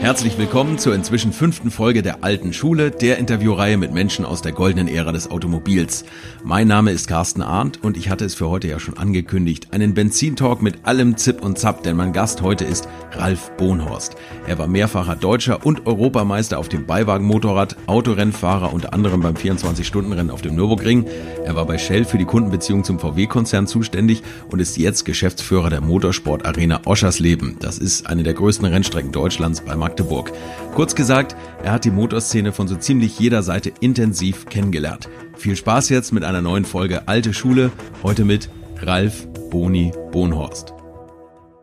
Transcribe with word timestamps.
Herzlich 0.00 0.38
willkommen 0.38 0.78
zur 0.78 0.94
inzwischen 0.94 1.32
fünften 1.32 1.72
Folge 1.72 2.02
der 2.02 2.22
Alten 2.22 2.52
Schule, 2.52 2.92
der 2.92 3.18
Interviewreihe 3.18 3.76
mit 3.76 3.92
Menschen 3.92 4.24
aus 4.24 4.42
der 4.42 4.52
goldenen 4.52 4.86
Ära 4.86 5.10
des 5.10 5.28
Automobils. 5.28 6.04
Mein 6.44 6.68
Name 6.68 6.92
ist 6.92 7.08
Carsten 7.08 7.42
Arndt 7.42 7.82
und 7.82 7.96
ich 7.96 8.08
hatte 8.08 8.24
es 8.24 8.36
für 8.36 8.48
heute 8.48 8.68
ja 8.68 8.78
schon 8.78 8.96
angekündigt. 8.96 9.68
Einen 9.72 9.94
Benzintalk 9.94 10.62
mit 10.62 10.86
allem 10.86 11.16
Zip 11.16 11.42
und 11.42 11.58
Zap, 11.58 11.82
denn 11.82 11.96
mein 11.96 12.12
Gast 12.12 12.42
heute 12.42 12.64
ist 12.64 12.88
Ralf 13.12 13.50
Bohnhorst. 13.56 14.14
Er 14.46 14.56
war 14.58 14.68
mehrfacher 14.68 15.16
Deutscher 15.16 15.66
und 15.66 15.86
Europameister 15.86 16.60
auf 16.60 16.68
dem 16.68 16.86
Beiwagenmotorrad, 16.86 17.76
Autorennfahrer 17.86 18.72
unter 18.72 18.92
anderem 18.94 19.20
beim 19.20 19.34
24-Stunden-Rennen 19.34 20.30
auf 20.30 20.42
dem 20.42 20.54
Nürburgring. 20.54 21.06
Er 21.44 21.56
war 21.56 21.66
bei 21.66 21.76
Shell 21.76 22.04
für 22.04 22.18
die 22.18 22.24
Kundenbeziehung 22.24 22.84
zum 22.84 23.00
VW-Konzern 23.00 23.66
zuständig 23.66 24.22
und 24.48 24.60
ist 24.60 24.78
jetzt 24.78 25.04
Geschäftsführer 25.04 25.70
der 25.70 25.80
Motorsport-Arena 25.80 26.82
Oschersleben. 26.86 27.56
Das 27.58 27.78
ist 27.78 28.06
eine 28.06 28.22
der 28.22 28.34
größten 28.34 28.64
Rennstrecken 28.64 29.10
Deutschlands 29.10 29.60
bei 29.62 29.74
Magdeburg. 29.88 30.32
Kurz 30.74 30.94
gesagt, 30.94 31.34
er 31.62 31.72
hat 31.72 31.84
die 31.84 31.90
Motorszene 31.90 32.52
von 32.52 32.68
so 32.68 32.76
ziemlich 32.76 33.18
jeder 33.18 33.42
Seite 33.42 33.72
intensiv 33.80 34.46
kennengelernt. 34.46 35.08
Viel 35.36 35.56
Spaß 35.56 35.88
jetzt 35.88 36.12
mit 36.12 36.24
einer 36.24 36.42
neuen 36.42 36.66
Folge 36.66 37.08
Alte 37.08 37.32
Schule, 37.32 37.70
heute 38.02 38.26
mit 38.26 38.50
Ralf 38.82 39.26
Boni 39.50 39.92
Bohnhorst. 40.12 40.74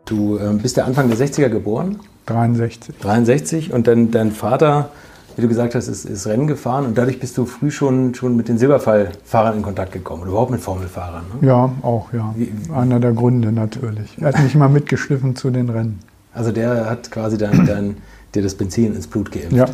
Du 0.06 0.38
äh, 0.38 0.52
bist 0.60 0.76
ja 0.76 0.84
Anfang 0.84 1.08
der 1.08 1.16
60er 1.16 1.48
geboren? 1.48 2.00
63. 2.26 2.96
63 2.98 3.72
und 3.72 3.86
dann 3.86 4.10
dein 4.10 4.32
Vater, 4.32 4.90
wie 5.36 5.42
du 5.42 5.48
gesagt 5.48 5.76
hast, 5.76 5.86
ist, 5.86 6.04
ist 6.04 6.26
Rennen 6.26 6.48
gefahren 6.48 6.84
und 6.84 6.98
dadurch 6.98 7.20
bist 7.20 7.38
du 7.38 7.46
früh 7.46 7.70
schon, 7.70 8.14
schon 8.16 8.36
mit 8.36 8.48
den 8.48 8.58
Silberfallfahrern 8.58 9.58
in 9.58 9.62
Kontakt 9.62 9.92
gekommen 9.92 10.22
oder 10.22 10.32
überhaupt 10.32 10.50
mit 10.50 10.60
Formelfahrern. 10.60 11.22
Ne? 11.40 11.46
Ja, 11.46 11.70
auch, 11.82 12.12
ja. 12.12 12.34
Wie, 12.36 12.52
Einer 12.74 12.98
der 12.98 13.12
Gründe 13.12 13.52
natürlich. 13.52 14.18
Er 14.20 14.28
hat 14.28 14.42
mich 14.42 14.56
mal 14.56 14.68
mitgeschliffen 14.68 15.36
zu 15.36 15.50
den 15.50 15.68
Rennen. 15.68 16.00
Also 16.36 16.52
der 16.52 16.90
hat 16.90 17.10
quasi 17.10 17.38
dein, 17.38 17.64
dein 17.66 17.96
dir 18.34 18.42
das 18.42 18.54
Benzin 18.54 18.94
ins 18.94 19.06
Blut 19.06 19.30
geimpft. 19.30 19.52
Ja. 19.52 19.66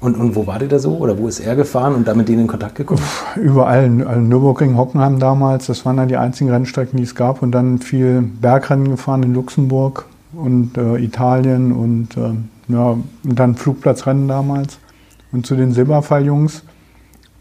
Und, 0.00 0.16
und 0.16 0.34
wo 0.34 0.46
war 0.46 0.58
der 0.58 0.68
da 0.68 0.78
so? 0.78 0.96
Oder 0.96 1.18
wo 1.18 1.28
ist 1.28 1.40
er 1.40 1.54
gefahren 1.56 1.94
und 1.94 2.08
damit 2.08 2.28
denen 2.28 2.42
in 2.42 2.46
Kontakt 2.46 2.74
gekommen? 2.74 3.02
Überall. 3.36 3.84
Also 4.06 4.20
Nürburgring, 4.20 4.76
Hockenheim 4.76 5.18
damals, 5.18 5.66
das 5.66 5.84
waren 5.84 5.98
dann 5.98 6.08
die 6.08 6.16
einzigen 6.16 6.50
Rennstrecken, 6.50 6.96
die 6.96 7.02
es 7.02 7.14
gab. 7.14 7.42
Und 7.42 7.52
dann 7.52 7.78
viel 7.78 8.22
Bergrennen 8.22 8.90
gefahren 8.90 9.22
in 9.22 9.34
Luxemburg 9.34 10.06
und 10.32 10.78
äh, 10.78 10.96
Italien 10.96 11.72
und, 11.72 12.16
äh, 12.16 12.32
ja, 12.72 12.90
und 12.92 13.38
dann 13.38 13.56
Flugplatzrennen 13.56 14.26
damals. 14.26 14.78
Und 15.32 15.46
zu 15.46 15.54
den 15.54 15.72
Silberfall-Jungs, 15.72 16.62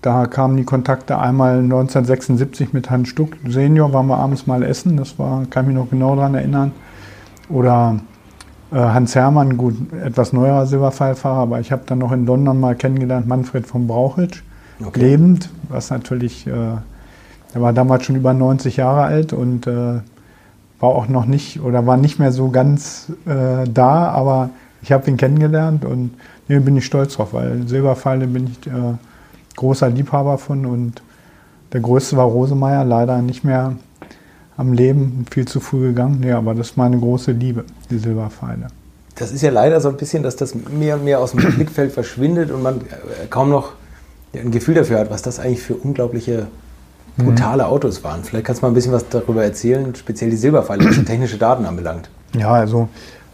da 0.01 0.25
kamen 0.25 0.57
die 0.57 0.63
Kontakte 0.63 1.17
einmal 1.17 1.59
1976 1.59 2.73
mit 2.73 2.89
Hans 2.89 3.09
Stuck 3.09 3.37
Senior, 3.47 3.93
waren 3.93 4.07
wir 4.07 4.17
abends 4.17 4.47
mal 4.47 4.63
essen, 4.63 4.97
das 4.97 5.17
war, 5.17 5.45
kann 5.49 5.65
ich 5.65 5.67
mich 5.69 5.77
noch 5.77 5.89
genau 5.89 6.15
daran 6.15 6.35
erinnern. 6.35 6.71
Oder 7.49 7.99
Hans 8.77 9.15
Hermann, 9.15 9.57
gut, 9.57 9.75
etwas 9.93 10.33
neuerer 10.33 10.65
Silberpfeilfahrer, 10.65 11.39
aber 11.39 11.59
ich 11.59 11.71
habe 11.71 11.83
dann 11.85 11.99
noch 11.99 12.11
in 12.11 12.25
London 12.25 12.59
mal 12.59 12.75
kennengelernt 12.75 13.27
Manfred 13.27 13.65
von 13.65 13.87
Brauchitsch, 13.87 14.43
okay. 14.83 14.99
lebend, 14.99 15.49
was 15.69 15.89
natürlich, 15.89 16.45
äh, 16.45 16.51
er 16.51 17.61
war 17.61 17.73
damals 17.73 18.05
schon 18.05 18.15
über 18.15 18.33
90 18.33 18.77
Jahre 18.77 19.03
alt 19.03 19.33
und 19.33 19.65
äh, 19.65 20.01
war 20.79 20.89
auch 20.89 21.07
noch 21.07 21.25
nicht 21.25 21.61
oder 21.61 21.85
war 21.85 21.97
nicht 21.97 22.19
mehr 22.19 22.31
so 22.31 22.49
ganz 22.49 23.11
äh, 23.25 23.67
da, 23.67 24.09
aber 24.09 24.51
ich 24.81 24.91
habe 24.91 25.09
ihn 25.09 25.17
kennengelernt 25.17 25.83
und 25.83 26.11
nee, 26.47 26.59
bin 26.59 26.77
ich 26.77 26.85
stolz 26.85 27.15
drauf, 27.15 27.33
weil 27.33 27.67
Silberpfeile 27.67 28.27
bin 28.27 28.47
ich 28.47 28.67
äh, 28.67 28.93
großer 29.55 29.89
Liebhaber 29.89 30.37
von 30.37 30.65
und 30.65 31.01
der 31.73 31.81
größte 31.81 32.17
war 32.17 32.25
Rosemeyer, 32.25 32.85
leider 32.85 33.21
nicht 33.21 33.43
mehr 33.43 33.75
am 34.59 34.73
Leben, 34.73 35.25
viel 35.31 35.47
zu 35.47 35.61
früh 35.61 35.87
gegangen. 35.87 36.21
Ja, 36.21 36.37
aber 36.37 36.53
das 36.53 36.71
ist 36.71 36.77
meine 36.77 36.99
große 36.99 37.31
Liebe, 37.31 37.63
die 37.89 37.97
Silberpfeile. 37.97 38.67
Das 39.15 39.31
ist 39.31 39.41
ja 39.41 39.51
leider 39.51 39.79
so 39.79 39.87
ein 39.87 39.95
bisschen, 39.95 40.21
dass 40.21 40.35
das 40.35 40.53
mehr 40.53 40.95
und 40.95 41.05
mehr 41.05 41.21
aus 41.21 41.31
dem 41.31 41.39
Blickfeld 41.55 41.93
verschwindet 41.93 42.51
und 42.51 42.61
man 42.61 42.81
äh, 42.81 43.27
kaum 43.29 43.49
noch 43.49 43.71
ein 44.33 44.51
Gefühl 44.51 44.75
dafür 44.75 44.99
hat, 44.99 45.09
was 45.09 45.21
das 45.21 45.39
eigentlich 45.39 45.61
für 45.61 45.75
unglaubliche, 45.75 46.47
brutale 47.17 47.63
mhm. 47.63 47.69
Autos 47.69 48.03
waren. 48.03 48.23
Vielleicht 48.23 48.45
kannst 48.45 48.61
du 48.61 48.65
mal 48.65 48.71
ein 48.71 48.75
bisschen 48.75 48.91
was 48.91 49.07
darüber 49.07 49.43
erzählen, 49.43 49.95
speziell 49.95 50.29
die 50.29 50.35
Silberpfeile, 50.35 50.85
was 50.85 51.03
technische 51.05 51.37
Daten 51.37 51.65
anbelangt. 51.65 52.09
Ja, 52.37 52.51
also 52.51 52.89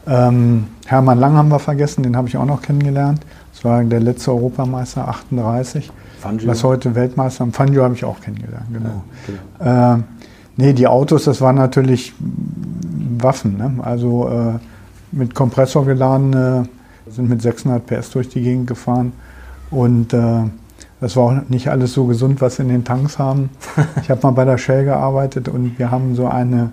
ähm, 0.08 0.68
Hermann 0.86 1.20
Lang 1.20 1.34
haben 1.34 1.50
wir 1.50 1.60
vergessen, 1.60 2.04
den 2.04 2.16
habe 2.16 2.28
ich 2.28 2.38
auch 2.38 2.46
noch 2.46 2.62
kennengelernt. 2.62 3.22
Das 3.52 3.66
war 3.66 3.84
der 3.84 4.00
letzte 4.00 4.32
Europameister, 4.32 5.08
38. 5.08 5.92
Fangio. 6.20 6.48
Was 6.48 6.64
heute 6.64 6.94
Weltmeister. 6.94 7.48
Fangio 7.52 7.84
habe 7.84 7.96
ich 7.96 8.06
auch 8.06 8.20
kennengelernt, 8.22 8.68
genau. 8.72 9.04
Ja, 9.28 9.34
genau. 9.58 9.96
Äh, 9.96 10.04
Nee, 10.58 10.74
die 10.74 10.88
Autos, 10.88 11.26
das 11.26 11.42
waren 11.42 11.56
natürlich 11.56 12.14
Waffen. 13.20 13.58
Ne? 13.58 13.74
Also 13.82 14.30
äh, 14.30 14.60
mit 15.12 15.36
Kompressor 15.36 15.86
geladen, 15.86 16.68
sind 17.08 17.30
mit 17.30 17.42
600 17.42 17.86
PS 17.86 18.10
durch 18.12 18.30
die 18.30 18.42
Gegend 18.42 18.68
gefahren. 18.68 19.14
Und 19.70 20.14
äh, 20.14 20.44
das 21.02 21.16
war 21.16 21.24
auch 21.24 21.50
nicht 21.50 21.70
alles 21.70 21.94
so 21.94 22.06
gesund, 22.06 22.42
was 22.42 22.56
sie 22.56 22.64
in 22.64 22.70
den 22.70 22.84
Tanks 22.84 23.20
haben. 23.20 23.50
Ich 24.02 24.10
habe 24.10 24.22
mal 24.24 24.32
bei 24.32 24.46
der 24.46 24.58
Shell 24.58 24.86
gearbeitet 24.86 25.48
und 25.48 25.78
wir 25.80 25.92
haben 25.92 26.16
so 26.16 26.28
eine 26.28 26.72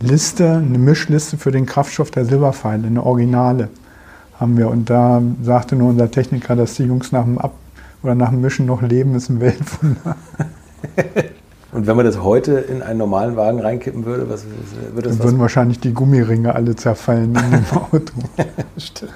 Liste, 0.00 0.50
eine 0.50 0.78
Mischliste 0.78 1.36
für 1.36 1.50
den 1.50 1.66
Kraftstoff 1.66 2.10
der 2.10 2.24
Silberpfeile, 2.24 2.86
eine 2.86 3.04
Originale 3.04 3.68
haben 4.40 4.56
wir. 4.56 4.68
Und 4.68 4.90
da 4.90 5.22
sagte 5.42 5.76
nur 5.76 5.90
unser 5.90 6.10
Techniker, 6.10 6.56
dass 6.56 6.74
die 6.74 6.84
Jungs 6.84 7.12
nach 7.12 7.24
dem 7.24 7.38
Ab 7.38 7.54
oder 8.02 8.14
nach 8.14 8.30
dem 8.30 8.40
Mischen 8.40 8.66
noch 8.66 8.82
leben, 8.82 9.14
ist 9.14 9.28
ein 9.30 9.40
Weltwunder. 9.40 10.16
Und 11.74 11.88
wenn 11.88 11.96
man 11.96 12.06
das 12.06 12.22
heute 12.22 12.52
in 12.52 12.82
einen 12.82 12.98
normalen 12.98 13.36
Wagen 13.36 13.60
reinkippen 13.60 14.04
würde, 14.04 14.30
was 14.30 14.44
würde 14.94 15.08
das? 15.08 15.18
Dann 15.18 15.26
würden 15.26 15.40
wahrscheinlich 15.40 15.80
die 15.80 15.92
Gummiringe 15.92 16.54
alle 16.54 16.76
zerfallen 16.76 17.34
in 17.34 17.50
dem 17.50 17.64
Auto. 17.76 18.12
Stimmt. 18.78 19.12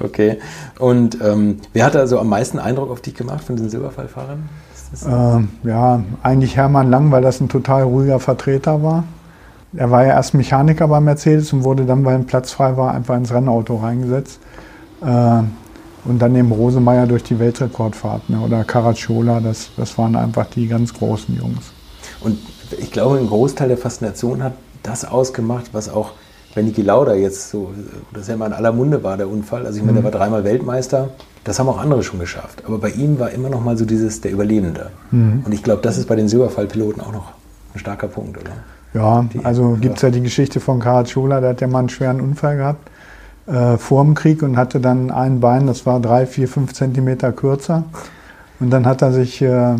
Okay. 0.00 0.38
Und 0.78 1.18
ähm, 1.22 1.58
wer 1.74 1.84
hat 1.84 1.94
also 1.94 2.18
am 2.18 2.28
meisten 2.28 2.58
Eindruck 2.58 2.90
auf 2.90 3.02
dich 3.02 3.14
gemacht 3.14 3.44
von 3.44 3.56
den 3.56 3.68
Silberfallfahrern? 3.68 4.48
Äh, 5.06 5.68
ja, 5.68 6.02
eigentlich 6.22 6.56
Hermann 6.56 6.90
Lang, 6.90 7.12
weil 7.12 7.20
das 7.20 7.40
ein 7.40 7.50
total 7.50 7.82
ruhiger 7.82 8.18
Vertreter 8.18 8.82
war. 8.82 9.04
Er 9.74 9.90
war 9.90 10.04
ja 10.04 10.14
erst 10.14 10.34
Mechaniker 10.34 10.88
bei 10.88 11.00
Mercedes 11.00 11.52
und 11.52 11.64
wurde 11.64 11.84
dann, 11.84 12.04
weil 12.04 12.14
ein 12.14 12.26
Platz 12.26 12.50
frei 12.50 12.76
war, 12.76 12.94
einfach 12.94 13.16
ins 13.16 13.32
Rennauto 13.32 13.76
reingesetzt. 13.76 14.40
Äh, 15.02 15.42
und 16.04 16.20
dann 16.20 16.34
eben 16.34 16.52
Rosemeyer 16.52 17.06
durch 17.06 17.22
die 17.22 17.38
Weltrekordfahrt 17.38 18.30
ne? 18.30 18.40
oder 18.40 18.64
Caracciola, 18.64 19.40
das, 19.40 19.70
das 19.76 19.96
waren 19.98 20.16
einfach 20.16 20.46
die 20.46 20.66
ganz 20.66 20.94
großen 20.94 21.36
Jungs. 21.36 21.72
Und 22.20 22.38
ich 22.78 22.90
glaube, 22.90 23.18
ein 23.18 23.26
Großteil 23.26 23.68
der 23.68 23.78
Faszination 23.78 24.42
hat 24.42 24.54
das 24.82 25.04
ausgemacht, 25.04 25.70
was 25.72 25.88
auch 25.88 26.12
wenn 26.54 26.64
Niki 26.64 26.82
Lauda 26.82 27.14
jetzt 27.14 27.50
so, 27.50 27.72
das 28.12 28.26
ja 28.26 28.36
mal 28.36 28.46
in 28.46 28.52
aller 28.52 28.72
Munde 28.72 29.04
war, 29.04 29.16
der 29.16 29.28
Unfall. 29.28 29.66
Also 29.66 29.78
ich 29.78 29.84
meine, 29.84 29.98
mhm. 29.98 30.02
der 30.02 30.12
war 30.12 30.18
dreimal 30.18 30.44
Weltmeister. 30.44 31.10
Das 31.44 31.58
haben 31.58 31.68
auch 31.68 31.78
andere 31.78 32.02
schon 32.02 32.18
geschafft. 32.18 32.64
Aber 32.66 32.78
bei 32.78 32.90
ihm 32.90 33.20
war 33.20 33.30
immer 33.30 33.48
noch 33.48 33.62
mal 33.62 33.76
so 33.76 33.84
dieses, 33.84 34.20
der 34.20 34.32
Überlebende. 34.32 34.90
Mhm. 35.12 35.44
Und 35.46 35.52
ich 35.52 35.62
glaube, 35.62 35.82
das 35.82 35.96
ist 35.96 36.08
bei 36.08 36.16
den 36.16 36.28
Silberfallpiloten 36.28 37.00
auch 37.02 37.12
noch 37.12 37.32
ein 37.72 37.78
starker 37.78 38.08
Punkt, 38.08 38.36
oder? 38.38 38.50
Ja, 38.94 39.24
die, 39.32 39.44
also 39.44 39.78
gibt 39.80 39.96
es 39.96 40.02
ja 40.02 40.10
die 40.10 40.20
Geschichte 40.20 40.58
von 40.58 40.80
Caracciola, 40.80 41.40
der 41.40 41.50
hat 41.50 41.60
ja 41.60 41.68
mal 41.68 41.78
einen 41.78 41.88
schweren 41.88 42.20
Unfall 42.20 42.56
gehabt 42.56 42.90
äh, 43.46 43.76
vor 43.76 44.04
dem 44.04 44.14
Krieg 44.14 44.42
und 44.42 44.56
hatte 44.56 44.80
dann 44.80 45.10
ein 45.10 45.40
Bein, 45.40 45.66
das 45.66 45.86
war 45.86 46.00
drei, 46.00 46.26
vier, 46.26 46.48
fünf 46.48 46.72
Zentimeter 46.72 47.32
kürzer. 47.32 47.84
Und 48.58 48.70
dann 48.70 48.86
hat 48.86 49.02
er 49.02 49.12
sich 49.12 49.40
äh, 49.40 49.76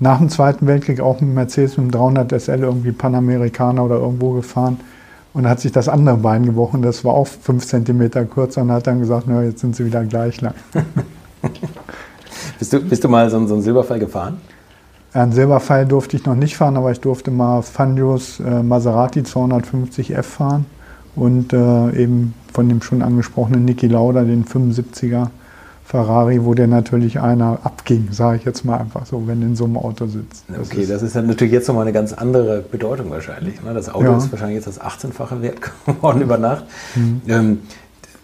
nach 0.00 0.18
dem 0.18 0.28
Zweiten 0.28 0.66
Weltkrieg 0.66 1.00
auch 1.00 1.20
mit 1.20 1.34
Mercedes 1.34 1.76
mit 1.76 1.86
dem 1.86 1.90
300 1.92 2.40
SL 2.40 2.60
irgendwie 2.60 2.92
Panamerikaner 2.92 3.84
oder 3.84 3.96
irgendwo 3.96 4.32
gefahren 4.32 4.80
und 5.32 5.48
hat 5.48 5.60
sich 5.60 5.72
das 5.72 5.88
andere 5.88 6.16
Bein 6.16 6.44
gebrochen. 6.44 6.82
Das 6.82 7.04
war 7.04 7.14
auch 7.14 7.26
fünf 7.26 7.66
Zentimeter 7.66 8.24
kürzer 8.24 8.62
und 8.62 8.72
hat 8.72 8.86
dann 8.86 9.00
gesagt, 9.00 9.24
na, 9.28 9.42
jetzt 9.42 9.60
sind 9.60 9.76
sie 9.76 9.84
wieder 9.84 10.04
gleich 10.04 10.40
lang. 10.40 10.54
bist, 12.58 12.72
du, 12.72 12.80
bist 12.80 13.04
du 13.04 13.08
mal 13.08 13.30
so, 13.30 13.46
so 13.46 13.54
einen 13.54 13.62
Silberfall 13.62 13.98
gefahren? 13.98 14.38
Einen 15.12 15.32
Silberfall 15.32 15.86
durfte 15.86 16.16
ich 16.16 16.24
noch 16.24 16.36
nicht 16.36 16.56
fahren, 16.56 16.76
aber 16.76 16.92
ich 16.92 17.00
durfte 17.00 17.30
mal 17.30 17.62
Fandios 17.62 18.40
äh, 18.40 18.62
Maserati 18.62 19.20
250F 19.20 20.22
fahren 20.22 20.66
und 21.16 21.52
äh, 21.52 22.02
eben 22.02 22.34
von 22.52 22.68
dem 22.68 22.82
schon 22.82 23.02
angesprochenen 23.02 23.64
Niki 23.64 23.86
Lauda, 23.86 24.22
den 24.22 24.44
75er 24.44 25.28
Ferrari, 25.84 26.44
wo 26.44 26.54
der 26.54 26.68
natürlich 26.68 27.18
einer 27.18 27.58
abging, 27.64 28.08
sage 28.12 28.36
ich 28.38 28.44
jetzt 28.44 28.64
mal 28.64 28.78
einfach 28.78 29.06
so, 29.06 29.26
wenn 29.26 29.42
in 29.42 29.56
so 29.56 29.64
einem 29.64 29.76
Auto 29.76 30.06
sitzt. 30.06 30.44
Das 30.46 30.70
okay, 30.70 30.82
ist 30.82 30.90
das 30.90 31.02
ist 31.02 31.16
dann 31.16 31.26
natürlich 31.26 31.52
jetzt 31.52 31.66
nochmal 31.66 31.82
eine 31.82 31.92
ganz 31.92 32.12
andere 32.12 32.60
Bedeutung 32.60 33.10
wahrscheinlich. 33.10 33.60
Ne? 33.62 33.74
Das 33.74 33.88
Auto 33.88 34.04
ja. 34.04 34.16
ist 34.16 34.30
wahrscheinlich 34.30 34.54
jetzt 34.54 34.68
das 34.68 34.80
18-fache 34.80 35.42
wert 35.42 35.58
geworden 35.86 36.22
über 36.22 36.38
Nacht. 36.38 36.64
Mhm. 36.94 37.22
Ähm, 37.26 37.58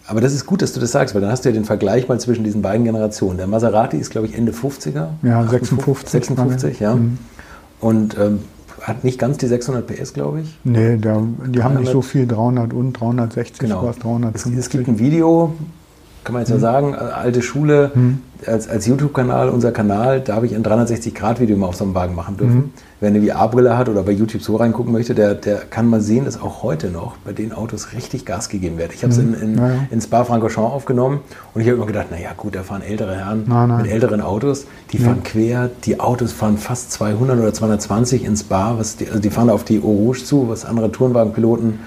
aber 0.07 0.21
das 0.21 0.33
ist 0.33 0.45
gut, 0.45 0.61
dass 0.61 0.71
du 0.71 0.79
das 0.79 0.93
sagst, 0.93 1.13
weil 1.13 1.21
dann 1.21 1.29
hast 1.29 1.43
du 1.43 1.49
ja 1.49 1.53
den 1.53 1.65
Vergleich 1.65 2.07
mal 2.07 2.17
zwischen 2.21 2.45
diesen 2.45 2.61
beiden 2.61 2.85
Generationen. 2.85 3.37
Der 3.37 3.47
Maserati 3.47 3.97
ist, 3.97 4.11
glaube 4.11 4.27
ich, 4.27 4.37
Ende 4.37 4.53
50er. 4.53 5.07
Ja, 5.23 5.45
56. 5.45 6.09
56, 6.09 6.79
ja. 6.79 6.95
Mhm. 6.95 7.17
Und 7.81 8.17
ähm, 8.17 8.39
hat 8.87 9.03
nicht 9.03 9.19
ganz 9.19 9.37
die 9.37 9.47
600 9.47 9.85
PS, 9.85 10.13
glaube 10.13 10.41
ich. 10.41 10.57
Nee, 10.63 10.95
der, 10.95 11.21
die 11.21 11.59
300. 11.59 11.63
haben 11.63 11.75
nicht 11.81 11.91
so 11.91 12.01
viel, 12.01 12.25
300 12.25 12.73
und 12.73 12.93
360, 12.93 13.59
genau. 13.59 13.83
was 13.83 13.99
350. 13.99 14.53
Es, 14.53 14.59
es 14.59 14.69
gibt 14.69 14.87
ein 14.87 14.97
Video, 14.97 15.53
kann 16.27 16.33
man 16.33 16.41
jetzt 16.41 16.49
ja 16.49 16.59
sagen, 16.59 16.93
äh, 16.93 16.97
alte 16.97 17.41
Schule, 17.41 17.91
als, 18.45 18.67
als 18.67 18.85
YouTube-Kanal, 18.85 19.47
unser 19.47 19.71
Kanal, 19.71 20.19
da 20.19 20.35
habe 20.35 20.45
ich 20.45 20.53
ein 20.53 20.61
360-Grad-Video 20.61 21.55
mal 21.55 21.67
auf 21.67 21.75
so 21.77 21.85
einem 21.85 21.95
Wagen 21.95 22.15
machen 22.15 22.35
dürfen. 22.35 22.73
Wer 22.99 23.09
eine 23.09 23.21
VR-Brille 23.21 23.77
hat 23.77 23.87
oder 23.87 24.03
bei 24.03 24.11
YouTube 24.11 24.41
so 24.41 24.57
reingucken 24.57 24.91
möchte, 24.91 25.15
der, 25.15 25.35
der 25.35 25.57
kann 25.57 25.87
mal 25.87 26.01
sehen, 26.01 26.25
dass 26.25 26.39
auch 26.39 26.63
heute 26.63 26.89
noch 26.89 27.15
bei 27.23 27.31
den 27.31 27.53
Autos 27.53 27.93
richtig 27.93 28.25
Gas 28.25 28.49
gegeben 28.49 28.77
wird. 28.77 28.93
Ich 28.93 29.03
habe 29.03 29.13
es 29.13 29.19
in, 29.19 29.33
in, 29.35 29.57
Ja, 29.57 29.67
ja. 29.69 29.75
in 29.89 30.01
Spa-Francorchamps 30.01 30.73
aufgenommen 30.73 31.21
und 31.53 31.61
ich 31.61 31.67
habe 31.67 31.77
immer 31.77 31.85
gedacht, 31.85 32.07
naja 32.11 32.31
gut, 32.35 32.55
da 32.55 32.63
fahren 32.63 32.81
ältere 32.81 33.15
Herren 33.15 33.45
Nein, 33.47 33.69
nein. 33.69 33.83
mit 33.83 33.91
älteren 33.91 34.19
Autos, 34.19 34.65
die 34.91 34.97
fahren 34.97 35.23
quer, 35.23 35.69
die 35.85 35.99
Autos 36.01 36.33
fahren 36.33 36.57
fast 36.57 36.91
200 36.91 37.39
oder 37.39 37.53
220 37.53 38.25
ins 38.25 38.41
Spa, 38.41 38.75
was 38.77 38.97
die, 38.97 39.07
also 39.07 39.19
die 39.19 39.29
fahren 39.29 39.49
auf 39.49 39.63
die 39.63 39.79
Eau 39.79 39.87
Rouge 39.87 40.25
zu, 40.25 40.49
was 40.49 40.65
andere 40.65 40.91
Tourenwagenpiloten 40.91 41.79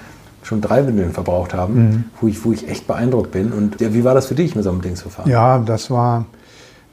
schon 0.42 0.60
drei 0.60 0.86
Windeln 0.86 1.12
verbraucht 1.12 1.52
haben, 1.54 1.74
Mhm. 1.74 2.04
wo, 2.20 2.26
ich, 2.28 2.44
wo 2.44 2.52
ich 2.52 2.68
echt 2.68 2.86
beeindruckt 2.86 3.30
bin. 3.32 3.52
Und 3.52 3.80
ja, 3.80 3.92
wie 3.94 4.04
war 4.04 4.14
das 4.14 4.26
für 4.26 4.34
dich, 4.34 4.54
mit 4.54 4.64
so 4.64 4.70
einem 4.70 4.80
Ding 4.82 4.96
zu 4.96 5.08
fahren? 5.10 5.28
Ja, 5.28 5.58
das 5.58 5.90
war, 5.90 6.24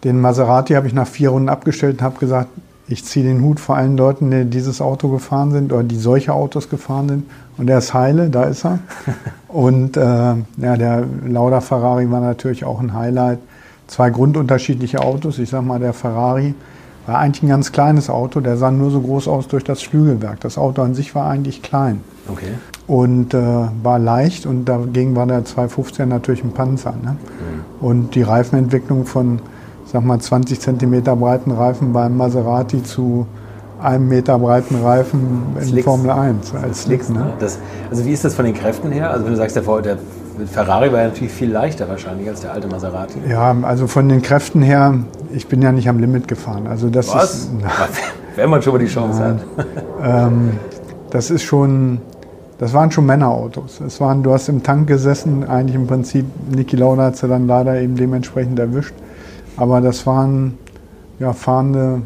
den 0.04 0.20
Maserati 0.20 0.74
habe 0.74 0.88
ich 0.88 0.94
nach 0.94 1.08
vier 1.08 1.30
Runden 1.30 1.50
abgestellt 1.50 2.00
und 2.00 2.02
habe 2.04 2.20
gesagt, 2.20 2.50
ich 2.90 3.04
ziehe 3.04 3.26
den 3.26 3.42
Hut 3.42 3.60
vor 3.60 3.76
allen 3.76 3.98
Leuten, 3.98 4.32
die 4.32 4.46
dieses 4.46 4.80
Auto 4.80 5.10
gefahren 5.10 5.52
sind 5.52 5.74
oder 5.74 5.84
die 5.84 5.98
solche 5.98 6.34
Autos 6.34 6.70
gefahren 6.70 7.10
sind. 7.10 7.24
Und 7.58 7.70
er 7.70 7.80
ist 7.80 7.94
heile, 7.94 8.30
da 8.30 8.44
ist 8.44 8.66
er. 8.66 8.80
Und 9.50 9.98
äh, 9.98 10.02
ja, 10.02 10.78
der 10.78 11.04
Lauda 11.28 11.60
Ferrari 11.62 12.10
war 12.12 12.22
natürlich 12.22 12.64
auch 12.64 12.80
ein 12.80 12.94
Highlight. 12.94 13.40
Zwei 13.88 14.10
grundunterschiedliche 14.10 15.02
Autos. 15.02 15.40
Ich 15.40 15.50
sag 15.50 15.64
mal, 15.64 15.80
der 15.80 15.94
Ferrari 15.94 16.54
war 17.08 17.18
eigentlich 17.20 17.44
ein 17.44 17.50
ganz 17.50 17.72
kleines 17.72 18.10
Auto. 18.10 18.40
Der 18.42 18.56
sah 18.58 18.72
nur 18.72 18.92
so 18.92 19.02
groß 19.02 19.28
aus 19.28 19.48
durch 19.48 19.64
das 19.64 19.82
Flügelwerk. 19.82 20.40
Das 20.42 20.58
Auto 20.58 20.82
an 20.82 20.94
sich 20.94 21.16
war 21.16 21.30
eigentlich 21.30 21.62
klein 21.62 22.02
Okay. 22.30 22.52
Und 22.88 23.34
äh, 23.34 23.38
war 23.84 24.00
leicht 24.00 24.46
und 24.46 24.66
dagegen 24.66 25.16
war 25.16 25.28
der 25.28 25.44
250er 25.44 26.06
natürlich 26.06 26.44
ein 26.44 26.52
Panzer. 26.52 26.94
Ne? 27.04 27.18
Und 27.82 28.16
die 28.16 28.22
Reifenentwicklung 28.22 29.06
von, 29.06 29.40
sag 29.86 30.04
mal, 30.06 30.20
20 30.20 30.60
Zentimeter 30.60 31.16
breiten 31.16 31.52
Reifen 31.52 31.92
beim 31.94 32.16
Maserati 32.18 32.82
zu 32.84 33.28
einem 33.82 34.08
Meter 34.08 34.40
breiten 34.40 34.76
Reifen 34.82 35.44
in 35.60 35.66
Slicks. 35.68 35.86
Formel 35.86 36.10
1 36.10 36.54
als 36.56 36.84
Slick. 36.84 37.00
Nix, 37.00 37.10
Ne? 37.10 37.20
ne? 37.20 37.34
Das, 37.40 37.60
also 37.92 38.06
wie 38.06 38.12
ist 38.12 38.24
das 38.26 38.34
von 38.34 38.46
den 38.46 38.56
Kräften 38.56 38.92
her? 38.92 39.12
Also 39.12 39.26
wenn 39.26 39.34
du 39.34 39.38
sagst, 39.38 39.56
der, 39.56 39.64
der 39.64 39.98
Ferrari 40.48 40.92
war 40.92 41.02
ja 41.02 41.08
natürlich 41.10 41.34
viel 41.34 41.52
leichter 41.52 41.88
wahrscheinlich 41.90 42.28
als 42.30 42.42
der 42.42 42.54
alte 42.54 42.68
Maserati. 42.68 43.20
Ja, 43.30 43.56
also 43.64 43.86
von 43.88 44.08
den 44.10 44.22
Kräften 44.22 44.62
her, 44.64 44.96
ich 45.32 45.48
bin 45.48 45.62
ja 45.62 45.72
nicht 45.72 45.90
am 45.90 46.00
Limit 46.00 46.28
gefahren. 46.28 46.66
Also 46.68 46.90
das 46.90 47.14
Was? 47.14 47.34
ist, 47.36 47.52
Wenn 48.36 48.50
man 48.50 48.62
schon 48.62 48.74
mal 48.74 48.80
die 48.80 48.86
Chance 48.88 49.24
hat. 49.24 49.40
ähm, 50.04 50.52
das 51.12 51.30
ist 51.30 51.44
schon, 51.44 52.00
das 52.60 52.74
waren 52.74 52.92
schon 52.92 53.06
Männerautos. 53.06 53.80
Es 53.82 54.02
waren, 54.02 54.24
du 54.24 54.34
hast 54.34 54.50
im 54.50 54.64
Tank 54.64 54.88
gesessen, 54.88 55.44
eigentlich 55.44 55.76
im 55.76 55.88
Prinzip, 55.88 56.26
Niki 56.50 56.76
Lauda 56.76 57.06
hat 57.06 57.18
sie 57.18 57.28
dann 57.28 57.48
leider 57.48 57.80
eben 57.80 57.96
dementsprechend 57.96 58.58
erwischt. 58.58 58.96
Aber 59.58 59.82
das 59.82 60.06
waren 60.06 60.58
ja, 61.20 61.34
fahrende 61.34 62.02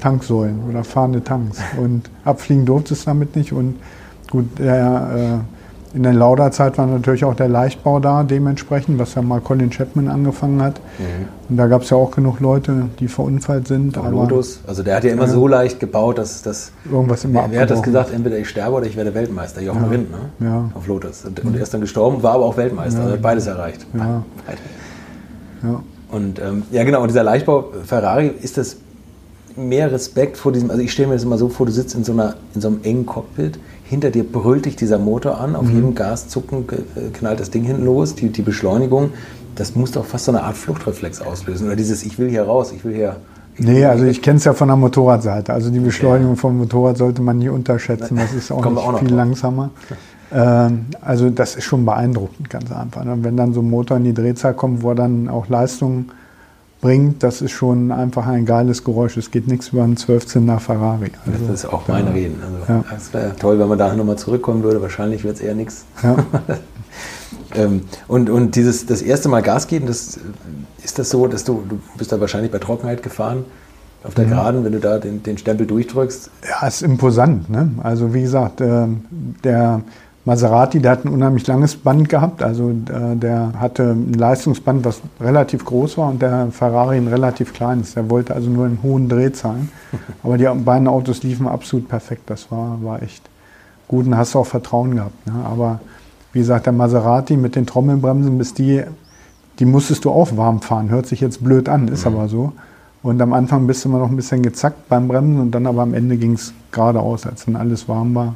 Tanksäulen 0.00 0.60
oder 0.68 0.84
fahrende 0.84 1.24
Tanks. 1.24 1.58
Und 1.80 2.10
abfliegen 2.24 2.66
durfte 2.66 2.94
es 2.94 3.04
damit 3.04 3.36
nicht. 3.36 3.52
Und 3.52 3.76
gut, 4.30 4.58
der, 4.58 5.42
äh, 5.42 5.53
in 5.94 6.02
der 6.02 6.12
Lauda-Zeit 6.12 6.76
war 6.76 6.86
natürlich 6.86 7.24
auch 7.24 7.34
der 7.34 7.48
Leichtbau 7.48 8.00
da, 8.00 8.24
dementsprechend, 8.24 8.98
was 8.98 9.14
ja 9.14 9.22
mal 9.22 9.40
Colin 9.40 9.70
Chapman 9.70 10.08
angefangen 10.08 10.60
hat. 10.60 10.80
Und 11.48 11.56
da 11.56 11.68
gab 11.68 11.82
es 11.82 11.90
ja 11.90 11.96
auch 11.96 12.10
genug 12.10 12.40
Leute, 12.40 12.88
die 12.98 13.06
verunfallt 13.06 13.68
sind. 13.68 13.96
Aber 13.96 14.10
Lotus. 14.10 14.60
Also 14.66 14.82
der 14.82 14.96
hat 14.96 15.04
ja 15.04 15.12
immer 15.12 15.28
so 15.28 15.46
leicht 15.46 15.78
gebaut, 15.78 16.18
dass 16.18 16.42
das. 16.42 16.72
Irgendwas 16.90 17.24
immer 17.24 17.46
Wer, 17.48 17.60
hat 17.62 17.70
das 17.70 17.82
gesagt? 17.82 18.12
Entweder 18.12 18.38
ich 18.38 18.48
sterbe 18.48 18.76
oder 18.76 18.86
ich 18.86 18.96
werde 18.96 19.14
Weltmeister. 19.14 19.62
Jochen 19.62 19.84
Rindt, 19.84 20.10
ne? 20.10 20.46
Ja. 20.46 20.70
Auf 20.74 20.86
Lotus. 20.86 21.24
Und, 21.24 21.44
und 21.44 21.54
er 21.54 21.62
ist 21.62 21.72
dann 21.72 21.80
gestorben, 21.80 22.22
war 22.22 22.34
aber 22.34 22.46
auch 22.46 22.56
Weltmeister. 22.56 23.00
Also 23.00 23.12
hat 23.12 23.22
beides 23.22 23.46
erreicht. 23.46 23.86
Ja. 23.94 24.22
Beide. 24.46 24.58
Ja. 25.62 25.82
Und 26.10 26.38
ähm, 26.40 26.62
ja, 26.70 26.84
genau, 26.84 27.02
und 27.02 27.08
dieser 27.08 27.22
Leichtbau 27.22 27.66
Ferrari, 27.84 28.32
ist 28.42 28.58
das 28.58 28.76
mehr 29.56 29.90
Respekt 29.92 30.36
vor 30.36 30.52
diesem, 30.52 30.70
also 30.70 30.82
ich 30.82 30.92
stelle 30.92 31.08
mir 31.08 31.14
das 31.14 31.24
immer 31.24 31.38
so 31.38 31.48
vor, 31.48 31.66
du 31.66 31.72
sitzt 31.72 31.94
in 31.94 32.04
so, 32.04 32.12
einer, 32.12 32.34
in 32.54 32.60
so 32.60 32.68
einem 32.68 32.80
engen 32.82 33.06
Cockpit, 33.06 33.58
hinter 33.84 34.10
dir 34.10 34.24
brüllt 34.24 34.64
dich 34.66 34.76
dieser 34.76 34.98
Motor 34.98 35.40
an, 35.40 35.50
Mhm. 35.50 35.56
auf 35.56 35.70
jedem 35.70 35.94
Gaszucken 35.94 36.64
äh, 36.96 37.10
knallt 37.12 37.40
das 37.40 37.50
Ding 37.50 37.62
hinten 37.64 37.84
los, 37.84 38.14
die, 38.14 38.30
die 38.30 38.42
Beschleunigung, 38.42 39.10
das 39.54 39.76
muss 39.76 39.92
doch 39.92 40.04
fast 40.04 40.24
so 40.24 40.32
eine 40.32 40.42
Art 40.42 40.56
Fluchtreflex 40.56 41.20
auslösen. 41.22 41.66
Oder 41.68 41.76
dieses, 41.76 42.02
ich 42.04 42.18
will 42.18 42.28
hier 42.28 42.42
raus, 42.44 42.72
ich 42.74 42.84
will 42.84 42.94
hier. 42.94 43.16
Ich 43.56 43.64
Nee, 43.64 43.84
also 43.84 44.04
ich 44.04 44.20
kenne 44.20 44.38
es 44.38 44.44
ja 44.44 44.52
von 44.52 44.66
der 44.66 44.76
Motorradseite. 44.76 45.52
Also 45.52 45.70
die 45.70 45.78
Beschleunigung 45.78 46.34
vom 46.36 46.58
Motorrad 46.58 46.96
sollte 46.96 47.22
man 47.22 47.38
nie 47.38 47.48
unterschätzen. 47.50 48.16
Das 48.16 48.32
ist 48.32 48.50
auch 48.50 48.64
nicht 48.64 48.76
auch 48.78 48.98
viel 48.98 49.08
drauf. 49.08 49.16
langsamer. 49.16 49.70
Ähm, 50.32 50.86
also 51.00 51.30
das 51.30 51.54
ist 51.54 51.62
schon 51.64 51.84
beeindruckend, 51.84 52.50
ganz 52.50 52.72
einfach. 52.72 53.02
Und 53.04 53.22
wenn 53.22 53.36
dann 53.36 53.52
so 53.52 53.60
ein 53.60 53.70
Motor 53.70 53.98
in 53.98 54.04
die 54.04 54.14
Drehzahl 54.14 54.54
kommt, 54.54 54.82
wo 54.82 54.88
er 54.88 54.94
dann 54.96 55.28
auch 55.28 55.48
Leistung 55.48 56.06
bringt, 56.84 57.22
das 57.22 57.40
ist 57.40 57.52
schon 57.52 57.90
einfach 57.90 58.26
ein 58.26 58.44
geiles 58.44 58.84
Geräusch. 58.84 59.16
Es 59.16 59.30
geht 59.30 59.48
nichts 59.48 59.68
über 59.68 59.84
einen 59.84 59.96
12-Zylinder 59.96 60.60
Ferrari. 60.60 61.12
Also, 61.24 61.46
Das 61.46 61.64
ist 61.64 61.72
auch 61.72 61.88
mein 61.88 62.06
Reden. 62.08 62.42
Also, 62.42 62.72
Ja. 62.72 62.84
Das 62.90 63.14
wäre 63.14 63.34
toll, 63.36 63.58
wenn 63.58 63.68
man 63.68 63.78
da 63.78 63.94
nochmal 63.94 64.16
zurückkommen 64.16 64.62
würde. 64.62 64.82
Wahrscheinlich 64.82 65.24
wird 65.24 65.36
es 65.36 65.40
eher 65.40 65.54
nichts. 65.54 65.84
Ja. 66.02 66.16
Ähm, 67.56 67.82
und, 68.08 68.30
und 68.30 68.56
dieses 68.56 68.84
das 68.84 69.00
erste 69.00 69.28
Mal 69.28 69.40
Gas 69.40 69.68
geben, 69.68 69.86
das, 69.86 70.16
äh, 70.16 70.20
ist 70.82 70.98
das 70.98 71.10
so, 71.10 71.28
dass 71.28 71.44
du, 71.44 71.62
du 71.68 71.78
bist 71.96 72.10
da 72.10 72.18
wahrscheinlich 72.18 72.50
bei 72.50 72.58
Trockenheit 72.58 73.04
gefahren, 73.04 73.44
auf 74.02 74.14
der 74.14 74.24
Geraden, 74.24 74.64
wenn 74.64 74.72
du 74.72 74.80
da 74.80 74.98
den, 74.98 75.22
den 75.22 75.38
Stempel 75.38 75.64
durchdrückst. 75.64 76.30
Ja, 76.48 76.66
ist 76.66 76.82
imposant. 76.82 77.48
Ne? 77.48 77.70
Also 77.80 78.12
wie 78.12 78.22
gesagt, 78.22 78.60
ähm, 78.60 79.04
der 79.44 79.82
Maserati, 80.26 80.80
der 80.80 80.92
hat 80.92 81.04
ein 81.04 81.08
unheimlich 81.08 81.46
langes 81.46 81.76
Band 81.76 82.08
gehabt. 82.08 82.42
Also 82.42 82.70
äh, 82.70 83.14
der 83.14 83.52
hatte 83.58 83.90
ein 83.90 84.14
Leistungsband, 84.14 84.84
was 84.84 85.02
relativ 85.20 85.64
groß 85.64 85.98
war 85.98 86.08
und 86.08 86.22
der 86.22 86.48
Ferrari 86.50 86.96
ein 86.96 87.08
relativ 87.08 87.52
kleines. 87.52 87.94
Der 87.94 88.08
wollte 88.08 88.34
also 88.34 88.48
nur 88.48 88.66
in 88.66 88.78
hohen 88.82 89.08
Drehzahlen. 89.08 89.68
Aber 90.22 90.38
die 90.38 90.46
beiden 90.46 90.88
Autos 90.88 91.22
liefen 91.22 91.46
absolut 91.46 91.88
perfekt. 91.88 92.22
Das 92.30 92.50
war, 92.50 92.82
war 92.82 93.02
echt 93.02 93.22
gut 93.86 94.06
und 94.06 94.16
hast 94.16 94.34
auch 94.34 94.46
Vertrauen 94.46 94.96
gehabt. 94.96 95.26
Ne? 95.26 95.34
Aber 95.44 95.80
wie 96.32 96.38
gesagt, 96.38 96.66
der 96.66 96.72
Maserati 96.72 97.36
mit 97.36 97.54
den 97.54 97.66
Trommelbremsen, 97.66 98.38
bis 98.38 98.54
die, 98.54 98.82
die 99.58 99.66
musstest 99.66 100.06
du 100.06 100.10
auch 100.10 100.36
warm 100.36 100.62
fahren. 100.62 100.88
Hört 100.88 101.06
sich 101.06 101.20
jetzt 101.20 101.44
blöd 101.44 101.68
an, 101.68 101.88
ist 101.88 102.06
aber 102.06 102.28
so. 102.28 102.52
Und 103.02 103.20
am 103.20 103.34
Anfang 103.34 103.66
bist 103.66 103.84
du 103.84 103.90
immer 103.90 103.98
noch 103.98 104.08
ein 104.08 104.16
bisschen 104.16 104.42
gezackt 104.42 104.88
beim 104.88 105.06
Bremsen 105.06 105.38
und 105.38 105.50
dann 105.50 105.66
aber 105.66 105.82
am 105.82 105.92
Ende 105.92 106.16
ging 106.16 106.32
es 106.32 106.54
geradeaus, 106.72 107.26
als 107.26 107.44
dann 107.44 107.54
alles 107.54 107.86
warm 107.86 108.14
war, 108.14 108.34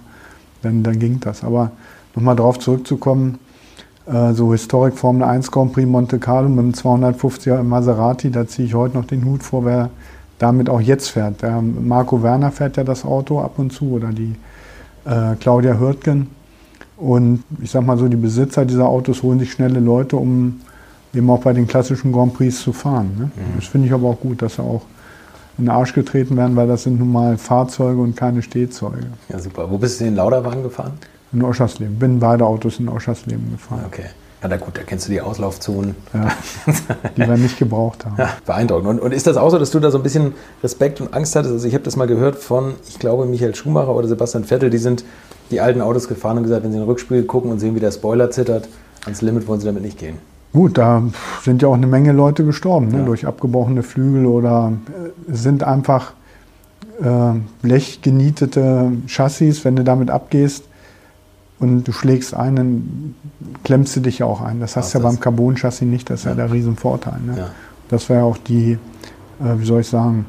dann, 0.63 0.83
dann 0.83 0.99
ging 0.99 1.21
das. 1.21 1.45
Aber 1.45 1.73
nochmal 2.15 2.37
drauf 2.37 2.59
zurückzukommen, 2.59 3.39
äh, 4.07 4.33
so 4.33 4.53
Historik 4.53 4.97
Formel 4.97 5.23
1 5.25 5.51
Grand 5.51 5.73
Prix 5.73 5.87
Monte 5.87 6.19
Carlo 6.19 6.49
mit 6.49 6.65
dem 6.65 6.73
250er 6.73 7.63
Maserati, 7.63 8.31
da 8.31 8.47
ziehe 8.47 8.67
ich 8.67 8.75
heute 8.75 8.97
noch 8.97 9.05
den 9.05 9.25
Hut 9.25 9.43
vor, 9.43 9.65
wer 9.65 9.91
damit 10.39 10.71
auch 10.71 10.81
jetzt 10.81 11.09
fährt. 11.09 11.43
Der 11.43 11.61
Marco 11.61 12.23
Werner 12.23 12.51
fährt 12.51 12.77
ja 12.77 12.85
das 12.85 13.05
Auto 13.05 13.41
ab 13.41 13.59
und 13.59 13.73
zu 13.73 13.93
oder 13.93 14.09
die 14.09 14.35
äh, 15.05 15.35
Claudia 15.41 15.79
Hürtgen. 15.79 16.29
Und 16.97 17.45
ich 17.61 17.71
sag 17.71 17.85
mal 17.85 17.97
so, 17.97 18.09
die 18.09 18.17
Besitzer 18.17 18.65
dieser 18.65 18.89
Autos 18.89 19.23
holen 19.23 19.39
sich 19.39 19.53
schnelle 19.53 19.81
Leute, 19.81 20.17
um 20.17 20.61
eben 21.15 21.31
auch 21.31 21.41
bei 21.41 21.53
den 21.53 21.67
klassischen 21.67 22.13
Grand 22.13 22.35
Prix 22.35 22.61
zu 22.61 22.73
fahren. 22.73 23.11
Ne? 23.19 23.31
Das 23.57 23.67
finde 23.67 23.87
ich 23.87 23.93
aber 23.93 24.09
auch 24.09 24.21
gut, 24.21 24.43
dass 24.43 24.57
sie 24.57 24.63
auch 24.63 24.83
in 25.59 25.65
den 25.65 25.71
Arsch 25.71 25.93
getreten 25.93 26.37
werden, 26.37 26.57
weil 26.57 26.69
das 26.69 26.85
sind 26.85 26.99
nun 26.99 27.13
mal 27.13 27.37
Fahrzeuge 27.37 28.01
und 28.01 28.17
keine 28.17 28.43
Stehzeuge. 28.43 29.07
Ja, 29.29 29.39
super. 29.39 29.71
Wo 29.71 29.79
bist 29.79 30.01
du 30.01 30.05
in 30.05 30.11
den 30.11 30.17
Lauderwagen 30.17 30.63
gefahren? 30.63 30.93
In 31.33 31.43
Oschersleben. 31.43 31.99
Bin 31.99 32.21
beide 32.21 32.47
Autos 32.47 32.79
in 32.79 32.89
Oschersleben 32.89 33.51
gefahren. 33.51 33.85
Okay. 33.87 34.07
Ja, 34.41 34.47
na 34.49 34.57
gut, 34.57 34.79
da 34.79 34.83
kennst 34.83 35.09
du 35.09 35.13
die 35.13 35.21
Auslaufzonen. 35.21 35.97
Ja, 36.15 36.29
die 37.17 37.23
wir 37.23 37.37
nicht 37.37 37.59
gebraucht 37.59 38.07
haben. 38.07 38.15
Ja, 38.19 38.31
beeindruckend. 38.47 38.89
Und, 38.89 39.01
und 39.01 39.13
ist 39.13 39.27
das 39.27 39.37
auch 39.37 39.51
so, 39.51 39.59
dass 39.59 39.73
du 39.73 39.81
da 39.81 39.91
so 39.91 39.99
ein 39.99 40.05
bisschen 40.05 40.35
Respekt 40.63 41.01
und 41.01 41.13
Angst 41.13 41.35
hattest? 41.35 41.53
Also 41.53 41.67
ich 41.67 41.75
habe 41.75 41.83
das 41.83 41.97
mal 41.97 42.07
gehört 42.07 42.37
von, 42.37 42.75
ich 42.89 43.01
glaube, 43.01 43.27
Michael 43.27 43.57
Schumacher 43.57 43.95
oder 43.95 44.07
Sebastian 44.07 44.45
Vettel, 44.45 44.71
die 44.71 44.79
sind 44.79 45.05
die 45.51 45.61
alten 45.61 45.81
Autos 45.81 46.07
gefahren 46.07 46.37
und 46.37 46.45
gesagt, 46.45 46.63
wenn 46.63 46.71
sie 46.71 46.77
in 46.79 46.85
den 46.85 46.89
Rückspiegel 46.89 47.25
gucken 47.25 47.51
und 47.51 47.59
sehen, 47.59 47.75
wie 47.75 47.81
der 47.81 47.91
Spoiler 47.91 48.31
zittert, 48.31 48.69
ans 49.05 49.23
Limit 49.23 49.49
wollen 49.49 49.59
sie 49.59 49.67
damit 49.67 49.83
nicht 49.83 49.99
gehen. 49.99 50.19
Gut, 50.53 50.79
da 50.79 51.03
sind 51.43 51.63
ja 51.63 51.69
auch 51.69 51.75
eine 51.75 51.87
Menge 51.87 52.13
Leute 52.13 52.45
gestorben, 52.45 52.89
ne? 52.89 52.99
Ja. 52.99 53.05
durch 53.05 53.27
abgebrochene 53.27 53.83
Flügel 53.83 54.27
oder 54.27 54.73
äh, 55.29 55.33
es 55.33 55.43
sind 55.43 55.63
einfach 55.63 56.13
äh, 57.01 57.39
blechgenietete 57.63 58.93
Chassis, 59.07 59.65
wenn 59.65 59.77
du 59.77 59.85
damit 59.85 60.11
abgehst 60.11 60.65
und 61.61 61.85
du 61.85 61.93
schlägst 61.93 62.35
ein, 62.35 62.57
dann 62.57 63.15
klemmst 63.65 63.97
du 63.97 64.01
dich 64.01 64.21
ja 64.21 64.27
auch 64.27 64.41
ein. 64.41 64.61
Das 64.61 64.77
hast 64.77 64.95
du 64.95 64.99
ja 64.99 65.03
das. 65.03 65.13
beim 65.13 65.21
Carbon-Chassis 65.21 65.87
nicht, 65.87 66.09
das 66.09 66.21
ist 66.21 66.27
ja, 66.27 66.35
der 66.35 66.53
Riesenvorteil. 66.53 67.21
Ne? 67.21 67.39
Ja. 67.39 67.51
Das 67.89 68.09
wäre 68.09 68.25
auch 68.25 68.39
die, 68.39 68.73
äh, 69.41 69.59
wie 69.59 69.65
soll 69.65 69.83
ich 69.83 69.89
sagen, 69.89 70.27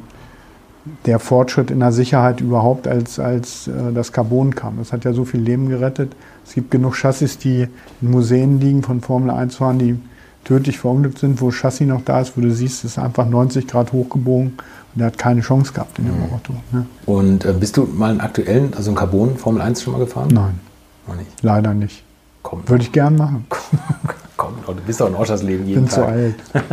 der 1.05 1.19
Fortschritt 1.19 1.71
in 1.71 1.79
der 1.79 1.91
Sicherheit 1.91 2.41
überhaupt, 2.41 2.87
als, 2.87 3.19
als 3.19 3.67
äh, 3.67 3.93
das 3.93 4.11
Carbon 4.11 4.55
kam. 4.55 4.77
Das 4.77 4.91
hat 4.93 5.05
ja 5.05 5.13
so 5.13 5.25
viel 5.25 5.41
Leben 5.41 5.69
gerettet. 5.69 6.13
Es 6.45 6.53
gibt 6.53 6.71
genug 6.71 6.95
Chassis, 6.95 7.37
die 7.37 7.67
in 8.01 8.11
Museen 8.11 8.59
liegen 8.59 8.81
von 8.83 9.01
Formel 9.01 9.29
1 9.29 9.57
fahren, 9.57 9.77
die 9.79 9.99
tödlich 10.45 10.79
verunglückt 10.79 11.19
sind, 11.19 11.41
wo 11.41 11.51
Chassis 11.51 11.87
noch 11.87 12.01
da 12.03 12.21
ist, 12.21 12.37
wo 12.37 12.41
du 12.41 12.51
siehst, 12.51 12.83
es 12.83 12.91
ist 12.91 12.99
einfach 12.99 13.27
90 13.27 13.67
Grad 13.67 13.91
hochgebogen 13.91 14.53
und 14.93 14.99
der 14.99 15.07
hat 15.07 15.17
keine 15.17 15.41
Chance 15.41 15.73
gehabt 15.73 15.99
in 15.99 16.05
dem 16.05 16.15
Auto. 16.33 16.53
Ne? 16.71 16.85
Und 17.05 17.45
äh, 17.45 17.53
bist 17.53 17.77
du 17.77 17.83
mal 17.83 18.11
einen 18.11 18.21
aktuellen, 18.21 18.73
also 18.75 18.89
einen 18.89 18.97
Carbon 18.97 19.37
Formel 19.37 19.61
1 19.61 19.83
schon 19.83 19.93
mal 19.93 19.99
gefahren? 19.99 20.29
Nein, 20.33 20.59
Noch 21.07 21.15
nicht. 21.15 21.29
leider 21.43 21.73
nicht. 21.73 22.03
Kommt. 22.41 22.69
Würde 22.69 22.83
ich 22.83 22.91
gern 22.91 23.15
machen. 23.15 23.45
Kommt 24.65 24.79
Du 24.79 24.83
bist 24.83 24.99
doch 25.01 25.07
in 25.07 25.15
Oschersleben 25.15 25.65
jeden 25.67 25.83
bin 25.83 25.89
zu 25.89 26.01
Tag. 26.01 26.09
alt. 26.09 26.35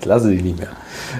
Ich 0.00 0.06
lasse 0.06 0.28
dich 0.30 0.42
nicht 0.42 0.58
mehr. 0.58 0.68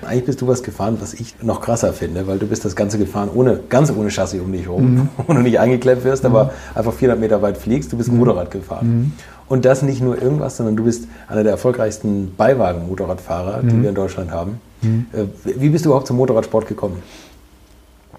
Eigentlich 0.06 0.24
bist 0.24 0.40
du 0.40 0.46
was 0.46 0.62
gefahren, 0.62 0.96
was 1.00 1.12
ich 1.12 1.34
noch 1.42 1.60
krasser 1.60 1.92
finde, 1.92 2.26
weil 2.26 2.38
du 2.38 2.46
bist 2.46 2.64
das 2.64 2.74
Ganze 2.76 2.96
gefahren, 2.96 3.28
ohne, 3.34 3.60
ganz 3.68 3.90
ohne 3.90 4.08
Chassis 4.10 4.40
um 4.40 4.50
dich 4.52 4.62
herum, 4.62 5.08
wo 5.26 5.32
du 5.34 5.40
nicht 5.40 5.58
eingeklemmt 5.58 6.04
wirst, 6.04 6.24
aber 6.24 6.52
einfach 6.74 6.92
400 6.92 7.20
Meter 7.20 7.42
weit 7.42 7.58
fliegst. 7.58 7.92
Du 7.92 7.96
bist 7.98 8.08
ein 8.08 8.16
Motorrad 8.16 8.50
gefahren. 8.50 9.12
Und 9.48 9.64
das 9.64 9.82
nicht 9.82 10.00
nur 10.00 10.20
irgendwas, 10.22 10.56
sondern 10.58 10.76
du 10.76 10.84
bist 10.84 11.08
einer 11.26 11.42
der 11.42 11.52
erfolgreichsten 11.52 12.34
Beiwagen-Motorradfahrer, 12.36 13.62
die 13.62 13.82
wir 13.82 13.88
in 13.88 13.94
Deutschland 13.94 14.30
haben. 14.30 14.60
Äh, 14.82 15.24
Wie 15.44 15.70
bist 15.70 15.84
du 15.84 15.88
überhaupt 15.90 16.06
zum 16.06 16.16
Motorradsport 16.16 16.68
gekommen? 16.68 17.02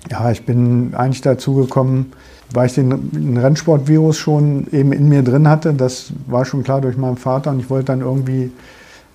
Ja, 0.10 0.30
ich 0.32 0.46
bin 0.46 0.94
eigentlich 0.96 1.22
dazu 1.22 1.56
gekommen, 1.56 2.12
weil 2.54 2.68
ich 2.68 2.74
den, 2.74 3.38
Rennsportvirus 3.38 4.18
schon 4.18 4.68
eben 4.72 4.92
in 4.92 5.08
mir 5.10 5.24
drin 5.24 5.48
hatte. 5.48 5.74
Das 5.74 6.12
war 6.28 6.46
schon 6.46 6.64
klar 6.64 6.82
durch 6.82 6.98
meinen 6.98 7.18
Vater 7.18 7.52
und 7.52 7.60
ich 7.60 7.70
wollte 7.70 7.86
dann 7.86 8.02
irgendwie 8.02 8.52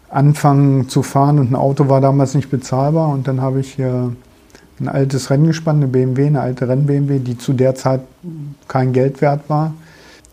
anfangen 0.08 0.88
zu 0.88 1.02
fahren 1.02 1.38
und 1.38 1.50
ein 1.50 1.56
Auto 1.56 1.88
war 1.88 2.00
damals 2.00 2.34
nicht 2.34 2.50
bezahlbar 2.50 3.08
und 3.08 3.26
dann 3.26 3.40
habe 3.40 3.60
ich 3.60 3.78
äh, 3.78 3.90
ein 4.80 4.88
altes 4.88 5.30
Renngespann, 5.30 5.76
eine 5.76 5.88
BMW, 5.88 6.26
eine 6.26 6.40
alte 6.40 6.68
Renn-BMW, 6.68 7.18
die 7.18 7.36
zu 7.36 7.52
der 7.52 7.74
Zeit 7.74 8.00
kein 8.68 8.92
Geld 8.92 9.20
wert 9.20 9.48
war, 9.48 9.74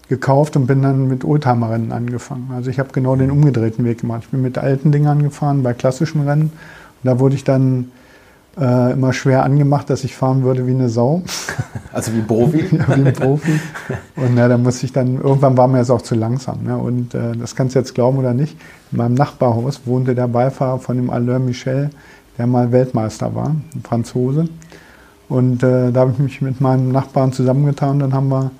gekauft 0.07 0.55
und 0.55 0.67
bin 0.67 0.81
dann 0.83 1.07
mit 1.07 1.23
Oldtimer-Rennen 1.23 1.91
angefangen. 1.91 2.51
Also 2.53 2.69
ich 2.69 2.79
habe 2.79 2.89
genau 2.91 3.15
den 3.15 3.31
umgedrehten 3.31 3.85
Weg 3.85 4.01
gemacht. 4.01 4.23
Ich 4.25 4.29
bin 4.29 4.41
mit 4.41 4.57
alten 4.57 4.91
Dingern 4.91 5.23
gefahren 5.23 5.63
bei 5.63 5.73
klassischen 5.73 6.27
Rennen 6.27 6.51
und 6.51 6.51
da 7.03 7.19
wurde 7.19 7.35
ich 7.35 7.43
dann 7.43 7.91
äh, 8.59 8.93
immer 8.93 9.13
schwer 9.13 9.43
angemacht, 9.43 9.89
dass 9.89 10.03
ich 10.03 10.15
fahren 10.15 10.43
würde 10.43 10.67
wie 10.67 10.71
eine 10.71 10.89
Sau. 10.89 11.23
Also 11.93 12.13
wie 12.13 12.19
ein 12.19 12.27
Profi? 12.27 12.59
ja, 12.77 12.87
wie 12.87 13.05
ein 13.05 13.13
Profi. 13.13 13.59
Und 14.15 14.37
ja, 14.37 14.47
da 14.47 14.57
musste 14.57 14.85
ich 14.85 14.93
dann, 14.93 15.17
irgendwann 15.17 15.57
war 15.57 15.67
mir 15.67 15.79
das 15.79 15.89
auch 15.89 16.01
zu 16.01 16.15
langsam. 16.15 16.63
Ne? 16.63 16.77
Und 16.77 17.13
äh, 17.13 17.33
das 17.35 17.53
kannst 17.53 17.75
du 17.75 17.79
jetzt 17.79 17.93
glauben 17.93 18.17
oder 18.17 18.33
nicht, 18.33 18.57
in 18.93 18.97
meinem 18.97 19.15
Nachbarhaus 19.15 19.81
wohnte 19.85 20.15
der 20.15 20.29
Beifahrer 20.29 20.79
von 20.79 20.95
dem 20.95 21.09
Alain 21.09 21.43
Michel, 21.43 21.89
der 22.37 22.47
mal 22.47 22.71
Weltmeister 22.71 23.35
war, 23.35 23.49
ein 23.49 23.83
Franzose. 23.83 24.47
Und 25.27 25.63
äh, 25.63 25.91
da 25.91 26.01
habe 26.01 26.11
ich 26.13 26.19
mich 26.19 26.41
mit 26.41 26.61
meinem 26.61 26.93
Nachbarn 26.93 27.33
zusammengetan. 27.33 27.99
Dann 27.99 28.13
haben 28.13 28.29
wir 28.29 28.51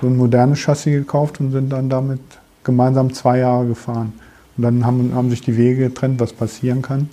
so 0.00 0.06
ein 0.06 0.16
modernes 0.16 0.58
Chassis 0.58 0.92
gekauft 0.92 1.40
und 1.40 1.52
sind 1.52 1.70
dann 1.70 1.90
damit 1.90 2.20
gemeinsam 2.64 3.12
zwei 3.12 3.38
Jahre 3.38 3.66
gefahren. 3.66 4.12
Und 4.56 4.64
dann 4.64 4.86
haben, 4.86 5.12
haben 5.14 5.30
sich 5.30 5.42
die 5.42 5.56
Wege 5.56 5.88
getrennt, 5.88 6.20
was 6.20 6.32
passieren 6.32 6.82
kann. 6.82 7.10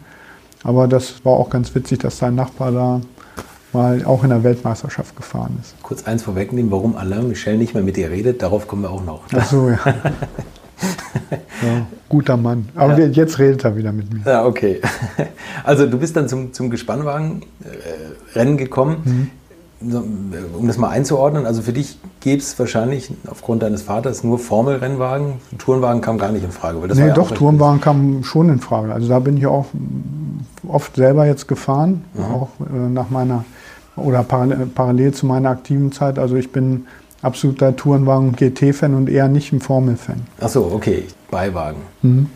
Aber 0.64 0.88
das 0.88 1.24
war 1.26 1.34
auch 1.34 1.50
ganz 1.50 1.74
witzig, 1.76 2.00
dass 2.00 2.18
sein 2.18 2.36
Nachbar 2.36 2.72
da 2.72 3.02
mal 3.74 4.04
auch 4.06 4.24
in 4.24 4.30
der 4.30 4.44
Weltmeisterschaft 4.44 5.16
gefahren 5.16 5.58
ist. 5.62 5.76
Kurz 5.84 6.04
eins 6.06 6.24
vorwegnehmen, 6.24 6.72
warum 6.72 6.96
Alain 6.96 7.28
Michel 7.28 7.58
nicht 7.58 7.74
mehr 7.74 7.84
mit 7.84 7.98
dir 7.98 8.10
redet, 8.10 8.42
darauf 8.42 8.68
kommen 8.68 8.82
wir 8.84 8.90
auch 8.92 9.04
noch. 9.04 9.22
Ach 9.36 9.46
so, 9.46 9.70
ja. 9.70 9.78
ja 11.62 11.86
guter 12.10 12.38
Mann. 12.38 12.70
Aber 12.76 12.98
Ja. 13.00 13.08
jetzt 13.08 13.40
redet 13.40 13.64
er 13.66 13.76
wieder 13.76 13.92
mit 13.92 14.12
mir. 14.14 14.22
Ja, 14.26 14.46
okay. 14.46 14.82
Also 15.64 15.86
du 15.86 15.98
bist 15.98 16.16
dann 16.16 16.30
zum, 16.30 16.54
zum 16.54 16.70
Gespannwagen-Rennen 16.70 18.58
gekommen. 18.58 18.98
So, 19.06 19.12
um 19.80 20.66
das 20.66 20.78
mal 20.78 20.90
einzuordnen, 20.90 21.46
also 21.46 21.62
für 21.62 21.74
dich 21.74 22.00
gäbe 22.20 22.42
es 22.42 22.58
wahrscheinlich 22.58 23.12
aufgrund 23.28 23.62
deines 23.62 23.84
Vaters 23.84 24.24
nur 24.24 24.40
Formelrennwagen. 24.40 25.34
Tourenwagen 25.60 26.02
kam 26.02 26.18
gar 26.18 26.32
nicht 26.32 26.44
in 26.44 26.52
Frage. 26.52 26.82
Weil 26.82 26.90
nee, 26.90 27.08
ja 27.08 27.14
doch, 27.14 27.32
Tourenwagen 27.32 27.80
kam 27.80 28.24
schon 28.24 28.50
in 28.50 28.60
Frage. 28.60 28.94
Also 28.94 29.08
da 29.08 29.20
bin 29.20 29.38
ich 29.38 29.46
auch 29.46 29.66
oft 30.68 30.96
selber 30.96 31.26
jetzt 31.26 31.48
gefahren, 31.48 32.04
auch 32.18 32.50
äh, 32.60 32.90
nach 32.90 33.10
meiner 33.10 33.46
oder 33.96 34.24
parallel, 34.24 34.68
parallel 34.68 35.14
zu 35.14 35.26
meiner 35.26 35.50
aktiven 35.50 35.92
Zeit. 35.92 36.18
Also 36.20 36.36
ich 36.36 36.52
bin 36.52 36.86
absoluter 37.22 37.76
Tourenwagen- 37.76 38.30
und 38.30 38.38
GT-Fan 38.38 38.94
und 38.94 39.10
eher 39.10 39.28
nicht 39.28 39.52
ein 39.54 39.60
Formel-Fan. 39.60 40.22
Ach 40.40 40.50
so, 40.50 40.72
okay. 40.74 41.06
Beiwagen. 41.30 41.82
Mhm. 42.02 42.30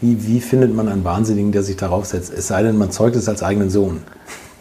Wie, 0.00 0.26
wie 0.26 0.40
findet 0.40 0.74
man 0.74 0.88
einen 0.88 1.04
Wahnsinnigen, 1.04 1.50
der 1.50 1.62
sich 1.62 1.76
darauf 1.76 2.06
setzt? 2.06 2.32
Es 2.32 2.46
sei 2.48 2.62
denn, 2.62 2.76
man 2.76 2.92
zeugt 2.92 3.16
es 3.16 3.28
als 3.28 3.42
eigenen 3.42 3.70
Sohn. 3.70 4.00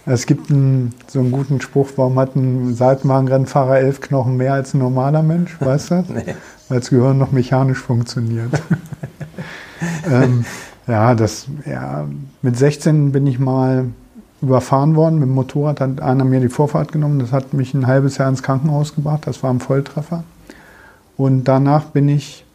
Es 0.10 0.26
gibt 0.26 0.50
einen, 0.50 0.94
so 1.08 1.20
einen 1.20 1.34
guten 1.34 1.60
Spruch, 1.60 1.90
warum 1.98 2.18
hat 2.18 2.34
ein 2.34 2.74
Seitenwagenrennfahrer 2.74 3.80
elf 3.80 4.00
Knochen 4.00 4.38
mehr 4.38 4.54
als 4.54 4.74
ein 4.74 4.80
normaler 4.80 5.22
Mensch? 5.22 5.58
Weißt 5.60 5.92
du? 5.92 6.06
Nee. 6.14 6.36
Weil 6.70 6.80
das 6.80 6.90
Gehirn 6.90 7.18
noch 7.18 7.32
mechanisch 7.32 7.80
funktioniert. 7.80 8.52
ähm, 10.12 10.44
ja, 10.86 11.16
das, 11.16 11.48
ja, 11.66 12.06
mit 12.42 12.58
16 12.58 13.14
bin 13.14 13.26
ich 13.26 13.40
mal 13.40 13.86
überfahren 14.42 14.96
worden. 14.96 15.20
Mit 15.20 15.30
dem 15.30 15.36
Motorrad 15.36 15.80
hat 15.80 16.02
einer 16.02 16.26
mir 16.26 16.42
die 16.42 16.50
Vorfahrt 16.50 16.92
genommen. 16.92 17.20
Das 17.20 17.32
hat 17.32 17.54
mich 17.54 17.74
ein 17.74 17.88
halbes 17.88 18.18
Jahr 18.18 18.28
ins 18.28 18.44
Krankenhaus 18.44 18.96
gebracht. 18.96 19.28
Das 19.28 19.44
war 19.44 19.50
ein 19.50 19.62
Volltreffer. 19.62 20.24
Und 21.16 21.46
danach 21.46 21.86
bin 21.86 22.10
ich 22.10 22.46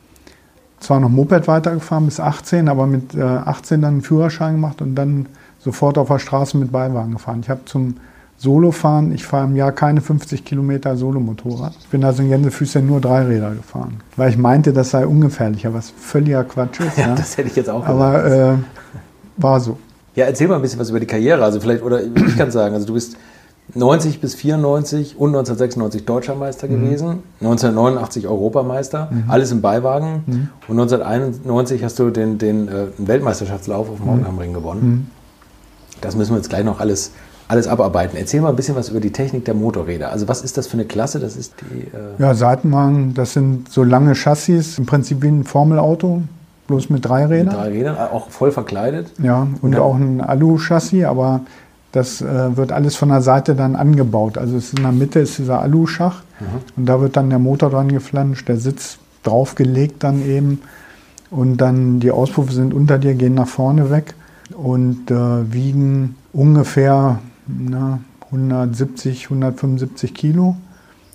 zwar 0.79 1.01
noch 1.01 1.09
Moped 1.09 1.49
weitergefahren 1.49 2.07
bis 2.07 2.21
18, 2.21 2.69
aber 2.69 2.87
mit 2.87 3.15
äh, 3.15 3.23
18 3.23 3.81
dann 3.81 3.95
einen 3.95 4.03
Führerschein 4.03 4.55
gemacht 4.55 4.83
und 4.83 4.95
dann 4.95 5.27
sofort 5.65 5.99
auf 5.99 6.09
der 6.09 6.19
Straße 6.19 6.57
mit 6.57 6.73
Beiwagen 6.73 7.13
gefahren. 7.13 7.41
Ich 7.43 7.51
habe 7.51 7.65
zum 7.65 7.97
Solofahren, 8.39 9.13
ich 9.15 9.25
fahre 9.25 9.47
im 9.47 9.55
Jahr 9.55 9.71
keine 9.71 10.01
50 10.01 10.45
Kilometer 10.45 10.97
Solomotorrad. 10.97 11.75
Ich 11.81 11.89
bin 11.89 12.03
also 12.03 12.23
in 12.23 12.29
Gänsefüßchen 12.29 12.85
nur 12.85 13.01
Dreiräder 13.01 13.53
gefahren, 13.53 14.01
weil 14.17 14.31
ich 14.31 14.37
meinte, 14.37 14.73
das 14.73 14.91
sei 14.91 15.07
ungefährlicher, 15.07 15.73
was 15.75 15.91
völliger 15.91 16.43
Quatsch 16.45 16.81
ist. 16.81 16.97
Ja, 16.99 17.09
ja. 17.09 17.15
das 17.15 17.37
hätte 17.37 17.49
ich 17.49 17.57
jetzt 17.57 17.71
auch 17.71 17.87
Aber 17.87 18.25
äh, 18.25 18.55
war 19.37 19.61
so. 19.61 19.79
Ja, 20.17 20.27
erzähl 20.27 20.49
mal 20.49 20.57
ein 20.57 20.63
bisschen 20.63 20.81
was 20.81 20.91
über 20.91 20.99
die 20.99 21.07
Karriere. 21.07 21.45
Also 21.45 21.61
vielleicht, 21.61 21.83
oder 21.83 22.03
ich 22.03 22.37
kann 22.37 22.51
sagen, 22.51 22.75
also 22.75 22.87
du 22.87 22.95
bist 22.95 23.17
90 23.75 24.21
bis 24.21 24.35
94 24.35 25.17
und 25.17 25.29
1996 25.29 26.05
Deutscher 26.05 26.35
Meister 26.35 26.69
gewesen, 26.69 27.23
1989 27.41 28.27
Europameister, 28.27 29.11
alles 29.29 29.53
im 29.53 29.63
Beiwagen 29.63 30.51
und 30.69 30.81
1991 30.81 31.83
hast 31.83 31.99
du 31.99 32.11
den, 32.11 32.39
den 32.39 32.69
äh, 32.69 32.87
Weltmeisterschaftslauf 32.99 33.89
auf 33.89 33.99
dem 33.99 34.11
Hockenheimring 34.11 34.53
gewonnen. 34.53 35.11
Das 36.03 36.15
müssen 36.17 36.33
wir 36.33 36.37
jetzt 36.37 36.51
gleich 36.51 36.65
noch 36.65 36.81
alles, 36.81 37.13
alles 37.49 37.67
abarbeiten. 37.67 38.17
Erzähl 38.19 38.41
mal 38.41 38.51
ein 38.51 38.57
bisschen 38.57 38.77
was 38.77 38.91
über 38.91 39.01
die 39.01 39.11
Technik 39.13 39.45
der 39.47 39.55
Motorräder. 39.55 40.11
Also 40.13 40.29
was 40.29 40.43
ist 40.43 40.57
das 40.59 40.67
für 40.67 40.75
eine 40.75 40.85
Klasse? 40.85 41.19
Das 41.21 41.37
ist 41.37 41.55
die... 41.61 41.83
Äh, 41.89 41.91
Ja, 42.19 42.35
Seitenwagen, 42.35 43.15
das 43.15 43.33
sind 43.33 43.71
so 43.71 43.83
lange 43.85 44.15
Chassis, 44.15 44.79
im 44.79 44.87
Prinzip 44.87 45.23
wie 45.23 45.29
ein 45.29 45.45
Formelauto, 45.45 46.23
bloß 46.67 46.91
mit 46.91 47.05
drei 47.05 47.23
mit 47.23 47.31
Rädern. 47.31 47.55
drei 47.55 47.69
Rädern, 47.69 47.97
auch 47.97 48.31
voll 48.31 48.53
verkleidet. 48.53 49.11
Ja, 49.23 49.47
und 49.63 49.73
Ja. 49.75 49.81
auch 49.81 49.97
ein 49.97 50.21
Alu-Chassis, 50.21 51.05
aber 51.05 51.41
das 51.93 52.23
äh, 52.23 52.57
wird 52.57 52.73
alles 52.73 52.97
von 52.97 53.11
der 53.11 53.21
Seite 53.21 53.55
dann 53.55 53.77
angebaut. 53.77 54.39
Also 54.39 54.57
es 54.57 54.67
ist 54.73 54.79
in 54.79 54.83
der 54.85 54.93
Mitte 54.93 55.21
ist 55.21 55.39
dieser 55.39 55.61
Aluschacht 55.61 56.25
und 56.77 56.87
da 56.87 57.01
wird 57.01 57.17
dann 57.17 57.29
der 57.31 57.39
Motor 57.39 57.71
dran 57.71 57.89
geflanscht, 57.89 58.49
der 58.49 58.57
Sitz 58.57 58.97
draufgelegt 59.25 60.03
dann 60.03 60.27
eben 60.27 60.61
und 61.31 61.59
dann 61.59 62.01
die 62.01 62.11
Auspuffe 62.11 62.53
sind 62.53 62.73
unter 62.75 62.99
dir, 62.99 63.15
gehen 63.15 63.35
nach 63.35 63.47
vorne 63.47 63.91
weg 63.91 64.15
und 64.55 65.11
äh, 65.11 65.53
wiegen 65.53 66.17
ungefähr 66.33 67.19
na, 67.47 68.01
170, 68.27 69.25
175 69.25 70.15
Kilo. 70.15 70.57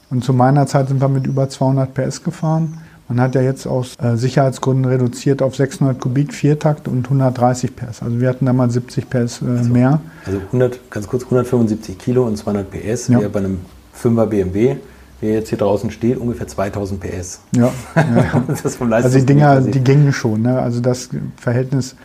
Und 0.10 0.24
zu 0.24 0.34
meiner 0.34 0.67
Zeit 0.67 0.88
sind 0.88 1.01
wir 1.01 1.10
mit 1.10 1.27
über 1.27 1.50
200 1.50 1.94
PS 1.94 2.24
gefahren. 2.24 2.79
Man 3.10 3.22
hat 3.22 3.36
ja 3.36 3.41
jetzt 3.41 3.65
aus 3.65 3.96
äh, 4.01 4.17
Sicherheitsgründen 4.17 4.86
reduziert 4.86 5.41
auf 5.41 5.56
600 5.56 6.00
Kubik, 6.00 6.34
Viertakt 6.34 6.88
und 6.88 7.06
130 7.06 7.75
PS. 7.75 8.03
Also 8.03 8.20
wir 8.20 8.27
hatten 8.27 8.46
da 8.46 8.51
mal 8.51 8.70
70 8.70 9.10
PS 9.10 9.41
äh, 9.41 9.46
mehr. 9.46 10.01
Also 10.25 10.39
100, 10.39 10.91
ganz 10.91 11.08
kurz 11.08 11.24
175 11.24 11.98
Kilo 11.98 12.25
und 12.25 12.38
200 12.38 12.70
PS. 12.70 13.08
Ja. 13.08 13.20
Bei 13.29 13.39
einem 13.39 13.60
5er 14.01 14.25
BMW, 14.25 14.75
der 15.22 15.34
jetzt 15.34 15.50
hier 15.50 15.58
draußen 15.58 15.89
steht, 15.89 16.17
ungefähr 16.17 16.48
2000 16.48 17.00
PS. 17.00 17.39
Ja, 17.56 17.72
ja, 17.96 18.44
Also 18.91 19.20
die 19.20 19.25
Dinger, 19.25 19.62
die 19.62 19.79
gingen 19.79 20.12
schon. 20.12 20.41
Ne? 20.41 20.60
Also 20.60 20.82
das 20.82 21.10
Verhältnis 21.38 21.96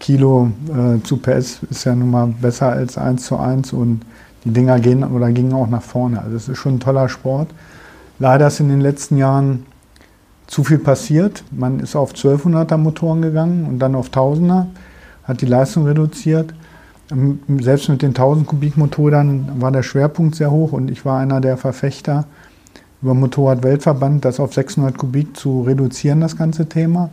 Kilo 0.00 0.50
äh, 0.68 1.02
zu 1.02 1.16
PS 1.16 1.60
ist 1.70 1.84
ja 1.84 1.94
nun 1.94 2.10
mal 2.10 2.26
besser 2.26 2.68
als 2.68 2.98
1 2.98 3.24
zu 3.24 3.38
1 3.38 3.72
und 3.72 4.00
die 4.44 4.50
Dinger 4.50 4.78
gehen 4.78 5.04
oder 5.04 5.30
gingen 5.32 5.54
auch 5.54 5.68
nach 5.68 5.82
vorne. 5.82 6.20
Also 6.20 6.36
es 6.36 6.48
ist 6.48 6.58
schon 6.58 6.74
ein 6.74 6.80
toller 6.80 7.08
Sport. 7.08 7.48
Leider 8.18 8.46
ist 8.46 8.60
in 8.60 8.68
den 8.68 8.80
letzten 8.80 9.16
Jahren 9.16 9.66
zu 10.46 10.62
viel 10.64 10.78
passiert. 10.78 11.42
Man 11.50 11.80
ist 11.80 11.96
auf 11.96 12.12
1200er 12.12 12.76
Motoren 12.76 13.22
gegangen 13.22 13.66
und 13.66 13.78
dann 13.78 13.94
auf 13.94 14.10
1000er, 14.10 14.66
hat 15.24 15.40
die 15.40 15.46
Leistung 15.46 15.86
reduziert. 15.86 16.54
Ähm, 17.10 17.40
Selbst 17.60 17.88
mit 17.88 18.02
den 18.02 18.10
1000 18.10 18.46
Kubik 18.46 18.76
Motoren 18.76 19.60
war 19.60 19.72
der 19.72 19.82
Schwerpunkt 19.82 20.34
sehr 20.34 20.50
hoch 20.50 20.72
und 20.72 20.90
ich 20.90 21.04
war 21.04 21.18
einer 21.18 21.40
der 21.40 21.56
Verfechter 21.56 22.26
über 23.00 23.14
Motorrad-Weltverband, 23.14 24.24
das 24.24 24.40
auf 24.40 24.54
600 24.54 24.96
Kubik 24.96 25.36
zu 25.36 25.62
reduzieren, 25.62 26.20
das 26.20 26.36
ganze 26.36 26.66
Thema. 26.66 27.10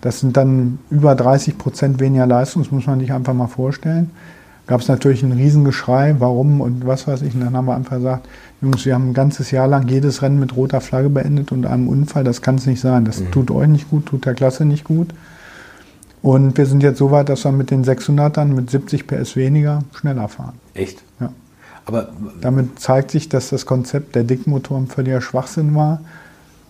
Das 0.00 0.20
sind 0.20 0.36
dann 0.36 0.78
über 0.90 1.14
30 1.14 1.58
Prozent 1.58 2.00
weniger 2.00 2.26
Leistung, 2.26 2.62
das 2.62 2.72
muss 2.72 2.86
man 2.86 3.00
sich 3.00 3.12
einfach 3.12 3.34
mal 3.34 3.48
vorstellen. 3.48 4.10
Gab 4.66 4.80
es 4.80 4.88
natürlich 4.88 5.22
ein 5.22 5.32
Riesengeschrei, 5.32 6.16
warum 6.20 6.60
und 6.60 6.86
was 6.86 7.08
weiß 7.08 7.22
ich. 7.22 7.34
Und 7.34 7.40
dann 7.40 7.56
haben 7.56 7.66
wir 7.66 7.74
einfach 7.74 7.96
gesagt, 7.96 8.28
Jungs, 8.62 8.86
wir 8.86 8.94
haben 8.94 9.10
ein 9.10 9.14
ganzes 9.14 9.50
Jahr 9.50 9.66
lang 9.66 9.88
jedes 9.88 10.22
Rennen 10.22 10.38
mit 10.38 10.54
roter 10.54 10.80
Flagge 10.80 11.10
beendet 11.10 11.50
und 11.50 11.66
einem 11.66 11.88
Unfall. 11.88 12.24
Das 12.24 12.40
kann 12.40 12.54
es 12.54 12.66
nicht 12.66 12.80
sein. 12.80 13.04
Das 13.04 13.22
tut 13.32 13.50
euch 13.50 13.66
nicht 13.66 13.90
gut, 13.90 14.06
tut 14.06 14.26
der 14.26 14.34
Klasse 14.34 14.64
nicht 14.64 14.84
gut. 14.84 15.08
Und 16.22 16.56
wir 16.56 16.66
sind 16.66 16.82
jetzt 16.82 16.98
so 16.98 17.10
weit, 17.10 17.28
dass 17.28 17.44
wir 17.44 17.52
mit 17.52 17.70
den 17.70 17.84
600ern 17.84 18.46
mit 18.46 18.70
70 18.70 19.06
PS 19.06 19.36
weniger 19.36 19.82
schneller 19.94 20.28
fahren. 20.28 20.54
Echt? 20.74 21.02
Ja. 21.18 21.32
Aber 21.86 22.10
Damit 22.40 22.78
zeigt 22.78 23.10
sich, 23.10 23.28
dass 23.28 23.48
das 23.48 23.66
Konzept 23.66 24.14
der 24.14 24.24
Dickmotoren 24.24 24.86
völliger 24.86 25.20
Schwachsinn 25.20 25.74
war 25.74 26.00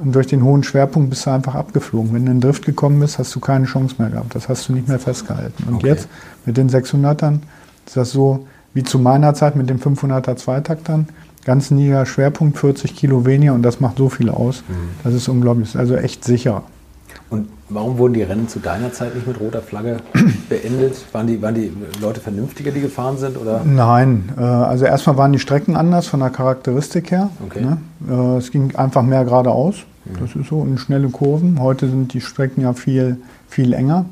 Und 0.02 0.14
durch 0.14 0.26
den 0.28 0.42
hohen 0.44 0.62
Schwerpunkt 0.62 1.10
bist 1.10 1.26
du 1.26 1.30
einfach 1.30 1.54
abgeflogen. 1.54 2.14
Wenn 2.14 2.24
du 2.24 2.30
in 2.32 2.38
den 2.38 2.40
Drift 2.40 2.64
gekommen 2.64 3.00
bist, 3.00 3.18
hast 3.18 3.34
du 3.34 3.40
keine 3.40 3.66
Chance 3.66 3.96
mehr 3.98 4.08
gehabt. 4.10 4.34
Das 4.34 4.48
hast 4.48 4.68
du 4.68 4.72
nicht 4.72 4.88
mehr 4.88 4.98
festgehalten. 4.98 5.64
Und 5.68 5.74
Okay. 5.76 5.88
jetzt 5.88 6.08
mit 6.46 6.56
den 6.56 6.70
600ern 6.70 7.40
ist 7.86 7.96
das 7.96 8.10
so 8.10 8.46
wie 8.72 8.82
zu 8.82 8.98
meiner 8.98 9.34
Zeit 9.34 9.56
mit 9.56 9.68
den 9.68 9.78
500er 9.78 10.36
Zweitaktern. 10.36 11.08
Ganz 11.44 11.70
niedriger 11.70 12.06
Schwerpunkt, 12.06 12.58
40 12.58 12.94
Kilo 12.96 13.24
weniger 13.26 13.54
und 13.54 13.62
das 13.62 13.80
macht 13.80 13.98
so 13.98 14.08
viel 14.08 14.28
aus. 14.30 14.62
Das 15.04 15.12
ist 15.14 15.28
unglaublich. 15.28 15.76
Also 15.76 15.96
echt 15.96 16.24
sicher. 16.24 16.62
Und 17.28 17.48
warum 17.68 17.98
wurden 17.98 18.14
die 18.14 18.22
Rennen 18.22 18.48
zu 18.48 18.58
deiner 18.58 18.92
Zeit 18.92 19.14
nicht 19.14 19.26
mit 19.26 19.38
roter 19.40 19.62
Flagge 19.62 19.98
beendet? 20.48 20.96
Waren 21.12 21.26
die, 21.26 21.40
waren 21.42 21.54
die 21.54 21.72
Leute 22.00 22.20
vernünftiger, 22.20 22.70
die 22.72 22.80
gefahren 22.80 23.16
sind? 23.18 23.36
Oder? 23.36 23.62
Nein, 23.64 24.30
äh, 24.36 24.40
also 24.42 24.84
erstmal 24.84 25.16
waren 25.16 25.32
die 25.32 25.38
Strecken 25.38 25.76
anders 25.76 26.06
von 26.06 26.20
der 26.20 26.30
Charakteristik 26.30 27.10
her. 27.10 27.30
Okay. 27.46 27.62
Ne? 27.62 27.78
Äh, 28.08 28.36
Es 28.38 28.50
ging 28.50 28.74
einfach 28.76 29.02
mehr 29.02 29.24
geradeaus, 29.24 29.76
das 30.04 30.34
ist 30.34 30.48
so, 30.48 30.58
und 30.58 30.78
schnelle 30.78 31.08
Kurven. 31.08 31.60
Heute 31.60 31.88
sind 31.88 32.12
die 32.14 32.20
Strecken 32.20 32.62
ja 32.62 32.72
viel, 32.72 33.18
viel 33.48 33.72
enger. 33.72 34.06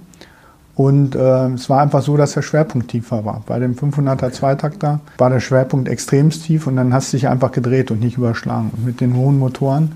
Und 0.74 1.16
äh, 1.16 1.48
es 1.48 1.68
war 1.68 1.80
einfach 1.80 2.02
so, 2.02 2.16
dass 2.16 2.34
der 2.34 2.42
Schwerpunkt 2.42 2.88
tiefer 2.88 3.24
war. 3.24 3.42
Bei 3.46 3.58
dem 3.58 3.74
500er 3.74 4.30
Zweitakter 4.30 5.00
war 5.18 5.28
der 5.28 5.40
Schwerpunkt 5.40 5.88
extremst 5.88 6.44
tief 6.44 6.68
und 6.68 6.76
dann 6.76 6.94
hast 6.94 7.12
du 7.12 7.16
dich 7.16 7.26
einfach 7.26 7.50
gedreht 7.50 7.90
und 7.90 7.98
nicht 7.98 8.16
überschlagen. 8.16 8.70
Und 8.76 8.86
mit 8.86 9.00
den 9.00 9.16
hohen 9.16 9.38
Motoren, 9.40 9.92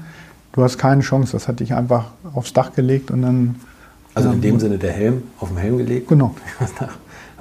du 0.52 0.62
hast 0.64 0.78
keine 0.78 1.02
Chance. 1.02 1.32
Das 1.32 1.46
hat 1.46 1.60
dich 1.60 1.74
einfach 1.74 2.06
aufs 2.34 2.52
Dach 2.52 2.72
gelegt 2.74 3.12
und 3.12 3.22
dann. 3.22 3.56
Also 4.14 4.30
in 4.32 4.40
dem 4.40 4.58
Sinne 4.58 4.76
der 4.78 4.92
Helm 4.92 5.22
auf 5.38 5.48
dem 5.48 5.58
Helm 5.58 5.78
gelegt? 5.78 6.08
Genau. 6.08 6.34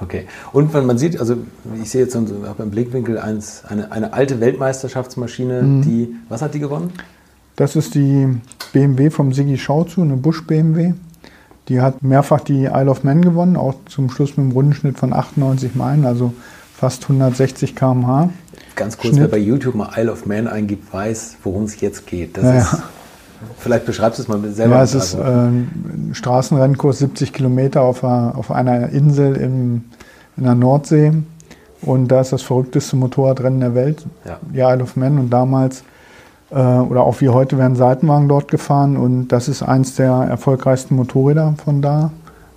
Okay. 0.00 0.26
Und 0.52 0.74
wenn 0.74 0.84
man 0.84 0.98
sieht, 0.98 1.20
also 1.20 1.36
ich 1.80 1.88
sehe 1.90 2.02
jetzt 2.02 2.12
so 2.14 2.26
habe 2.48 2.64
im 2.64 2.70
Blickwinkel 2.70 3.18
eins, 3.18 3.62
eine, 3.68 3.92
eine 3.92 4.12
alte 4.12 4.40
Weltmeisterschaftsmaschine, 4.40 5.62
Mhm. 5.62 5.82
die, 5.82 6.16
was 6.28 6.42
hat 6.42 6.54
die 6.54 6.58
gewonnen? 6.58 6.92
Das 7.56 7.76
ist 7.76 7.94
die 7.94 8.28
BMW 8.72 9.10
vom 9.10 9.32
Siggi 9.32 9.58
Schauzu, 9.58 10.02
eine 10.02 10.16
Busch 10.16 10.46
BMW. 10.46 10.94
Die 11.68 11.80
hat 11.80 12.02
mehrfach 12.02 12.40
die 12.40 12.64
Isle 12.64 12.90
of 12.90 13.04
Man 13.04 13.22
gewonnen, 13.22 13.56
auch 13.56 13.74
zum 13.86 14.10
Schluss 14.10 14.30
mit 14.30 14.40
einem 14.44 14.52
Rundenschnitt 14.52 14.98
von 14.98 15.12
98 15.12 15.74
Meilen, 15.74 16.04
also 16.06 16.32
fast 16.76 17.04
160 17.04 17.76
km/h. 17.76 18.30
Ganz 18.74 18.96
kurz, 18.96 19.08
Schnitt. 19.14 19.20
wer 19.20 19.28
bei 19.28 19.38
YouTube 19.38 19.74
mal 19.74 19.90
Isle 19.96 20.10
of 20.12 20.26
Man 20.26 20.48
eingibt, 20.48 20.92
weiß, 20.92 21.36
worum 21.44 21.64
es 21.64 21.80
jetzt 21.80 22.06
geht. 22.06 22.36
Das 22.36 22.44
Ja, 22.44 22.58
ist. 22.58 22.76
Vielleicht 23.58 23.86
beschreibst 23.86 24.18
du 24.18 24.22
es 24.22 24.28
mal 24.28 24.40
selber. 24.52 24.76
Ja, 24.76 24.82
es 24.84 24.94
ist 24.94 25.14
Also, 25.16 25.28
äh, 25.28 25.46
ein 25.46 26.10
Straßenrennkurs 26.14 26.98
70 27.00 27.32
Kilometer 27.32 27.82
auf 27.82 28.04
einer, 28.04 28.34
auf 28.36 28.50
einer 28.52 28.88
Insel 28.90 29.36
im, 29.36 29.84
in 30.36 30.44
der 30.44 30.54
Nordsee. 30.54 31.12
Und 31.82 32.08
da 32.08 32.20
ist 32.20 32.32
das 32.32 32.42
verrückteste 32.42 32.94
Motorradrennen 32.96 33.58
der 33.60 33.74
Welt, 33.74 34.06
Ja. 34.24 34.38
die 34.52 34.58
Isle 34.60 34.82
of 34.84 34.94
Man. 34.96 35.18
Und 35.18 35.30
damals, 35.30 35.82
oder 36.52 37.02
auch 37.04 37.20
wie 37.20 37.28
heute, 37.30 37.56
werden 37.58 37.76
Seitenwagen 37.76 38.28
dort 38.28 38.48
gefahren. 38.50 38.96
Und 38.96 39.28
das 39.28 39.48
ist 39.48 39.62
eins 39.62 39.94
der 39.96 40.10
erfolgreichsten 40.12 40.96
Motorräder 40.96 41.54
von 41.64 41.80
da 41.82 42.10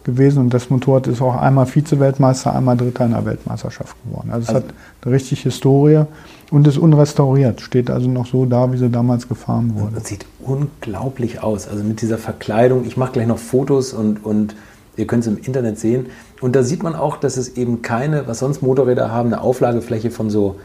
gewesen. 0.04 0.40
Und 0.40 0.54
das 0.54 0.70
Motorrad 0.70 1.08
ist 1.08 1.22
auch 1.22 1.36
einmal 1.36 1.66
Vize-Weltmeister, 1.66 2.54
einmal 2.56 2.78
Dritter 2.78 3.06
in 3.06 3.12
der 3.12 3.26
Weltmeisterschaft 3.26 3.96
geworden. 4.04 4.30
Also 4.32 4.44
es 4.44 4.50
Also- 4.56 4.68
hat 4.68 4.74
eine 5.04 5.14
richtig 5.14 5.42
Historie 5.44 6.04
und 6.52 6.68
ist 6.68 6.78
unrestauriert. 6.78 7.62
Steht 7.62 7.90
also 7.90 8.10
noch 8.10 8.26
so 8.28 8.46
da, 8.46 8.72
wie 8.72 8.78
sie 8.78 8.90
damals 8.90 9.28
gefahren 9.28 9.74
wurde. 9.76 9.96
Das 9.96 10.08
sieht 10.08 10.26
unglaublich 10.44 11.42
aus. 11.42 11.68
Also 11.68 11.84
mit 11.84 12.02
dieser 12.02 12.18
Verkleidung. 12.18 12.86
Ich 12.86 12.98
mache 12.98 13.14
gleich 13.14 13.28
noch 13.28 13.38
Fotos 13.40 13.94
und, 13.94 14.24
und 14.26 14.56
ihr 14.98 15.08
könnt 15.08 15.26
es 15.26 15.28
im 15.28 15.38
Internet 15.38 15.80
sehen. 15.80 16.08
Und 16.42 16.56
da 16.56 16.64
sieht 16.64 16.84
man 16.84 16.96
auch, 16.96 17.18
dass 17.18 17.38
es 17.38 17.56
eben 17.58 17.82
keine, 17.82 18.28
was 18.28 18.40
sonst 18.40 18.62
Motorräder 18.62 19.12
haben, 19.12 19.28
eine 19.34 19.42
Auflagefläche 19.42 20.12
von 20.12 20.30
so, 20.30 20.58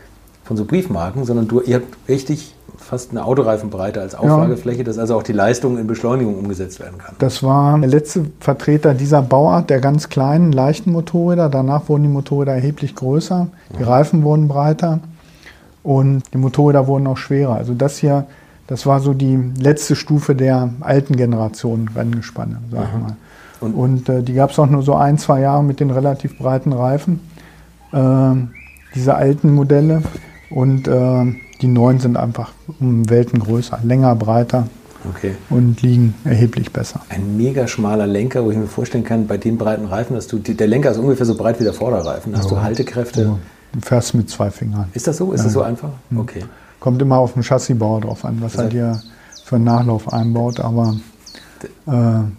von 0.44 0.56
so 0.56 0.64
Briefmarken, 0.64 1.24
sondern 1.24 1.48
du, 1.48 1.60
ihr 1.60 1.76
habt 1.76 1.96
richtig 2.08 2.54
fast 2.90 3.12
eine 3.12 3.24
Autoreifenbreite 3.24 4.00
als 4.00 4.14
Auflagefläche, 4.16 4.82
dass 4.82 4.98
also 4.98 5.14
auch 5.16 5.22
die 5.22 5.32
Leistung 5.32 5.78
in 5.78 5.86
Beschleunigung 5.86 6.36
umgesetzt 6.36 6.80
werden 6.80 6.98
kann. 6.98 7.14
Das 7.20 7.40
war 7.42 7.78
der 7.78 7.88
letzte 7.88 8.26
Vertreter 8.40 8.94
dieser 8.94 9.22
Bauart, 9.22 9.70
der 9.70 9.80
ganz 9.80 10.08
kleinen, 10.08 10.50
leichten 10.50 10.90
Motorräder. 10.90 11.48
Danach 11.48 11.88
wurden 11.88 12.02
die 12.02 12.08
Motorräder 12.08 12.52
erheblich 12.52 12.96
größer, 12.96 13.46
die 13.78 13.82
Reifen 13.84 14.24
wurden 14.24 14.48
breiter 14.48 14.98
und 15.84 16.22
die 16.34 16.38
Motorräder 16.38 16.88
wurden 16.88 17.06
auch 17.06 17.16
schwerer. 17.16 17.54
Also 17.54 17.74
das 17.74 17.96
hier, 17.98 18.26
das 18.66 18.86
war 18.86 18.98
so 19.00 19.14
die 19.14 19.38
letzte 19.58 19.94
Stufe 19.94 20.34
der 20.34 20.70
alten 20.80 21.14
Generation 21.14 21.88
Renngespanne, 21.94 22.58
sag 22.72 22.88
ich 22.92 23.00
mal. 23.00 23.16
Und- 23.60 23.74
Und, 23.74 24.08
äh, 24.08 24.22
die 24.22 24.34
gab 24.34 24.50
es 24.50 24.58
auch 24.58 24.68
nur 24.68 24.82
so 24.82 24.94
ein, 24.94 25.16
zwei 25.16 25.40
Jahre 25.42 25.62
mit 25.62 25.78
den 25.80 25.90
relativ 25.90 26.36
breiten 26.38 26.72
Reifen, 26.72 27.20
äh, 27.92 27.98
diese 28.96 29.14
alten 29.14 29.54
Modelle. 29.54 30.02
Und 30.50 30.88
äh, 30.88 31.34
die 31.62 31.66
neuen 31.68 31.98
sind 32.00 32.16
einfach 32.16 32.52
um 32.80 33.08
Welten 33.10 33.38
größer, 33.40 33.78
länger, 33.82 34.14
breiter 34.16 34.66
Okay. 35.08 35.34
und 35.48 35.80
liegen 35.80 36.14
erheblich 36.24 36.72
besser. 36.72 37.00
Ein 37.08 37.36
mega 37.38 37.66
schmaler 37.66 38.06
Lenker, 38.06 38.44
wo 38.44 38.50
ich 38.50 38.56
mir 38.58 38.66
vorstellen 38.66 39.02
kann, 39.04 39.26
bei 39.26 39.38
den 39.38 39.56
breiten 39.56 39.86
Reifen, 39.86 40.14
dass 40.14 40.26
du, 40.26 40.38
die, 40.38 40.54
der 40.54 40.66
Lenker 40.66 40.90
ist 40.90 40.98
ungefähr 40.98 41.24
so 41.24 41.34
breit 41.34 41.58
wie 41.58 41.64
der 41.64 41.72
Vorderreifen. 41.72 42.36
Hast 42.36 42.50
du 42.50 42.60
Haltekräfte? 42.60 43.20
Also, 43.20 43.38
du 43.72 43.80
fährst 43.80 44.14
mit 44.14 44.28
zwei 44.28 44.50
Fingern. 44.50 44.88
Ist 44.92 45.06
das 45.06 45.16
so? 45.16 45.32
Ist 45.32 45.44
das 45.44 45.54
so 45.54 45.62
einfach? 45.62 45.88
Okay. 46.14 46.44
Kommt 46.80 47.00
immer 47.00 47.16
auf 47.18 47.32
den 47.32 47.42
Chassisbauer 47.42 48.02
drauf 48.02 48.24
an, 48.26 48.38
was 48.40 48.56
er 48.56 48.64
heißt- 48.66 48.68
dir 48.68 49.00
für 49.44 49.56
einen 49.56 49.64
Nachlauf 49.64 50.12
einbaut, 50.12 50.60
aber 50.60 50.94
äh, 51.86 51.90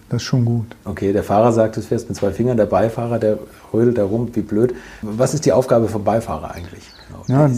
das 0.10 0.21
ist 0.21 0.23
schon 0.23 0.45
gut. 0.45 0.67
Okay, 0.86 1.13
der 1.13 1.23
Fahrer 1.23 1.51
sagt, 1.51 1.77
du 1.77 1.81
fährst 1.81 2.10
mit 2.10 2.17
zwei 2.17 2.31
Fingern, 2.31 2.57
der 2.57 2.65
Beifahrer, 2.67 3.17
der 3.19 3.38
rödelt 3.73 3.97
da 3.97 4.03
rum, 4.03 4.29
wie 4.34 4.41
blöd. 4.41 4.73
Was 5.01 5.34
ist 5.34 5.45
die 5.45 5.51
Aufgabe 5.51 5.88
vom 5.88 6.03
Beifahrer 6.03 6.51
eigentlich? 6.53 6.84
Genau. 7.28 7.45
Ja, 7.45 7.50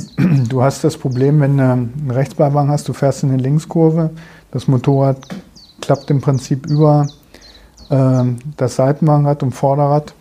du 0.49 0.61
hast 0.63 0.83
das 0.83 0.97
Problem, 0.97 1.39
wenn 1.41 1.57
du 1.57 1.63
einen 1.63 2.11
Rechtsbeibang 2.11 2.69
hast, 2.69 2.87
du 2.87 2.93
fährst 2.93 3.23
in 3.23 3.29
eine 3.31 3.41
Linkskurve, 3.41 4.11
das 4.51 4.67
Motorrad 4.67 5.17
klappt 5.81 6.09
im 6.11 6.21
Prinzip 6.21 6.65
über 6.67 7.07
äh, 7.89 8.23
das 8.57 8.75
Seitenwagenrad 8.75 9.43
und 9.43 9.51
Vorderrad, 9.53 10.13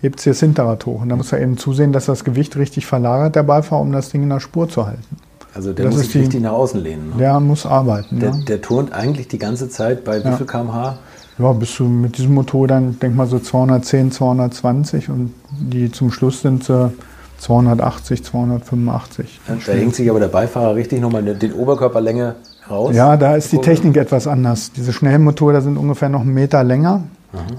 hebt 0.00 0.20
sich 0.20 0.30
das 0.32 0.40
Hinterrad 0.40 0.86
hoch. 0.86 1.02
Und 1.02 1.10
da 1.10 1.16
muss 1.16 1.32
er 1.32 1.40
eben 1.40 1.58
zusehen, 1.58 1.92
dass 1.92 2.06
das 2.06 2.24
Gewicht 2.24 2.56
richtig 2.56 2.86
verlagert, 2.86 3.36
der 3.36 3.42
Beifahrer, 3.42 3.82
um 3.82 3.92
das 3.92 4.08
Ding 4.10 4.22
in 4.22 4.30
der 4.30 4.40
Spur 4.40 4.68
zu 4.68 4.86
halten. 4.86 5.16
Also 5.54 5.72
der 5.72 5.86
das 5.86 5.94
muss 5.94 6.02
sich 6.04 6.12
die- 6.12 6.18
richtig 6.20 6.40
nach 6.42 6.52
außen 6.52 6.80
lehnen. 6.80 7.10
Ne? 7.10 7.16
Der 7.18 7.40
muss 7.40 7.66
arbeiten. 7.66 8.20
Der, 8.20 8.30
ja. 8.30 8.36
der 8.48 8.62
turnt 8.62 8.92
eigentlich 8.92 9.28
die 9.28 9.38
ganze 9.38 9.68
Zeit 9.68 10.04
bei 10.04 10.22
wie 10.24 10.28
Ja. 10.28 10.36
viel 10.36 10.46
kmh? 10.46 10.96
Ja, 11.38 11.52
bist 11.52 11.78
du 11.78 11.84
mit 11.84 12.18
diesem 12.18 12.34
Motor 12.34 12.68
dann, 12.68 12.98
denk 13.00 13.16
mal 13.16 13.26
so 13.26 13.38
210, 13.38 14.12
220 14.12 15.08
und 15.08 15.32
die 15.50 15.90
zum 15.90 16.12
Schluss 16.12 16.42
sind 16.42 16.64
sie 16.64 16.92
280, 17.40 18.22
285. 18.24 19.40
Da 19.66 19.72
hängt 19.72 19.94
sich 19.94 20.08
aber 20.10 20.20
der 20.20 20.28
Beifahrer 20.28 20.74
richtig 20.74 21.00
nochmal 21.00 21.22
den 21.24 21.38
den 21.38 21.52
Oberkörperlänge 21.52 22.36
raus. 22.70 22.94
Ja, 22.94 23.16
da 23.16 23.34
ist 23.36 23.50
die. 23.52 23.58
Technik 23.58 23.96
etwas 23.96 24.26
anders. 24.26 24.72
Diese 24.72 24.92
schnellen 24.92 25.22
Motorräder 25.24 25.62
sind 25.62 25.76
ungefähr 25.76 26.08
noch 26.08 26.20
einen 26.20 26.34
Meter 26.34 26.62
länger 26.64 27.02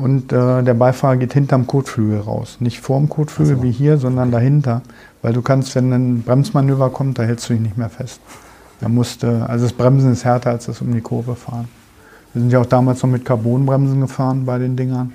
und 0.02 0.34
äh, 0.34 0.64
der 0.64 0.74
Beifahrer 0.74 1.16
geht 1.18 1.34
hinterm 1.34 1.66
Kotflügel 1.66 2.20
raus. 2.20 2.58
Nicht 2.60 2.80
vorm 2.82 3.10
Kotflügel 3.10 3.64
wie 3.64 3.72
hier, 3.72 3.98
sondern 3.98 4.30
dahinter. 4.32 4.82
Weil 5.22 5.34
du 5.34 5.42
kannst, 5.42 5.76
wenn 5.76 5.92
ein 5.94 6.24
Bremsmanöver 6.24 6.90
kommt, 6.90 7.20
da 7.20 7.24
hältst 7.24 7.50
du 7.50 7.54
dich 7.54 7.62
nicht 7.62 7.78
mehr 7.78 7.90
fest. 7.90 8.20
Da 8.82 8.90
musst, 8.90 9.24
du- 9.24 9.46
also 9.48 9.66
das 9.66 9.74
Bremsen 9.74 10.12
ist 10.12 10.26
härter 10.26 10.50
als 10.52 10.66
das 10.66 10.82
um 10.82 10.92
die 10.94 11.02
Kurve 11.02 11.36
fahren. 11.36 11.68
Wir 12.34 12.42
sind 12.42 12.52
ja 12.52 12.60
auch 12.60 12.66
damals 12.66 13.02
noch 13.04 13.10
mit 13.10 13.24
Carbonbremsen 13.26 14.02
gefahren 14.02 14.46
bei 14.46 14.58
den 14.58 14.76
Dingern. 14.76 15.12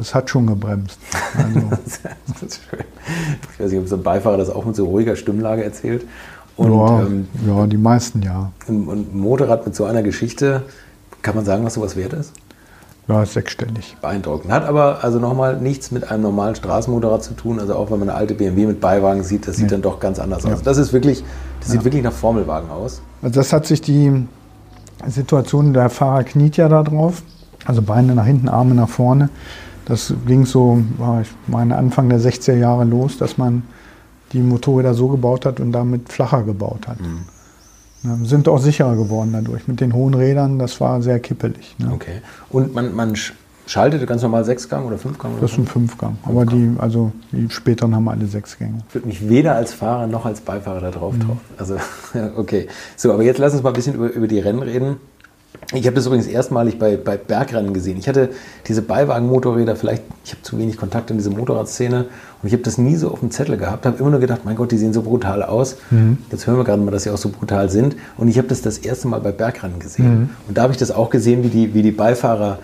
Das 0.00 0.14
hat 0.14 0.30
schon 0.30 0.46
gebremst. 0.46 0.98
Also, 1.36 1.60
das 2.40 2.42
ist 2.42 2.60
schön. 2.70 2.80
Ich 3.52 3.60
weiß 3.60 3.70
nicht, 3.70 3.80
ob 3.80 3.86
so 3.86 3.96
ein 3.96 4.02
Beifahrer 4.02 4.38
das 4.38 4.48
auch 4.48 4.64
mit 4.64 4.74
so 4.74 4.86
ruhiger 4.86 5.14
Stimmlage 5.14 5.62
erzählt. 5.62 6.06
Und 6.56 6.72
ja, 6.72 7.00
ähm, 7.02 7.28
ja, 7.46 7.66
die 7.66 7.76
meisten 7.76 8.22
ja. 8.22 8.50
ein 8.66 9.08
Motorrad 9.12 9.66
mit 9.66 9.76
so 9.76 9.84
einer 9.84 10.02
Geschichte, 10.02 10.62
kann 11.20 11.34
man 11.34 11.44
sagen, 11.44 11.66
was 11.66 11.74
sowas 11.74 11.96
wert 11.96 12.14
ist? 12.14 12.32
Ja, 13.08 13.22
ist 13.22 13.34
sechsstellig. 13.34 13.94
Beeindruckend. 14.00 14.50
Hat 14.50 14.64
aber 14.64 15.04
also 15.04 15.18
nochmal 15.18 15.58
nichts 15.60 15.90
mit 15.90 16.10
einem 16.10 16.22
normalen 16.22 16.54
Straßenmotorrad 16.54 17.22
zu 17.22 17.34
tun. 17.34 17.60
Also 17.60 17.74
auch 17.74 17.90
wenn 17.90 17.98
man 17.98 18.08
eine 18.08 18.16
alte 18.16 18.32
BMW 18.34 18.64
mit 18.66 18.80
Beiwagen 18.80 19.22
sieht, 19.22 19.46
das 19.46 19.56
sieht 19.56 19.66
Nee. 19.66 19.72
dann 19.72 19.82
doch 19.82 20.00
ganz 20.00 20.18
anders 20.18 20.44
Ja. 20.44 20.54
aus. 20.54 20.62
Das 20.62 20.78
ist 20.78 20.94
wirklich, 20.94 21.22
das 21.60 21.72
sieht 21.72 21.84
wirklich 21.84 22.02
nach 22.02 22.12
Formelwagen 22.12 22.70
aus. 22.70 23.02
Also 23.20 23.34
das 23.38 23.52
hat 23.52 23.66
sich 23.66 23.82
die 23.82 24.26
Situation, 25.06 25.74
der 25.74 25.90
Fahrer 25.90 26.24
kniet 26.24 26.56
ja 26.56 26.70
da 26.70 26.82
drauf, 26.82 27.22
also 27.66 27.82
Beine 27.82 28.14
nach 28.14 28.24
hinten, 28.24 28.48
Arme 28.48 28.74
nach 28.74 28.88
vorne. 28.88 29.28
Das 29.90 30.14
ging 30.26 30.46
so, 30.46 30.82
ich 31.20 31.28
meine, 31.48 31.76
Anfang 31.76 32.08
der 32.08 32.20
60er 32.20 32.54
Jahre 32.54 32.84
los, 32.84 33.18
dass 33.18 33.36
man 33.38 33.64
die 34.32 34.38
Motorräder 34.40 34.94
so 34.94 35.08
gebaut 35.08 35.44
hat 35.44 35.58
und 35.58 35.72
damit 35.72 36.08
flacher 36.12 36.44
gebaut 36.44 36.86
hat. 36.86 36.98
Ja, 38.04 38.16
sind 38.22 38.48
auch 38.48 38.58
sicherer 38.60 38.94
geworden 38.94 39.30
dadurch. 39.32 39.66
Mit 39.68 39.80
den 39.80 39.92
hohen 39.92 40.14
Rädern, 40.14 40.58
das 40.58 40.80
war 40.80 41.02
sehr 41.02 41.18
kippelig. 41.18 41.74
Ne? 41.78 41.90
Okay. 41.92 42.22
Und 42.48 42.72
man, 42.74 42.94
man 42.94 43.14
sch- 43.14 43.32
schaltete 43.66 44.06
ganz 44.06 44.22
normal 44.22 44.44
Sechsgang 44.44 44.86
oder 44.86 44.96
Fünfgang? 44.96 45.32
Oder 45.32 45.40
Das 45.42 45.52
ist 45.52 45.58
ein 45.58 45.66
Fünfgang. 45.66 46.16
Aber 46.22 46.46
die, 46.46 46.70
also 46.78 47.10
die 47.32 47.50
späteren 47.50 47.94
haben 47.94 48.08
alle 48.08 48.26
sechs 48.26 48.56
Gänge. 48.56 48.78
Ich 48.88 48.94
würde 48.94 49.08
mich 49.08 49.28
weder 49.28 49.56
als 49.56 49.74
Fahrer 49.74 50.06
noch 50.06 50.24
als 50.24 50.40
Beifahrer 50.40 50.80
da 50.80 50.90
drauf 50.92 51.14
trauen. 51.18 51.40
Also, 51.58 51.76
okay. 52.36 52.68
So, 52.96 53.12
aber 53.12 53.24
jetzt 53.24 53.38
lass 53.38 53.52
uns 53.54 53.62
mal 53.64 53.70
ein 53.70 53.74
bisschen 53.74 53.96
über, 53.96 54.10
über 54.12 54.28
die 54.28 54.38
Rennen 54.38 54.62
reden. 54.62 54.96
Ich 55.72 55.86
habe 55.86 55.94
das 55.94 56.06
übrigens 56.06 56.26
erstmalig 56.26 56.78
bei, 56.78 56.96
bei 56.96 57.16
Bergrennen 57.16 57.72
gesehen. 57.72 57.96
Ich 57.98 58.08
hatte 58.08 58.30
diese 58.66 58.82
Beiwagen-Motorräder, 58.82 59.76
vielleicht, 59.76 60.02
ich 60.24 60.32
habe 60.32 60.42
zu 60.42 60.58
wenig 60.58 60.76
Kontakt 60.76 61.10
in 61.10 61.16
diese 61.16 61.30
Motorradszene 61.30 62.06
und 62.42 62.46
ich 62.46 62.52
habe 62.52 62.62
das 62.64 62.76
nie 62.76 62.96
so 62.96 63.10
auf 63.10 63.20
dem 63.20 63.30
Zettel 63.30 63.56
gehabt, 63.56 63.86
habe 63.86 63.98
immer 63.98 64.10
nur 64.10 64.20
gedacht, 64.20 64.40
mein 64.44 64.56
Gott, 64.56 64.72
die 64.72 64.78
sehen 64.78 64.92
so 64.92 65.02
brutal 65.02 65.44
aus. 65.44 65.76
Mhm. 65.90 66.18
Jetzt 66.32 66.46
hören 66.46 66.56
wir 66.56 66.64
gerade 66.64 66.82
mal, 66.82 66.90
dass 66.90 67.04
sie 67.04 67.10
auch 67.10 67.18
so 67.18 67.28
brutal 67.28 67.70
sind. 67.70 67.94
Und 68.16 68.26
ich 68.28 68.38
habe 68.38 68.48
das 68.48 68.62
das 68.62 68.78
erste 68.78 69.06
Mal 69.06 69.20
bei 69.20 69.30
Bergrennen 69.30 69.78
gesehen. 69.78 70.20
Mhm. 70.20 70.30
Und 70.48 70.58
da 70.58 70.62
habe 70.62 70.72
ich 70.72 70.78
das 70.78 70.90
auch 70.90 71.10
gesehen, 71.10 71.44
wie 71.44 71.48
die, 71.48 71.72
wie 71.72 71.82
die 71.82 71.92
Beifahrer 71.92 72.58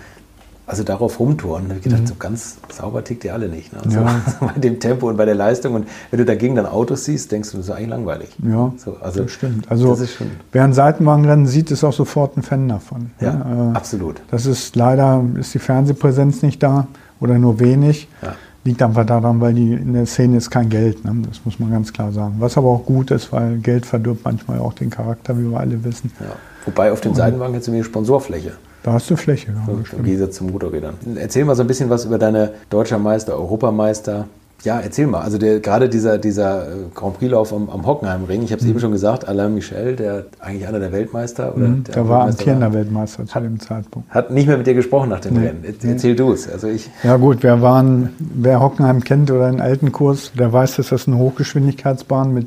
also 0.66 0.83
darauf 0.83 1.20
rumtouren. 1.20 1.64
Da 1.64 1.68
habe 1.70 1.79
ich 1.79 1.85
gedacht, 1.85 2.02
mhm. 2.02 2.07
so 2.07 2.14
ganz 2.16 2.57
sauber 2.68 3.05
tickt 3.05 3.24
ihr 3.24 3.33
alle 3.33 3.48
nicht. 3.48 3.72
Ne? 3.72 3.81
So, 3.88 4.00
ja. 4.00 4.20
bei 4.40 4.61
dem 4.61 4.81
Tempo 4.81 5.09
und 5.09 5.16
bei 5.16 5.24
der 5.24 5.37
Leistung. 5.37 5.74
Und 5.74 5.87
wenn 6.11 6.18
du 6.18 6.24
dagegen 6.24 6.57
dann 6.57 6.66
Autos 6.66 7.05
siehst, 7.05 7.31
denkst 7.31 7.52
du, 7.52 7.59
das 7.59 7.66
ist 7.66 7.72
eigentlich 7.72 7.90
langweilig. 7.90 8.31
Ja, 8.42 8.72
so, 8.76 8.96
also, 9.00 9.22
das 9.22 9.31
stimmt. 9.31 9.70
Also 9.70 9.94
das 9.94 10.12
schon, 10.12 10.29
wer 10.52 10.64
ein 10.64 10.72
Seitenwagenrennen 10.72 11.46
sieht, 11.46 11.70
ist 11.70 11.85
auch 11.85 11.92
sofort 11.92 12.37
ein 12.37 12.42
Fan 12.42 12.68
davon. 12.68 13.12
Ja, 13.20 13.29
ja 13.29 13.70
äh, 13.70 13.76
absolut. 13.76 14.20
Das 14.31 14.46
ist 14.46 14.74
leider, 14.74 15.24
ist 15.38 15.55
die 15.55 15.61
Fernsehpräsenz 15.61 16.42
nicht 16.42 16.62
da 16.62 16.88
oder 17.20 17.38
nur 17.38 17.61
wenig. 17.61 18.09
Ja. 18.22 18.35
Liegt 18.64 18.83
einfach 18.83 19.07
daran, 19.07 19.40
weil 19.40 19.55
die 19.55 19.74
in 19.74 19.92
der 19.92 20.07
Szene 20.07 20.38
ist 20.38 20.50
kein 20.50 20.68
Geld. 20.68 21.05
Ne? 21.05 21.14
Das 21.29 21.42
muss 21.44 21.61
man 21.61 21.70
ganz 21.70 21.92
klar 21.92 22.11
sagen. 22.11 22.35
Was 22.40 22.59
aber 22.59 22.66
auch 22.66 22.85
gut 22.85 23.12
ist, 23.12 23.33
weil 23.33 23.59
Geld 23.59 23.87
verdirbt 23.87 24.24
manchmal 24.24 24.59
auch 24.59 24.72
den 24.72 24.90
Charakter, 24.90 25.38
wie 25.38 25.48
wir 25.48 25.61
alle 25.61 25.85
wissen. 25.85 26.11
Ja. 26.18 26.35
Wobei 26.64 26.90
auf 26.90 27.00
dem 27.00 27.14
Seitenwagen 27.14 27.55
jetzt 27.55 27.68
irgendwie 27.68 27.85
Sponsorfläche. 27.85 28.55
Da 28.87 28.92
hast 28.92 29.11
du 29.11 29.16
Fläche. 29.16 29.49
Ja, 29.49 29.66
so, 29.66 29.96
Im 29.96 30.05
Gegensatz 30.05 30.37
zu 30.37 30.44
Motorrädern. 30.44 30.94
Erzähl 31.16 31.44
mal 31.44 31.57
so 31.57 31.62
ein 31.62 31.66
bisschen 31.66 31.90
was 31.90 32.05
über 32.05 32.18
deine 32.18 32.53
Deutscher 32.70 33.01
Meister, 33.01 33.35
Europameister. 33.35 34.29
Ja, 34.62 34.79
erzähl 34.79 35.09
mal. 35.09 35.22
Also 35.22 35.38
der, 35.38 35.59
gerade 35.59 35.88
dieser, 35.88 36.18
dieser 36.18 36.68
äh, 36.68 36.75
Grand 36.94 37.18
Prix-Lauf 37.18 37.53
am, 37.53 37.68
am 37.68 37.85
Hockenheimring, 37.85 38.44
ich 38.44 38.53
habe 38.53 38.61
es 38.61 38.64
mhm. 38.64 38.70
eben 38.70 38.81
schon 38.81 38.92
gesagt, 38.92 39.27
Alain 39.27 39.57
Michel, 39.57 39.96
der 39.96 40.27
eigentlich 40.38 40.68
einer 40.68 40.79
der 40.79 40.92
Weltmeister. 40.92 41.57
Oder 41.57 41.66
mhm, 41.66 41.83
der, 41.83 41.94
der 41.94 42.09
war 42.09 42.29
amtierender 42.29 42.72
Weltmeister 42.72 43.27
zu 43.27 43.35
hat, 43.35 43.42
dem 43.42 43.59
Zeitpunkt. 43.59 44.09
Hat 44.09 44.31
nicht 44.31 44.46
mehr 44.46 44.57
mit 44.57 44.68
dir 44.68 44.75
gesprochen 44.75 45.09
nach 45.09 45.20
dem 45.20 45.35
nee, 45.35 45.49
Rennen. 45.49 45.64
Erzähl 45.64 46.12
nee. 46.12 46.16
du 46.16 46.33
es. 46.33 46.49
Also 46.49 46.68
ich 46.68 46.88
ja 47.03 47.16
gut, 47.16 47.42
wir 47.42 47.61
waren, 47.61 48.11
wer 48.20 48.61
Hockenheim 48.61 49.03
kennt 49.03 49.33
oder 49.33 49.46
einen 49.46 49.61
alten 49.61 49.90
Kurs, 49.90 50.31
der 50.38 50.53
weiß, 50.53 50.77
dass 50.77 50.90
das 50.90 51.09
eine 51.09 51.18
Hochgeschwindigkeitsbahn 51.18 52.33
mit 52.33 52.46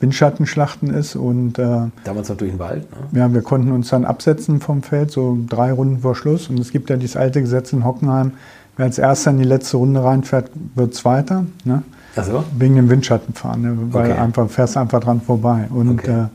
Windschattenschlachten 0.00 0.92
ist. 0.92 1.16
Und, 1.16 1.58
äh, 1.58 1.88
Damals 2.04 2.28
noch 2.28 2.36
durch 2.36 2.50
den 2.50 2.58
Wald? 2.58 2.86
Ne? 3.12 3.20
Ja, 3.20 3.32
wir 3.32 3.42
konnten 3.42 3.72
uns 3.72 3.88
dann 3.88 4.04
absetzen 4.04 4.60
vom 4.60 4.82
Feld, 4.82 5.10
so 5.10 5.38
drei 5.48 5.72
Runden 5.72 6.00
vor 6.00 6.14
Schluss. 6.14 6.48
Und 6.48 6.58
es 6.60 6.70
gibt 6.70 6.90
ja 6.90 6.96
dieses 6.96 7.16
alte 7.16 7.40
Gesetz 7.40 7.72
in 7.72 7.84
Hockenheim, 7.84 8.32
wer 8.76 8.86
als 8.86 8.98
erster 8.98 9.30
in 9.30 9.38
die 9.38 9.44
letzte 9.44 9.78
Runde 9.78 10.02
reinfährt, 10.02 10.50
wird 10.74 10.94
Zweiter. 10.94 11.46
Ne? 11.64 11.82
Ach 12.14 12.24
so? 12.24 12.44
Wegen 12.58 12.76
dem 12.76 12.90
Windschattenfahren, 12.90 13.62
ne? 13.62 13.76
weil 13.92 14.10
okay. 14.10 14.20
einfach 14.20 14.48
fährst 14.50 14.76
einfach 14.76 15.00
dran 15.00 15.20
vorbei. 15.20 15.66
Und 15.70 16.00
okay. 16.00 16.10
äh, 16.10 16.26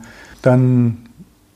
dann 0.42 0.98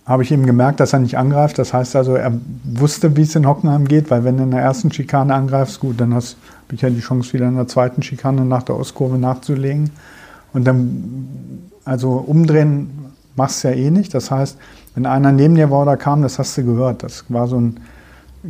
habe 0.07 0.23
ich 0.23 0.31
ihm 0.31 0.47
gemerkt, 0.47 0.79
dass 0.79 0.93
er 0.93 1.01
nicht 1.01 1.19
angreift. 1.19 1.59
Das 1.59 1.75
heißt 1.75 1.97
also, 1.97 2.15
er 2.15 2.33
wusste, 2.63 3.17
wie 3.17 3.23
es 3.23 3.35
in 3.35 3.47
Hockenheim 3.47 3.89
geht, 3.89 4.11
weil 4.11 4.23
wenn 4.23 4.37
du 4.37 4.45
in 4.45 4.53
der 4.53 4.61
ersten 4.61 4.93
Schikane 4.93 5.35
angreifst, 5.35 5.81
gut, 5.81 6.01
dann 6.01 6.15
hast 6.15 6.37
ich 6.73 6.83
ja 6.83 6.91
die 6.91 7.01
Chance, 7.01 7.33
wieder 7.33 7.49
in 7.49 7.57
der 7.57 7.69
zweiten 7.69 8.03
Schikane 8.03 8.45
nach 8.45 8.63
der 8.63 8.77
Ostkurve 8.77 9.19
nachzulegen. 9.19 9.91
Und 10.53 10.65
dann 10.65 11.29
also 11.87 12.13
umdrehen 12.13 12.91
machst 13.37 13.65
du 13.65 13.69
ja 13.69 13.75
eh 13.75 13.91
nicht. 13.91 14.13
Das 14.13 14.31
heißt, 14.31 14.59
wenn 14.95 15.07
einer 15.07 15.33
neben 15.33 15.55
dir 15.55 15.71
war 15.71 15.83
oder 15.83 15.97
kam, 15.97 16.21
das 16.21 16.39
hast 16.39 16.59
du 16.59 16.65
gehört. 16.65 17.03
Das 17.03 17.25
war 17.29 17.47
so 17.47 17.59
ein 17.59 17.81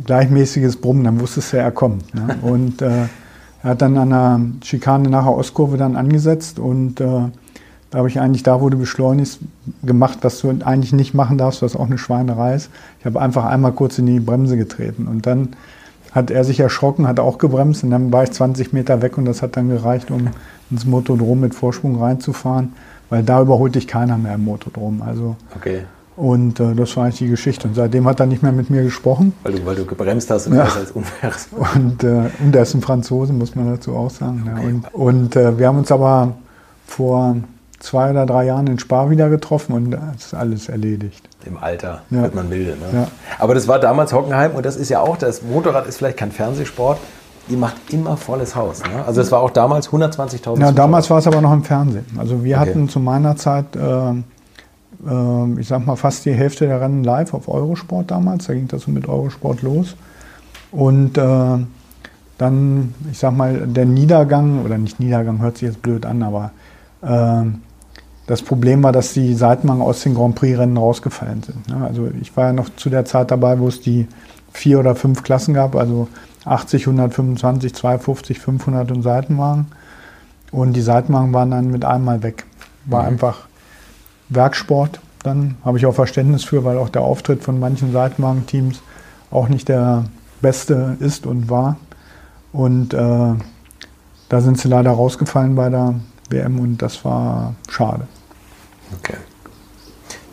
gleichmäßiges 0.03 0.77
Brummen, 0.77 1.03
dann 1.03 1.19
wusstest 1.19 1.53
du, 1.53 1.57
er 1.57 1.71
kommt. 1.71 2.13
Ne? 2.13 2.35
Und 2.41 2.81
äh, 2.81 3.05
er 3.63 3.71
hat 3.71 3.81
dann 3.81 3.97
an 3.97 4.09
der 4.09 4.67
Schikane 4.67 5.09
nach 5.09 5.25
der 5.25 5.33
Ostkurve 5.33 5.77
dann 5.77 5.95
angesetzt 5.95 6.59
und 6.59 7.01
äh, 7.01 7.23
da 7.89 7.97
habe 7.97 8.07
ich 8.07 8.19
eigentlich 8.19 8.43
da, 8.43 8.61
wo 8.61 8.69
du 8.69 8.77
beschleunigst, 8.77 9.39
gemacht, 9.81 10.19
was 10.21 10.39
du 10.39 10.49
eigentlich 10.63 10.93
nicht 10.93 11.13
machen 11.13 11.37
darfst, 11.37 11.63
was 11.63 11.75
auch 11.75 11.87
eine 11.87 11.97
Schweinerei 11.97 12.53
ist. 12.53 12.69
Ich 12.99 13.05
habe 13.05 13.19
einfach 13.19 13.45
einmal 13.45 13.71
kurz 13.71 13.97
in 13.97 14.05
die 14.05 14.19
Bremse 14.19 14.57
getreten 14.57 15.07
und 15.07 15.25
dann 15.25 15.49
hat 16.11 16.29
er 16.29 16.43
sich 16.43 16.59
erschrocken, 16.59 17.07
hat 17.07 17.19
auch 17.19 17.39
gebremst 17.39 17.83
und 17.83 17.89
dann 17.89 18.11
war 18.13 18.23
ich 18.23 18.31
20 18.31 18.73
Meter 18.73 19.01
weg 19.01 19.17
und 19.17 19.25
das 19.25 19.41
hat 19.41 19.57
dann 19.57 19.69
gereicht, 19.69 20.11
um 20.11 20.27
ins 20.69 20.85
Motodrom 20.85 21.39
mit 21.39 21.55
Vorsprung 21.55 21.99
reinzufahren 21.99 22.73
weil 23.09 23.23
da 23.23 23.41
überholt 23.41 23.75
dich 23.75 23.87
keiner 23.87 24.17
mehr 24.17 24.35
im 24.35 24.45
Motodrom. 24.45 25.01
Also, 25.01 25.35
okay. 25.55 25.83
Und 26.15 26.59
äh, 26.59 26.73
das 26.73 26.97
war 26.97 27.03
eigentlich 27.03 27.19
die 27.19 27.27
Geschichte. 27.27 27.67
Und 27.67 27.75
seitdem 27.75 28.07
hat 28.07 28.19
er 28.19 28.25
nicht 28.25 28.41
mehr 28.41 28.51
mit 28.51 28.71
mir 28.71 28.81
gesprochen. 28.81 29.33
Weil 29.43 29.53
du, 29.53 29.65
weil 29.65 29.75
du 29.75 29.85
gebremst 29.85 30.31
hast 30.31 30.47
und 30.47 30.55
ja. 30.55 30.63
das 30.63 30.75
als 30.75 30.91
unfaires. 30.91 31.49
Und, 31.75 32.03
äh, 32.03 32.29
und 32.43 32.55
er 32.55 32.63
ist 32.63 32.73
ein 32.73 32.81
Franzose, 32.81 33.33
muss 33.33 33.55
man 33.55 33.69
dazu 33.69 33.95
auch 33.95 34.09
sagen. 34.09 34.49
Okay. 34.51 34.63
Ja. 34.63 34.67
Und, 34.67 34.93
und 34.93 35.35
äh, 35.35 35.59
wir 35.59 35.67
haben 35.67 35.77
uns 35.77 35.91
aber 35.91 36.33
vor 36.87 37.35
zwei 37.79 38.09
oder 38.09 38.25
drei 38.25 38.45
Jahren 38.45 38.67
in 38.67 38.79
Spar 38.79 39.09
wieder 39.09 39.29
getroffen 39.29 39.73
und 39.73 39.91
das 39.91 40.15
ist 40.17 40.33
alles 40.33 40.69
erledigt. 40.69 41.29
Im 41.45 41.57
Alter 41.57 42.01
ja. 42.09 42.23
wird 42.23 42.35
man 42.35 42.49
milde. 42.49 42.71
Ne? 42.71 42.85
Ja. 42.91 43.07
Aber 43.37 43.53
das 43.53 43.67
war 43.67 43.79
damals 43.79 44.13
Hockenheim 44.13 44.55
und 44.55 44.65
das 44.65 44.75
ist 44.75 44.89
ja 44.89 45.01
auch, 45.01 45.17
das 45.17 45.43
Motorrad 45.43 45.87
ist 45.87 45.97
vielleicht 45.97 46.17
kein 46.17 46.31
Fernsehsport, 46.31 46.99
ihr 47.49 47.57
macht 47.57 47.75
immer 47.91 48.17
volles 48.17 48.55
Haus. 48.55 48.81
Ne? 48.83 49.05
Also 49.05 49.21
es 49.21 49.31
war 49.31 49.41
auch 49.41 49.51
damals 49.51 49.89
120.000. 49.89 50.59
Ja, 50.59 50.71
damals 50.71 51.09
war 51.09 51.19
es 51.19 51.27
aber 51.27 51.41
noch 51.41 51.53
im 51.53 51.63
Fernsehen. 51.63 52.05
Also 52.17 52.43
wir 52.43 52.57
okay. 52.57 52.69
hatten 52.69 52.89
zu 52.89 52.99
meiner 52.99 53.35
Zeit, 53.35 53.75
äh, 53.75 54.09
äh, 54.11 55.59
ich 55.59 55.67
sag 55.67 55.85
mal, 55.85 55.95
fast 55.95 56.25
die 56.25 56.33
Hälfte 56.33 56.67
der 56.67 56.81
Rennen 56.81 57.03
live 57.03 57.33
auf 57.33 57.47
Eurosport 57.47 58.11
damals. 58.11 58.47
Da 58.47 58.53
ging 58.53 58.67
das 58.67 58.83
so 58.83 58.91
mit 58.91 59.07
Eurosport 59.07 59.61
los. 59.61 59.95
Und 60.71 61.17
äh, 61.17 61.57
dann, 62.37 62.93
ich 63.11 63.17
sag 63.17 63.35
mal, 63.35 63.67
der 63.67 63.85
Niedergang, 63.85 64.63
oder 64.63 64.77
nicht 64.77 64.99
Niedergang, 64.99 65.39
hört 65.39 65.57
sich 65.57 65.69
jetzt 65.69 65.81
blöd 65.81 66.05
an, 66.05 66.21
aber 66.23 66.51
äh, 67.01 67.49
das 68.27 68.41
Problem 68.41 68.83
war, 68.83 68.91
dass 68.91 69.13
die 69.13 69.33
Seitenwagen 69.33 69.81
aus 69.81 70.01
den 70.01 70.13
Grand 70.13 70.35
Prix-Rennen 70.35 70.77
rausgefallen 70.77 71.43
sind. 71.43 71.67
Ne? 71.69 71.85
Also 71.87 72.09
ich 72.21 72.35
war 72.35 72.47
ja 72.47 72.53
noch 72.53 72.69
zu 72.75 72.89
der 72.89 73.05
Zeit 73.05 73.31
dabei, 73.31 73.57
wo 73.59 73.69
es 73.69 73.79
die 73.79 74.07
vier 74.51 74.79
oder 74.79 74.95
fünf 74.95 75.23
Klassen 75.23 75.53
gab. 75.53 75.75
Also 75.75 76.09
80, 76.47 76.87
125, 76.87 77.73
250, 77.73 78.39
500 78.39 78.91
und 78.91 79.01
Seitenwagen. 79.01 79.67
Und 80.51 80.73
die 80.73 80.81
Seitenwagen 80.81 81.33
waren 81.33 81.51
dann 81.51 81.71
mit 81.71 81.85
einmal 81.85 82.23
weg. 82.23 82.45
War 82.85 83.03
mhm. 83.03 83.09
einfach 83.09 83.47
Werksport. 84.29 84.99
Dann 85.23 85.55
habe 85.63 85.77
ich 85.77 85.85
auch 85.85 85.95
Verständnis 85.95 86.43
für, 86.43 86.63
weil 86.63 86.77
auch 86.77 86.89
der 86.89 87.01
Auftritt 87.01 87.43
von 87.43 87.59
manchen 87.59 87.91
Seitenwagenteams 87.91 88.81
auch 89.31 89.49
nicht 89.49 89.67
der 89.67 90.05
beste 90.41 90.95
ist 90.99 91.25
und 91.25 91.49
war. 91.49 91.77
Und 92.53 92.93
äh, 92.93 93.33
da 94.29 94.41
sind 94.41 94.59
sie 94.59 94.67
leider 94.67 94.91
rausgefallen 94.91 95.55
bei 95.55 95.69
der 95.69 95.95
WM 96.29 96.59
und 96.59 96.81
das 96.81 97.03
war 97.03 97.55
schade. 97.69 98.07
Okay. 98.97 99.17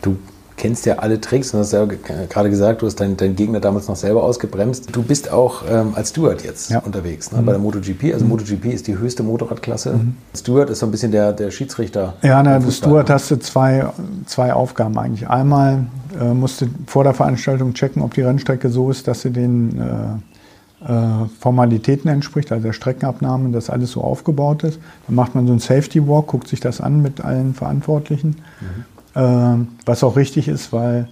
Du 0.01 0.17
kennst 0.57 0.85
ja 0.85 0.99
alle 0.99 1.19
Tricks 1.19 1.53
und 1.53 1.59
hast 1.59 1.73
ja 1.73 1.85
gerade 1.85 2.49
gesagt, 2.49 2.81
du 2.81 2.85
hast 2.85 2.99
deinen, 2.99 3.17
deinen 3.17 3.35
Gegner 3.35 3.59
damals 3.59 3.87
noch 3.87 3.95
selber 3.95 4.23
ausgebremst. 4.23 4.95
Du 4.95 5.03
bist 5.03 5.31
auch 5.31 5.63
ähm, 5.69 5.93
als 5.95 6.09
Steward 6.09 6.43
jetzt 6.43 6.69
ja. 6.69 6.79
unterwegs 6.79 7.31
ne, 7.31 7.41
mhm. 7.41 7.45
bei 7.45 7.51
der 7.51 7.61
MotoGP. 7.61 8.13
Also 8.13 8.25
mhm. 8.25 8.31
MotoGP 8.31 8.65
ist 8.65 8.87
die 8.87 8.97
höchste 8.97 9.23
Motorradklasse. 9.23 9.93
Mhm. 9.93 10.15
Steward 10.35 10.69
ist 10.69 10.79
so 10.79 10.85
ein 10.85 10.91
bisschen 10.91 11.11
der, 11.11 11.33
der 11.33 11.51
Schiedsrichter. 11.51 12.13
Ja, 12.21 12.41
na, 12.41 12.59
du 12.59 12.71
Steward 12.71 13.09
hast 13.09 13.31
du 13.31 13.37
zwei, 13.37 13.85
zwei 14.25 14.53
Aufgaben 14.53 14.97
eigentlich. 14.97 15.27
Einmal 15.29 15.85
äh, 16.19 16.33
musst 16.33 16.61
du 16.61 16.67
vor 16.87 17.03
der 17.03 17.13
Veranstaltung 17.13 17.73
checken, 17.73 18.01
ob 18.01 18.13
die 18.13 18.21
Rennstrecke 18.21 18.69
so 18.69 18.89
ist, 18.89 19.07
dass 19.07 19.21
sie 19.21 19.31
den 19.31 19.79
äh, 19.79 20.91
äh, 20.91 21.27
Formalitäten 21.39 22.09
entspricht, 22.09 22.51
also 22.51 22.63
der 22.63 22.73
Streckenabnahme, 22.73 23.49
dass 23.49 23.69
alles 23.69 23.91
so 23.91 24.01
aufgebaut 24.01 24.63
ist. 24.63 24.79
Dann 25.07 25.15
macht 25.15 25.35
man 25.35 25.47
so 25.47 25.51
einen 25.51 25.59
Safety 25.59 26.07
Walk, 26.07 26.27
guckt 26.27 26.47
sich 26.47 26.59
das 26.59 26.79
an 26.79 27.01
mit 27.01 27.21
allen 27.21 27.53
Verantwortlichen. 27.53 28.37
Mhm. 28.61 28.94
Ähm, 29.15 29.69
was 29.85 30.03
auch 30.03 30.15
richtig 30.15 30.47
ist, 30.47 30.73
weil 30.73 31.07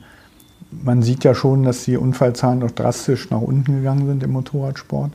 man 0.72 1.04
sieht 1.04 1.24
ja 1.24 1.36
schon, 1.36 1.64
dass 1.64 1.86
die 1.86 1.98
Unfallzahlen 1.98 2.60
doch 2.60 2.72
drastisch 2.72 3.30
nach 3.30 3.42
unten 3.42 3.76
gegangen 3.76 4.08
sind 4.08 4.24
im 4.24 4.32
Motorradsport. 4.32 5.12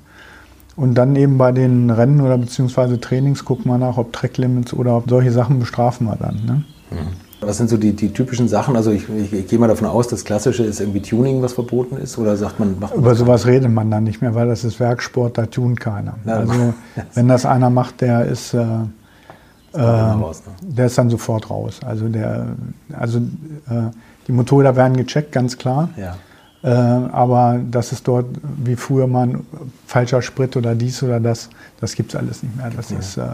Und 0.76 0.94
dann 0.94 1.16
eben 1.16 1.38
bei 1.38 1.50
den 1.50 1.90
Rennen 1.90 2.20
oder 2.20 2.38
beziehungsweise 2.38 3.00
Trainings 3.00 3.44
gucken 3.44 3.70
wir 3.70 3.78
nach, 3.78 3.96
ob 3.98 4.12
Tracklimits 4.12 4.72
oder 4.72 4.96
ob 4.96 5.10
solche 5.10 5.32
Sachen 5.32 5.58
bestrafen 5.58 6.06
wir 6.06 6.16
dann. 6.16 6.36
Ne? 6.46 6.64
Mhm. 6.90 7.28
Was 7.40 7.56
sind 7.56 7.70
so 7.70 7.76
die, 7.76 7.92
die 7.92 8.12
typischen 8.12 8.48
Sachen? 8.48 8.74
Also 8.76 8.90
ich, 8.90 9.08
ich, 9.08 9.32
ich, 9.32 9.46
gehe 9.46 9.58
mal 9.58 9.68
davon 9.68 9.86
aus, 9.86 10.08
das 10.08 10.24
Klassische 10.24 10.64
ist 10.64 10.80
irgendwie 10.80 11.02
Tuning, 11.02 11.40
was 11.40 11.52
verboten 11.52 11.96
ist, 11.96 12.18
oder 12.18 12.36
sagt 12.36 12.58
man, 12.58 12.78
macht 12.80 12.94
Über 12.94 13.14
sowas 13.14 13.46
redet 13.46 13.72
man 13.72 13.90
dann 13.90 14.04
nicht 14.04 14.20
mehr, 14.22 14.34
weil 14.34 14.48
das 14.48 14.64
ist 14.64 14.80
Werksport, 14.80 15.38
da 15.38 15.46
tun 15.46 15.76
keiner. 15.76 16.14
Also 16.26 16.74
wenn 17.14 17.28
das 17.28 17.46
einer 17.46 17.70
macht, 17.70 18.00
der 18.00 18.24
ist 18.24 18.54
äh, 18.54 18.66
äh, 19.72 19.80
raus, 19.80 20.42
ne? 20.46 20.52
Der 20.74 20.86
ist 20.86 20.98
dann 20.98 21.10
sofort 21.10 21.50
raus. 21.50 21.80
Also, 21.84 22.08
der, 22.08 22.46
also 22.92 23.18
äh, 23.18 23.90
die 24.26 24.32
Motorräder 24.32 24.76
werden 24.76 24.96
gecheckt, 24.96 25.32
ganz 25.32 25.58
klar. 25.58 25.90
Ja. 25.96 26.16
Äh, 26.62 26.68
aber 26.68 27.60
das 27.70 27.92
ist 27.92 28.08
dort 28.08 28.26
wie 28.42 28.76
früher 28.76 29.06
mal 29.06 29.40
falscher 29.86 30.22
Sprit 30.22 30.56
oder 30.56 30.74
dies 30.74 31.02
oder 31.02 31.20
das, 31.20 31.50
das 31.80 31.94
gibt 31.94 32.14
es 32.14 32.20
alles 32.20 32.42
nicht 32.42 32.56
mehr. 32.56 32.70
Das 32.74 32.90
ja. 32.90 32.98
ist 32.98 33.16
äh, 33.16 33.26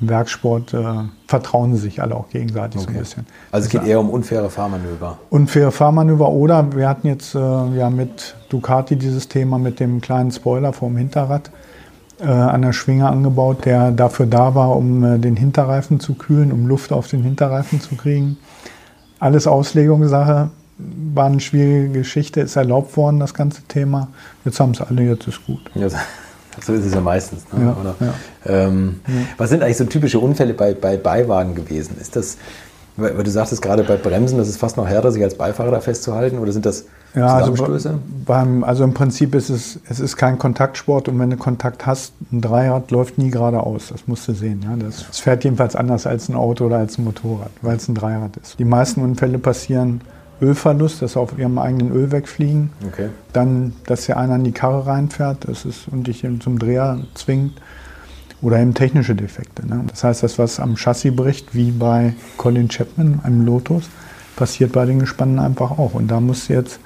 im 0.00 0.08
Werksport, 0.08 0.74
äh, 0.74 0.84
vertrauen 1.26 1.74
sie 1.74 1.80
sich 1.80 2.02
alle 2.02 2.14
auch 2.14 2.28
gegenseitig 2.28 2.80
okay. 2.82 2.90
so 2.92 2.96
ein 2.96 3.00
bisschen. 3.00 3.26
Also 3.50 3.66
es 3.66 3.70
geht 3.70 3.84
eher 3.84 3.98
um 4.00 4.10
unfaire 4.10 4.50
Fahrmanöver. 4.50 5.18
Unfaire 5.30 5.72
Fahrmanöver 5.72 6.28
oder 6.28 6.74
wir 6.76 6.88
hatten 6.88 7.06
jetzt 7.06 7.34
äh, 7.34 7.38
ja 7.38 7.88
mit 7.90 8.36
Ducati 8.50 8.96
dieses 8.96 9.28
Thema 9.28 9.58
mit 9.58 9.80
dem 9.80 10.00
kleinen 10.00 10.30
Spoiler 10.30 10.72
vorm 10.72 10.96
Hinterrad 10.96 11.50
an 12.24 12.62
der 12.62 12.72
Schwinge 12.72 13.08
angebaut, 13.08 13.64
der 13.64 13.92
dafür 13.92 14.26
da 14.26 14.54
war, 14.54 14.76
um 14.76 15.04
äh, 15.04 15.18
den 15.18 15.36
Hinterreifen 15.36 16.00
zu 16.00 16.14
kühlen, 16.14 16.52
um 16.52 16.66
Luft 16.66 16.92
auf 16.92 17.08
den 17.08 17.22
Hinterreifen 17.22 17.80
zu 17.80 17.96
kriegen. 17.96 18.36
Alles 19.20 19.46
Auslegungssache. 19.46 20.50
war 20.78 21.26
eine 21.26 21.40
schwierige 21.40 21.90
Geschichte, 21.90 22.40
ist 22.40 22.56
erlaubt 22.56 22.96
worden, 22.96 23.20
das 23.20 23.34
ganze 23.34 23.62
Thema. 23.62 24.08
Jetzt 24.44 24.60
haben 24.60 24.72
es 24.72 24.80
alle, 24.80 25.02
jetzt 25.02 25.26
ist 25.26 25.44
gut. 25.46 25.70
Ja, 25.74 25.88
so 26.60 26.72
ist 26.72 26.84
es 26.84 26.94
ja 26.94 27.00
meistens. 27.00 27.44
Ne? 27.52 27.64
Ja, 27.64 27.76
Oder, 27.80 27.94
ja. 28.00 28.14
Ähm, 28.46 29.00
Was 29.36 29.50
sind 29.50 29.62
eigentlich 29.62 29.76
so 29.76 29.84
typische 29.84 30.18
Unfälle 30.18 30.54
bei, 30.54 30.74
bei 30.74 30.96
Beiwagen 30.96 31.54
gewesen? 31.54 31.96
Ist 32.00 32.16
das, 32.16 32.36
weil 32.98 33.22
du 33.22 33.30
sagtest 33.30 33.62
gerade 33.62 33.84
bei 33.84 33.96
Bremsen, 33.96 34.38
das 34.38 34.48
ist 34.48 34.58
fast 34.58 34.76
noch 34.76 34.86
härter, 34.86 35.12
sich 35.12 35.22
als 35.22 35.36
Beifahrer 35.36 35.70
da 35.70 35.80
festzuhalten, 35.80 36.38
oder 36.38 36.52
sind 36.52 36.66
das 36.66 36.84
Ja, 37.14 37.36
also, 37.36 37.52
Zusammenstöße? 37.52 37.98
beim, 38.26 38.64
also 38.64 38.84
im 38.84 38.94
Prinzip 38.94 39.34
ist 39.34 39.50
es, 39.50 39.80
es 39.88 40.00
ist 40.00 40.16
kein 40.16 40.38
Kontaktsport 40.38 41.08
und 41.08 41.18
wenn 41.18 41.30
du 41.30 41.36
Kontakt 41.36 41.86
hast, 41.86 42.12
ein 42.32 42.40
Dreirad 42.40 42.90
läuft 42.90 43.18
nie 43.18 43.30
geradeaus. 43.30 43.88
Das 43.90 44.06
musst 44.06 44.28
du 44.28 44.34
sehen. 44.34 44.64
Ja? 44.64 44.76
Das, 44.76 45.06
es 45.10 45.20
fährt 45.20 45.44
jedenfalls 45.44 45.76
anders 45.76 46.06
als 46.06 46.28
ein 46.28 46.34
Auto 46.34 46.66
oder 46.66 46.78
als 46.78 46.98
ein 46.98 47.04
Motorrad, 47.04 47.50
weil 47.62 47.76
es 47.76 47.88
ein 47.88 47.94
Dreirad 47.94 48.36
ist. 48.36 48.58
Die 48.58 48.64
meisten 48.64 49.02
Unfälle 49.02 49.38
passieren 49.38 50.00
Ölverlust, 50.40 51.02
dass 51.02 51.12
sie 51.14 51.20
auf 51.20 51.36
ihrem 51.38 51.58
eigenen 51.58 51.92
Öl 51.92 52.12
wegfliegen. 52.12 52.70
okay. 52.86 53.08
Dann, 53.32 53.74
dass 53.86 54.06
hier 54.06 54.16
einer 54.16 54.36
in 54.36 54.44
die 54.44 54.52
Karre 54.52 54.86
reinfährt 54.86 55.48
das 55.48 55.64
ist, 55.64 55.88
und 55.90 56.06
dich 56.06 56.24
zum 56.40 56.58
Dreher 56.58 56.98
zwingt. 57.14 57.60
Oder 58.40 58.60
eben 58.60 58.74
technische 58.74 59.14
Defekte. 59.14 59.66
Ne? 59.66 59.84
Das 59.88 60.04
heißt, 60.04 60.22
das, 60.22 60.38
was 60.38 60.60
am 60.60 60.76
Chassis 60.76 61.14
bricht, 61.14 61.54
wie 61.54 61.72
bei 61.72 62.14
Colin 62.36 62.68
Chapman, 62.68 63.20
einem 63.24 63.44
Lotus, 63.44 63.88
passiert 64.36 64.72
bei 64.72 64.86
den 64.86 65.00
Gespannen 65.00 65.40
einfach 65.40 65.72
auch. 65.72 65.94
Und 65.94 66.08
da 66.08 66.20
muss 66.20 66.48
jetzt 66.48 66.78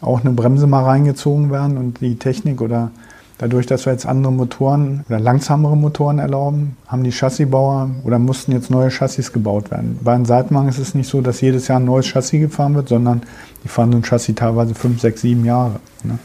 auch 0.00 0.20
eine 0.20 0.32
Bremse 0.32 0.66
mal 0.66 0.82
reingezogen 0.82 1.52
werden 1.52 1.78
und 1.78 2.00
die 2.00 2.16
Technik 2.16 2.60
oder 2.60 2.90
dadurch, 3.38 3.66
dass 3.66 3.86
wir 3.86 3.92
jetzt 3.92 4.06
andere 4.06 4.32
Motoren 4.32 5.04
oder 5.08 5.20
langsamere 5.20 5.76
Motoren 5.76 6.18
erlauben, 6.18 6.76
haben 6.88 7.04
die 7.04 7.12
Chassisbauer 7.12 7.90
oder 8.04 8.18
mussten 8.18 8.52
jetzt 8.52 8.70
neue 8.70 8.90
Chassis 8.90 9.32
gebaut 9.32 9.70
werden. 9.70 9.98
Bei 10.02 10.14
einem 10.14 10.24
Seitenwagen 10.24 10.68
ist 10.68 10.78
es 10.78 10.94
nicht 10.94 11.08
so, 11.08 11.20
dass 11.20 11.40
jedes 11.40 11.68
Jahr 11.68 11.78
ein 11.78 11.84
neues 11.84 12.06
Chassis 12.06 12.40
gefahren 12.40 12.74
wird, 12.74 12.88
sondern 12.88 13.22
die 13.62 13.68
fahren 13.68 13.92
so 13.92 13.98
ein 13.98 14.02
Chassis 14.02 14.34
teilweise 14.34 14.74
fünf, 14.74 15.00
sechs, 15.00 15.20
sieben 15.20 15.44
Jahre. 15.44 15.80
Ne? 16.02 16.18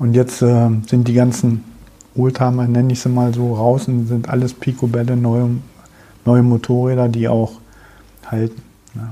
Und 0.00 0.14
jetzt 0.14 0.42
äh, 0.42 0.70
sind 0.88 1.06
die 1.06 1.14
ganzen 1.14 1.64
Oldtimer, 2.16 2.66
nenne 2.66 2.92
ich 2.92 3.00
sie 3.00 3.08
mal 3.08 3.32
so, 3.32 3.54
raus 3.54 3.88
und 3.88 4.06
sind 4.06 4.28
alles 4.28 4.54
Picobälle, 4.54 5.16
neue, 5.16 5.50
neue 6.24 6.42
Motorräder, 6.42 7.08
die 7.08 7.28
auch 7.28 7.52
halten. 8.26 8.62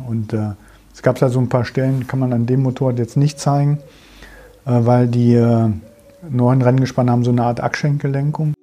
Und 0.09 0.33
äh, 0.33 0.51
es 0.95 1.03
gab 1.03 1.19
da 1.19 1.29
so 1.29 1.39
ein 1.39 1.49
paar 1.49 1.65
Stellen, 1.65 2.07
kann 2.07 2.19
man 2.19 2.33
an 2.33 2.47
dem 2.47 2.63
Motorrad 2.63 2.99
jetzt 2.99 3.17
nicht 3.17 3.39
zeigen, 3.39 3.79
äh, 4.67 4.73
weil 4.73 5.07
die 5.07 5.35
äh, 5.35 5.69
neuen 6.29 6.63
Renngespanne 6.63 7.13
haben 7.13 7.25
so 7.25 7.31
eine 7.31 7.45
Art 7.45 7.63
Achsschenkelenkung. 7.63 8.55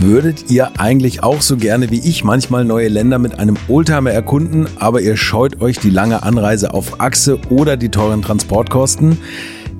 Würdet 0.00 0.50
ihr 0.50 0.78
eigentlich 0.78 1.22
auch 1.22 1.40
so 1.40 1.56
gerne 1.56 1.90
wie 1.90 2.00
ich 2.00 2.24
manchmal 2.24 2.64
neue 2.64 2.88
Länder 2.88 3.18
mit 3.18 3.38
einem 3.38 3.56
Oldtimer 3.68 4.10
erkunden, 4.10 4.66
aber 4.78 5.00
ihr 5.00 5.16
scheut 5.16 5.62
euch 5.62 5.78
die 5.78 5.88
lange 5.88 6.24
Anreise 6.24 6.74
auf 6.74 7.00
Achse 7.00 7.38
oder 7.48 7.78
die 7.78 7.88
teuren 7.88 8.20
Transportkosten? 8.20 9.16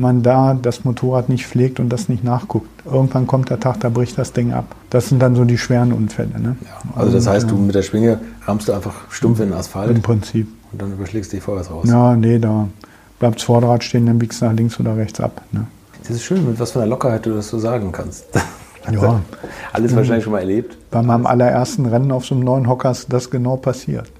man 0.00 0.22
da 0.22 0.54
das 0.60 0.84
Motorrad 0.84 1.28
nicht 1.28 1.46
pflegt 1.46 1.80
und 1.80 1.88
das 1.88 2.08
nicht 2.08 2.24
nachguckt. 2.24 2.68
Irgendwann 2.84 3.26
kommt 3.26 3.50
der 3.50 3.60
Tag, 3.60 3.80
da 3.80 3.88
bricht 3.88 4.18
das 4.18 4.32
Ding 4.32 4.52
ab. 4.52 4.64
Das 4.90 5.08
sind 5.08 5.20
dann 5.20 5.34
so 5.34 5.44
die 5.44 5.58
schweren 5.58 5.92
Unfälle. 5.92 6.40
Ne? 6.40 6.56
Also 6.94 7.12
das 7.12 7.26
heißt, 7.26 7.50
du 7.50 7.54
Und, 7.54 7.66
mit 7.66 7.74
der 7.74 7.82
Schwinge 7.82 8.20
rammst 8.46 8.68
du 8.68 8.72
einfach 8.72 9.10
stumpf 9.10 9.40
in 9.40 9.46
den 9.46 9.54
äh, 9.54 9.58
Asphalt 9.58 9.90
Im 9.90 10.02
Prinzip. 10.02 10.48
und 10.72 10.82
dann 10.82 10.92
überschlägst 10.92 11.32
du 11.32 11.36
dich 11.36 11.44
vorwärts 11.44 11.70
raus. 11.70 11.86
Ja, 11.88 12.16
nee, 12.16 12.38
da 12.38 12.68
bleibt 13.18 13.36
das 13.36 13.42
Vorderrad 13.44 13.84
stehen, 13.84 14.06
dann 14.06 14.18
biegst 14.18 14.40
du 14.40 14.46
nach 14.46 14.54
links 14.54 14.80
oder 14.80 14.96
rechts 14.96 15.20
ab. 15.20 15.42
Ne? 15.52 15.66
Das 16.02 16.10
ist 16.10 16.24
schön, 16.24 16.46
mit 16.46 16.58
was 16.58 16.72
für 16.72 16.80
einer 16.80 16.88
Lockerheit 16.88 17.26
du 17.26 17.34
das 17.34 17.48
so 17.48 17.58
sagen 17.58 17.92
kannst. 17.92 18.26
Ja. 18.90 19.20
Alles 19.72 19.94
wahrscheinlich 19.94 20.24
schon 20.24 20.32
mal 20.32 20.40
erlebt. 20.40 20.76
Bei 20.90 21.02
meinem 21.02 21.26
allerersten 21.26 21.86
Rennen 21.86 22.10
auf 22.10 22.24
so 22.24 22.34
einem 22.34 22.44
neuen 22.44 22.68
Hocker 22.68 22.90
ist 22.90 23.12
das 23.12 23.30
genau 23.30 23.56
passiert. 23.56 24.10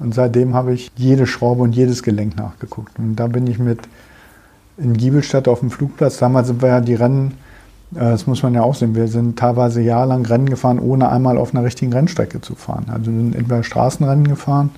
Und 0.00 0.14
seitdem 0.14 0.54
habe 0.54 0.72
ich 0.72 0.90
jede 0.96 1.26
Schraube 1.26 1.62
und 1.62 1.74
jedes 1.74 2.02
Gelenk 2.02 2.36
nachgeguckt. 2.36 2.98
Und 2.98 3.16
da 3.16 3.28
bin 3.28 3.46
ich 3.46 3.58
mit 3.58 3.80
in 4.82 4.96
Giebelstadt 4.96 5.48
auf 5.48 5.60
dem 5.60 5.70
Flugplatz. 5.70 6.18
Damals 6.18 6.48
sind 6.48 6.62
wir 6.62 6.68
ja 6.68 6.80
die 6.80 6.94
Rennen, 6.94 7.32
äh, 7.94 7.98
das 8.00 8.26
muss 8.26 8.42
man 8.42 8.54
ja 8.54 8.62
auch 8.62 8.74
sehen, 8.74 8.94
wir 8.94 9.08
sind 9.08 9.38
teilweise 9.38 9.80
jahrelang 9.80 10.24
Rennen 10.26 10.48
gefahren, 10.48 10.78
ohne 10.78 11.10
einmal 11.10 11.38
auf 11.38 11.54
einer 11.54 11.64
richtigen 11.64 11.92
Rennstrecke 11.92 12.40
zu 12.40 12.54
fahren. 12.54 12.86
Also 12.88 13.10
wir 13.10 13.18
sind 13.18 13.34
entweder 13.34 13.62
Straßenrennen 13.62 14.26
gefahren 14.26 14.70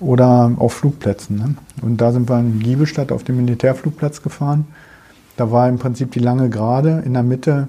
oder 0.00 0.52
auf 0.58 0.74
Flugplätzen. 0.74 1.36
Ne? 1.36 1.54
Und 1.82 2.00
da 2.00 2.12
sind 2.12 2.28
wir 2.28 2.38
in 2.38 2.60
Giebelstadt 2.60 3.12
auf 3.12 3.24
dem 3.24 3.36
Militärflugplatz 3.36 4.22
gefahren. 4.22 4.66
Da 5.36 5.50
war 5.50 5.68
im 5.68 5.78
Prinzip 5.78 6.12
die 6.12 6.20
lange 6.20 6.48
Gerade. 6.48 7.02
In 7.04 7.14
der 7.14 7.22
Mitte 7.22 7.68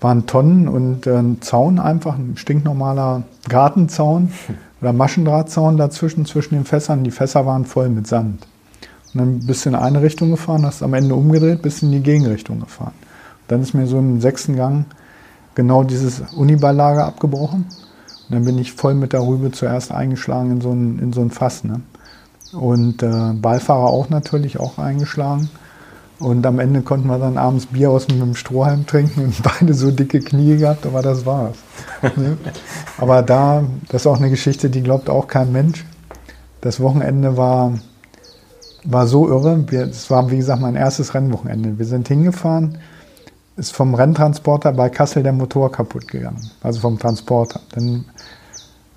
waren 0.00 0.26
Tonnen 0.26 0.68
und 0.68 1.06
äh, 1.06 1.16
ein 1.16 1.40
Zaun 1.40 1.78
einfach, 1.78 2.16
ein 2.16 2.36
stinknormaler 2.36 3.22
Gartenzaun 3.48 4.32
oder 4.80 4.92
Maschendrahtzaun 4.92 5.76
dazwischen, 5.76 6.24
zwischen 6.24 6.54
den 6.54 6.64
Fässern. 6.64 7.04
Die 7.04 7.10
Fässer 7.10 7.46
waren 7.46 7.64
voll 7.64 7.88
mit 7.88 8.06
Sand. 8.06 8.46
Und 9.14 9.20
dann 9.20 9.46
bist 9.46 9.64
du 9.64 9.70
in 9.70 9.74
eine 9.74 10.02
Richtung 10.02 10.30
gefahren, 10.30 10.66
hast 10.66 10.82
am 10.82 10.94
Ende 10.94 11.14
umgedreht, 11.14 11.62
bist 11.62 11.82
in 11.82 11.92
die 11.92 12.00
Gegenrichtung 12.00 12.60
gefahren. 12.60 12.94
Dann 13.48 13.62
ist 13.62 13.74
mir 13.74 13.86
so 13.86 13.98
im 13.98 14.20
sechsten 14.20 14.56
Gang 14.56 14.84
genau 15.54 15.82
dieses 15.82 16.22
Uniballlager 16.36 17.06
abgebrochen. 17.06 17.66
Und 18.28 18.34
dann 18.34 18.44
bin 18.44 18.58
ich 18.58 18.72
voll 18.72 18.94
mit 18.94 19.12
der 19.12 19.26
Rübe 19.26 19.50
zuerst 19.50 19.90
eingeschlagen 19.90 20.52
in 20.52 20.60
so 20.60 20.70
ein, 20.70 20.98
in 20.98 21.12
so 21.12 21.22
ein 21.22 21.30
Fass. 21.30 21.64
Ne? 21.64 21.80
Und 22.52 23.02
äh, 23.02 23.32
Beifahrer 23.32 23.88
auch 23.88 24.10
natürlich, 24.10 24.60
auch 24.60 24.78
eingeschlagen. 24.78 25.48
Und 26.18 26.44
am 26.46 26.58
Ende 26.58 26.82
konnten 26.82 27.06
wir 27.08 27.18
dann 27.18 27.38
abends 27.38 27.66
Bier 27.66 27.90
aus 27.90 28.08
einem 28.08 28.34
Strohhalm 28.34 28.86
trinken 28.86 29.24
und 29.24 29.42
beide 29.60 29.72
so 29.72 29.90
dicke 29.90 30.20
Knie 30.20 30.56
gehabt, 30.56 30.84
aber 30.84 31.00
das 31.00 31.24
war's. 31.24 31.56
ne? 32.16 32.36
Aber 32.98 33.22
da, 33.22 33.64
das 33.88 34.02
ist 34.02 34.06
auch 34.06 34.18
eine 34.18 34.30
Geschichte, 34.30 34.68
die 34.68 34.82
glaubt 34.82 35.08
auch 35.08 35.28
kein 35.28 35.52
Mensch. 35.52 35.84
Das 36.60 36.80
Wochenende 36.80 37.36
war 37.36 37.72
war 38.90 39.06
so 39.06 39.28
irre. 39.28 39.64
Es 39.70 40.10
war, 40.10 40.30
wie 40.30 40.38
gesagt, 40.38 40.62
mein 40.62 40.74
erstes 40.74 41.14
Rennwochenende. 41.14 41.78
Wir 41.78 41.84
sind 41.84 42.08
hingefahren, 42.08 42.78
ist 43.56 43.74
vom 43.74 43.94
Renntransporter 43.94 44.72
bei 44.72 44.88
Kassel 44.88 45.22
der 45.22 45.32
Motor 45.32 45.70
kaputt 45.70 46.08
gegangen. 46.08 46.50
Also 46.62 46.80
vom 46.80 46.98
Transporter. 46.98 47.60
Dann 47.74 48.06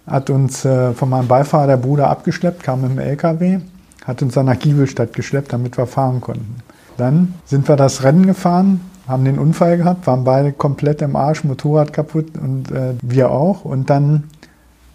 hat 0.08 0.30
uns 0.30 0.66
äh, 0.66 0.94
von 0.94 1.10
meinem 1.10 1.28
Beifahrer 1.28 1.68
der 1.68 1.78
Bruder 1.78 2.10
abgeschleppt, 2.10 2.64
kam 2.64 2.82
dem 2.82 2.98
LKW, 2.98 3.60
hat 4.06 4.22
uns 4.22 4.34
dann 4.34 4.46
nach 4.46 4.58
Giebelstadt 4.58 5.14
geschleppt, 5.14 5.54
damit 5.54 5.78
wir 5.78 5.88
fahren 5.88 6.22
konnten. 6.22 6.56
Dann 6.98 7.36
sind 7.46 7.68
wir 7.68 7.76
das 7.76 8.04
Rennen 8.04 8.26
gefahren, 8.26 8.82
haben 9.08 9.26
den 9.26 9.40
Unfall 9.40 9.78
gehabt, 9.78 10.08
waren 10.08 10.24
beide 10.24 10.54
komplett 10.54 11.02
im 11.02 11.16
Arsch, 11.16 11.44
Motorrad 11.44 11.92
kaputt 11.92 12.28
und 12.42 12.72
äh, 12.72 12.94
wir 13.02 13.30
auch. 13.30 13.66
Und 13.66 13.90
dann 13.90 14.24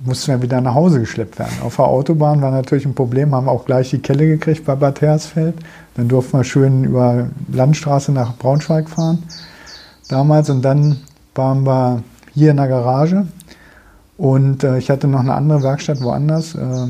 mussten 0.01 0.33
wir 0.33 0.43
wieder 0.43 0.61
nach 0.61 0.75
Hause 0.75 1.01
geschleppt 1.01 1.39
werden. 1.39 1.55
Auf 1.63 1.77
der 1.77 1.87
Autobahn 1.87 2.43
war 2.43 2.51
natürlich 2.51 2.85
ein 2.85 2.95
Problem, 2.95 3.35
haben 3.35 3.49
auch 3.49 3.65
gleich 3.65 3.91
die 3.91 3.99
Kelle 3.99 4.27
gekriegt 4.27 4.65
bei 4.65 4.75
Bad 4.75 5.01
Hersfeld. 5.01 5.55
Dann 5.95 6.09
durften 6.09 6.39
wir 6.39 6.45
schön 6.45 6.85
über 6.85 7.29
Landstraße 7.51 8.13
nach 8.13 8.37
Braunschweig 8.37 8.89
fahren 8.89 9.23
damals. 10.09 10.51
Und 10.51 10.63
dann 10.63 10.99
waren 11.35 11.65
wir 11.65 12.03
hier 12.35 12.51
in 12.51 12.57
der 12.57 12.69
Garage 12.69 13.27
und 14.17 14.65
äh, 14.65 14.79
ich 14.79 14.91
hatte 14.91 15.09
noch 15.09 15.21
eine 15.21 15.35
andere 15.35 15.63
Werkstatt 15.63 16.03
woanders. 16.03 16.55
Äh, 16.55 16.89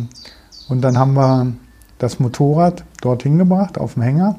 und 0.69 0.81
dann 0.83 0.99
haben 0.99 1.15
wir 1.15 1.53
das 1.99 2.19
Motorrad 2.19 2.85
dorthin 3.01 3.39
gebracht, 3.39 3.79
auf 3.79 3.95
dem 3.95 4.03
Hänger. 4.03 4.37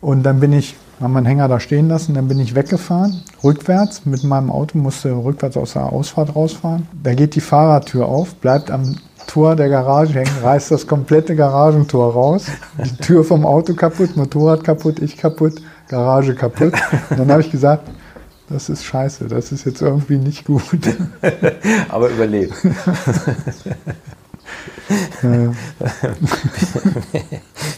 Und 0.00 0.24
dann 0.24 0.40
bin 0.40 0.52
ich, 0.52 0.76
haben 1.00 1.12
wir 1.12 1.20
den 1.22 1.26
Hänger 1.26 1.48
da 1.48 1.60
stehen 1.60 1.88
lassen, 1.88 2.14
dann 2.14 2.28
bin 2.28 2.38
ich 2.38 2.54
weggefahren, 2.54 3.22
rückwärts 3.42 4.04
mit 4.04 4.22
meinem 4.22 4.50
Auto, 4.50 4.78
musste 4.78 5.12
rückwärts 5.12 5.56
aus 5.56 5.72
der 5.72 5.92
Ausfahrt 5.92 6.36
rausfahren. 6.36 6.86
Da 7.02 7.14
geht 7.14 7.34
die 7.34 7.40
Fahrradtür 7.40 8.06
auf, 8.06 8.34
bleibt 8.34 8.70
am 8.70 8.96
Tor 9.26 9.56
der 9.56 9.68
Garage 9.68 10.14
hängen, 10.14 10.32
reißt 10.42 10.70
das 10.70 10.86
komplette 10.86 11.36
Garagentor 11.36 12.12
raus, 12.12 12.46
die 12.78 12.96
Tür 12.96 13.24
vom 13.24 13.46
Auto 13.46 13.74
kaputt, 13.74 14.16
Motorrad 14.16 14.64
kaputt, 14.64 14.98
ich 15.00 15.16
kaputt, 15.16 15.62
Garage 15.88 16.34
kaputt. 16.34 16.74
Und 17.10 17.18
dann 17.18 17.30
habe 17.30 17.40
ich 17.40 17.50
gesagt, 17.50 17.88
das 18.48 18.68
ist 18.68 18.84
scheiße, 18.84 19.28
das 19.28 19.52
ist 19.52 19.64
jetzt 19.64 19.80
irgendwie 19.80 20.18
nicht 20.18 20.44
gut. 20.44 20.62
Aber 21.88 22.10
überlebt. 22.10 22.54
Ja, 25.22 25.52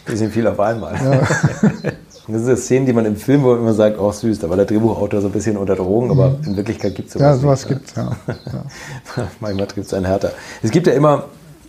Bisschen 0.07 0.31
viel 0.31 0.47
auf 0.47 0.59
einmal. 0.59 0.97
Das 2.29 2.43
sind 2.43 2.59
Szenen, 2.59 2.87
die 2.87 2.93
man 2.93 3.05
im 3.05 3.17
Film 3.17 3.43
wo 3.43 3.55
immer 3.55 3.75
sagt, 3.75 3.99
oh 3.99 4.13
süß, 4.13 4.39
da 4.39 4.49
war 4.49 4.57
der 4.57 4.67
Drehbuchautor 4.67 5.21
so 5.21 5.27
ein 5.29 5.33
bisschen 5.33 5.57
unter 5.57 5.75
Drogen, 5.75 6.11
aber 6.11 6.37
in 6.47 6.57
Wirklichkeit 6.57 6.95
gibt 6.95 7.09
es 7.09 7.15
sowas 7.15 7.27
ja 7.27 7.37
sowas 7.37 7.69
ne? 7.69 7.75
gibt 7.75 7.89
es, 7.89 7.95
ja. 7.97 8.13
ja. 8.27 9.29
Manchmal 9.41 9.67
trifft 9.67 9.89
es 9.89 9.95
einen 9.95 10.07
härter. 10.07 10.33
Es 10.63 10.71
gibt 10.71 10.87
ja 10.87 10.93
immer 10.93 11.25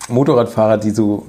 Motorradfahrer, 0.09 0.77
die 0.77 0.91
so, 0.91 1.25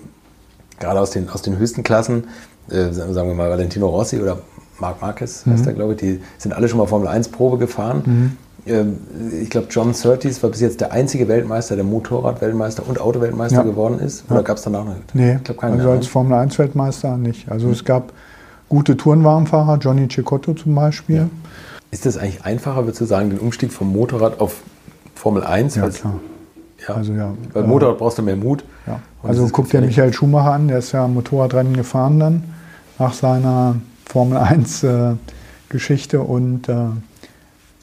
gerade 0.78 1.00
aus 1.00 1.10
den, 1.10 1.28
aus 1.30 1.42
den 1.42 1.58
höchsten 1.58 1.82
Klassen, 1.82 2.24
äh, 2.70 2.90
sagen 2.92 3.28
wir 3.28 3.34
mal 3.34 3.50
Valentino 3.50 3.88
Rossi 3.88 4.20
oder 4.20 4.38
Marc 4.78 5.00
Marquez 5.00 5.44
heißt 5.46 5.66
er, 5.66 5.72
glaube 5.72 5.92
ich, 5.92 5.98
die 5.98 6.20
sind 6.36 6.52
alle 6.52 6.68
schon 6.68 6.78
mal 6.78 6.86
Formel 6.86 7.08
1 7.08 7.28
Probe 7.28 7.58
gefahren. 7.58 8.36
Ähm, 8.66 8.98
Ich 9.40 9.50
glaube, 9.50 9.68
John 9.70 9.94
Surtees 9.94 10.42
war 10.42 10.50
bis 10.50 10.60
jetzt 10.60 10.80
der 10.80 10.90
einzige 10.92 11.28
Weltmeister, 11.28 11.76
der 11.76 11.84
Motorrad-Weltmeister 11.84 12.82
und 12.86 13.00
Auto-Weltmeister 13.00 13.58
Ja. 13.58 13.62
geworden 13.62 13.98
ist. 14.00 14.24
Oder 14.30 14.42
gab 14.42 14.56
es 14.56 14.62
danach 14.64 14.84
noch? 14.84 14.96
Nee, 15.12 15.36
ich 15.36 15.44
glaube 15.44 15.60
keinen 15.60 15.78
also 15.78 15.90
als 15.90 16.06
ne? 16.06 16.10
Formel 16.10 16.38
1 16.38 16.58
Weltmeister 16.58 17.16
nicht. 17.16 17.50
Also 17.50 17.70
es 17.70 17.84
gab 17.84 18.12
gute 18.68 18.96
Tourenwagenfahrer, 18.96 19.78
Johnny 19.78 20.08
Cecotto 20.08 20.54
zum 20.54 20.74
Beispiel. 20.74 21.28
Ist 21.90 22.06
das 22.06 22.16
eigentlich 22.16 22.44
einfacher, 22.44 22.84
würdest 22.84 23.00
du 23.00 23.04
sagen, 23.04 23.30
den 23.30 23.38
Umstieg 23.38 23.72
vom 23.72 23.92
Motorrad 23.92 24.40
auf 24.40 24.62
Formel 25.14 25.44
1? 25.44 25.76
Ja, 25.76 25.88
klar. 25.88 26.20
Ja. 26.86 26.94
Also 26.94 27.12
ja. 27.12 27.32
Weil 27.52 27.64
äh, 27.64 27.66
Motorrad 27.66 27.98
brauchst 27.98 28.18
du 28.18 28.22
mehr 28.22 28.36
Mut. 28.36 28.64
Ja. 28.86 29.00
Also 29.22 29.48
guck 29.50 29.70
dir. 29.70 29.80
Michael 29.80 30.12
Schumacher 30.12 30.52
an, 30.52 30.68
der 30.68 30.78
ist 30.78 30.92
ja 30.92 31.06
Motorradrennen 31.06 31.76
gefahren 31.76 32.18
dann 32.18 32.44
nach 32.98 33.12
seiner 33.12 33.76
Formel 34.06 34.38
1 34.38 34.82
äh, 34.82 35.14
Geschichte 35.68 36.20
und 36.20 36.68
äh, 36.68 36.74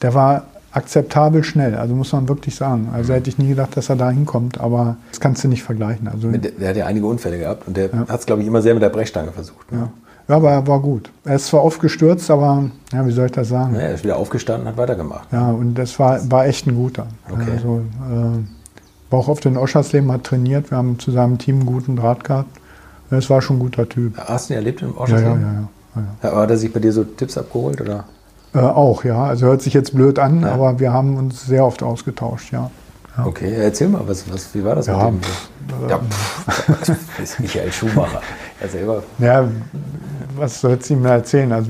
der 0.00 0.14
war 0.14 0.44
akzeptabel 0.72 1.44
schnell, 1.44 1.74
also 1.74 1.94
muss 1.94 2.12
man 2.12 2.28
wirklich 2.28 2.54
sagen. 2.54 2.88
Also 2.94 3.12
hätte 3.12 3.28
ich 3.28 3.36
nie 3.36 3.48
gedacht, 3.48 3.76
dass 3.76 3.90
er 3.90 3.96
da 3.96 4.10
hinkommt, 4.10 4.58
aber 4.58 4.96
das 5.10 5.20
kannst 5.20 5.44
du 5.44 5.48
nicht 5.48 5.62
vergleichen. 5.62 6.08
Also 6.08 6.30
Der, 6.30 6.50
der 6.50 6.68
hat 6.70 6.76
ja 6.76 6.86
einige 6.86 7.06
Unfälle 7.06 7.38
gehabt 7.38 7.68
und 7.68 7.76
der 7.76 7.90
hat 7.92 8.20
es, 8.20 8.26
glaube 8.26 8.40
ich, 8.40 8.48
immer 8.48 8.62
sehr 8.62 8.72
mit 8.72 8.82
der 8.82 8.88
Brechstange 8.88 9.32
versucht. 9.32 9.70
Ne? 9.70 9.78
ja. 9.78 9.88
Ja, 10.28 10.36
aber 10.36 10.50
er 10.50 10.66
war 10.66 10.80
gut. 10.80 11.10
Er 11.24 11.36
ist 11.36 11.46
zwar 11.46 11.64
oft 11.64 11.80
gestürzt, 11.80 12.30
aber 12.30 12.64
ja, 12.92 13.06
wie 13.06 13.12
soll 13.12 13.26
ich 13.26 13.32
das 13.32 13.48
sagen? 13.48 13.74
Ja, 13.74 13.80
er 13.82 13.94
ist 13.94 14.04
wieder 14.04 14.16
aufgestanden, 14.16 14.68
hat 14.68 14.76
weitergemacht. 14.76 15.32
Ja, 15.32 15.50
und 15.50 15.74
das 15.74 15.98
war, 15.98 16.18
war 16.30 16.46
echt 16.46 16.66
ein 16.66 16.74
guter. 16.74 17.06
Okay. 17.30 17.50
Also, 17.52 17.80
äh, 18.10 19.10
war 19.10 19.18
auch 19.18 19.28
auf 19.28 19.40
den 19.40 19.56
Oschersleben, 19.56 20.10
hat 20.10 20.24
trainiert, 20.24 20.70
wir 20.70 20.78
haben 20.78 20.98
zu 20.98 21.10
seinem 21.10 21.38
Team 21.38 21.56
einen 21.60 21.66
guten 21.66 21.96
Draht 21.96 22.24
gehabt. 22.24 22.48
Es 23.10 23.28
war 23.28 23.42
schon 23.42 23.56
ein 23.56 23.60
guter 23.60 23.86
Typ. 23.88 24.16
Hast 24.16 24.48
du 24.48 24.54
ihn 24.54 24.56
erlebt 24.58 24.80
im 24.80 24.96
Ausschuss? 24.96 25.20
ja, 25.20 25.28
ja. 25.28 25.34
ja, 25.36 25.52
ja. 25.96 26.02
Ja, 26.22 26.30
aber 26.30 26.40
hat 26.42 26.50
er 26.50 26.56
sich 26.56 26.72
bei 26.72 26.80
dir 26.80 26.92
so 26.92 27.04
Tipps 27.04 27.36
abgeholt? 27.36 27.78
Oder? 27.82 28.04
Äh, 28.54 28.60
auch, 28.60 29.04
ja. 29.04 29.24
Also 29.24 29.46
hört 29.46 29.60
sich 29.60 29.74
jetzt 29.74 29.94
blöd 29.94 30.18
an, 30.18 30.40
Ja. 30.40 30.52
aber 30.52 30.80
wir 30.80 30.92
haben 30.94 31.18
uns 31.18 31.44
sehr 31.44 31.66
oft 31.66 31.82
ausgetauscht, 31.82 32.52
ja. 32.52 32.70
Ja. 33.16 33.26
Okay, 33.26 33.52
erzähl 33.54 33.88
mal, 33.88 34.02
was, 34.06 34.30
was, 34.32 34.54
wie 34.54 34.64
war 34.64 34.74
das 34.74 34.86
Ja, 34.86 35.10
mit 35.10 35.22
dem? 35.24 35.88
Ja, 35.88 35.98
pff, 35.98 36.66
das 36.78 36.88
ist 37.20 37.40
Michael 37.40 37.70
Schumacher. 37.70 38.22
Er 38.60 38.68
selber. 38.68 39.02
Ja, 39.18 39.46
was 40.36 40.60
soll 40.60 40.78
ich 40.80 40.90
ihm 40.90 41.04
erzählen? 41.04 41.52
Also 41.52 41.68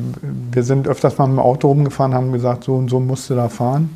wir 0.52 0.62
sind 0.62 0.86
öfters 0.86 1.18
mal 1.18 1.26
mit 1.26 1.36
dem 1.38 1.40
Auto 1.40 1.68
rumgefahren, 1.68 2.14
haben 2.14 2.32
gesagt, 2.32 2.64
so 2.64 2.74
und 2.76 2.88
so 2.88 3.00
musste 3.00 3.34
da 3.34 3.48
fahren. 3.48 3.90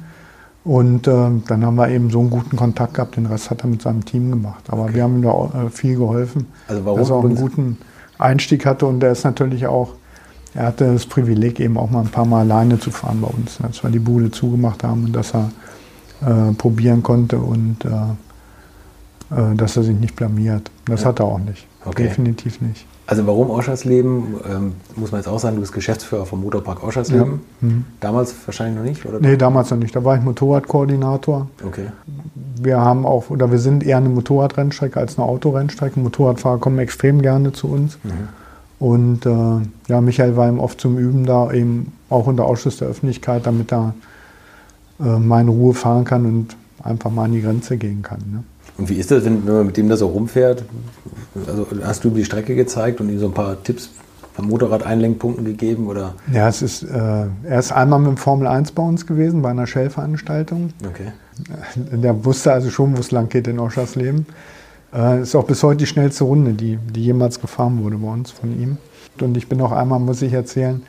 Und 0.64 1.06
äh, 1.06 1.30
dann 1.46 1.64
haben 1.64 1.76
wir 1.76 1.88
eben 1.90 2.10
so 2.10 2.18
einen 2.18 2.30
guten 2.30 2.56
Kontakt 2.56 2.94
gehabt, 2.94 3.16
den 3.16 3.26
Rest 3.26 3.50
hat 3.50 3.62
er 3.62 3.68
mit 3.68 3.82
seinem 3.82 4.04
Team 4.04 4.30
gemacht. 4.30 4.64
Aber 4.68 4.92
wir 4.92 5.04
haben 5.04 5.18
ihm 5.18 5.22
da 5.22 5.30
auch, 5.30 5.54
äh, 5.54 5.70
viel 5.70 5.96
geholfen, 5.96 6.48
Also 6.66 6.84
warum 6.84 6.98
dass 6.98 7.10
er 7.10 7.16
auch 7.16 7.24
einen 7.24 7.36
guten 7.36 7.78
Einstieg 8.18 8.66
hatte. 8.66 8.86
Und 8.86 9.00
er 9.04 9.12
ist 9.12 9.22
natürlich 9.22 9.68
auch, 9.68 9.90
er 10.54 10.66
hatte 10.66 10.92
das 10.92 11.06
Privileg, 11.06 11.60
eben 11.60 11.78
auch 11.78 11.90
mal 11.90 12.00
ein 12.00 12.08
paar 12.08 12.24
Mal 12.24 12.40
alleine 12.40 12.80
zu 12.80 12.90
fahren 12.90 13.20
bei 13.20 13.28
uns, 13.28 13.60
als 13.62 13.84
wir 13.84 13.90
die 13.90 14.00
Bude 14.00 14.32
zugemacht 14.32 14.82
haben 14.82 15.04
und 15.04 15.12
dass 15.12 15.32
er 15.34 15.50
äh, 16.22 16.52
probieren 16.54 17.02
konnte 17.02 17.38
und 17.38 17.78
äh, 17.84 17.88
äh, 19.34 19.54
dass 19.56 19.76
er 19.76 19.82
sich 19.82 19.96
nicht 19.96 20.16
blamiert. 20.16 20.70
Das 20.86 21.02
Ja. 21.02 21.08
hat 21.08 21.20
er 21.20 21.26
auch 21.26 21.38
nicht. 21.38 21.66
Okay. 21.84 22.04
Definitiv 22.04 22.60
nicht. 22.60 22.86
Also 23.08 23.24
warum 23.28 23.50
Oschersleben? 23.50 24.34
Ähm, 24.50 24.72
muss 24.96 25.12
man 25.12 25.20
jetzt 25.20 25.28
auch 25.28 25.38
sagen, 25.38 25.54
du 25.54 25.60
bist 25.60 25.72
Geschäftsführer 25.72 26.26
vom 26.26 26.40
Motorpark 26.42 26.82
Oschersleben. 26.82 27.40
Ja. 27.60 27.68
Mhm. 27.68 27.84
Damals 28.00 28.34
wahrscheinlich 28.46 28.76
noch 28.76 28.82
nicht, 28.84 29.06
oder? 29.06 29.20
Nee, 29.20 29.36
damals 29.36 29.70
noch 29.70 29.78
nicht. 29.78 29.94
Da 29.94 30.02
war 30.02 30.16
ich 30.16 30.22
Motorradkoordinator. 30.24 31.46
Okay. 31.64 31.86
Wir 32.60 32.80
haben 32.80 33.06
auch, 33.06 33.30
oder 33.30 33.52
wir 33.52 33.58
sind 33.60 33.84
eher 33.84 33.98
eine 33.98 34.08
Motorradrennstrecke 34.08 34.98
als 34.98 35.18
eine 35.18 35.26
Autorennstrecke. 35.28 36.00
Motorradfahrer 36.00 36.58
kommen 36.58 36.80
extrem 36.80 37.22
gerne 37.22 37.52
zu 37.52 37.68
uns. 37.68 37.98
Und 38.80 39.24
äh, 39.24 39.60
ja, 39.88 40.00
Michael 40.00 40.36
war 40.36 40.48
eben 40.48 40.58
oft 40.58 40.80
zum 40.80 40.98
Üben 40.98 41.26
da, 41.26 41.52
eben 41.52 41.92
auch 42.10 42.26
unter 42.26 42.44
Ausschuss 42.44 42.78
der 42.78 42.88
Öffentlichkeit, 42.88 43.46
damit 43.46 43.72
er 43.72 43.94
äh, 45.00 45.18
mal 45.18 45.40
in 45.40 45.48
Ruhe 45.48 45.74
fahren 45.74 46.04
kann 46.04 46.26
und 46.26 46.56
einfach 46.82 47.10
mal 47.10 47.24
an 47.24 47.32
die 47.32 47.42
Grenze 47.42 47.76
gehen 47.76 48.02
kann. 48.02 48.18
Ne? 48.30 48.44
Und 48.78 48.88
wie 48.88 48.94
ist 48.94 49.10
das, 49.10 49.24
wenn, 49.24 49.46
wenn 49.46 49.54
man 49.54 49.66
mit 49.66 49.76
dem 49.76 49.88
da 49.88 49.96
so 49.96 50.06
rumfährt? 50.06 50.64
Also 51.46 51.66
hast 51.82 52.04
du 52.04 52.08
ihm 52.08 52.14
die 52.14 52.24
Strecke 52.24 52.54
gezeigt 52.54 53.00
und 53.00 53.08
ihm 53.08 53.18
so 53.18 53.26
ein 53.26 53.34
paar 53.34 53.62
Tipps 53.62 53.90
von 54.34 54.48
Motorrad-Einlenkpunkten 54.48 55.44
gegeben? 55.44 55.86
Oder? 55.86 56.14
Ja, 56.32 56.48
es 56.48 56.62
ist, 56.62 56.82
äh, 56.82 57.26
er 57.44 57.58
ist 57.58 57.72
einmal 57.72 57.98
mit 57.98 58.08
dem 58.08 58.16
Formel 58.16 58.46
1 58.46 58.72
bei 58.72 58.82
uns 58.82 59.06
gewesen, 59.06 59.42
bei 59.42 59.50
einer 59.50 59.66
Shell-Veranstaltung. 59.66 60.70
Okay. 60.86 61.12
Der 61.76 62.24
wusste 62.24 62.52
also 62.52 62.70
schon, 62.70 62.96
wo 62.96 63.00
es 63.00 63.10
lang 63.10 63.28
geht 63.28 63.46
in 63.46 63.58
Oschersleben. 63.58 64.26
Äh, 64.94 65.22
ist 65.22 65.34
auch 65.34 65.44
bis 65.44 65.62
heute 65.62 65.78
die 65.78 65.86
schnellste 65.86 66.24
Runde, 66.24 66.52
die, 66.52 66.78
die 66.94 67.04
jemals 67.04 67.40
gefahren 67.40 67.82
wurde 67.82 67.96
bei 67.96 68.08
uns 68.08 68.30
von 68.30 68.58
ihm. 68.60 68.76
Und 69.20 69.36
ich 69.36 69.48
bin 69.48 69.60
auch 69.60 69.72
einmal, 69.72 69.98
muss 69.98 70.20
ich 70.22 70.32
erzählen, 70.32 70.82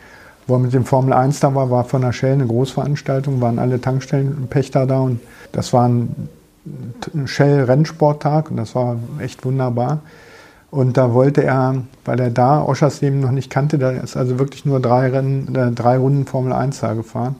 wo 0.47 0.55
er 0.55 0.59
mit 0.59 0.73
dem 0.73 0.85
Formel 0.85 1.13
1 1.13 1.41
da 1.41 1.53
war, 1.53 1.69
war 1.69 1.83
von 1.83 2.01
der 2.01 2.13
Shell 2.13 2.33
eine 2.33 2.47
Großveranstaltung, 2.47 3.41
waren 3.41 3.59
alle 3.59 3.81
Tankstellenpächter 3.81 4.85
da 4.87 5.01
und 5.01 5.19
das 5.51 5.73
war 5.73 5.87
ein 5.87 6.29
Shell-Rennsporttag 7.25 8.49
und 8.49 8.57
das 8.57 8.73
war 8.75 8.97
echt 9.19 9.45
wunderbar. 9.45 9.99
Und 10.69 10.97
da 10.97 11.13
wollte 11.13 11.43
er, 11.43 11.83
weil 12.03 12.19
er 12.19 12.29
da 12.29 12.61
Oschersleben 12.61 13.19
noch 13.19 13.31
nicht 13.31 13.49
kannte, 13.49 13.77
da 13.77 13.91
ist 13.91 14.17
also 14.17 14.37
wirklich 14.37 14.65
nur 14.65 14.81
drei, 14.81 15.09
Rennen, 15.09 15.55
äh, 15.55 15.71
drei 15.71 15.97
Runden 15.97 16.25
Formel 16.25 16.51
1 16.51 16.79
da 16.79 16.93
gefahren, 16.93 17.35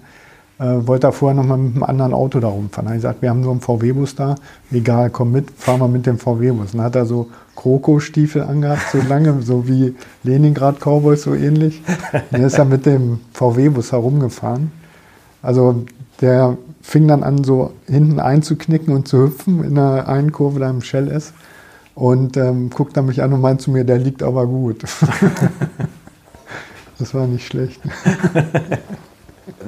äh, 0.59 0.87
wollte 0.87 1.07
er 1.07 1.11
vorher 1.11 1.35
nochmal 1.35 1.57
mit 1.57 1.75
einem 1.75 1.83
anderen 1.83 2.13
Auto 2.13 2.39
da 2.39 2.47
rumfahren. 2.47 2.85
Da 2.85 2.89
habe 2.89 2.97
ich 2.97 3.03
gesagt, 3.03 3.21
wir 3.21 3.29
haben 3.29 3.43
so 3.43 3.51
einen 3.51 3.61
VW-Bus 3.61 4.15
da, 4.15 4.35
egal, 4.71 5.09
komm 5.09 5.31
mit, 5.31 5.51
fahren 5.51 5.79
wir 5.79 5.87
mit 5.87 6.05
dem 6.05 6.17
VW-Bus. 6.17 6.71
Dann 6.71 6.81
hat 6.81 6.95
er 6.95 7.05
so 7.05 7.29
Krokostiefel 7.55 8.43
angehabt, 8.43 8.91
so 8.91 8.99
lange, 9.07 9.41
so 9.41 9.67
wie 9.67 9.95
Leningrad 10.23 10.79
Cowboys, 10.79 11.23
so 11.23 11.33
ähnlich. 11.33 11.81
Dann 12.31 12.43
ist 12.43 12.57
er 12.57 12.65
mit 12.65 12.85
dem 12.85 13.19
VW-Bus 13.33 13.91
herumgefahren. 13.91 14.71
Also 15.41 15.85
der 16.21 16.57
fing 16.81 17.07
dann 17.07 17.23
an, 17.23 17.43
so 17.43 17.73
hinten 17.85 18.19
einzuknicken 18.19 18.93
und 18.93 19.07
zu 19.07 19.23
hüpfen 19.23 19.63
in 19.63 19.75
der 19.75 20.07
einen 20.07 20.31
Kurve, 20.31 20.59
da 20.59 20.69
im 20.69 20.81
Shell 20.81 21.07
ist. 21.07 21.33
Und 21.93 22.37
ähm, 22.37 22.69
guckt 22.69 22.95
dann 22.95 23.07
mich 23.07 23.23
an 23.23 23.33
und 23.33 23.41
meint 23.41 23.61
zu 23.61 23.71
mir, 23.71 23.83
der 23.83 23.97
liegt 23.97 24.21
aber 24.21 24.45
gut. 24.45 24.83
das 26.99 27.13
war 27.13 27.27
nicht 27.27 27.47
schlecht. 27.47 27.81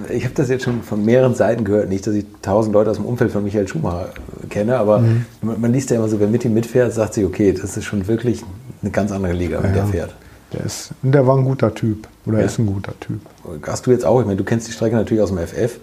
Ich 0.10 0.24
habe 0.26 0.34
das 0.36 0.50
jetzt 0.50 0.64
schon 0.66 0.84
von 0.84 1.04
mehreren 1.06 1.36
Seiten 1.36 1.64
gehört. 1.64 1.90
Nicht, 1.90 2.06
dass 2.06 2.14
ich 2.16 2.26
tausend 2.42 2.74
Leute 2.74 2.90
aus 2.92 2.98
dem 2.98 3.06
Umfeld 3.06 3.32
von 3.32 3.44
Michael 3.44 3.68
Schumacher 3.68 4.10
kenne, 4.50 4.78
aber 4.78 5.00
Mhm. 5.00 5.26
man, 5.42 5.62
man 5.62 5.74
liest 5.74 5.90
ja 5.90 5.98
immer 5.98 6.08
so, 6.10 6.20
wer 6.20 6.28
mit 6.28 6.44
ihm 6.46 6.54
mitfährt, 6.54 6.94
sagt 6.94 7.14
sich, 7.14 7.26
okay, 7.26 7.52
das 7.54 7.78
ist 7.78 7.86
schon 7.86 8.08
wirklich 8.08 8.44
eine 8.82 8.92
ganz 8.92 9.12
andere 9.12 9.34
Liga, 9.34 9.60
der 9.62 9.76
Ja. 9.76 9.86
fährt. 9.86 10.16
Der 10.54 10.66
ist, 10.66 10.92
und 11.04 11.12
der 11.14 11.26
war 11.28 11.38
ein 11.38 11.46
guter 11.46 11.74
Typ. 11.74 12.08
Oder 12.26 12.40
Ja. 12.40 12.46
ist 12.46 12.58
ein 12.60 12.66
guter 12.66 12.94
Typ. 13.00 13.20
Hast 13.66 13.86
du 13.88 13.92
jetzt 13.92 14.06
auch, 14.06 14.20
ich 14.20 14.26
meine, 14.26 14.38
du 14.38 14.44
kennst 14.44 14.68
die 14.68 14.72
Strecke 14.72 14.96
natürlich 14.96 15.22
aus 15.24 15.30
dem 15.30 15.38
FF. 15.38 15.80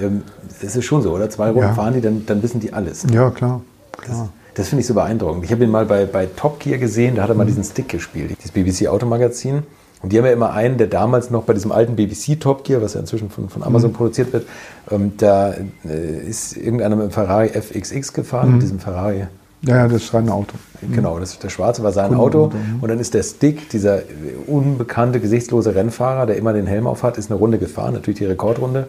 Ähm, 0.00 0.22
Das 0.62 0.76
ist 0.76 0.84
schon 0.84 1.02
so, 1.02 1.12
oder? 1.12 1.28
Zwei 1.30 1.46
Runden 1.48 1.60
Ja. 1.68 1.74
fahren 1.74 1.94
die, 1.94 2.00
dann, 2.00 2.24
dann 2.26 2.42
wissen 2.42 2.60
die 2.60 2.72
alles. 2.72 3.04
Ja, 3.12 3.30
klar. 3.30 3.60
Das, 3.98 4.06
klar. 4.06 4.28
das 4.54 4.68
finde 4.68 4.80
ich 4.82 4.86
so 4.86 4.94
beeindruckend. 4.94 5.44
Ich 5.44 5.52
habe 5.52 5.64
ihn 5.64 5.70
mal 5.70 5.84
bei, 5.86 6.06
bei 6.06 6.26
Top 6.26 6.60
Gear 6.60 6.78
gesehen, 6.78 7.16
da 7.16 7.22
hat 7.22 7.30
er 7.30 7.34
Mhm. 7.34 7.38
mal 7.38 7.46
diesen 7.46 7.64
Stick 7.64 7.88
gespielt, 7.88 8.36
dieses 8.38 8.50
BBC 8.52 8.88
Automagazin. 8.88 9.62
Und 10.02 10.12
die 10.12 10.18
haben 10.18 10.24
ja 10.26 10.32
immer 10.32 10.52
einen, 10.52 10.78
der 10.78 10.88
damals 10.88 11.30
noch 11.30 11.44
bei 11.44 11.52
diesem 11.54 11.70
alten 11.72 11.94
BBC 11.96 12.38
Top 12.40 12.64
Gear, 12.64 12.82
was 12.82 12.94
ja 12.94 13.00
inzwischen 13.00 13.30
von, 13.30 13.48
von 13.48 13.62
Amazon 13.62 13.90
Mhm. 13.90 13.94
produziert 13.94 14.32
wird, 14.32 14.46
ähm, 14.90 15.12
da 15.16 15.54
äh, 15.88 16.18
ist 16.28 16.56
irgendeiner 16.56 16.96
mit 16.96 17.04
dem 17.06 17.10
Ferrari 17.12 17.48
FXX 17.50 18.12
gefahren, 18.12 18.48
Mhm. 18.48 18.52
mit 18.54 18.62
diesem 18.62 18.78
Ferrari 18.80 19.26
Ja, 19.64 19.76
ja, 19.76 19.84
das 19.88 20.02
ist 20.02 20.08
sein 20.10 20.28
Auto. 20.28 20.54
Genau, 20.92 21.20
das, 21.20 21.38
der 21.38 21.48
Schwarze 21.50 21.84
war 21.84 21.92
sein 21.92 22.14
Auto. 22.16 22.48
Mhm. 22.48 22.82
Und 22.82 22.88
dann 22.88 22.98
ist 22.98 23.14
der 23.14 23.22
Stick, 23.22 23.68
dieser 23.70 24.00
unbekannte, 24.48 25.20
gesichtslose 25.20 25.74
Rennfahrer, 25.76 26.26
der 26.26 26.36
immer 26.36 26.52
den 26.52 26.66
Helm 26.66 26.88
auf 26.88 27.04
hat, 27.04 27.16
ist 27.16 27.30
eine 27.30 27.38
Runde 27.38 27.58
gefahren, 27.58 27.94
natürlich 27.94 28.18
die 28.18 28.26
Rekordrunde. 28.26 28.88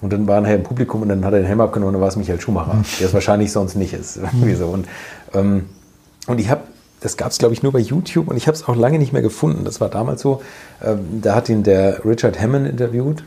Und 0.00 0.12
dann 0.12 0.26
war 0.28 0.40
nachher 0.40 0.56
im 0.56 0.62
Publikum 0.62 1.02
und 1.02 1.08
dann 1.08 1.24
hat 1.24 1.32
er 1.32 1.40
den 1.40 1.46
Helm 1.46 1.60
abgenommen 1.60 1.88
und 1.88 1.94
dann 1.94 2.02
war 2.02 2.08
es 2.08 2.16
Michael 2.16 2.40
Schumacher, 2.40 2.76
der 3.00 3.06
es 3.08 3.14
wahrscheinlich 3.14 3.50
sonst 3.52 3.74
nicht 3.76 3.94
ist. 3.94 4.16
Irgendwie 4.32 4.54
so. 4.54 4.66
Und, 4.66 4.86
ähm, 5.34 5.64
und 6.28 6.38
ich 6.40 6.50
habe, 6.50 6.62
das 7.02 7.16
gab 7.16 7.32
es 7.32 7.38
glaube 7.38 7.54
ich 7.54 7.62
nur 7.62 7.72
bei 7.72 7.80
YouTube 7.80 8.28
und 8.28 8.36
ich 8.36 8.46
habe 8.46 8.56
es 8.56 8.66
auch 8.68 8.76
lange 8.76 8.98
nicht 8.98 9.12
mehr 9.12 9.22
gefunden. 9.22 9.64
Das 9.64 9.80
war 9.80 9.88
damals 9.88 10.22
so, 10.22 10.40
ähm, 10.82 11.20
da 11.20 11.34
hat 11.34 11.48
ihn 11.48 11.62
der 11.62 12.04
Richard 12.04 12.40
Hammond 12.40 12.68
interviewt 12.68 13.24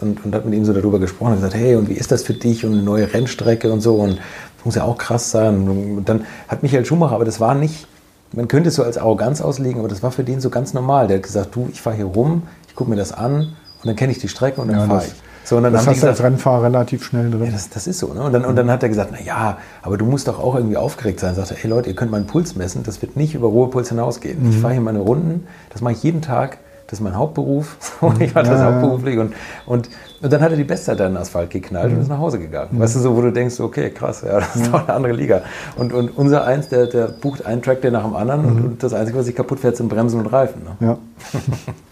und, 0.00 0.24
und 0.24 0.34
hat 0.34 0.44
mit 0.44 0.54
ihm 0.54 0.64
so 0.64 0.72
darüber 0.72 0.98
gesprochen 0.98 1.30
und 1.32 1.36
gesagt, 1.36 1.54
hey, 1.54 1.76
und 1.76 1.88
wie 1.88 1.94
ist 1.94 2.10
das 2.12 2.22
für 2.24 2.34
dich 2.34 2.64
und 2.64 2.72
eine 2.72 2.82
neue 2.82 3.12
Rennstrecke 3.12 3.72
und 3.72 3.80
so 3.80 3.96
und 3.96 4.16
das 4.56 4.64
muss 4.64 4.74
ja 4.74 4.84
auch 4.84 4.98
krass 4.98 5.30
sein. 5.30 5.68
Und 5.68 6.04
dann 6.08 6.24
hat 6.48 6.62
Michael 6.62 6.84
Schumacher, 6.84 7.14
aber 7.14 7.24
das 7.24 7.40
war 7.40 7.54
nicht, 7.54 7.86
man 8.32 8.48
könnte 8.48 8.68
es 8.68 8.76
so 8.76 8.82
als 8.82 8.96
Arroganz 8.98 9.40
auslegen, 9.40 9.78
aber 9.80 9.88
das 9.88 10.02
war 10.02 10.10
für 10.12 10.24
den 10.24 10.40
so 10.40 10.50
ganz 10.50 10.72
normal. 10.72 11.06
Der 11.08 11.16
hat 11.18 11.24
gesagt, 11.24 11.54
du, 11.54 11.68
ich 11.72 11.80
fahre 11.80 11.96
hier 11.96 12.06
rum, 12.06 12.42
ich 12.68 12.74
gucke 12.74 12.90
mir 12.90 12.96
das 12.96 13.12
an 13.12 13.34
und 13.82 13.86
dann 13.86 13.96
kenne 13.96 14.12
ich 14.12 14.18
die 14.18 14.28
Strecke 14.28 14.60
und 14.60 14.68
dann 14.68 14.78
Ja, 14.78 14.86
fahre 14.86 15.04
ich. 15.06 15.12
So, 15.44 15.56
und 15.56 15.64
dann 15.64 15.72
Das 15.72 15.82
haben 15.86 15.94
hast 15.94 16.02
du 16.02 16.06
als 16.06 16.18
gesagt, 16.18 16.32
Rennfahrer 16.32 16.62
relativ 16.64 17.04
schnell 17.04 17.30
drin. 17.30 17.44
ja, 17.46 17.50
das, 17.50 17.68
das 17.68 17.86
ist 17.86 17.98
so. 17.98 18.12
Ne? 18.14 18.22
Und, 18.22 18.32
dann, 18.32 18.44
und 18.44 18.54
dann 18.56 18.70
hat 18.70 18.82
er 18.82 18.88
gesagt, 18.88 19.10
na 19.12 19.20
ja, 19.20 19.58
aber 19.82 19.96
du 19.98 20.04
musst 20.04 20.28
doch 20.28 20.38
auch 20.38 20.54
irgendwie 20.54 20.76
aufgeregt 20.76 21.18
sein. 21.20 21.34
Sagt 21.34 21.50
er, 21.50 21.56
hey 21.56 21.68
Leute, 21.68 21.90
ihr 21.90 21.96
könnt 21.96 22.10
meinen 22.12 22.26
Puls 22.26 22.54
messen, 22.54 22.82
das 22.84 23.02
wird 23.02 23.16
nicht 23.16 23.34
über 23.34 23.48
Ruhepuls 23.48 23.88
hinausgehen. 23.88 24.42
Mhm. 24.42 24.50
Ich 24.50 24.58
fahre 24.58 24.74
hier 24.74 24.82
meine 24.82 25.00
Runden, 25.00 25.46
das 25.70 25.80
mache 25.82 25.94
ich 25.94 26.02
jeden 26.04 26.22
Tag, 26.22 26.58
das 26.86 26.98
ist 27.00 27.02
mein 27.02 27.16
Hauptberuf. 27.16 27.76
So, 28.00 28.12
ich 28.20 28.34
mache 28.34 28.44
das 28.44 28.58
Ja, 28.60 28.66
ja. 28.68 28.72
hauptberuflich. 28.72 29.18
Und, 29.18 29.32
und, 29.66 29.88
und 30.22 30.32
dann 30.32 30.40
hat 30.42 30.50
er 30.52 30.56
die 30.56 30.64
Bestzeit 30.64 31.00
an 31.00 31.12
den 31.14 31.16
Asphalt 31.16 31.50
geknallt 31.50 31.90
Mhm. 31.90 31.96
und 31.96 32.02
ist 32.02 32.08
nach 32.08 32.18
Hause 32.18 32.38
gegangen. 32.38 32.68
Weißt 32.72 32.94
du, 32.96 33.00
so, 33.00 33.16
wo 33.16 33.22
du 33.22 33.32
denkst, 33.32 33.58
okay, 33.60 33.90
krass, 33.90 34.22
ja, 34.24 34.38
das 34.40 34.54
ist 34.56 34.66
doch 34.72 34.86
eine 34.86 34.94
andere 34.94 35.12
Liga. 35.12 35.42
Und, 35.76 35.92
und 35.92 36.10
unser 36.16 36.44
Eins, 36.44 36.68
der, 36.68 36.86
der 36.86 37.08
bucht 37.08 37.44
einen 37.46 37.62
Track 37.62 37.80
der 37.82 37.90
nach 37.90 38.04
dem 38.04 38.14
anderen 38.14 38.44
und, 38.44 38.64
und 38.64 38.82
das 38.82 38.92
Einzige, 38.92 39.18
was 39.18 39.26
sich 39.26 39.34
kaputt 39.34 39.58
fährt, 39.60 39.76
sind 39.76 39.88
Bremsen 39.88 40.20
und 40.20 40.26
Reifen. 40.26 40.62
Ne? 40.78 40.86
Ja. 40.86 40.98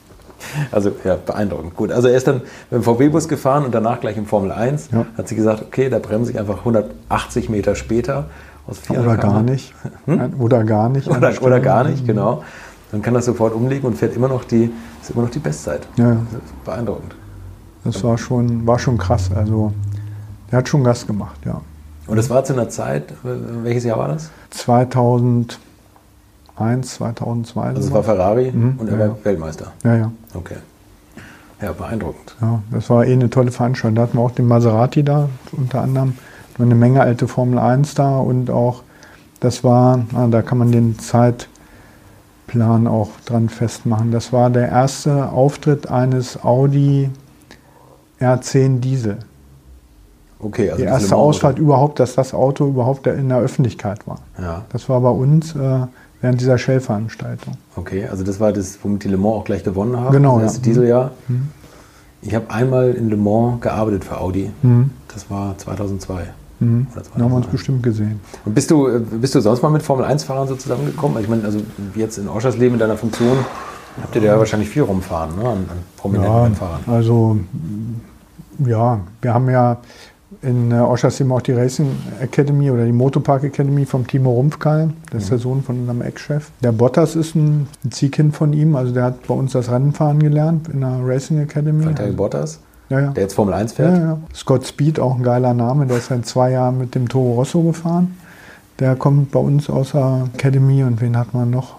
Also 0.72 0.92
ja, 1.04 1.16
beeindruckend. 1.16 1.76
Gut, 1.76 1.92
also 1.92 2.08
er 2.08 2.16
ist 2.16 2.26
dann 2.26 2.36
mit 2.70 2.80
dem 2.80 2.82
VW-Bus 2.82 3.28
gefahren 3.28 3.64
und 3.64 3.74
danach 3.74 4.00
gleich 4.00 4.16
im 4.16 4.26
Formel 4.26 4.52
1. 4.52 4.90
Ja. 4.92 5.06
Hat 5.16 5.28
sie 5.28 5.34
gesagt, 5.36 5.62
okay, 5.62 5.88
da 5.88 5.98
bremse 5.98 6.30
ich 6.32 6.38
einfach 6.38 6.58
180 6.58 7.48
Meter 7.48 7.74
später 7.74 8.26
aus 8.66 8.78
400 8.78 9.06
Oder 9.06 9.16
gar 9.22 9.42
nicht. 9.42 9.74
Oder 10.38 10.64
gar 10.64 10.88
nicht. 10.88 11.06
Hm? 11.06 11.16
Oder, 11.16 11.42
oder 11.42 11.60
gar 11.60 11.84
nicht, 11.84 12.06
genau. 12.06 12.42
Dann 12.92 13.02
kann 13.02 13.14
das 13.14 13.24
sofort 13.26 13.54
umlegen 13.54 13.86
und 13.86 13.96
fährt 13.96 14.16
immer 14.16 14.28
noch 14.28 14.44
die, 14.44 14.70
ist 15.00 15.10
immer 15.10 15.22
noch 15.22 15.30
die 15.30 15.38
Bestzeit. 15.38 15.86
Ja. 15.96 16.16
Das 16.32 16.40
beeindruckend. 16.64 17.14
Das 17.84 18.02
war 18.04 18.18
schon, 18.18 18.66
war 18.66 18.78
schon 18.78 18.98
krass. 18.98 19.30
Also, 19.34 19.72
der 20.50 20.58
hat 20.58 20.68
schon 20.68 20.84
Gas 20.84 21.06
gemacht, 21.06 21.40
ja. 21.46 21.60
Und 22.06 22.16
das 22.16 22.28
war 22.28 22.42
zu 22.44 22.52
einer 22.54 22.68
Zeit, 22.68 23.12
äh, 23.24 23.28
welches 23.62 23.84
Jahr 23.84 23.96
war 23.98 24.08
das? 24.08 24.30
2001, 24.50 25.58
2002. 26.94 27.62
Also 27.68 27.80
es 27.80 27.92
war 27.92 28.02
Ferrari 28.02 28.50
Mhm, 28.52 28.74
und 28.78 28.88
er 28.88 28.98
ja, 28.98 29.08
war. 29.10 29.16
Weltmeister. 29.22 29.72
Ja, 29.84 29.94
ja. 29.96 30.12
Okay. 30.34 30.56
Ja, 31.60 31.72
beeindruckend. 31.72 32.36
Ja, 32.40 32.62
das 32.70 32.88
war 32.88 33.04
eh 33.04 33.12
eine 33.12 33.28
tolle 33.28 33.50
Veranstaltung. 33.50 33.96
Da 33.96 34.02
hatten 34.02 34.16
wir 34.16 34.22
auch 34.22 34.30
den 34.30 34.48
Maserati 34.48 35.02
da, 35.02 35.28
unter 35.52 35.82
anderem. 35.82 36.16
Da 36.56 36.64
eine 36.64 36.74
Menge 36.74 37.02
alte 37.02 37.28
Formel 37.28 37.58
1 37.58 37.94
da 37.94 38.18
und 38.18 38.50
auch, 38.50 38.82
das 39.40 39.62
war, 39.62 40.04
ah, 40.14 40.26
da 40.28 40.42
kann 40.42 40.58
man 40.58 40.72
den 40.72 40.98
Zeitplan 40.98 42.86
auch 42.86 43.10
dran 43.26 43.48
festmachen. 43.48 44.10
Das 44.10 44.32
war 44.32 44.50
der 44.50 44.68
erste 44.68 45.30
Auftritt 45.32 45.90
eines 45.90 46.42
Audi 46.42 47.10
R10 48.20 48.80
Diesel. 48.80 49.18
Okay, 50.38 50.70
also 50.70 50.82
Die 50.82 50.88
erste 50.88 51.16
Ausfahrt 51.16 51.58
überhaupt, 51.58 52.00
dass 52.00 52.14
das 52.14 52.32
Auto 52.32 52.66
überhaupt 52.66 53.06
in 53.06 53.28
der 53.28 53.38
Öffentlichkeit 53.38 54.06
war. 54.06 54.20
Ja, 54.40 54.64
Das 54.70 54.88
war 54.88 55.00
bei 55.02 55.10
uns 55.10 55.54
äh, 55.54 55.86
während 56.20 56.40
dieser 56.40 56.58
Shell-Veranstaltung. 56.58 57.54
okay. 57.76 58.06
Also 58.08 58.24
das 58.24 58.40
war 58.40 58.52
das, 58.52 58.78
womit 58.82 59.04
die 59.04 59.08
Le 59.08 59.16
Mans 59.16 59.34
auch 59.36 59.44
gleich 59.44 59.62
gewonnen 59.64 59.96
haben. 59.98 60.12
Genau, 60.12 60.38
Das 60.40 60.56
ja. 60.56 60.62
Dieseljahr. 60.62 61.10
Ich 62.22 62.34
habe 62.34 62.50
einmal 62.50 62.90
in 62.90 63.08
Le 63.08 63.16
Mans 63.16 63.60
gearbeitet 63.60 64.04
für 64.04 64.18
Audi. 64.20 64.50
Mhm. 64.62 64.90
Das 65.12 65.30
war 65.30 65.56
2002. 65.56 66.24
Mhm. 66.60 66.86
Da 66.94 67.00
haben 67.24 67.30
wir 67.30 67.36
uns 67.36 67.46
2003. 67.46 67.50
bestimmt 67.52 67.82
gesehen. 67.82 68.20
Und 68.44 68.54
bist 68.54 68.70
du, 68.70 68.86
äh, 68.88 68.98
bist 69.00 69.34
du 69.34 69.40
sonst 69.40 69.62
mal 69.62 69.70
mit 69.70 69.82
Formel-1-Fahrern 69.82 70.46
so 70.46 70.56
zusammengekommen? 70.56 71.20
Ich 71.22 71.28
meine, 71.28 71.44
also 71.44 71.60
jetzt 71.94 72.18
in 72.18 72.28
Oschersleben 72.28 72.74
in 72.74 72.80
deiner 72.80 72.98
Funktion 72.98 73.38
habt 74.02 74.14
ihr 74.14 74.20
da 74.20 74.26
ja 74.28 74.38
wahrscheinlich 74.38 74.68
viel 74.68 74.82
rumfahren, 74.82 75.36
ne? 75.36 75.42
an, 75.42 75.48
an 75.58 75.78
prominenten 75.96 76.32
Ja, 76.32 76.42
Rennfahrern. 76.44 76.80
also 76.86 77.38
ja, 78.66 79.00
wir 79.22 79.34
haben 79.34 79.48
ja 79.50 79.78
in 80.42 80.70
äh, 80.72 80.76
Oschersleben 80.76 81.32
auch 81.32 81.42
die 81.42 81.52
Racing 81.52 81.88
Academy 82.20 82.70
oder 82.70 82.84
die 82.86 82.92
Motopark 82.92 83.44
Academy 83.44 83.84
vom 83.84 84.06
Timo 84.06 84.30
Rumpfkeil. 84.32 84.90
Das 85.10 85.24
ist 85.24 85.30
der 85.30 85.38
Sohn 85.38 85.62
von 85.62 85.80
unserem 85.80 86.00
Ex-Chef. 86.02 86.50
Der 86.62 86.72
Bottas 86.72 87.14
ist 87.16 87.34
ein, 87.34 87.66
ein 87.84 87.90
Ziehkind 87.92 88.34
von 88.34 88.52
ihm. 88.52 88.74
Also 88.76 88.92
der 88.92 89.04
hat 89.04 89.26
bei 89.26 89.34
uns 89.34 89.52
das 89.52 89.70
Rennenfahren 89.70 90.18
gelernt 90.18 90.68
in 90.68 90.80
der 90.80 90.98
Racing 91.04 91.38
Academy. 91.40 91.84
Valtteri 91.84 92.06
Also, 92.06 92.16
Bottas, 92.16 92.60
ja, 92.88 93.00
ja. 93.00 93.10
der 93.10 93.22
jetzt 93.24 93.34
Formel 93.34 93.52
1 93.54 93.76
Ja, 93.76 93.76
fährt. 93.76 93.98
ja. 93.98 94.18
Scott 94.34 94.66
Speed, 94.66 94.98
auch 94.98 95.16
ein 95.16 95.22
geiler 95.22 95.52
Name, 95.52 95.86
der 95.86 95.98
ist 95.98 96.06
seit 96.06 96.24
zwei 96.24 96.52
Jahren 96.52 96.78
mit 96.78 96.94
dem 96.94 97.08
Toro 97.08 97.34
Rosso 97.34 97.62
gefahren. 97.62 98.16
Der 98.78 98.96
kommt 98.96 99.30
bei 99.32 99.40
uns 99.40 99.68
aus 99.68 99.92
der 99.92 100.26
Academy 100.34 100.82
und 100.84 101.02
wen 101.02 101.18
hat 101.18 101.34
man 101.34 101.50
noch? 101.50 101.74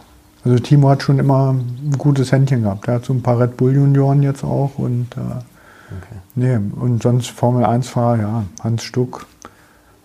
Also 0.46 0.58
Timo 0.60 0.90
hat 0.90 1.02
schon 1.04 1.18
immer 1.20 1.52
ein 1.54 1.96
gutes 1.98 2.32
Händchen 2.32 2.64
gehabt. 2.64 2.86
Der 2.88 2.96
hat 2.96 3.06
so 3.06 3.14
ein 3.14 3.22
paar 3.24 3.40
Red 3.40 3.58
Bull 3.58 3.74
Junioren 3.74 4.22
jetzt 4.24 4.44
auch 4.44 4.72
und 4.78 5.08
äh, 5.18 5.20
Okay. 5.98 6.20
nee, 6.36 6.56
und 6.80 7.04
sonst 7.04 7.30
Formel 7.32 7.66
1 7.66 7.88
Fahrer, 7.90 8.18
ja, 8.20 8.44
Hans 8.64 8.84
Stuck. 8.84 9.26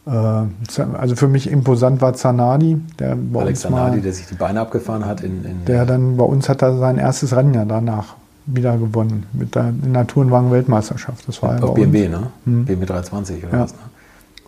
Äh, 0.07 0.11
also 0.11 1.17
für 1.17 1.29
mich 1.29 1.51
imposant 1.51 2.01
war 2.01 2.15
Zanardi, 2.15 2.81
der 2.99 3.17
bei 3.17 3.41
Alex 3.41 3.65
uns 3.65 3.71
mal, 3.73 3.79
Zanardi, 3.79 4.01
der 4.03 4.13
sich 4.13 4.27
die 4.27 4.35
Beine 4.35 4.61
abgefahren 4.61 5.05
hat 5.07 5.21
in, 5.23 5.45
in 5.45 5.65
der 5.65 5.85
dann 5.87 6.17
bei 6.17 6.25
uns 6.25 6.49
hat 6.49 6.63
er 6.63 6.77
sein 6.79 6.99
erstes 6.99 7.35
Rennen 7.35 7.55
ja 7.55 7.65
danach 7.65 8.15
wieder 8.47 8.77
gewonnen 8.77 9.27
mit 9.33 9.55
der 9.57 9.73
Tourenwagen-Weltmeisterschaft. 10.07 11.27
Das 11.27 11.43
war 11.43 11.55
ja 11.55 11.61
bei 11.61 11.65
auf 11.67 11.71
uns. 11.71 11.81
BMW, 11.81 12.09
ne? 12.09 12.29
Mhm. 12.45 12.65
BMW 12.65 12.87
320 12.87 13.45
oder 13.45 13.53
Ja. 13.55 13.61
was, 13.65 13.73
ne? 13.73 13.79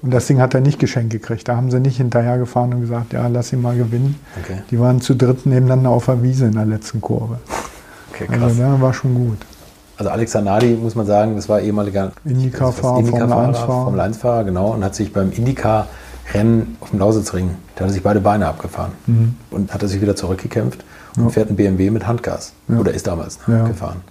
Und 0.00 0.12
das 0.14 0.28
Ding 0.28 0.40
hat 0.40 0.54
er 0.54 0.60
nicht 0.60 0.78
geschenkt 0.78 1.10
gekriegt. 1.10 1.48
Da 1.48 1.56
haben 1.56 1.72
sie 1.72 1.80
nicht 1.80 1.96
hinterher 1.96 2.38
gefahren 2.38 2.72
und 2.72 2.80
gesagt, 2.82 3.12
ja, 3.12 3.26
lass 3.26 3.52
ihn 3.52 3.60
mal 3.60 3.76
gewinnen. 3.76 4.14
Okay, 4.40 4.58
Die 4.70 4.78
waren 4.78 5.00
zu 5.00 5.14
dritt 5.16 5.44
nebeneinander 5.44 5.90
auf 5.90 6.04
der 6.06 6.22
Wiese 6.22 6.46
in 6.46 6.52
der 6.52 6.66
letzten 6.66 7.00
Kurve. 7.00 7.38
okay 8.12 8.26
krass. 8.28 8.40
Also 8.42 8.54
der 8.62 8.80
war 8.80 8.94
schon 8.94 9.14
gut. 9.16 9.38
Also 9.98 10.10
Alex 10.10 10.30
Zanardi, 10.32 10.74
muss 10.80 10.94
man 10.94 11.06
sagen, 11.06 11.34
das 11.36 11.48
war 11.48 11.60
ehemaliger 11.60 12.12
Indycar-Fahrer, 12.24 13.00
Indycar-Fahrer, 13.00 13.52
Formel-1-Fahrer. 13.54 13.84
Formel 13.84 14.00
1-Fahrer, 14.00 14.44
genau, 14.44 14.72
und 14.72 14.84
hat 14.84 14.94
sich 14.94 15.12
beim 15.12 15.32
Indycar-Rennen 15.32 16.76
auf 16.80 16.90
dem 16.90 16.98
Lausitzring, 17.00 17.50
da 17.74 17.80
hat 17.84 17.90
er 17.90 17.92
sich 17.94 18.02
beide 18.02 18.20
Beine 18.20 18.46
abgefahren 18.46 18.92
Mhm. 19.06 19.34
und 19.50 19.74
hat 19.74 19.82
er 19.82 19.88
sich 19.88 20.00
wieder 20.00 20.14
zurückgekämpft 20.14 20.84
und 21.16 21.24
Ja. 21.24 21.28
fährt 21.30 21.50
ein 21.50 21.56
BMW 21.56 21.90
mit 21.90 22.06
Handgas. 22.06 22.52
Ja. 22.68 22.78
Oder 22.78 22.92
ist 22.94 23.06
damals 23.08 23.38
ne, 23.48 23.58
Ja. 23.58 23.66
gefahren. 23.66 24.02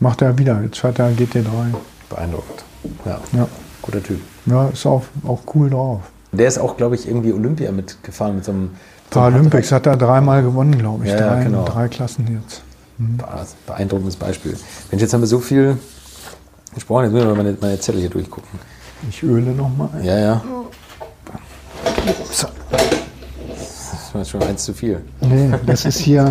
Macht 0.00 0.22
er 0.22 0.38
wieder. 0.38 0.62
Jetzt 0.62 0.78
fährt 0.78 1.00
er 1.00 1.10
GT3. 1.10 1.74
Beeindruckend. 2.08 2.64
Ja, 3.04 3.18
Ja, 3.32 3.48
guter 3.82 4.00
Typ. 4.02 4.20
ja 4.46 4.68
ist 4.68 4.86
auch, 4.86 5.02
auch 5.26 5.40
cool 5.54 5.68
drauf. 5.68 6.00
Der 6.30 6.46
ist 6.46 6.58
auch, 6.58 6.76
glaube 6.76 6.94
ich, 6.94 7.08
irgendwie 7.08 7.32
Olympia 7.32 7.72
mitgefahren 7.72 8.36
mit 8.36 8.44
so 8.44 8.52
einem. 8.52 8.70
Paralympics 9.10 9.72
hat 9.72 9.86
er 9.86 9.96
dreimal 9.96 10.42
gewonnen, 10.42 10.78
glaube 10.78 11.04
ich. 11.06 11.10
Ja, 11.10 11.18
ja, 11.18 11.28
drei, 11.34 11.44
genau. 11.44 11.64
drei 11.64 11.88
Klassen 11.88 12.40
jetzt. 12.44 12.62
Be- 12.98 13.24
beeindruckendes 13.66 14.16
Beispiel. 14.16 14.56
Mensch, 14.90 15.02
jetzt 15.02 15.12
haben 15.14 15.20
wir 15.20 15.26
so 15.28 15.38
viel 15.38 15.76
gesprochen, 16.74 17.04
jetzt 17.04 17.12
müssen 17.12 17.28
wir 17.28 17.34
mal 17.34 17.44
meine, 17.44 17.56
meine 17.60 17.78
Zettel 17.80 18.00
hier 18.00 18.10
durchgucken. 18.10 18.48
Ich 19.08 19.22
öle 19.22 19.52
nochmal. 19.52 19.88
Ja, 20.02 20.18
ja. 20.18 20.42
Das 22.32 24.14
war 24.14 24.24
schon 24.24 24.42
eins 24.42 24.64
zu 24.64 24.72
viel. 24.74 25.00
Nee, 25.20 25.50
das 25.66 25.84
ist 25.84 25.98
hier, 25.98 26.30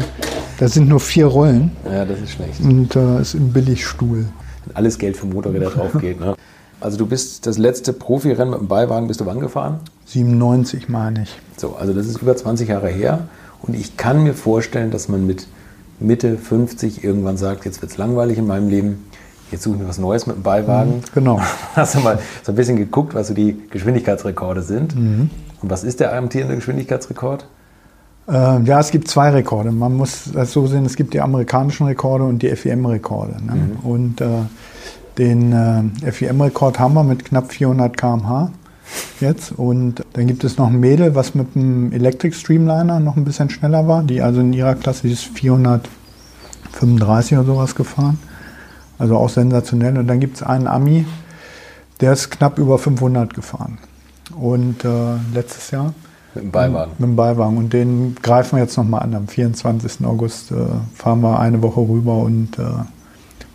da 0.59 0.67
sind 0.67 0.87
nur 0.89 0.99
vier 0.99 1.27
Rollen 1.27 1.71
Ja, 1.85 2.05
das 2.05 2.19
ist 2.19 2.31
schlecht. 2.31 2.59
und 2.61 2.95
äh, 2.95 3.21
ist 3.21 3.33
im 3.35 3.53
Billigstuhl. 3.53 4.25
Wenn 4.65 4.75
alles 4.75 4.97
Geld 4.97 5.15
für 5.17 5.27
Motorräder 5.27 5.69
drauf 5.69 5.91
geht. 5.99 6.19
Ne? 6.19 6.35
Also 6.81 6.97
du 6.97 7.05
bist 7.05 7.45
das 7.47 7.57
letzte 7.57 7.93
Profirennen 7.93 8.51
mit 8.51 8.59
dem 8.59 8.67
Beiwagen, 8.67 9.07
bist 9.07 9.19
du 9.21 9.25
wann 9.25 9.39
gefahren? 9.39 9.79
97 10.05 10.89
meine 10.89 11.23
ich. 11.23 11.37
So, 11.57 11.75
also 11.75 11.93
das 11.93 12.07
ist 12.07 12.21
über 12.21 12.35
20 12.35 12.69
Jahre 12.69 12.89
her. 12.89 13.27
Und 13.61 13.73
ich 13.75 13.97
kann 13.97 14.23
mir 14.23 14.33
vorstellen, 14.33 14.91
dass 14.91 15.07
man 15.07 15.25
mit 15.25 15.47
Mitte 15.99 16.37
50 16.37 17.03
irgendwann 17.03 17.37
sagt, 17.37 17.65
jetzt 17.65 17.81
wird 17.81 17.91
es 17.91 17.97
langweilig 17.97 18.37
in 18.37 18.47
meinem 18.47 18.69
Leben, 18.69 19.05
jetzt 19.51 19.63
suche 19.63 19.75
ich 19.75 19.81
mir 19.81 19.87
was 19.87 19.97
Neues 19.97 20.27
mit 20.27 20.37
dem 20.37 20.43
Beiwagen. 20.43 21.01
Genau. 21.13 21.39
Hast 21.75 21.95
du 21.95 21.99
mal 21.99 22.19
so 22.43 22.51
ein 22.51 22.55
bisschen 22.55 22.77
geguckt, 22.77 23.15
was 23.15 23.27
so 23.27 23.33
die 23.33 23.57
Geschwindigkeitsrekorde 23.69 24.61
sind? 24.61 24.95
Mhm. 24.95 25.29
Und 25.61 25.69
was 25.69 25.83
ist 25.83 25.99
der 25.99 26.15
amtierende 26.15 26.55
Geschwindigkeitsrekord? 26.55 27.47
Äh, 28.27 28.61
ja, 28.63 28.79
es 28.79 28.91
gibt 28.91 29.07
zwei 29.07 29.29
Rekorde. 29.29 29.71
Man 29.71 29.95
muss 29.95 30.31
das 30.33 30.51
so 30.51 30.67
sehen, 30.67 30.85
es 30.85 30.95
gibt 30.95 31.13
die 31.13 31.21
amerikanischen 31.21 31.87
Rekorde 31.87 32.25
und 32.25 32.43
die 32.43 32.55
FIM-Rekorde. 32.55 33.43
Ne? 33.43 33.55
Mhm. 33.55 33.89
Und 33.89 34.21
äh, 34.21 34.27
den 35.17 35.53
äh, 35.53 36.11
FIM-Rekord 36.11 36.77
haben 36.79 36.93
wir 36.93 37.03
mit 37.03 37.25
knapp 37.25 37.51
400 37.51 37.97
km/h 37.97 38.51
jetzt. 39.19 39.51
Und 39.51 40.05
dann 40.13 40.27
gibt 40.27 40.43
es 40.43 40.57
noch 40.57 40.67
ein 40.67 40.79
Mädel, 40.79 41.15
was 41.15 41.35
mit 41.35 41.55
dem 41.55 41.91
Electric 41.91 42.35
Streamliner 42.35 42.99
noch 42.99 43.17
ein 43.17 43.25
bisschen 43.25 43.49
schneller 43.49 43.87
war, 43.87 44.03
die 44.03 44.21
also 44.21 44.41
in 44.41 44.53
ihrer 44.53 44.75
Klasse 44.75 45.07
ist 45.07 45.23
435 45.23 47.37
oder 47.37 47.45
sowas 47.45 47.75
gefahren. 47.75 48.19
Also 48.99 49.17
auch 49.17 49.29
sensationell. 49.29 49.97
Und 49.97 50.07
dann 50.07 50.19
gibt 50.19 50.37
es 50.37 50.43
einen 50.43 50.67
Ami, 50.67 51.05
der 52.01 52.13
ist 52.13 52.29
knapp 52.29 52.57
über 52.57 52.77
500 52.77 53.33
gefahren. 53.33 53.77
Und 54.39 54.83
äh, 54.83 55.15
letztes 55.33 55.71
Jahr 55.71 55.93
mit 56.37 56.43
dem 56.43 56.51
Beiwagen. 56.51 56.91
Mit 56.97 57.09
dem 57.09 57.15
Beiwagen. 57.15 57.57
Und 57.57 57.73
den 57.73 58.15
greifen 58.21 58.57
wir 58.57 58.63
jetzt 58.63 58.77
nochmal 58.77 59.01
an. 59.01 59.15
Am 59.15 59.27
24. 59.27 60.05
August 60.05 60.51
äh, 60.51 60.55
fahren 60.93 61.21
wir 61.21 61.39
eine 61.39 61.61
Woche 61.61 61.79
rüber 61.79 62.17
und 62.17 62.57
äh, 62.59 62.63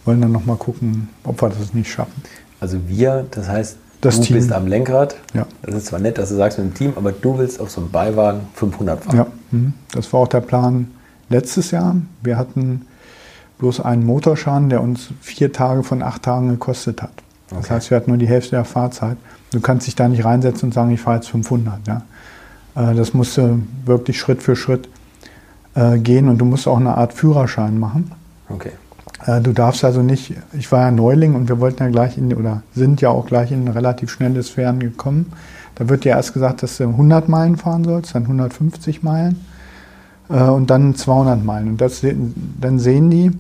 wollen 0.05 0.21
dann 0.21 0.33
nochmal 0.33 0.57
gucken, 0.57 1.09
ob 1.25 1.43
wir 1.43 1.49
das 1.49 1.75
nicht 1.75 1.91
schaffen. 1.91 2.23
Also 2.61 2.79
wir, 2.89 3.27
das 3.31 3.49
heißt, 3.49 3.77
das 4.03 4.17
du 4.21 4.23
Team. 4.27 4.37
bist 4.37 4.53
am 4.53 4.67
Lenkrad. 4.67 5.17
Ja. 5.33 5.47
Das 5.63 5.75
ist 5.75 5.87
zwar 5.87 5.99
nett, 6.01 6.19
dass 6.19 6.29
du 6.29 6.35
sagst 6.37 6.59
mit 6.59 6.67
dem 6.69 6.75
Team, 6.75 6.93
aber 6.97 7.13
du 7.13 7.39
willst 7.39 7.59
auf 7.61 7.71
so 7.71 7.81
einem 7.81 7.91
Beiwagen 7.91 8.41
500 8.55 9.03
fahren. 9.05 9.17
Ja, 9.17 9.27
mhm. 9.51 9.73
das 9.93 10.13
war 10.13 10.21
auch 10.21 10.29
der 10.29 10.41
Plan 10.41 10.91
letztes 11.31 11.71
Jahr. 11.71 11.97
Wir 12.23 12.37
hatten 12.37 12.85
bloß 13.59 13.81
einen 13.81 14.05
Motorschaden, 14.05 14.69
der 14.69 14.83
uns 14.83 15.09
vier 15.21 15.53
Tage 15.53 15.83
von 15.83 16.03
acht 16.03 16.23
Tagen 16.25 16.49
gekostet 16.51 17.01
hat. 17.03 17.13
Das 17.49 17.59
Okay. 17.67 17.75
heißt, 17.75 17.91
wir 17.91 17.97
hatten 17.97 18.11
nur 18.11 18.19
die 18.19 18.27
Hälfte 18.29 18.53
der 18.53 18.65
Fahrzeit. 18.65 19.17
Du 19.53 19.61
kannst 19.61 19.87
dich 19.87 19.95
da 19.95 20.09
nicht 20.09 20.25
reinsetzen 20.25 20.69
und 20.69 20.73
sagen, 20.73 20.91
ich 20.91 21.01
fahre 21.01 21.17
jetzt 21.17 21.29
500. 21.31 21.75
Ja? 21.87 22.03
Äh, 22.75 22.95
Das 22.95 23.15
musste 23.15 23.59
wirklich 23.85 24.19
Schritt 24.19 24.43
für 24.43 24.57
Schritt 24.57 24.89
äh, 25.75 25.99
gehen 25.99 26.29
und 26.29 26.39
du 26.39 26.45
musst 26.45 26.67
auch 26.67 26.79
eine 26.79 26.97
Art 26.97 27.13
Führerschein 27.13 27.79
machen. 27.79 28.11
Okay. 28.49 28.73
Äh, 29.27 29.41
Du 29.41 29.53
darfst 29.53 29.85
also 29.85 30.03
nicht, 30.03 30.35
ich 30.53 30.71
war 30.73 30.81
ja 30.83 30.91
Neuling 30.91 31.35
und 31.35 31.49
wir 31.49 31.61
wollten 31.61 31.83
ja 31.83 31.89
gleich 31.89 32.19
in, 32.19 32.35
oder 32.35 32.63
sind 32.75 33.01
ja 33.01 33.11
auch 33.11 33.27
gleich 33.27 33.53
in 33.53 33.65
ein 33.65 33.69
relativ 33.73 34.11
schnelles 34.11 34.51
Fern 34.51 34.81
gekommen. 34.81 35.33
Da 35.75 35.89
wird 35.89 36.05
dir 36.05 36.11
erst 36.11 36.35
gesagt, 36.35 36.63
dass 36.63 36.77
du 36.77 36.85
100 36.85 37.29
Meilen 37.29 37.57
fahren 37.57 37.85
sollst, 37.85 38.15
dann 38.15 38.23
150 38.25 39.03
Meilen 39.03 39.45
äh, 40.29 40.43
und 40.43 40.71
dann 40.71 40.95
200 40.95 41.45
Meilen. 41.45 41.69
Und 41.69 41.81
das, 41.81 42.03
dann 42.61 42.79
sehen 42.79 43.11
die, 43.11 43.31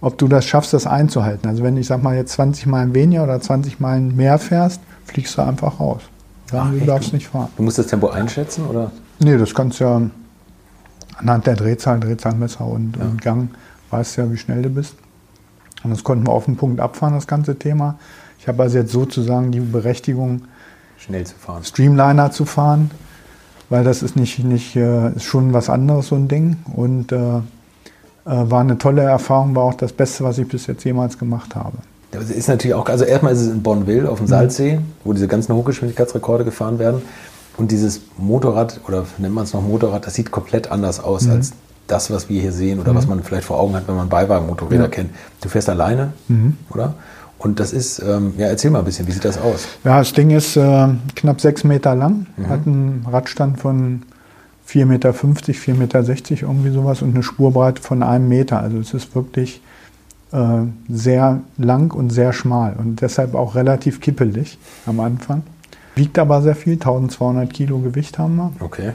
ob 0.00 0.18
du 0.18 0.28
das 0.28 0.44
schaffst, 0.44 0.72
das 0.72 0.86
einzuhalten. 0.86 1.48
Also 1.48 1.62
wenn 1.62 1.76
ich 1.76 1.86
sag 1.86 2.02
mal 2.02 2.14
jetzt 2.14 2.32
20 2.34 2.66
Meilen 2.66 2.94
weniger 2.94 3.24
oder 3.24 3.40
20 3.40 3.80
Meilen 3.80 4.14
mehr 4.14 4.38
fährst, 4.38 4.80
fliegst 5.06 5.36
du 5.38 5.42
einfach 5.42 5.80
raus. 5.80 6.02
Ja, 6.52 6.64
Ach, 6.66 6.70
du 6.70 6.76
echt? 6.76 6.88
darfst 6.88 7.12
nicht 7.12 7.26
fahren. 7.28 7.48
Du 7.56 7.62
musst 7.62 7.78
das 7.78 7.86
Tempo 7.86 8.08
einschätzen, 8.10 8.66
oder? 8.66 8.92
Nee, 9.18 9.36
das 9.38 9.54
kannst 9.54 9.80
du 9.80 9.84
ja 9.84 10.02
anhand 11.16 11.46
der 11.46 11.56
Drehzahl, 11.56 11.98
Drehzahlmesser 12.00 12.66
und, 12.66 12.96
und 12.98 13.20
Gang, 13.22 13.48
weißt 13.90 14.16
ja, 14.18 14.30
wie 14.30 14.36
schnell 14.36 14.62
du 14.62 14.68
bist. 14.68 14.94
Und 15.84 15.90
das 15.90 16.02
konnten 16.02 16.26
wir 16.26 16.32
auf 16.32 16.46
den 16.46 16.56
Punkt 16.56 16.80
abfahren, 16.80 17.14
das 17.14 17.26
ganze 17.26 17.56
Thema. 17.58 17.98
Ich 18.38 18.48
habe 18.48 18.62
also 18.62 18.78
jetzt 18.78 18.92
sozusagen 18.92 19.52
die 19.52 19.60
Berechtigung, 19.60 20.42
Schnell 20.98 21.26
zu 21.26 21.34
fahren. 21.34 21.62
Streamliner 21.64 22.30
zu 22.30 22.46
fahren, 22.46 22.90
weil 23.68 23.84
das 23.84 24.02
ist 24.02 24.16
nicht, 24.16 24.42
nicht 24.42 24.74
äh, 24.74 25.10
ist 25.12 25.24
schon 25.24 25.52
was 25.52 25.68
anderes, 25.68 26.08
so 26.08 26.14
ein 26.14 26.28
Ding. 26.28 26.56
Und 26.74 27.12
äh, 27.12 27.16
äh, 27.16 27.40
war 28.24 28.60
eine 28.60 28.78
tolle 28.78 29.02
Erfahrung, 29.02 29.54
war 29.54 29.64
auch 29.64 29.74
das 29.74 29.92
Beste, 29.92 30.24
was 30.24 30.38
ich 30.38 30.48
bis 30.48 30.66
jetzt 30.66 30.84
jemals 30.84 31.18
gemacht 31.18 31.54
habe. 31.54 31.76
Das 32.10 32.30
ist 32.30 32.48
natürlich 32.48 32.74
auch, 32.74 32.88
also 32.88 33.04
erstmal 33.04 33.32
ist 33.32 33.40
es 33.40 33.48
in 33.48 33.62
Bonneville 33.62 34.08
auf 34.08 34.18
dem 34.18 34.28
Salzsee, 34.28 34.80
wo 35.02 35.12
diese 35.12 35.28
ganzen 35.28 35.54
Hochgeschwindigkeitsrekorde 35.54 36.44
gefahren 36.44 36.78
werden. 36.78 37.02
Und 37.56 37.70
dieses 37.70 38.00
Motorrad, 38.16 38.80
oder 38.88 39.04
nennt 39.18 39.34
man 39.34 39.44
es 39.44 39.52
noch 39.52 39.62
Motorrad, 39.62 40.06
das 40.06 40.14
sieht 40.14 40.30
komplett 40.30 40.70
anders 40.70 41.00
aus 41.02 41.28
als 41.28 41.52
das, 41.86 42.10
was 42.10 42.28
wir 42.28 42.40
hier 42.40 42.52
sehen 42.52 42.80
oder 42.80 42.94
was 42.94 43.06
man 43.06 43.22
vielleicht 43.22 43.44
vor 43.44 43.60
Augen 43.60 43.74
hat, 43.74 43.86
wenn 43.88 43.96
man 43.96 44.08
Beiwagenmotorräder 44.08 44.84
Ja. 44.84 44.88
kennt. 44.88 45.10
Du 45.42 45.48
fährst 45.48 45.68
alleine, 45.68 46.12
oder? 46.70 46.94
Und 47.38 47.60
das 47.60 47.72
ist, 47.74 47.98
ähm, 47.98 48.32
ja, 48.38 48.46
erzähl 48.46 48.70
mal 48.70 48.78
ein 48.78 48.84
bisschen, 48.86 49.06
wie 49.06 49.12
sieht 49.12 49.24
das 49.24 49.38
aus? 49.38 49.66
Ja, 49.84 49.98
das 49.98 50.12
Ding 50.14 50.30
ist 50.30 50.56
äh, 50.56 50.88
knapp 51.14 51.40
sechs 51.42 51.62
Meter 51.62 51.94
lang, 51.94 52.26
hat 52.48 52.66
einen 52.66 53.04
Radstand 53.10 53.60
von 53.60 54.02
4,50 54.66 54.84
Meter, 54.86 55.10
4,60 55.10 55.74
Meter 55.74 56.42
irgendwie 56.42 56.70
sowas 56.70 57.02
und 57.02 57.14
eine 57.14 57.22
Spurbreite 57.22 57.82
von 57.82 58.02
einem 58.02 58.28
Meter. 58.28 58.60
Also 58.60 58.78
es 58.78 58.94
ist 58.94 59.14
wirklich 59.14 59.60
äh, 60.32 60.38
sehr 60.88 61.40
lang 61.58 61.92
und 61.94 62.10
sehr 62.10 62.32
schmal 62.32 62.76
und 62.78 63.02
deshalb 63.02 63.34
auch 63.34 63.54
relativ 63.56 64.00
kippelig 64.00 64.56
am 64.86 65.00
Anfang. 65.00 65.42
Wiegt 65.96 66.18
aber 66.18 66.40
sehr 66.40 66.56
viel, 66.56 66.72
1200 66.74 67.52
Kilo 67.52 67.78
Gewicht 67.78 68.18
haben 68.18 68.36
wir 68.36 68.52
Okay. 68.60 68.92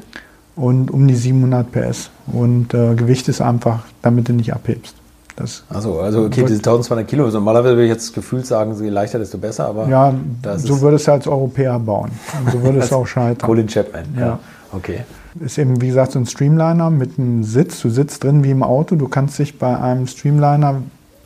Und 0.59 0.91
um 0.91 1.07
die 1.07 1.15
700 1.15 1.71
PS. 1.71 2.09
Und 2.27 2.73
äh, 2.73 2.93
Gewicht 2.95 3.27
ist 3.29 3.41
einfach, 3.41 3.79
damit 4.01 4.27
du 4.29 4.33
nicht 4.33 4.53
abhebst. 4.53 4.95
Das, 5.35 5.63
Achso, 5.69 6.01
also 6.01 6.25
okay, 6.25 6.41
diese 6.41 6.55
1200 6.57 7.07
Kilo, 7.07 7.23
also 7.23 7.37
normalerweise 7.37 7.75
würde 7.75 7.85
ich 7.85 7.91
jetzt 7.91 8.13
gefühlt 8.13 8.45
sagen, 8.45 8.75
je 8.81 8.89
leichter, 8.89 9.19
desto 9.19 9.37
besser, 9.37 9.67
aber 9.67 9.87
ja, 9.87 10.13
das 10.41 10.63
so 10.63 10.81
würdest 10.81 11.07
du 11.07 11.13
als 11.13 11.27
Europäer 11.27 11.79
bauen. 11.79 12.11
Und 12.43 12.51
so 12.51 12.61
würdest 12.61 12.91
du 12.91 12.95
auch 12.97 13.07
scheitern. 13.07 13.47
Colin 13.47 13.67
Chapman. 13.67 14.03
Ja. 14.15 14.21
Ja. 14.21 14.39
Okay. 14.73 15.05
ist 15.39 15.57
eben, 15.57 15.81
wie 15.81 15.87
gesagt, 15.87 16.11
so 16.11 16.19
ein 16.19 16.25
Streamliner 16.25 16.89
mit 16.89 17.17
einem 17.17 17.45
Sitz. 17.45 17.81
Du 17.81 17.89
sitzt 17.89 18.23
drin 18.23 18.43
wie 18.43 18.51
im 18.51 18.63
Auto. 18.63 18.95
Du 18.95 19.07
kannst 19.07 19.39
dich 19.39 19.57
bei 19.57 19.79
einem 19.79 20.07
Streamliner, 20.07 20.81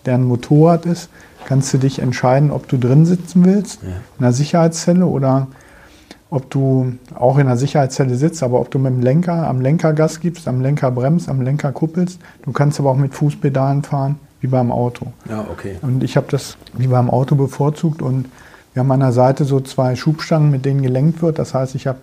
der 0.05 0.13
ein 0.13 0.23
Motorrad 0.23 0.85
ist, 0.85 1.09
kannst 1.45 1.73
du 1.73 1.79
dich 1.79 1.99
entscheiden, 1.99 2.51
ob 2.51 2.67
du 2.67 2.77
drin 2.77 3.05
sitzen 3.05 3.43
willst, 3.45 3.81
in 3.83 3.93
einer 4.19 4.31
Sicherheitszelle 4.31 5.05
oder 5.05 5.47
ob 6.33 6.49
du 6.49 6.93
auch 7.15 7.37
in 7.37 7.47
einer 7.47 7.57
Sicherheitszelle 7.57 8.15
sitzt, 8.15 8.41
aber 8.43 8.59
ob 8.59 8.71
du 8.71 8.79
mit 8.79 8.91
dem 8.93 9.01
Lenker 9.01 9.47
am 9.47 9.61
Lenker 9.61 9.93
Gas 9.93 10.19
gibst, 10.19 10.47
am 10.47 10.61
Lenker 10.61 10.89
bremst, 10.91 11.29
am 11.29 11.41
Lenker 11.41 11.71
kuppelst. 11.71 12.19
Du 12.43 12.51
kannst 12.51 12.79
aber 12.79 12.89
auch 12.89 12.97
mit 12.97 13.13
Fußpedalen 13.13 13.83
fahren, 13.83 14.15
wie 14.41 14.47
beim 14.47 14.71
Auto. 14.71 15.07
Ja, 15.29 15.45
okay. 15.51 15.75
Und 15.81 16.03
ich 16.03 16.17
habe 16.17 16.27
das 16.31 16.57
wie 16.73 16.87
beim 16.87 17.09
Auto 17.09 17.35
bevorzugt 17.35 18.01
und 18.01 18.25
wir 18.73 18.79
haben 18.81 18.91
an 18.91 19.01
der 19.01 19.11
Seite 19.11 19.45
so 19.45 19.59
zwei 19.59 19.95
Schubstangen, 19.95 20.49
mit 20.49 20.65
denen 20.65 20.81
gelenkt 20.81 21.21
wird. 21.21 21.37
Das 21.37 21.53
heißt, 21.53 21.75
ich 21.75 21.85
habe 21.85 21.99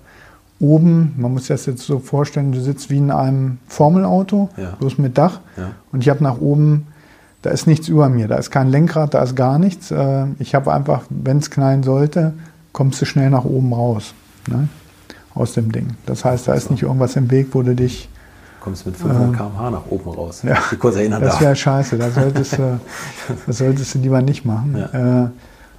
oben, 0.61 1.15
man 1.17 1.33
muss 1.33 1.43
sich 1.47 1.49
das 1.57 1.67
jetzt 1.67 1.83
so 1.83 1.99
vorstellen, 1.99 2.53
du 2.53 2.61
sitzt 2.61 2.91
wie 2.91 2.99
in 2.99 3.11
einem 3.11 3.59
Formelauto, 3.67 4.51
Ja. 4.57 4.75
bloß 4.79 4.99
mit 4.99 5.19
Dach. 5.19 5.41
Ja. 5.57 5.71
Und 5.91 6.03
ich 6.03 6.09
habe 6.09 6.23
nach 6.23 6.41
oben, 6.41 6.87
da 7.43 7.51
ist 7.51 7.67
nichts 7.67 7.89
über 7.89 8.09
mir, 8.09 8.29
da 8.29 8.37
ist 8.37 8.51
kein 8.51 8.69
Lenkrad, 8.69 9.15
da 9.15 9.23
ist 9.23 9.35
gar 9.35 9.59
nichts. 9.59 9.91
Äh, 9.91 10.27
Ich 10.39 10.55
habe 10.55 10.73
einfach, 10.73 11.03
wenn 11.09 11.39
es 11.39 11.51
knallen 11.51 11.83
sollte, 11.83 12.35
kommst 12.73 13.01
du 13.01 13.07
schnell 13.07 13.31
nach 13.31 13.45
oben 13.45 13.73
raus. 13.73 14.15
Ne? 14.49 14.69
Aus 15.35 15.55
dem 15.55 15.71
Ding. 15.73 15.89
Das 16.07 16.25
heißt, 16.25 16.49
da 16.49 16.55
ist 16.55 16.71
nicht 16.71 16.83
irgendwas 16.83 17.17
im 17.17 17.31
Weg, 17.31 17.49
wo 17.53 17.63
du 17.63 17.75
dich 17.75 18.09
Kommst 18.61 18.85
mit 18.85 18.97
500 18.97 19.37
km/h 19.37 19.71
nach 19.71 19.87
oben 19.89 20.11
raus. 20.11 20.43
Ja. 20.43 20.59
Ich 20.71 20.79
kurz 20.79 20.97
erinnern 20.97 21.23
Das 21.23 21.41
wäre 21.41 21.57
scheiße, 21.57 21.97
das 21.97 22.15
solltest, 22.15 22.59
du, 22.59 22.79
das 23.47 23.59
solltest 23.59 23.95
du 23.95 23.99
lieber 24.01 24.21
nicht 24.21 24.45
machen. 24.45 24.77
Ja. 24.77 25.25
Äh, 25.25 25.29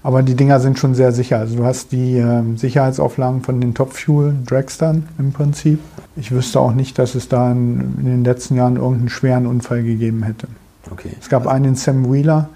aber 0.03 0.23
die 0.23 0.33
Dinger 0.33 0.59
sind 0.59 0.79
schon 0.79 0.95
sehr 0.95 1.11
sicher. 1.11 1.37
Also 1.37 1.57
du 1.57 1.63
hast 1.63 1.91
die 1.91 2.17
ähm, 2.17 2.57
Sicherheitsauflagen 2.57 3.43
von 3.43 3.61
den 3.61 3.75
Top 3.75 3.93
Fuel 3.93 4.33
Dragstern 4.47 5.07
im 5.19 5.31
Prinzip. 5.31 5.79
Ich 6.15 6.31
wüsste 6.31 6.59
auch 6.59 6.73
nicht, 6.73 6.97
dass 6.97 7.13
es 7.13 7.29
da 7.29 7.51
in, 7.51 7.99
in 7.99 8.05
den 8.05 8.23
letzten 8.23 8.55
Jahren 8.55 8.77
irgendeinen 8.77 9.09
schweren 9.09 9.45
Unfall 9.45 9.83
gegeben 9.83 10.23
hätte. 10.23 10.47
Okay. 10.89 11.11
Es 11.19 11.29
gab 11.29 11.45
einen 11.45 11.75
Sam 11.75 12.11
Wheeler, 12.11 12.49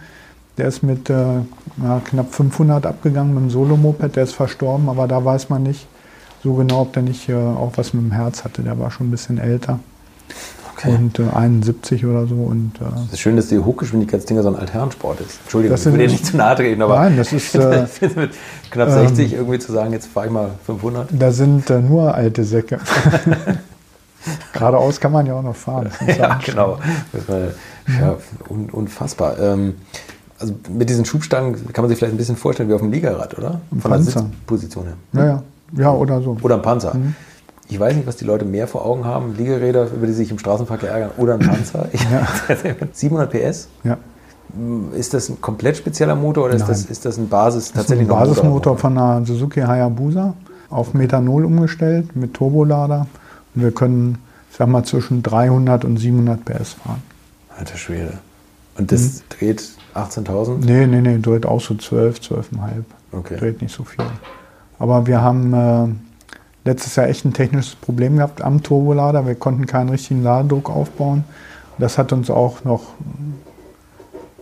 der 0.57 0.67
ist 0.69 0.81
mit 0.81 1.07
äh, 1.11 1.41
knapp 2.05 2.33
500 2.33 2.87
abgegangen 2.87 3.35
mit 3.35 3.43
dem 3.43 3.49
Solomoped, 3.51 4.15
der 4.15 4.23
ist 4.23 4.33
verstorben, 4.33 4.89
aber 4.89 5.07
da 5.07 5.23
weiß 5.23 5.49
man 5.49 5.61
nicht 5.61 5.87
so 6.45 6.53
genau, 6.53 6.81
ob 6.81 6.93
der 6.93 7.01
nicht 7.01 7.27
äh, 7.27 7.33
auch 7.33 7.71
was 7.75 7.95
mit 7.95 8.03
dem 8.03 8.11
Herz 8.11 8.43
hatte. 8.43 8.61
Der 8.61 8.77
war 8.77 8.91
schon 8.91 9.07
ein 9.07 9.11
bisschen 9.11 9.39
älter 9.39 9.79
okay. 10.75 10.89
und 10.95 11.17
äh, 11.17 11.23
71 11.33 12.05
oder 12.05 12.27
so 12.27 12.35
und 12.35 12.73
äh, 12.79 12.83
Es 13.07 13.13
ist 13.13 13.19
schön, 13.21 13.35
dass 13.35 13.47
die 13.47 13.57
Hochgeschwindigkeitsdinger 13.57 14.43
so 14.43 14.49
ein 14.49 14.55
Altherrensport 14.55 15.21
ist. 15.21 15.39
Entschuldigung, 15.41 15.73
Das 15.73 15.79
ich 15.81 15.85
will 15.87 15.91
sind- 15.93 16.01
dir 16.01 16.11
nicht 16.13 16.25
zu 16.27 16.37
nahe 16.37 16.55
treten, 16.55 16.83
aber 16.83 16.97
Nein, 16.99 17.17
das 17.17 17.33
ist, 17.33 17.55
äh, 17.55 17.87
mit 18.15 18.29
knapp 18.69 18.89
ähm, 18.89 19.07
60 19.07 19.33
irgendwie 19.33 19.57
zu 19.57 19.71
sagen, 19.71 19.91
jetzt 19.91 20.05
fahre 20.05 20.27
ich 20.27 20.31
mal 20.31 20.51
500. 20.67 21.09
Da 21.19 21.31
sind 21.31 21.67
äh, 21.71 21.81
nur 21.81 22.13
alte 22.13 22.43
Säcke. 22.43 22.79
Geradeaus 24.53 24.99
kann 24.99 25.11
man 25.11 25.25
ja 25.25 25.33
auch 25.33 25.43
noch 25.43 25.55
fahren. 25.55 25.89
Das 26.05 26.15
Ja, 26.17 26.39
genau. 26.45 26.77
Das 27.11 27.27
war, 27.27 27.39
ja, 27.39 28.17
un, 28.49 28.69
unfassbar. 28.69 29.39
Ähm, 29.39 29.75
also 30.37 30.53
mit 30.69 30.89
diesen 30.91 31.05
Schubstangen 31.05 31.55
kann 31.73 31.81
man 31.83 31.89
sich 31.89 31.97
vielleicht 31.97 32.13
ein 32.13 32.17
bisschen 32.17 32.35
vorstellen 32.37 32.69
wie 32.69 32.73
auf 32.73 32.81
dem 32.81 32.91
Liegerad, 32.91 33.35
oder? 33.35 33.61
Von 33.79 33.91
der. 33.91 34.01
Sitzposition 34.01 34.85
her. 34.85 34.95
Ja, 35.13 35.25
ja. 35.25 35.43
Ja, 35.78 35.91
oder 35.91 36.21
so. 36.21 36.38
Oder 36.41 36.55
ein 36.55 36.61
Panzer. 36.61 36.93
Mhm. 36.95 37.15
Ich 37.67 37.80
weiß 37.80 37.95
nicht, 37.95 38.05
was 38.05 38.15
die 38.17 38.26
Leute 38.26 38.45
mehr 38.45 38.67
vor 38.67 38.86
Augen 38.86 39.05
haben. 39.05 39.36
Liegeräder, 39.36 39.88
über 39.91 40.05
die 40.05 40.13
sich 40.13 40.30
im 40.30 40.38
Straßenverkehr 40.38 40.89
ärgern, 40.91 41.11
oder 41.17 41.34
ein 41.34 41.39
Panzer. 41.39 41.88
Ich, 41.93 42.05
700 42.93 43.32
PS. 43.32 43.67
Ja. 43.84 43.97
Ist 44.95 45.13
das 45.13 45.30
ein 45.30 45.41
komplett 45.41 45.76
spezieller 45.78 46.15
Motor 46.15 46.45
oder 46.45 46.53
ist 46.53 46.67
das, 46.69 46.86
ist 46.86 47.03
das 47.05 47.17
ein 47.17 47.28
Basis, 47.28 47.71
Das 47.73 47.86
ist 47.89 47.91
ein 47.91 48.07
Basismotor 48.07 48.78
von 48.78 48.97
einer 48.97 49.26
Suzuki 49.26 49.61
Hayabusa 49.61 50.34
auf 50.69 50.93
Methanol 50.93 51.45
umgestellt 51.45 52.15
mit 52.15 52.34
Turbolader. 52.36 53.07
Und 53.55 53.61
wir 53.63 53.71
können, 53.71 54.19
ich 54.51 54.57
sag 54.57 54.67
mal, 54.67 54.84
zwischen 54.84 55.23
300 55.23 55.84
und 55.84 55.97
700 55.97 56.45
PS 56.45 56.73
fahren. 56.73 57.01
Alter 57.57 57.78
Schwede. 57.78 58.13
Und 58.78 58.91
das 58.91 59.01
Mhm. 59.01 59.09
dreht 59.39 59.63
18.000? 59.95 60.57
Nee, 60.63 60.86
nee, 60.86 61.01
nee, 61.01 61.17
dreht 61.17 61.45
auch 61.45 61.59
so 61.61 61.73
12, 61.76 62.19
12,5. 62.19 62.84
Okay. 63.11 63.38
Dreht 63.38 63.61
nicht 63.61 63.73
so 63.76 63.84
viel. 63.84 64.05
Aber 64.80 65.07
wir 65.07 65.21
haben 65.21 65.53
äh, 65.53 65.88
letztes 66.65 66.95
Jahr 66.95 67.07
echt 67.07 67.26
ein 67.26 67.34
technisches 67.34 67.76
Problem 67.76 68.17
gehabt 68.17 68.41
am 68.41 68.63
Turbolader. 68.63 69.26
Wir 69.26 69.36
konnten 69.36 69.65
keinen 69.65 69.89
richtigen 69.89 70.23
Ladedruck 70.23 70.69
aufbauen. 70.69 71.23
Das 71.78 71.97
hat 71.97 72.11
uns 72.11 72.30
auch 72.30 72.63
noch, 72.63 72.82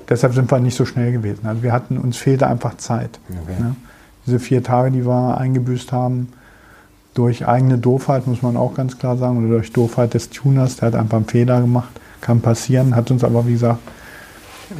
deshalb 0.10 0.34
sind 0.34 0.50
wir 0.52 0.60
nicht 0.60 0.76
so 0.76 0.86
schnell 0.86 1.12
gewesen. 1.12 1.46
Also 1.46 1.64
wir 1.64 1.72
hatten, 1.72 1.98
uns 1.98 2.18
fehlte 2.18 2.48
einfach 2.48 2.78
Zeit. 2.78 3.20
Okay. 3.30 3.62
Ne? 3.62 3.76
Diese 4.26 4.40
vier 4.40 4.64
Tage, 4.64 4.92
die 4.92 5.06
wir 5.06 5.38
eingebüßt 5.38 5.92
haben, 5.92 6.32
durch 7.14 7.48
eigene 7.48 7.78
Doofheit, 7.78 8.26
muss 8.26 8.42
man 8.42 8.58
auch 8.58 8.74
ganz 8.74 8.98
klar 8.98 9.18
sagen, 9.18 9.38
oder 9.40 9.56
durch 9.56 9.72
Doofheit 9.72 10.14
des 10.14 10.30
Tuners, 10.30 10.78
der 10.78 10.88
hat 10.88 10.96
einfach 10.96 11.18
einen 11.18 11.28
Fehler 11.28 11.62
gemacht, 11.62 11.92
kann 12.22 12.42
passieren, 12.42 12.96
hat 12.96 13.12
uns 13.12 13.24
aber, 13.24 13.46
wie 13.48 13.54
gesagt, 13.54 13.80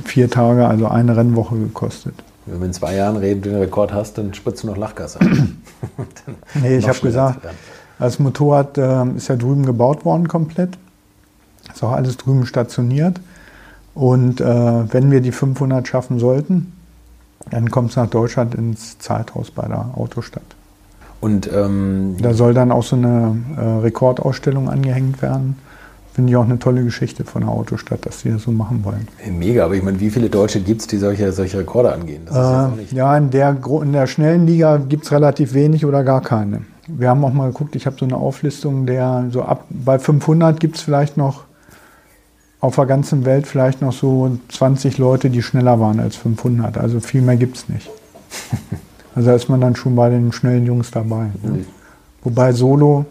vier 0.06 0.30
Tage, 0.30 0.68
also 0.68 0.88
eine 0.88 1.16
Rennwoche 1.16 1.58
gekostet. 1.58 2.16
Wenn 2.46 2.60
wir 2.60 2.68
in 2.68 2.74
zwei 2.74 2.96
Jahren 2.96 3.18
reden, 3.18 3.42
du 3.42 3.50
den 3.50 3.60
Rekord 3.60 3.94
hast, 3.94 4.18
dann 4.18 4.34
spritzt 4.34 4.64
du 4.64 4.68
noch 4.68 4.78
Lachgas 4.78 5.18
an. 5.18 5.62
nee, 6.56 6.78
ich 6.78 6.88
habe 6.88 7.00
gesagt, 7.00 7.40
das 8.00 8.20
Motorrad 8.20 8.78
äh, 8.78 9.06
ist 9.16 9.30
ja 9.30 9.36
drüben 9.36 9.66
gebaut 9.66 10.06
worden 10.06 10.28
komplett. 10.28 10.78
Ist 11.74 11.84
auch 11.84 11.94
alles 11.94 12.18
drüben 12.18 12.46
stationiert. 12.46 13.20
Und 13.96 14.42
äh, 14.42 14.94
wenn 14.94 15.12
wir 15.12 15.22
die 15.22 15.32
500 15.32 15.88
schaffen 15.88 16.20
sollten, 16.20 16.74
dann 17.50 17.70
kommt 17.70 17.92
es 17.92 17.96
nach 17.96 18.10
Deutschland 18.10 18.56
ins 18.56 18.98
Zeithaus 19.00 19.52
bei 19.52 19.68
der 19.68 19.92
Autostadt. 19.96 20.44
Und 21.22 21.50
ähm, 21.54 22.18
da 22.22 22.34
soll 22.34 22.54
dann 22.54 22.72
auch 22.72 22.84
so 22.84 22.96
eine 22.96 23.38
äh, 23.58 23.62
Rekordausstellung 23.82 24.70
angehängt 24.70 25.22
werden. 25.22 25.58
Finde 26.14 26.30
ich 26.30 26.38
auch 26.38 26.44
eine 26.44 26.60
tolle 26.60 26.84
Geschichte 26.84 27.24
von 27.24 27.42
der 27.42 27.50
Autostadt, 27.50 28.06
dass 28.06 28.20
sie 28.20 28.30
das 28.30 28.44
so 28.44 28.52
machen 28.52 28.84
wollen. 28.84 29.08
Mega, 29.32 29.66
aber 29.66 29.74
ich 29.74 29.82
meine, 29.82 30.00
wie 30.00 30.12
viele 30.12 30.30
Deutsche 30.30 30.60
gibt 30.62 30.82
es, 30.82 30.88
die 30.88 30.98
solche, 30.98 31.32
solche 31.32 31.58
Rekorde 31.58 31.92
angehen? 31.92 32.28
Äh, 32.28 32.96
ja, 32.96 33.18
in 33.18 33.32
der, 33.32 33.58
in 33.82 33.94
der 33.94 34.06
schnellen 34.06 34.46
Liga 34.46 34.78
gibt 34.78 35.06
es 35.06 35.12
relativ 35.12 35.56
wenig 35.56 35.88
oder 35.88 36.04
gar 36.04 36.22
keine. 36.22 36.62
Wir 36.88 37.10
haben 37.10 37.26
auch 37.26 37.34
mal 37.34 37.48
geguckt, 37.48 37.76
ich 37.76 37.88
habe 37.88 37.96
so 37.98 38.06
eine 38.06 38.16
Auflistung, 38.16 38.86
der 38.86 39.26
so 39.32 39.42
ab 39.42 39.66
bei 39.70 39.98
500 39.98 40.60
gibt 40.60 40.76
es 40.76 40.84
vielleicht 40.84 41.18
noch 41.18 41.46
auf 42.60 42.76
der 42.76 42.86
ganzen 42.86 43.26
Welt 43.26 43.48
vielleicht 43.48 43.82
noch 43.82 43.92
so 43.92 44.38
20 44.50 45.00
Leute, 45.00 45.30
die 45.30 45.42
schneller 45.42 45.80
waren 45.80 46.00
als 46.00 46.16
500. 46.16 46.78
Also 46.78 47.00
viel 47.00 47.22
mehr 47.22 47.38
gibt 47.38 47.58
es 47.58 47.70
nicht. 47.70 47.90
Also 49.16 49.30
da 49.30 49.36
ist 49.36 49.48
man 49.48 49.62
dann 49.62 49.76
schon 49.76 49.96
bei 49.96 50.10
den 50.10 50.32
schnellen 50.32 50.66
Jungs 50.66 50.90
dabei. 50.90 51.26
Ne? 51.44 51.66
Wobei 52.24 52.52
Solo 52.52 53.06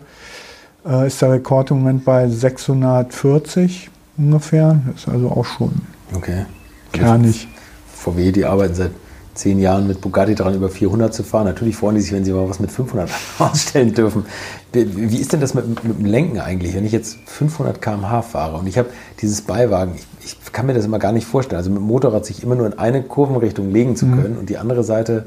äh, 0.87 1.07
ist 1.07 1.21
der 1.23 1.33
Rekord 1.33 1.71
im 1.71 1.79
Moment 1.79 2.05
bei 2.05 2.29
640 2.29 3.91
ungefähr. 4.19 4.81
Das 4.87 5.03
ist 5.03 5.09
also 5.09 5.31
auch 5.31 5.45
schon 5.45 5.73
okay. 6.15 6.47
kernig. 6.93 7.49
VW, 7.95 8.33
die 8.33 8.45
arbeiten 8.45 8.75
seit 8.75 8.91
zehn 9.35 9.59
Jahren 9.59 9.87
mit 9.87 10.01
Bugatti 10.01 10.35
dran, 10.35 10.55
über 10.55 10.69
400 10.69 11.15
zu 11.15 11.23
fahren. 11.23 11.47
Natürlich 11.47 11.77
freuen 11.77 11.95
die 11.95 12.03
sich, 12.03 12.13
wenn 12.13 12.25
sie 12.25 12.33
mal 12.33 12.49
was 12.49 12.61
mit 12.61 12.71
500 12.71 13.11
ausstellen 13.39 13.95
dürfen. 13.95 14.27
Wie 14.73 15.17
ist 15.17 15.33
denn 15.33 15.41
das 15.41 15.55
mit, 15.55 15.85
mit 15.85 15.99
dem 15.99 16.05
Lenken 16.05 16.41
eigentlich, 16.41 16.75
wenn 16.75 16.85
ich 16.85 16.93
jetzt 16.93 17.17
500 17.27 17.81
km/h 17.81 18.23
fahre 18.23 18.59
und 18.59 18.67
ich 18.67 18.79
habe 18.79 18.91
dieses 19.21 19.43
Beiwagen, 19.43 19.95
ich, 19.97 20.07
ich, 20.25 20.53
kann 20.53 20.67
mir 20.67 20.75
das 20.75 20.85
immer 20.85 20.99
gar 20.99 21.13
nicht 21.13 21.27
vorstellen. 21.27 21.59
Also 21.59 21.71
mit 21.71 21.79
dem 21.79 21.87
Motorrad 21.87 22.27
sich 22.27 22.43
immer 22.43 22.55
nur 22.55 22.67
in 22.67 22.79
eine 22.79 23.03
Kurvenrichtung 23.03 23.71
legen 23.71 23.97
zu 23.97 24.07
mhm. 24.07 24.17
können 24.17 24.35
mhm. 24.35 24.41
und 24.41 24.51
die 24.51 24.59
andere 24.59 24.85
Seite 24.85 25.27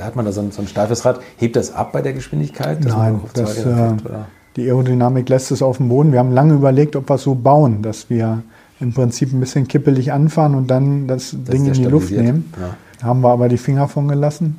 hat 0.00 0.14
man 0.14 0.24
da 0.24 0.32
so 0.32 0.40
ein, 0.40 0.52
so 0.52 0.62
ein 0.62 0.68
steifes 0.68 1.04
Rad. 1.04 1.20
Hebt 1.36 1.56
das 1.56 1.74
ab 1.74 1.92
bei 1.92 2.02
der 2.02 2.12
Geschwindigkeit? 2.12 2.84
Nein, 2.84 3.20
das, 3.34 3.58
äh, 3.58 3.94
die 4.56 4.68
Aerodynamik 4.68 5.28
lässt 5.28 5.50
es 5.50 5.62
auf 5.62 5.78
dem 5.78 5.88
Boden. 5.88 6.12
Wir 6.12 6.20
haben 6.20 6.32
lange 6.32 6.54
überlegt, 6.54 6.96
ob 6.96 7.08
wir 7.08 7.16
es 7.16 7.22
so 7.22 7.34
bauen, 7.34 7.82
dass 7.82 8.08
wir 8.08 8.42
im 8.80 8.92
Prinzip 8.92 9.32
ein 9.32 9.40
bisschen 9.40 9.66
kippelig 9.68 10.12
anfahren 10.12 10.54
und 10.54 10.68
dann 10.68 11.06
das, 11.06 11.30
das 11.30 11.54
Ding 11.54 11.66
in 11.66 11.72
die 11.72 11.84
Luft 11.84 12.10
nehmen. 12.10 12.52
Ja. 12.60 13.06
Haben 13.06 13.20
wir 13.20 13.30
aber 13.30 13.48
die 13.48 13.58
Finger 13.58 13.88
von 13.88 14.08
gelassen. 14.08 14.58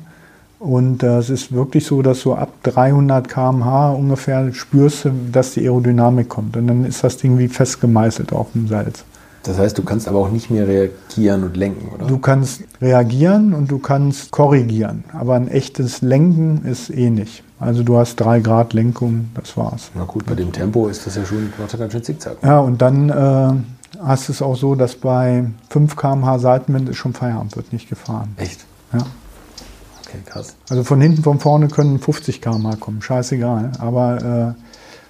Und 0.58 1.02
äh, 1.02 1.18
es 1.18 1.28
ist 1.28 1.52
wirklich 1.52 1.84
so, 1.84 2.00
dass 2.00 2.20
so 2.20 2.34
ab 2.34 2.50
300 2.62 3.28
km/h 3.28 3.90
ungefähr 3.90 4.52
spürst 4.54 5.04
du, 5.04 5.10
dass 5.30 5.52
die 5.52 5.60
Aerodynamik 5.60 6.28
kommt. 6.28 6.56
Und 6.56 6.66
dann 6.66 6.84
ist 6.84 7.04
das 7.04 7.18
Ding 7.18 7.38
wie 7.38 7.48
festgemeißelt 7.48 8.32
auf 8.32 8.52
dem 8.52 8.66
Salz. 8.66 9.04
Das 9.42 9.58
heißt, 9.58 9.78
du 9.78 9.82
kannst 9.84 10.08
aber 10.08 10.18
auch 10.18 10.30
nicht 10.30 10.50
mehr 10.50 10.66
reagieren 10.66 11.44
und 11.44 11.56
lenken, 11.56 11.88
oder? 11.94 12.06
Du 12.06 12.18
kannst 12.18 12.62
reagieren 12.80 13.54
und 13.54 13.70
du 13.70 13.78
kannst 13.78 14.32
korrigieren. 14.32 15.04
Aber 15.12 15.34
ein 15.34 15.48
echtes 15.48 16.02
Lenken 16.02 16.64
ist 16.64 16.90
eh 16.90 17.10
nicht. 17.10 17.44
Also 17.58 17.82
du 17.82 17.96
hast 17.96 18.16
drei 18.16 18.40
Grad 18.40 18.74
Lenkung, 18.74 19.30
das 19.34 19.56
war's. 19.56 19.90
Na 19.94 20.04
gut, 20.04 20.26
bei 20.26 20.34
dem 20.34 20.52
Tempo 20.52 20.88
ist 20.88 21.06
das 21.06 21.16
ja 21.16 21.24
schon, 21.24 21.52
macht 21.58 21.76
ganz 21.78 21.92
schön 21.92 22.02
zickzack. 22.02 22.36
Ja, 22.42 22.60
und 22.60 22.82
dann 22.82 23.08
äh, 23.08 23.98
hast 24.02 24.28
du 24.28 24.32
es 24.32 24.42
auch 24.42 24.56
so, 24.56 24.74
dass 24.74 24.94
bei 24.96 25.46
5 25.70 25.96
km/h 25.96 26.38
Seitenwind 26.38 26.88
ist 26.90 26.96
schon 26.96 27.14
Feierabend, 27.14 27.56
wird 27.56 27.72
nicht 27.72 27.88
gefahren. 27.88 28.34
Echt? 28.36 28.64
Ja. 28.92 28.98
Okay, 28.98 30.18
krass. 30.26 30.54
Also 30.68 30.84
von 30.84 31.00
hinten, 31.00 31.22
von 31.22 31.40
vorne 31.40 31.68
können 31.68 31.98
50 31.98 32.42
km/h 32.42 32.76
kommen, 32.76 33.00
scheißegal. 33.00 33.72
Aber 33.78 34.54
äh, 34.56 34.62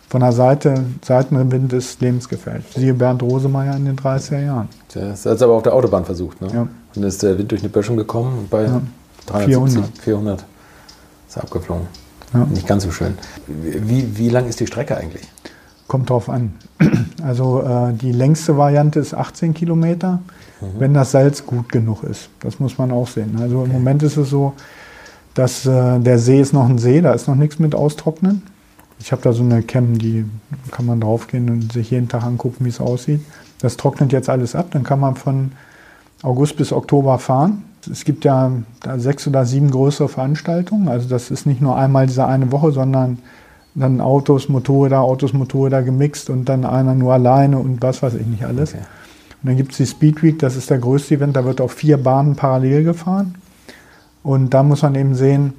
von 0.08 0.20
der 0.20 0.32
Seite, 0.32 0.84
Seitenwind 1.04 1.72
ist 1.72 2.00
lebensgefährlich. 2.00 2.66
Siehe 2.74 2.94
Bernd 2.94 3.24
Rosemeyer 3.24 3.74
in 3.76 3.86
den 3.86 3.96
30er 3.96 4.44
Jahren. 4.44 4.68
Das 4.94 5.26
hat 5.26 5.34
es 5.34 5.42
aber 5.42 5.54
auf 5.54 5.64
der 5.64 5.74
Autobahn 5.74 6.04
versucht. 6.04 6.40
Ne? 6.40 6.48
Ja. 6.52 6.60
Und 6.62 6.70
dann 6.94 7.04
ist 7.04 7.24
der 7.24 7.36
Wind 7.36 7.50
durch 7.50 7.62
eine 7.62 7.70
Böschung 7.70 7.96
gekommen 7.96 8.38
und 8.38 8.50
bei 8.50 8.62
ja. 8.62 8.80
370, 9.26 9.82
400. 9.82 9.98
400 9.98 10.44
ist 11.28 11.36
er 11.36 11.42
abgeflogen. 11.42 12.05
Ja. 12.32 12.44
Nicht 12.46 12.66
ganz 12.66 12.84
so 12.84 12.90
schön. 12.90 13.16
Wie, 13.46 14.16
wie 14.16 14.28
lang 14.28 14.48
ist 14.48 14.60
die 14.60 14.66
Strecke 14.66 14.96
eigentlich? 14.96 15.26
Kommt 15.86 16.10
drauf 16.10 16.28
an. 16.28 16.54
Also 17.22 17.62
äh, 17.62 17.92
die 17.94 18.12
längste 18.12 18.56
Variante 18.56 19.00
ist 19.00 19.14
18 19.14 19.54
Kilometer, 19.54 20.20
mhm. 20.60 20.66
wenn 20.78 20.94
das 20.94 21.10
Salz 21.10 21.44
gut 21.44 21.70
genug 21.70 22.04
ist. 22.04 22.28
Das 22.40 22.60
muss 22.60 22.78
man 22.78 22.92
auch 22.92 23.08
sehen. 23.08 23.36
Also 23.40 23.60
okay. 23.60 23.66
im 23.66 23.72
Moment 23.72 24.02
ist 24.02 24.16
es 24.16 24.30
so, 24.30 24.52
dass 25.34 25.66
äh, 25.66 25.98
der 25.98 26.18
See 26.18 26.40
ist 26.40 26.52
noch 26.52 26.68
ein 26.68 26.78
See, 26.78 27.00
da 27.00 27.12
ist 27.12 27.26
noch 27.26 27.34
nichts 27.34 27.58
mit 27.58 27.74
austrocknen. 27.74 28.42
Ich 28.98 29.12
habe 29.12 29.22
da 29.22 29.32
so 29.32 29.42
eine 29.42 29.62
Cam, 29.62 29.98
die 29.98 30.24
kann 30.70 30.86
man 30.86 31.00
draufgehen 31.00 31.50
und 31.50 31.72
sich 31.72 31.90
jeden 31.90 32.08
Tag 32.08 32.22
angucken, 32.22 32.64
wie 32.64 32.68
es 32.68 32.80
aussieht. 32.80 33.20
Das 33.60 33.76
trocknet 33.76 34.12
jetzt 34.12 34.28
alles 34.28 34.54
ab, 34.54 34.68
dann 34.70 34.84
kann 34.84 35.00
man 35.00 35.16
von 35.16 35.52
August 36.22 36.56
bis 36.56 36.72
Oktober 36.72 37.18
fahren. 37.18 37.64
Es 37.86 38.04
gibt 38.04 38.24
ja 38.24 38.52
sechs 38.96 39.26
oder 39.26 39.44
sieben 39.44 39.70
größere 39.70 40.08
Veranstaltungen. 40.08 40.88
Also 40.88 41.08
das 41.08 41.30
ist 41.30 41.46
nicht 41.46 41.60
nur 41.60 41.76
einmal 41.76 42.06
diese 42.06 42.26
eine 42.26 42.52
Woche, 42.52 42.72
sondern 42.72 43.18
dann 43.74 44.00
Autos, 44.00 44.48
Motorräder, 44.48 45.00
Autos, 45.00 45.32
Motorräder 45.32 45.82
gemixt 45.82 46.30
und 46.30 46.48
dann 46.48 46.64
einer 46.64 46.94
nur 46.94 47.12
alleine 47.12 47.58
und 47.58 47.82
was 47.82 48.02
weiß 48.02 48.14
ich 48.14 48.26
nicht 48.26 48.44
alles. 48.44 48.70
Okay. 48.72 48.82
Und 49.42 49.50
dann 49.50 49.56
gibt 49.56 49.72
es 49.72 49.78
die 49.78 49.86
Speed 49.86 50.22
Week, 50.22 50.38
das 50.38 50.56
ist 50.56 50.70
der 50.70 50.78
größte 50.78 51.14
Event, 51.16 51.36
da 51.36 51.44
wird 51.44 51.60
auf 51.60 51.72
vier 51.72 51.98
Bahnen 51.98 52.36
parallel 52.36 52.84
gefahren. 52.84 53.34
Und 54.22 54.54
da 54.54 54.62
muss 54.62 54.82
man 54.82 54.94
eben 54.94 55.14
sehen, 55.14 55.52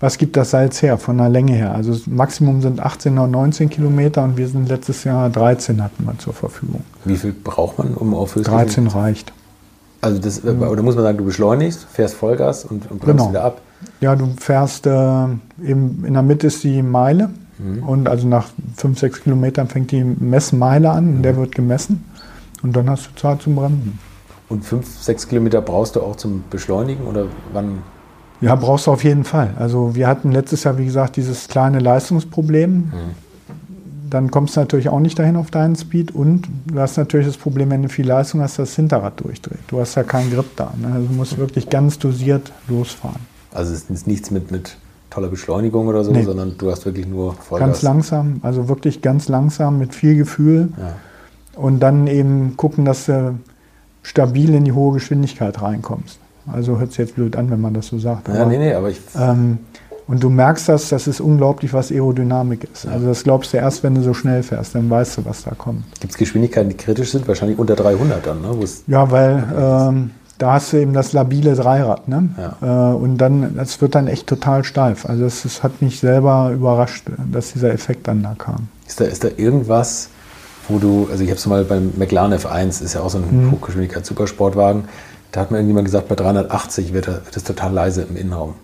was 0.00 0.18
gibt 0.18 0.36
das 0.36 0.50
Salz 0.50 0.82
her 0.82 0.98
von 0.98 1.16
der 1.16 1.28
Länge 1.28 1.54
her? 1.54 1.74
Also 1.74 1.92
das 1.92 2.06
Maximum 2.06 2.60
sind 2.60 2.80
18 2.80 3.14
oder 3.14 3.28
19 3.28 3.70
Kilometer 3.70 4.24
und 4.24 4.36
wir 4.36 4.48
sind 4.48 4.68
letztes 4.68 5.04
Jahr 5.04 5.30
13 5.30 5.82
hatten 5.82 6.04
wir 6.04 6.18
zur 6.18 6.34
Verfügung. 6.34 6.82
Wie 7.04 7.16
viel 7.16 7.32
braucht 7.32 7.78
man, 7.78 7.94
um 7.94 8.12
auf 8.12 8.34
13 8.34 8.88
reicht. 8.88 9.32
Also 10.04 10.20
das, 10.20 10.42
ja. 10.44 10.52
oder 10.52 10.82
muss 10.82 10.94
man 10.96 11.04
sagen, 11.04 11.18
du 11.18 11.24
beschleunigst, 11.24 11.86
fährst 11.90 12.14
Vollgas 12.14 12.64
und, 12.64 12.90
und 12.90 13.00
bremst 13.00 13.18
genau. 13.18 13.30
wieder 13.30 13.44
ab? 13.44 13.62
Ja, 14.00 14.14
du 14.14 14.28
fährst 14.38 14.86
äh, 14.86 14.90
eben 15.64 16.04
in 16.06 16.12
der 16.12 16.22
Mitte 16.22 16.48
ist 16.48 16.62
die 16.62 16.82
Meile 16.82 17.30
mhm. 17.58 17.82
und 17.82 18.08
also 18.08 18.28
nach 18.28 18.48
5, 18.76 18.98
6 18.98 19.22
Kilometern 19.22 19.66
fängt 19.68 19.92
die 19.92 20.04
Messmeile 20.04 20.90
an 20.90 21.08
und 21.08 21.18
mhm. 21.18 21.22
der 21.22 21.36
wird 21.36 21.54
gemessen 21.54 22.04
und 22.62 22.76
dann 22.76 22.90
hast 22.90 23.06
du 23.06 23.20
Zeit 23.20 23.40
zum 23.40 23.56
Bremsen. 23.56 23.98
Und 24.50 24.64
5, 24.64 24.86
6 24.86 25.28
Kilometer 25.28 25.62
brauchst 25.62 25.96
du 25.96 26.02
auch 26.02 26.16
zum 26.16 26.44
Beschleunigen 26.50 27.06
oder 27.06 27.24
wann 27.54 27.82
ja, 28.42 28.54
brauchst 28.56 28.86
du 28.86 28.90
auf 28.90 29.04
jeden 29.04 29.24
Fall. 29.24 29.54
Also 29.58 29.94
wir 29.94 30.06
hatten 30.06 30.32
letztes 30.32 30.64
Jahr, 30.64 30.76
wie 30.76 30.84
gesagt, 30.84 31.16
dieses 31.16 31.48
kleine 31.48 31.78
Leistungsproblem. 31.78 32.70
Mhm. 32.72 32.90
Dann 34.14 34.30
kommst 34.30 34.54
du 34.54 34.60
natürlich 34.60 34.88
auch 34.90 35.00
nicht 35.00 35.18
dahin 35.18 35.34
auf 35.34 35.50
deinen 35.50 35.74
Speed 35.74 36.14
und 36.14 36.46
du 36.66 36.78
hast 36.78 36.96
natürlich 36.98 37.26
das 37.26 37.36
Problem, 37.36 37.70
wenn 37.70 37.82
du 37.82 37.88
viel 37.88 38.06
Leistung 38.06 38.42
hast, 38.42 38.60
dass 38.60 38.68
das 38.68 38.76
Hinterrad 38.76 39.20
durchdreht. 39.20 39.58
Du 39.66 39.80
hast 39.80 39.96
ja 39.96 40.04
keinen 40.04 40.30
Grip 40.30 40.54
da. 40.54 40.72
Ne? 40.80 40.86
Also 40.94 41.08
du 41.08 41.14
musst 41.14 41.36
wirklich 41.36 41.68
ganz 41.68 41.98
dosiert 41.98 42.52
losfahren. 42.68 43.18
Also 43.52 43.72
es 43.74 43.90
ist 43.90 44.06
nichts 44.06 44.30
mit, 44.30 44.52
mit 44.52 44.76
toller 45.10 45.26
Beschleunigung 45.26 45.88
oder 45.88 46.04
so, 46.04 46.12
nee. 46.12 46.22
sondern 46.22 46.56
du 46.56 46.70
hast 46.70 46.86
wirklich 46.86 47.08
nur 47.08 47.34
Vollgas. 47.34 47.66
Ganz 47.66 47.82
langsam, 47.82 48.38
also 48.42 48.68
wirklich 48.68 49.02
ganz 49.02 49.26
langsam 49.26 49.80
mit 49.80 49.96
viel 49.96 50.14
Gefühl. 50.14 50.68
Ja. 50.78 50.94
Und 51.60 51.80
dann 51.80 52.06
eben 52.06 52.56
gucken, 52.56 52.84
dass 52.84 53.06
du 53.06 53.36
stabil 54.04 54.54
in 54.54 54.64
die 54.64 54.72
hohe 54.72 54.94
Geschwindigkeit 54.94 55.60
reinkommst. 55.60 56.20
Also 56.52 56.78
hört 56.78 56.90
sich 56.90 56.98
jetzt 56.98 57.16
blöd 57.16 57.34
an, 57.34 57.50
wenn 57.50 57.60
man 57.60 57.74
das 57.74 57.88
so 57.88 57.98
sagt. 57.98 58.28
Ja, 58.28 58.42
aber, 58.42 58.46
nee, 58.46 58.58
nee, 58.58 58.74
aber 58.74 58.90
ich. 58.90 59.00
Ähm, 59.18 59.58
und 60.06 60.22
du 60.22 60.28
merkst 60.28 60.68
das, 60.68 60.90
das 60.90 61.06
ist 61.06 61.20
unglaublich, 61.20 61.72
was 61.72 61.90
Aerodynamik 61.90 62.68
ist. 62.72 62.86
Also 62.86 63.06
das 63.06 63.24
glaubst 63.24 63.52
du 63.52 63.56
erst, 63.56 63.82
wenn 63.82 63.94
du 63.94 64.02
so 64.02 64.12
schnell 64.12 64.42
fährst, 64.42 64.74
dann 64.74 64.90
weißt 64.90 65.18
du, 65.18 65.24
was 65.24 65.44
da 65.44 65.52
kommt. 65.52 65.84
Gibt 66.00 66.12
es 66.12 66.18
Geschwindigkeiten, 66.18 66.68
die 66.68 66.76
kritisch 66.76 67.12
sind? 67.12 67.26
Wahrscheinlich 67.26 67.58
unter 67.58 67.74
300 67.74 68.26
dann, 68.26 68.42
ne? 68.42 68.54
ja, 68.86 69.10
weil 69.10 69.44
ähm, 69.58 70.10
da 70.38 70.54
hast 70.54 70.72
du 70.72 70.78
eben 70.78 70.92
das 70.92 71.12
labile 71.12 71.54
Dreirad. 71.54 72.08
Ne? 72.08 72.28
Ja. 72.36 72.92
Äh, 72.92 72.94
und 72.96 73.18
dann, 73.18 73.56
das 73.56 73.80
wird 73.80 73.94
dann 73.94 74.06
echt 74.06 74.26
total 74.26 74.64
steif. 74.64 75.06
Also 75.06 75.24
das, 75.24 75.42
das, 75.42 75.62
hat 75.62 75.80
mich 75.80 76.00
selber 76.00 76.50
überrascht, 76.52 77.06
dass 77.32 77.52
dieser 77.52 77.72
Effekt 77.72 78.06
dann 78.06 78.22
da 78.22 78.34
kam. 78.36 78.68
Ist 78.86 79.00
da, 79.00 79.04
ist 79.04 79.24
da 79.24 79.28
irgendwas, 79.36 80.08
wo 80.68 80.78
du, 80.78 81.08
also 81.10 81.22
ich 81.22 81.30
habe 81.30 81.38
es 81.38 81.46
mal 81.46 81.64
beim 81.64 81.92
McLaren 81.96 82.34
F1, 82.34 82.82
ist 82.82 82.94
ja 82.94 83.00
auch 83.00 83.10
so 83.10 83.18
ein 83.18 83.46
mhm. 83.46 83.52
Hochgeschwindigkeits-Supersportwagen, 83.52 84.84
da 85.32 85.40
hat 85.40 85.50
mir 85.50 85.56
irgendjemand 85.56 85.86
gesagt, 85.86 86.08
bei 86.08 86.14
380 86.14 86.92
wird, 86.92 87.08
das 87.08 87.42
total 87.42 87.72
leise 87.72 88.02
im 88.02 88.16
Innenraum. 88.16 88.54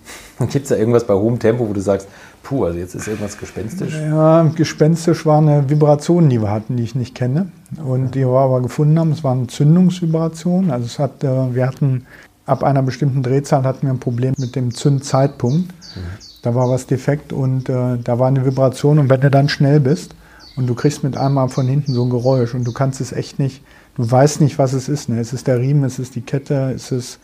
Gibt 0.50 0.64
es 0.64 0.68
da 0.68 0.76
irgendwas 0.76 1.06
bei 1.06 1.14
hohem 1.14 1.38
Tempo, 1.38 1.68
wo 1.68 1.72
du 1.72 1.80
sagst, 1.80 2.08
Puh, 2.42 2.64
also 2.64 2.78
jetzt 2.78 2.94
ist 2.94 3.06
irgendwas 3.06 3.36
gespenstisch. 3.36 3.94
Ja, 3.94 4.42
gespenstisch 4.56 5.26
war 5.26 5.38
eine 5.38 5.68
Vibration, 5.68 6.28
die 6.28 6.40
wir 6.40 6.50
hatten, 6.50 6.76
die 6.76 6.82
ich 6.82 6.94
nicht 6.94 7.14
kenne. 7.14 7.48
Und 7.84 8.14
die 8.14 8.20
wir 8.20 8.38
aber 8.38 8.62
gefunden 8.62 8.98
haben, 8.98 9.12
es 9.12 9.22
war 9.22 9.32
eine 9.32 9.46
Zündungsvibration. 9.46 10.70
Also 10.70 10.86
es 10.86 10.98
hat, 10.98 11.22
äh, 11.22 11.54
wir 11.54 11.66
hatten 11.66 12.06
ab 12.46 12.64
einer 12.64 12.82
bestimmten 12.82 13.22
Drehzahl 13.22 13.62
hatten 13.64 13.82
wir 13.82 13.90
ein 13.90 14.00
Problem 14.00 14.34
mit 14.38 14.56
dem 14.56 14.74
Zündzeitpunkt. 14.74 15.68
Mhm. 15.68 16.00
Da 16.42 16.54
war 16.54 16.70
was 16.70 16.86
defekt 16.86 17.32
und 17.32 17.68
äh, 17.68 17.98
da 18.02 18.18
war 18.18 18.28
eine 18.28 18.44
Vibration. 18.44 18.98
Und 18.98 19.10
wenn 19.10 19.20
du 19.20 19.30
dann 19.30 19.50
schnell 19.50 19.78
bist 19.78 20.14
und 20.56 20.66
du 20.66 20.74
kriegst 20.74 21.04
mit 21.04 21.16
einmal 21.16 21.50
von 21.50 21.66
hinten 21.68 21.92
so 21.92 22.02
ein 22.04 22.10
Geräusch 22.10 22.54
und 22.54 22.64
du 22.64 22.72
kannst 22.72 23.00
es 23.02 23.12
echt 23.12 23.38
nicht, 23.38 23.62
du 23.96 24.10
weißt 24.10 24.40
nicht, 24.40 24.58
was 24.58 24.72
es 24.72 24.88
ist. 24.88 25.10
Ne? 25.10 25.20
Es 25.20 25.34
ist 25.34 25.46
der 25.46 25.60
Riemen, 25.60 25.84
es 25.84 25.98
ist 25.98 26.16
die 26.16 26.22
Kette, 26.22 26.72
es 26.74 26.90
ist 26.90 27.20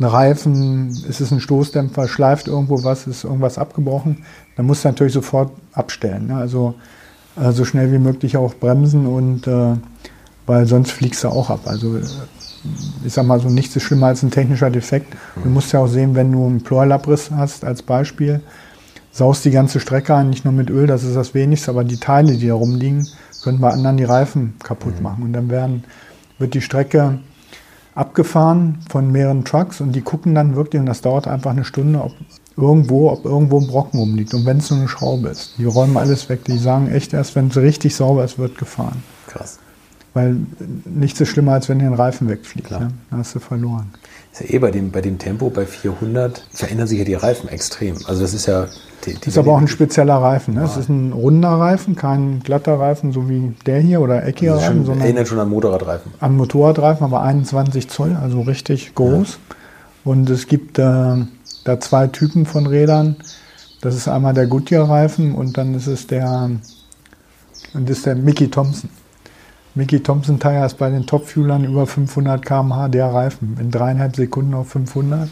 ein 0.00 0.04
Reifen, 0.04 0.90
ist 1.08 1.20
es 1.20 1.30
ein 1.30 1.40
Stoßdämpfer, 1.40 2.08
schleift 2.08 2.48
irgendwo 2.48 2.82
was, 2.82 3.06
ist 3.06 3.24
irgendwas 3.24 3.58
abgebrochen, 3.58 4.24
dann 4.56 4.66
musst 4.66 4.84
du 4.84 4.88
natürlich 4.88 5.12
sofort 5.12 5.52
abstellen. 5.72 6.28
Ne? 6.28 6.36
Also 6.36 6.74
äh, 7.36 7.52
so 7.52 7.64
schnell 7.64 7.92
wie 7.92 7.98
möglich 7.98 8.36
auch 8.36 8.54
bremsen 8.54 9.06
und 9.06 9.46
äh, 9.46 9.76
weil 10.46 10.66
sonst 10.66 10.90
fliegst 10.90 11.22
du 11.22 11.28
auch 11.28 11.50
ab. 11.50 11.60
Also 11.66 11.98
äh, 11.98 12.02
ich 13.04 13.12
sag 13.12 13.26
mal 13.26 13.40
so, 13.40 13.48
nichts 13.48 13.76
ist 13.76 13.84
schlimmer 13.84 14.08
als 14.08 14.22
ein 14.22 14.30
technischer 14.30 14.70
Defekt. 14.70 15.14
Du 15.42 15.48
musst 15.48 15.72
ja 15.72 15.80
auch 15.80 15.86
sehen, 15.86 16.14
wenn 16.14 16.32
du 16.32 16.44
einen 16.46 16.62
Pleuelabriss 16.62 17.30
hast 17.30 17.64
als 17.64 17.82
Beispiel, 17.82 18.40
saust 19.12 19.44
die 19.44 19.50
ganze 19.50 19.80
Strecke 19.80 20.14
ein, 20.14 20.30
nicht 20.30 20.44
nur 20.44 20.52
mit 20.52 20.70
Öl, 20.70 20.86
das 20.86 21.04
ist 21.04 21.16
das 21.16 21.34
wenigste, 21.34 21.70
aber 21.70 21.84
die 21.84 21.98
Teile, 21.98 22.36
die 22.36 22.48
da 22.48 22.54
rumliegen, 22.54 23.08
können 23.42 23.60
bei 23.60 23.70
anderen 23.70 23.96
die 23.96 24.04
Reifen 24.04 24.54
kaputt 24.62 24.96
mhm. 24.96 25.02
machen. 25.02 25.22
Und 25.24 25.32
dann 25.32 25.48
werden, 25.48 25.84
wird 26.38 26.54
die 26.54 26.60
Strecke 26.60 27.18
abgefahren 27.94 28.78
von 28.88 29.10
mehreren 29.10 29.44
Trucks 29.44 29.80
und 29.80 29.92
die 29.92 30.00
gucken 30.00 30.34
dann 30.34 30.56
wirklich, 30.56 30.80
und 30.80 30.86
das 30.86 31.00
dauert 31.00 31.28
einfach 31.28 31.50
eine 31.50 31.64
Stunde, 31.64 32.02
ob 32.02 32.12
irgendwo, 32.56 33.10
ob 33.10 33.24
irgendwo 33.24 33.60
ein 33.60 33.66
Brocken 33.66 33.98
rumliegt. 34.00 34.34
Und 34.34 34.46
wenn 34.46 34.58
es 34.58 34.70
nur 34.70 34.80
eine 34.80 34.88
Schraube 34.88 35.28
ist, 35.28 35.54
die 35.58 35.64
räumen 35.64 35.96
alles 35.96 36.28
weg. 36.28 36.44
Die 36.44 36.58
sagen 36.58 36.88
echt 36.88 37.12
erst, 37.12 37.34
wenn 37.36 37.48
es 37.48 37.56
richtig 37.56 37.94
sauber 37.94 38.24
ist, 38.24 38.38
wird 38.38 38.58
gefahren. 38.58 39.02
Krass. 39.26 39.58
Weil 40.12 40.36
nichts 40.84 41.20
ist 41.20 41.28
schlimmer, 41.28 41.52
als 41.52 41.68
wenn 41.68 41.78
dir 41.78 41.86
ein 41.86 41.94
Reifen 41.94 42.28
wegfliegt. 42.28 42.70
Ne? 42.70 42.90
Da 43.10 43.16
hast 43.16 43.34
du 43.34 43.38
verloren. 43.38 43.90
Ist 44.40 44.48
ja 44.48 44.54
eh 44.54 44.58
bei 44.58 44.70
dem, 44.70 44.90
bei 44.90 45.00
dem 45.00 45.18
Tempo, 45.18 45.50
bei 45.50 45.66
400, 45.66 46.46
verändern 46.52 46.86
sich 46.86 46.98
ja 46.98 47.04
die 47.04 47.14
Reifen 47.14 47.48
extrem. 47.48 47.96
Also 48.06 48.22
das 48.22 48.34
ist 48.34 48.46
ja... 48.46 48.66
Die, 49.04 49.14
die 49.14 49.18
das 49.18 49.28
ist 49.28 49.38
aber 49.38 49.52
auch 49.52 49.58
ein 49.58 49.68
spezieller 49.68 50.16
Reifen. 50.16 50.54
Ne? 50.54 50.64
Es 50.64 50.76
ist 50.76 50.88
ein 50.88 51.12
runder 51.12 51.50
Reifen, 51.50 51.96
kein 51.96 52.40
glatter 52.40 52.78
Reifen, 52.78 53.12
so 53.12 53.28
wie 53.28 53.54
der 53.64 53.80
hier 53.80 54.00
oder 54.00 54.26
eckiger 54.26 54.52
also 54.52 54.66
Reifen. 54.66 54.84
Sondern 54.84 55.04
erinnert 55.04 55.28
schon 55.28 55.38
an 55.38 55.48
Motorradreifen. 55.48 56.12
An 56.20 56.36
Motorradreifen, 56.36 57.04
aber 57.04 57.22
21 57.22 57.88
Zoll, 57.88 58.16
also 58.20 58.42
richtig 58.42 58.94
groß. 58.94 59.32
Ja. 59.32 59.56
Und 60.04 60.28
es 60.28 60.46
gibt 60.46 60.78
äh, 60.78 60.82
da 61.64 61.80
zwei 61.80 62.06
Typen 62.08 62.46
von 62.46 62.66
Rädern. 62.66 63.16
Das 63.80 63.94
ist 63.94 64.08
einmal 64.08 64.34
der 64.34 64.46
Goodyear-Reifen 64.46 65.34
und 65.34 65.56
dann 65.56 65.74
ist 65.74 65.86
es 65.86 66.06
der, 66.06 66.50
und 67.72 67.90
ist 67.90 68.04
der 68.04 68.16
Mickey 68.16 68.50
Thompson. 68.50 68.90
Mickey 69.74 70.00
Thompson 70.00 70.40
Tire 70.40 70.66
ist 70.66 70.78
bei 70.78 70.90
den 70.90 71.06
Top-Fuelern 71.06 71.64
über 71.64 71.86
500 71.86 72.44
km/h 72.44 72.88
der 72.88 73.06
Reifen. 73.06 73.56
In 73.60 73.70
dreieinhalb 73.70 74.16
Sekunden 74.16 74.54
auf 74.54 74.70
500 74.70 75.28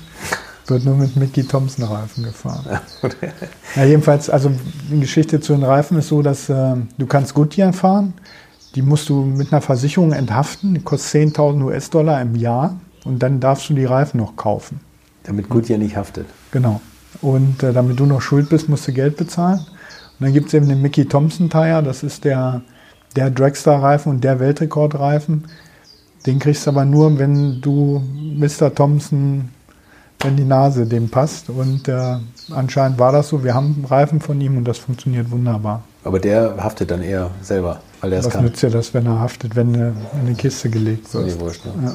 wird 0.67 0.85
nur 0.85 0.97
mit 0.97 1.17
Mickey 1.17 1.45
Thompson 1.45 1.85
Reifen 1.85 2.25
gefahren. 2.25 2.81
ja, 3.77 3.85
jedenfalls, 3.85 4.31
also 4.31 4.53
die 4.91 5.01
Geschichte 5.01 5.41
zu 5.41 5.55
den 5.55 5.65
Reifen 5.65 5.99
ist 5.99 6.09
so, 6.09 6.23
dass 6.23 6.49
äh, 6.49 6.77
du 6.99 7.07
kannst 7.07 7.35
Goodyear 7.35 7.73
fahren. 7.73 8.15
Die 8.75 8.83
musst 8.83 9.09
du 9.09 9.25
mit 9.25 9.53
einer 9.53 9.63
Versicherung 9.63 10.13
enthaften. 10.13 10.75
Die 10.75 10.83
kostet 10.83 11.35
10.000 11.37 11.65
US-Dollar 11.65 12.21
im 12.21 12.37
Jahr 12.37 12.79
und 13.05 13.23
dann 13.23 13.41
darfst 13.41 13.71
du 13.71 13.75
die 13.75 13.87
Reifen 13.87 14.19
noch 14.19 14.37
kaufen. 14.37 14.81
Damit 15.25 15.49
Goodyear 15.49 15.79
nicht 15.79 15.97
haftet. 15.97 16.27
Genau. 16.53 16.81
Und 17.23 17.63
äh, 17.63 17.73
damit 17.73 17.99
du 17.99 18.07
noch 18.07 18.21
schuld 18.21 18.49
bist, 18.51 18.69
musst 18.69 18.87
du 18.87 18.93
Geld 18.93 19.17
bezahlen. 19.17 19.59
Und 19.59 20.25
dann 20.27 20.33
gibt 20.33 20.49
es 20.49 20.55
eben 20.55 20.69
den 20.69 20.83
Mickey 20.83 21.07
Thompson 21.07 21.49
Tire. 21.49 21.83
Das 21.83 22.03
ist 22.03 22.25
der 22.25 22.63
der 23.17 23.31
Dragster-Reifen 23.31 24.11
und 24.11 24.25
der 24.25 24.41
Weltrekordreifen, 24.41 25.45
den 26.27 26.39
kriegst 26.39 26.67
du 26.67 26.71
aber 26.71 26.85
nur, 26.85 27.19
wenn 27.19 27.61
du 27.61 28.03
Mr. 28.37 28.75
Thompson, 28.75 29.51
wenn 30.21 30.37
die 30.37 30.45
Nase 30.45 30.87
dem 30.87 31.09
passt. 31.09 31.49
Und 31.49 31.89
äh, 31.89 32.17
anscheinend 32.51 32.99
war 32.99 33.13
das 33.13 33.29
so. 33.29 33.45
Wir 33.45 33.55
haben 33.55 33.85
Reifen 33.89 34.21
von 34.21 34.41
ihm 34.41 34.57
und 34.57 34.65
das 34.65 34.79
funktioniert 34.79 35.31
wunderbar. 35.31 35.83
Aber 36.05 36.19
der 36.19 36.57
haftet 36.59 36.91
dann 36.91 37.03
eher 37.03 37.31
selber, 37.41 37.81
weil 38.01 38.13
er 38.13 38.21
es 38.21 38.29
kann. 38.29 38.45
Was 38.45 38.51
nützt 38.51 38.63
ja 38.63 38.71
das, 38.71 38.95
wenn 38.95 39.07
er 39.07 39.21
haftet, 39.21 39.55
wenn 39.57 39.75
eine, 39.75 39.95
in 40.15 40.21
eine 40.27 40.35
Kiste 40.35 40.71
gelegt 40.71 41.13
wird? 41.15 41.31
So 41.31 41.41
wurscht, 41.41 41.65
ne? 41.65 41.73
ja. 41.85 41.95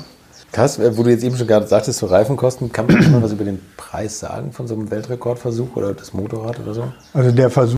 Krass, 0.52 0.78
äh, 0.78 0.96
wo 0.96 1.04
du 1.04 1.10
jetzt 1.10 1.24
eben 1.24 1.36
schon 1.36 1.48
gerade 1.48 1.68
sagtest, 1.68 2.00
so 2.00 2.06
Reifenkosten, 2.06 2.72
kann 2.72 2.86
man 2.88 2.98
mal 3.12 3.22
was 3.22 3.34
über 3.34 3.44
den 3.44 3.60
Preis 3.76 4.20
sagen 4.20 4.52
von 4.52 4.68
so 4.68 4.76
einem 4.76 4.90
Weltrekordversuch 4.90 5.76
oder 5.76 5.94
das 5.94 6.14
Motorrad 6.14 6.60
oder 6.60 6.74
so? 6.74 6.94
Also 7.14 7.32
der 7.32 7.50
Versuch 7.50 7.78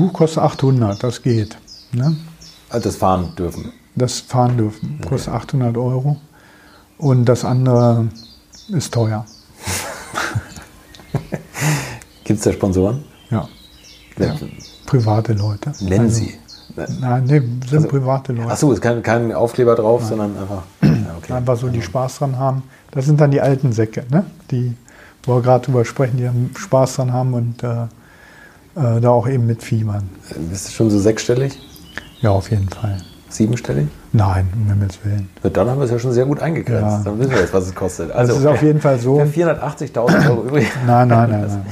Buch 0.00 0.12
kostet 0.14 0.42
800, 0.42 1.02
das 1.02 1.20
geht. 1.22 1.58
Ne? 1.92 2.16
Also 2.70 2.88
das 2.88 2.96
fahren 2.96 3.34
dürfen? 3.36 3.72
Das 3.94 4.20
fahren 4.20 4.56
dürfen, 4.56 4.98
kostet 5.06 5.34
okay. 5.34 5.42
800 5.44 5.76
Euro. 5.76 6.16
Und 6.96 7.26
das 7.26 7.44
andere 7.44 8.08
ist 8.68 8.94
teuer. 8.94 9.26
Gibt 12.24 12.38
es 12.38 12.44
da 12.44 12.52
Sponsoren? 12.52 13.04
Ja. 13.30 13.46
ja. 14.18 14.34
Private 14.86 15.34
Leute. 15.34 15.72
Nennen 15.80 16.06
also, 16.06 16.16
Sie. 16.16 16.34
Nein, 17.00 17.24
nee, 17.24 17.40
sind 17.40 17.74
also, 17.74 17.88
private 17.88 18.32
Leute. 18.32 18.50
Achso, 18.50 18.70
es 18.70 18.78
ist 18.78 18.80
kein, 18.80 19.02
kein 19.02 19.34
Aufkleber 19.34 19.74
drauf, 19.74 20.00
Nein. 20.00 20.08
sondern 20.08 20.38
einfach. 20.38 20.62
Ja, 20.82 21.16
okay. 21.18 21.32
Einfach 21.34 21.58
so, 21.58 21.68
die 21.68 21.82
Spaß 21.82 22.18
dran 22.18 22.38
haben. 22.38 22.62
Das 22.92 23.04
sind 23.04 23.20
dann 23.20 23.30
die 23.32 23.40
alten 23.40 23.72
Säcke, 23.72 24.06
ne? 24.10 24.24
die, 24.50 24.74
wo 25.24 25.34
wir 25.34 25.42
gerade 25.42 25.66
drüber 25.66 25.84
sprechen, 25.84 26.16
die 26.16 26.58
Spaß 26.58 26.96
dran 26.96 27.12
haben 27.12 27.34
und 27.34 27.62
äh, 27.62 27.86
da 28.74 29.08
auch 29.10 29.28
eben 29.28 29.46
mit 29.46 29.62
Fiebern. 29.62 30.08
Bist 30.50 30.68
du 30.68 30.72
schon 30.72 30.90
so 30.90 30.98
sechsstellig? 30.98 31.58
Ja, 32.20 32.30
auf 32.30 32.50
jeden 32.50 32.68
Fall. 32.68 32.98
Siebenstellig? 33.30 33.86
Nein, 34.12 34.48
um 34.54 34.68
Himmels 34.68 34.98
Willen. 35.04 35.28
Dann 35.42 35.68
haben 35.68 35.78
wir 35.78 35.84
es 35.84 35.90
ja 35.90 35.98
schon 35.98 36.12
sehr 36.12 36.26
gut 36.26 36.40
eingegrenzt. 36.40 36.82
Ja. 36.82 37.02
Dann 37.04 37.18
wissen 37.18 37.30
wir 37.30 37.40
jetzt, 37.40 37.54
was 37.54 37.66
es 37.66 37.74
kostet. 37.74 38.10
Also, 38.10 38.18
also 38.18 38.32
es 38.34 38.40
ist 38.40 38.46
auf 38.46 38.62
jeden 38.62 38.80
Fall 38.80 38.98
so. 38.98 39.20
480.000 39.20 40.28
Euro 40.30 40.44
übrig. 40.44 40.66
Nein, 40.86 41.08
nein, 41.08 41.30
nein, 41.30 41.40
nein, 41.42 41.48
nein. 41.48 41.62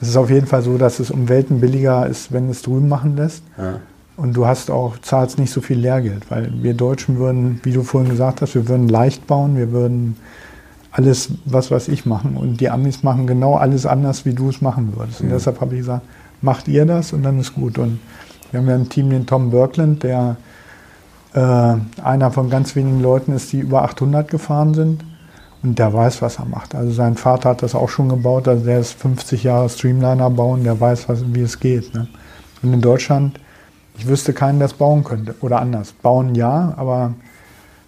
Es 0.00 0.08
ist 0.08 0.16
auf 0.16 0.28
jeden 0.28 0.46
Fall 0.46 0.62
so, 0.62 0.76
dass 0.76 0.98
es 0.98 1.10
um 1.10 1.28
Welten 1.28 1.60
billiger 1.60 2.06
ist, 2.06 2.32
wenn 2.32 2.50
es 2.50 2.62
drüben 2.62 2.88
machen 2.88 3.16
lässt. 3.16 3.44
Ja. 3.56 3.80
Und 4.16 4.34
du 4.34 4.46
hast 4.46 4.70
auch, 4.72 4.98
zahlst 4.98 5.38
nicht 5.38 5.52
so 5.52 5.60
viel 5.60 5.78
Lehrgeld, 5.78 6.28
weil 6.30 6.50
wir 6.62 6.74
Deutschen 6.74 7.18
würden, 7.18 7.60
wie 7.62 7.72
du 7.72 7.84
vorhin 7.84 8.10
gesagt 8.10 8.42
hast, 8.42 8.56
wir 8.56 8.68
würden 8.68 8.88
leicht 8.88 9.28
bauen, 9.28 9.56
wir 9.56 9.70
würden 9.70 10.16
alles, 10.90 11.30
was 11.44 11.70
weiß 11.70 11.86
ich, 11.86 12.06
machen. 12.06 12.36
Und 12.36 12.60
die 12.60 12.70
Amis 12.70 13.04
machen 13.04 13.28
genau 13.28 13.54
alles 13.54 13.86
anders, 13.86 14.24
wie 14.24 14.34
du 14.34 14.48
es 14.48 14.60
machen 14.60 14.94
würdest. 14.96 15.20
Und 15.20 15.28
mhm. 15.28 15.34
deshalb 15.34 15.60
habe 15.60 15.74
ich 15.74 15.82
gesagt, 15.82 16.02
macht 16.40 16.68
ihr 16.68 16.86
das 16.86 17.12
und 17.12 17.22
dann 17.22 17.38
ist 17.38 17.54
gut. 17.54 17.78
Und 17.78 18.00
wir 18.50 18.60
haben 18.60 18.68
ja 18.68 18.76
im 18.76 18.88
Team 18.88 19.10
den 19.10 19.26
Tom 19.26 19.50
Birkland, 19.50 20.02
der 20.02 20.36
äh, 21.34 21.74
einer 22.02 22.30
von 22.30 22.50
ganz 22.50 22.74
wenigen 22.76 23.00
Leuten 23.00 23.32
ist, 23.32 23.52
die 23.52 23.60
über 23.60 23.82
800 23.82 24.30
gefahren 24.30 24.74
sind. 24.74 25.04
Und 25.62 25.78
der 25.78 25.92
weiß, 25.92 26.22
was 26.22 26.38
er 26.38 26.44
macht. 26.44 26.76
Also 26.76 26.92
sein 26.92 27.16
Vater 27.16 27.50
hat 27.50 27.62
das 27.62 27.74
auch 27.74 27.88
schon 27.88 28.08
gebaut. 28.08 28.46
Also 28.46 28.64
der 28.64 28.78
ist 28.78 28.92
50 28.92 29.42
Jahre 29.42 29.68
Streamliner 29.68 30.30
bauen, 30.30 30.62
der 30.62 30.80
weiß, 30.80 31.08
was, 31.08 31.24
wie 31.34 31.40
es 31.40 31.58
geht. 31.58 31.92
Ne? 31.94 32.06
Und 32.62 32.72
in 32.72 32.80
Deutschland, 32.80 33.40
ich 33.96 34.06
wüsste 34.06 34.32
keinen, 34.32 34.60
der 34.60 34.66
es 34.66 34.74
bauen 34.74 35.02
könnte. 35.02 35.34
Oder 35.40 35.60
anders. 35.60 35.92
Bauen 35.92 36.36
ja, 36.36 36.74
aber 36.76 37.14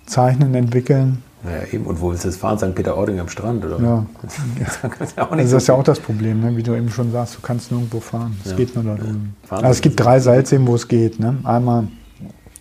zeichnen, 0.05 0.55
entwickeln. 0.57 1.23
Naja, 1.43 1.63
eben. 1.73 1.87
Und 1.87 2.01
wo 2.01 2.11
willst 2.11 2.25
du 2.25 2.29
das 2.29 2.37
fahren? 2.37 2.59
St. 2.59 2.75
Peter-Ording 2.75 3.19
am 3.19 3.29
Strand? 3.29 3.65
Oder? 3.65 3.81
Ja. 3.81 4.07
das, 4.99 5.15
ja 5.17 5.31
also 5.31 5.37
das 5.37 5.63
ist 5.63 5.69
ja 5.69 5.75
auch 5.75 5.83
das 5.83 6.01
Problem, 6.01 6.41
ne? 6.41 6.57
wie 6.57 6.63
du 6.63 6.75
eben 6.75 6.91
schon 6.91 7.13
sagst, 7.13 7.37
du 7.37 7.41
kannst 7.41 7.71
nirgendwo 7.71 8.01
fahren. 8.01 8.39
Es 8.45 8.51
ja. 8.51 8.57
geht 8.57 8.75
nur 8.75 8.85
da 8.85 8.95
drüben. 8.95 9.35
Ja. 9.51 9.57
Also 9.57 9.71
es 9.71 9.81
gibt 9.81 9.99
drei 9.99 10.21
Salzseen, 10.21 10.67
wo 10.67 10.75
es 10.75 10.87
geht. 10.87 11.19
Ne? 11.19 11.39
Einmal 11.45 11.89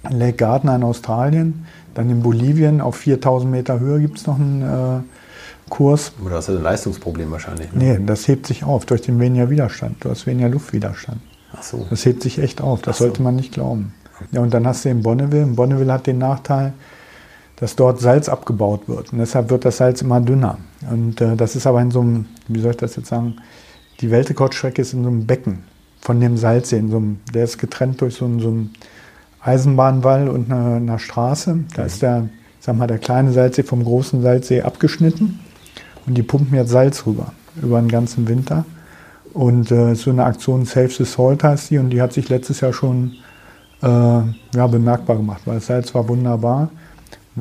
Lake 0.10 0.38
Gardner 0.38 0.76
in 0.76 0.84
Australien, 0.84 1.66
dann 1.94 2.10
in 2.10 2.22
Bolivien 2.22 2.80
auf 2.80 2.96
4000 2.96 3.52
Meter 3.52 3.80
Höhe 3.80 4.00
gibt 4.00 4.18
es 4.18 4.28
noch 4.28 4.40
einen 4.40 4.62
äh, 4.62 5.70
Kurs. 5.70 6.14
Du 6.18 6.30
hast 6.30 6.48
ja 6.48 6.56
ein 6.56 6.64
Leistungsproblem 6.64 7.32
wahrscheinlich. 7.32 7.72
Ne? 7.74 7.98
Nee, 7.98 8.06
das 8.06 8.28
hebt 8.28 8.48
sich 8.48 8.64
auf 8.64 8.86
durch 8.86 9.02
den 9.02 9.20
weniger 9.20 9.50
Widerstand. 9.50 9.98
Du 10.04 10.10
hast 10.10 10.26
weniger 10.26 10.50
Luftwiderstand. 10.50 11.20
Ach 11.54 11.64
so. 11.64 11.86
Das 11.90 12.06
hebt 12.06 12.24
sich 12.24 12.40
echt 12.40 12.62
auf, 12.62 12.82
das 12.82 12.96
Ach 12.96 13.00
sollte 13.00 13.18
so. 13.18 13.24
man 13.24 13.36
nicht 13.36 13.54
glauben. 13.54 13.94
Ja, 14.32 14.42
und 14.42 14.54
dann 14.54 14.68
hast 14.68 14.86
du 14.86 14.90
in 14.90 15.02
Bonneville. 15.02 15.46
Bonneville 15.46 15.92
hat 15.92 16.08
den 16.08 16.18
Nachteil, 16.18 16.74
dass 17.60 17.76
dort 17.76 18.00
Salz 18.00 18.30
abgebaut 18.30 18.88
wird. 18.88 19.12
Und 19.12 19.20
deshalb 19.20 19.50
wird 19.50 19.66
das 19.66 19.78
Salz 19.78 20.02
immer 20.02 20.22
dünner. 20.22 20.58
Und 20.90 21.20
äh, 21.20 21.36
das 21.36 21.56
ist 21.56 21.68
aber 21.68 21.82
in 21.82 21.92
so 21.92 22.02
einem, 22.02 22.26
wie 22.48 22.60
soll 22.60 22.72
ich 22.72 22.78
das 22.78 22.96
jetzt 22.96 23.10
sagen, 23.10 23.36
die 24.00 24.12
Weltrekordstrecke 24.12 24.82
ist 24.82 24.94
in 24.94 25.04
so 25.04 25.10
einem 25.10 25.26
Becken 25.26 25.64
von 26.00 26.22
dem 26.22 26.38
Salzsee. 26.38 26.78
In 26.78 26.90
so 26.90 26.98
einem, 26.98 27.20
der 27.34 27.44
ist 27.44 27.58
getrennt 27.58 28.00
durch 28.02 28.16
so 28.16 28.26
ein, 28.26 28.40
so 28.40 28.50
ein 28.50 28.70
Eisenbahnwall 29.42 30.30
und 30.30 30.52
einer, 30.52 30.76
einer 30.76 31.00
Straße. 31.00 31.60
Da 31.76 31.84
ist 31.84 32.02
der, 32.02 32.30
sag 32.62 32.78
mal, 32.78 32.88
der 32.88 32.98
kleine 32.98 33.34
Salzsee 33.34 33.64
vom 33.64 33.84
großen 33.84 34.22
Salzsee 34.22 34.62
abgeschnitten 34.62 35.40
und 36.06 36.18
die 36.18 36.24
pumpen 36.24 36.58
jetzt 36.58 36.70
Salz 36.70 37.06
rüber 37.06 37.34
über 37.62 37.80
den 37.82 37.90
ganzen 37.90 38.28
Winter. 38.30 38.66
Und 39.34 39.70
äh, 39.70 39.96
so 39.96 40.12
eine 40.12 40.24
Aktion 40.24 40.66
Save 40.66 40.90
the 40.90 41.04
Salt 41.04 41.44
heißt 41.44 41.70
die 41.70 41.78
und 41.78 41.90
die 41.90 42.02
hat 42.02 42.14
sich 42.14 42.30
letztes 42.30 42.62
Jahr 42.62 42.74
schon 42.74 43.16
äh, 43.82 43.88
ja, 43.88 44.68
bemerkbar 44.68 45.18
gemacht, 45.18 45.42
weil 45.46 45.56
das 45.56 45.68
Salz 45.68 45.94
war 45.94 46.08
wunderbar. 46.08 46.70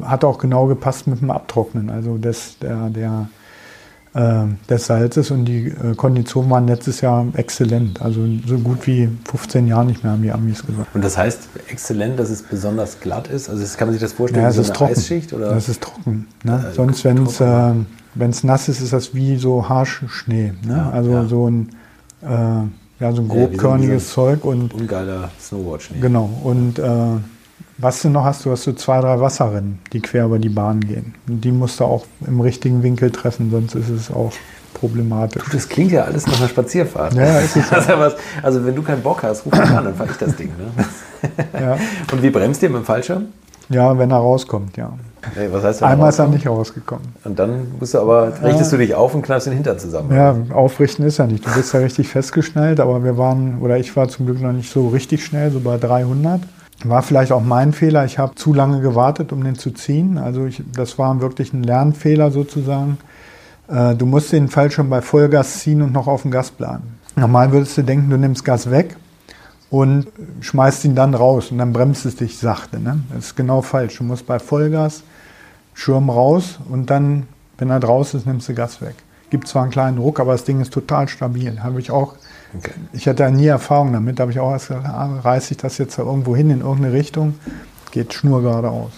Hat 0.02 0.24
auch 0.24 0.38
genau 0.38 0.66
gepasst 0.66 1.06
mit 1.06 1.20
dem 1.20 1.30
Abtrocknen, 1.30 1.90
also 1.90 2.18
des, 2.18 2.58
der, 2.58 2.90
der 2.90 3.28
äh, 4.14 4.44
des 4.68 4.86
Salzes 4.86 5.30
und 5.30 5.44
die 5.44 5.68
äh, 5.68 5.94
Konditionen 5.94 6.50
waren 6.50 6.66
letztes 6.66 7.00
Jahr 7.00 7.26
exzellent. 7.34 8.00
Also 8.00 8.20
so 8.46 8.58
gut 8.58 8.86
wie 8.86 9.08
15 9.30 9.66
Jahre 9.66 9.86
nicht 9.86 10.02
mehr, 10.02 10.12
haben 10.12 10.22
die 10.22 10.32
Amis 10.32 10.64
gesagt. 10.64 10.94
Und 10.94 11.04
das 11.04 11.18
heißt 11.18 11.48
exzellent, 11.68 12.18
dass 12.18 12.30
es 12.30 12.42
besonders 12.42 13.00
glatt 13.00 13.28
ist? 13.28 13.48
Also 13.48 13.64
kann 13.76 13.88
man 13.88 13.92
sich 13.92 14.02
das 14.02 14.14
vorstellen 14.14 14.44
ja, 14.44 14.50
wie 14.50 14.54
so 14.54 14.62
eine 14.62 14.72
trocken. 14.72 14.92
Eisschicht? 14.92 15.32
Oder? 15.32 15.50
Das 15.50 15.68
ist 15.68 15.82
trocken. 15.82 16.26
Ne? 16.42 16.66
Äh, 16.70 16.74
Sonst, 16.74 17.04
wenn 17.04 17.24
es 17.24 17.40
äh, 17.40 17.72
wenn's 18.14 18.44
nass 18.44 18.68
ist, 18.68 18.80
ist 18.80 18.92
das 18.92 19.14
wie 19.14 19.36
so 19.36 19.68
Haarschnee. 19.68 20.54
Ne? 20.66 20.76
Ja, 20.76 20.90
also 20.90 21.10
ja. 21.10 21.24
so 21.26 21.50
ein 21.50 21.68
äh, 22.22 22.26
ja, 23.00 23.12
so 23.12 23.22
ein 23.22 23.28
grobkörniges 23.28 24.08
so 24.08 24.14
Zeug 24.14 24.44
und 24.44 24.74
ungeiler 24.74 25.30
Snowboard-Schnee. 25.40 26.00
Genau. 26.00 26.28
Und 26.42 26.78
äh, 26.80 26.84
was 27.78 28.02
du 28.02 28.10
noch 28.10 28.24
hast, 28.24 28.44
du 28.44 28.50
hast 28.50 28.64
so 28.64 28.72
zwei, 28.72 29.00
drei 29.00 29.20
Wasserrennen, 29.20 29.78
die 29.92 30.00
quer 30.00 30.24
über 30.24 30.38
die 30.38 30.48
Bahn 30.48 30.80
gehen. 30.80 31.14
Und 31.28 31.40
die 31.42 31.52
musst 31.52 31.80
du 31.80 31.84
auch 31.84 32.04
im 32.26 32.40
richtigen 32.40 32.82
Winkel 32.82 33.10
treffen, 33.10 33.50
sonst 33.50 33.74
ist 33.76 33.88
es 33.88 34.10
auch 34.10 34.32
problematisch. 34.74 35.42
Du, 35.44 35.50
das 35.52 35.68
klingt 35.68 35.92
ja 35.92 36.02
alles 36.02 36.26
nach 36.26 36.38
einer 36.38 36.48
Spazierfahrt. 36.48 37.14
Ja, 37.14 37.38
ist 37.38 37.56
es 37.56 37.72
also, 37.72 37.92
was, 37.98 38.16
also 38.42 38.64
wenn 38.64 38.74
du 38.74 38.82
keinen 38.82 39.02
Bock 39.02 39.22
hast, 39.22 39.46
ruf 39.46 39.52
mich 39.52 39.70
an, 39.70 39.84
dann 39.84 39.94
fahre 39.94 40.10
ich 40.10 40.16
das 40.16 40.36
Ding. 40.36 40.50
Ne? 40.58 40.84
Ja. 41.60 41.76
Und 42.12 42.22
wie 42.22 42.30
bremst 42.30 42.62
ihr 42.62 42.70
mit 42.70 42.78
dem 42.78 42.84
Fallschirm? 42.84 43.26
Ja, 43.68 43.98
wenn 43.98 44.10
er 44.12 44.18
rauskommt, 44.18 44.76
ja. 44.76 44.92
Hey, 45.34 45.48
was 45.50 45.64
heißt, 45.64 45.82
Einmal 45.82 46.10
ist 46.10 46.18
er 46.20 46.28
nicht 46.28 46.46
rausgekommen. 46.46 47.08
Und 47.24 47.38
dann 47.38 47.72
musst 47.78 47.92
du 47.92 47.98
aber, 47.98 48.32
richtest 48.42 48.70
ja. 48.70 48.78
du 48.78 48.84
dich 48.84 48.94
auf 48.94 49.14
und 49.14 49.22
kneifst 49.22 49.48
den 49.48 49.54
Hintern 49.54 49.78
zusammen. 49.80 50.14
Ja, 50.14 50.36
aufrichten 50.54 51.04
ist 51.04 51.18
ja 51.18 51.26
nicht. 51.26 51.44
Du 51.44 51.52
bist 51.52 51.74
ja 51.74 51.80
richtig 51.80 52.08
festgeschnallt, 52.08 52.78
aber 52.78 53.02
wir 53.02 53.18
waren, 53.18 53.58
oder 53.60 53.76
ich 53.76 53.94
war 53.96 54.08
zum 54.08 54.26
Glück 54.26 54.40
noch 54.40 54.52
nicht 54.52 54.72
so 54.72 54.88
richtig 54.88 55.24
schnell, 55.24 55.50
so 55.50 55.58
bei 55.58 55.76
300. 55.76 56.40
War 56.84 57.02
vielleicht 57.02 57.32
auch 57.32 57.42
mein 57.42 57.72
Fehler. 57.72 58.04
Ich 58.04 58.18
habe 58.18 58.36
zu 58.36 58.54
lange 58.54 58.80
gewartet, 58.80 59.32
um 59.32 59.42
den 59.42 59.56
zu 59.56 59.72
ziehen. 59.72 60.16
Also 60.16 60.46
ich, 60.46 60.62
das 60.72 60.98
war 60.98 61.20
wirklich 61.20 61.52
ein 61.52 61.64
Lernfehler 61.64 62.30
sozusagen. 62.30 62.98
Äh, 63.68 63.96
du 63.96 64.06
musst 64.06 64.32
den 64.32 64.48
Fallschirm 64.48 64.88
bei 64.88 65.02
Vollgas 65.02 65.58
ziehen 65.60 65.82
und 65.82 65.92
noch 65.92 66.06
auf 66.06 66.22
den 66.22 66.30
Gas 66.30 66.50
planen. 66.50 66.98
Normal 67.16 67.50
würdest 67.50 67.76
du 67.76 67.82
denken, 67.82 68.10
du 68.10 68.16
nimmst 68.16 68.44
Gas 68.44 68.70
weg 68.70 68.96
und 69.70 70.06
schmeißt 70.40 70.84
ihn 70.84 70.94
dann 70.94 71.14
raus 71.14 71.50
und 71.50 71.58
dann 71.58 71.72
bremst 71.72 72.06
es 72.06 72.14
dich 72.14 72.38
sachte. 72.38 72.78
Ne? 72.78 73.00
Das 73.12 73.26
ist 73.26 73.36
genau 73.36 73.60
falsch. 73.60 73.98
Du 73.98 74.04
musst 74.04 74.26
bei 74.26 74.38
Vollgas 74.38 75.02
Schirm 75.74 76.10
raus 76.10 76.58
und 76.68 76.90
dann, 76.90 77.26
wenn 77.58 77.70
er 77.70 77.80
draußen 77.80 78.20
ist, 78.20 78.26
nimmst 78.26 78.48
du 78.48 78.54
Gas 78.54 78.80
weg. 78.80 78.94
Gibt 79.30 79.46
zwar 79.46 79.62
einen 79.62 79.70
kleinen 79.70 79.98
Ruck, 79.98 80.20
aber 80.20 80.32
das 80.32 80.44
Ding 80.44 80.60
ist 80.60 80.72
total 80.72 81.08
stabil. 81.08 81.62
Habe 81.62 81.80
ich 81.80 81.90
auch 81.90 82.14
Okay. 82.56 82.72
Ich 82.92 83.06
hatte 83.06 83.30
nie 83.30 83.46
Erfahrung 83.46 83.92
damit, 83.92 84.18
da 84.18 84.22
habe 84.22 84.32
ich 84.32 84.40
auch 84.40 84.50
erst 84.52 84.68
gesagt, 84.68 84.86
ah, 84.86 85.20
reiße 85.20 85.52
ich 85.52 85.58
das 85.58 85.78
jetzt 85.78 85.98
da 85.98 86.02
irgendwo 86.02 86.34
hin 86.34 86.50
in 86.50 86.60
irgendeine 86.60 86.92
Richtung, 86.92 87.34
geht 87.90 88.14
Schnur 88.14 88.42
geradeaus. 88.42 88.92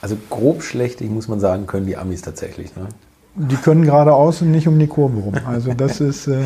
Also 0.00 0.16
grob 0.28 0.62
schlechtig, 0.62 1.08
muss 1.10 1.28
man 1.28 1.40
sagen, 1.40 1.66
können 1.66 1.86
die 1.86 1.96
Amis 1.96 2.22
tatsächlich. 2.22 2.74
Ne? 2.76 2.88
Die 3.36 3.56
können 3.56 3.84
geradeaus 3.84 4.42
und 4.42 4.50
nicht 4.50 4.68
um 4.68 4.78
die 4.78 4.86
Kurve 4.86 5.18
rum. 5.18 5.34
Also 5.46 5.72
das 5.72 6.00
ist. 6.00 6.28
Äh 6.28 6.42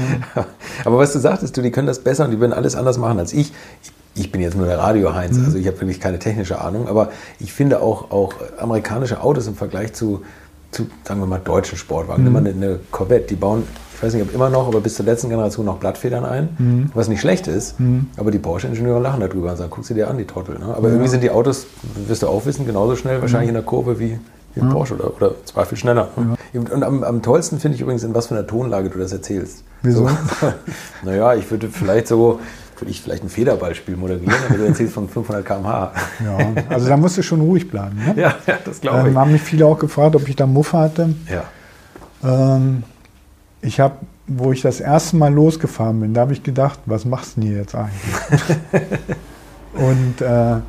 Aber 0.84 0.98
was 0.98 1.12
du 1.12 1.18
sagtest, 1.18 1.56
du, 1.56 1.62
die 1.62 1.70
können 1.70 1.86
das 1.86 1.98
besser 1.98 2.24
und 2.24 2.30
die 2.30 2.40
würden 2.40 2.52
alles 2.52 2.76
anders 2.76 2.98
machen 2.98 3.18
als 3.18 3.32
ich. 3.32 3.52
Ich 4.14 4.32
bin 4.32 4.40
jetzt 4.40 4.56
nur 4.56 4.66
der 4.66 4.78
Radio-Heinz, 4.78 5.38
mhm. 5.38 5.44
also 5.44 5.58
ich 5.58 5.66
habe 5.66 5.80
wirklich 5.80 6.00
keine 6.00 6.18
technische 6.18 6.60
Ahnung, 6.60 6.88
aber 6.88 7.10
ich 7.38 7.52
finde 7.52 7.80
auch, 7.80 8.10
auch 8.10 8.34
amerikanische 8.58 9.22
Autos 9.22 9.46
im 9.46 9.54
Vergleich 9.54 9.92
zu, 9.92 10.22
zu, 10.72 10.88
sagen 11.04 11.20
wir 11.20 11.26
mal, 11.26 11.38
deutschen 11.38 11.78
Sportwagen, 11.78 12.22
mhm. 12.22 12.28
immer 12.28 12.38
eine, 12.40 12.50
eine 12.50 12.80
Corvette, 12.90 13.28
die 13.28 13.36
bauen 13.36 13.62
ich 13.98 14.04
weiß 14.04 14.14
nicht, 14.14 14.22
ob 14.22 14.32
immer 14.32 14.48
noch, 14.48 14.68
aber 14.68 14.80
bis 14.80 14.94
zur 14.94 15.04
letzten 15.04 15.28
Generation 15.28 15.66
noch 15.66 15.78
Blattfedern 15.78 16.24
ein, 16.24 16.50
mhm. 16.56 16.90
was 16.94 17.08
nicht 17.08 17.20
schlecht 17.20 17.48
ist. 17.48 17.80
Mhm. 17.80 18.06
Aber 18.16 18.30
die 18.30 18.38
Porsche-Ingenieure 18.38 19.00
lachen 19.00 19.18
darüber 19.18 19.50
und 19.50 19.56
sagen, 19.56 19.70
guck 19.74 19.84
sie 19.84 19.94
dir 19.94 20.08
an, 20.08 20.18
die 20.18 20.24
Trottel. 20.24 20.56
Ne? 20.56 20.66
Aber 20.66 20.86
ja. 20.86 20.94
irgendwie 20.94 21.08
sind 21.08 21.24
die 21.24 21.32
Autos, 21.32 21.66
wirst 22.06 22.22
du 22.22 22.28
auch 22.28 22.46
wissen, 22.46 22.64
genauso 22.64 22.94
schnell 22.94 23.20
wahrscheinlich 23.20 23.48
in 23.48 23.54
der 23.54 23.64
Kurve 23.64 23.98
wie, 23.98 24.16
wie 24.54 24.60
ein 24.60 24.68
Porsche 24.68 24.94
oder, 24.94 25.16
oder 25.16 25.34
zwar 25.44 25.66
viel 25.66 25.76
schneller. 25.76 26.10
Ja. 26.52 26.60
Und 26.60 26.84
am, 26.84 27.02
am, 27.02 27.22
tollsten 27.22 27.58
finde 27.58 27.74
ich 27.74 27.80
übrigens, 27.80 28.04
in 28.04 28.14
was 28.14 28.28
für 28.28 28.36
einer 28.36 28.46
Tonlage 28.46 28.88
du 28.88 29.00
das 29.00 29.10
erzählst. 29.10 29.64
Wieso? 29.82 30.06
So, 30.06 30.14
naja, 31.02 31.34
ich 31.34 31.50
würde 31.50 31.66
vielleicht 31.68 32.06
so, 32.06 32.38
würde 32.78 32.92
ich 32.92 33.02
vielleicht 33.02 33.24
ein 33.24 33.28
Federballspiel 33.28 33.96
moderieren, 33.96 34.32
aber 34.48 34.58
du 34.58 34.64
erzählst 34.64 34.94
von 34.94 35.08
500 35.08 35.44
km/h. 35.44 35.92
Ja, 36.24 36.62
also 36.68 36.88
da 36.88 36.96
musst 36.96 37.18
du 37.18 37.22
schon 37.22 37.40
ruhig 37.40 37.68
bleiben. 37.68 37.96
Ne? 37.96 38.14
Ja, 38.22 38.34
ja, 38.46 38.58
das 38.64 38.80
glaube 38.80 39.00
ich. 39.00 39.06
Ähm, 39.08 39.18
haben 39.18 39.32
mich 39.32 39.42
viele 39.42 39.66
auch 39.66 39.78
gefragt, 39.80 40.14
ob 40.14 40.28
ich 40.28 40.36
da 40.36 40.46
Muff 40.46 40.72
hatte. 40.72 41.16
Ja. 41.28 41.42
Ähm, 42.22 42.84
ich 43.62 43.80
habe, 43.80 43.96
wo 44.26 44.52
ich 44.52 44.62
das 44.62 44.80
erste 44.80 45.16
Mal 45.16 45.32
losgefahren 45.32 46.00
bin, 46.00 46.14
da 46.14 46.22
habe 46.22 46.32
ich 46.32 46.42
gedacht, 46.42 46.78
was 46.86 47.04
machst 47.04 47.36
du 47.36 47.40
denn 47.40 47.50
hier 47.50 47.58
jetzt 47.58 47.74
eigentlich? 47.74 48.56
und 49.74 50.20
äh, 50.20 50.60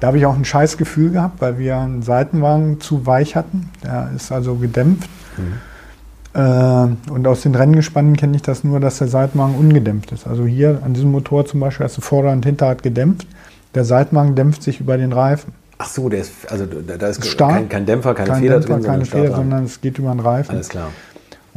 da 0.00 0.06
habe 0.06 0.18
ich 0.18 0.26
auch 0.26 0.36
ein 0.36 0.44
scheiß 0.44 0.76
Gefühl 0.76 1.10
gehabt, 1.10 1.40
weil 1.40 1.58
wir 1.58 1.76
einen 1.76 2.02
Seitenwagen 2.02 2.80
zu 2.80 3.06
weich 3.06 3.34
hatten. 3.34 3.70
Der 3.82 4.10
ist 4.14 4.30
also 4.30 4.54
gedämpft. 4.54 5.10
Mhm. 5.36 5.54
Äh, 6.34 7.10
und 7.10 7.26
aus 7.26 7.42
den 7.42 7.54
Renngespannen 7.54 8.16
kenne 8.16 8.36
ich 8.36 8.42
das 8.42 8.62
nur, 8.62 8.80
dass 8.80 8.98
der 8.98 9.08
Seitenwagen 9.08 9.56
ungedämpft 9.56 10.12
ist. 10.12 10.26
Also 10.26 10.46
hier 10.46 10.80
an 10.84 10.94
diesem 10.94 11.10
Motor 11.10 11.46
zum 11.46 11.60
Beispiel 11.60 11.84
hast 11.84 11.96
du 11.96 12.00
Vorder- 12.00 12.32
und 12.32 12.44
Hinterrad 12.44 12.82
gedämpft. 12.82 13.26
Der 13.74 13.84
Seitenwagen 13.84 14.34
dämpft 14.34 14.62
sich 14.62 14.80
über 14.80 14.96
den 14.96 15.12
Reifen. 15.12 15.52
Ach 15.80 15.88
so, 15.88 16.08
der 16.08 16.20
ist, 16.20 16.32
also 16.50 16.66
da 16.66 17.06
ist 17.06 17.38
kein, 17.38 17.68
kein, 17.68 17.86
Dämpfer, 17.86 18.12
keine 18.12 18.30
kein 18.30 18.40
Feder 18.40 18.54
Dämpfer, 18.54 18.74
drin, 18.74 18.82
keine 18.84 19.04
Feder, 19.04 19.36
sondern 19.36 19.64
es 19.64 19.80
geht 19.80 19.98
über 19.98 20.10
den 20.10 20.18
Reifen. 20.18 20.50
Alles 20.50 20.68
klar. 20.68 20.88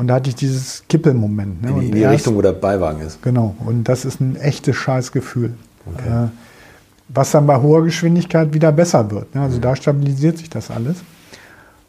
Und 0.02 0.08
da 0.08 0.16
hatte 0.16 0.30
ich 0.32 0.36
dieses 0.36 0.84
Kippelmoment. 0.90 1.62
Ne? 1.62 1.70
In 1.70 1.80
die, 1.80 1.86
in 1.90 1.94
die 1.94 2.04
Richtung, 2.06 2.36
wo 2.36 2.42
der 2.42 2.54
Beiwagen 2.54 3.02
ist. 3.02 3.22
Genau. 3.22 3.56
Und 3.64 3.84
das 3.84 4.04
ist 4.04 4.20
ein 4.20 4.36
echtes 4.36 4.76
Scheißgefühl. 4.76 5.54
Okay. 5.86 6.26
Äh, 6.26 6.28
was 7.10 7.30
dann 7.30 7.46
bei 7.46 7.62
hoher 7.62 7.84
Geschwindigkeit 7.84 8.52
wieder 8.52 8.72
besser 8.72 9.12
wird. 9.12 9.36
Ne? 9.36 9.42
Also 9.42 9.60
da 9.60 9.76
stabilisiert 9.76 10.40
sich 10.40 10.50
das 10.50 10.72
alles. 10.72 11.04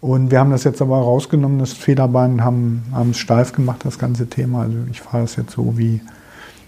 Und 0.03 0.31
wir 0.31 0.41
haben 0.41 0.51
das 0.51 0.65
jetzt 0.65 0.83
aber 0.83 0.99
rausgenommen, 0.99 1.59
das 1.59 1.73
Federbein, 1.73 2.45
haben, 2.45 2.83
haben 2.93 3.13
es 3.13 3.19
steif 3.19 3.55
gemacht, 3.55 3.81
das 3.85 3.99
ganze 3.99 4.27
Thema. 4.27 4.65
Also 4.65 4.77
ich 4.91 5.01
fahre 5.01 5.23
das 5.23 5.37
jetzt 5.37 5.53
so 5.53 5.79
wie, 5.79 6.03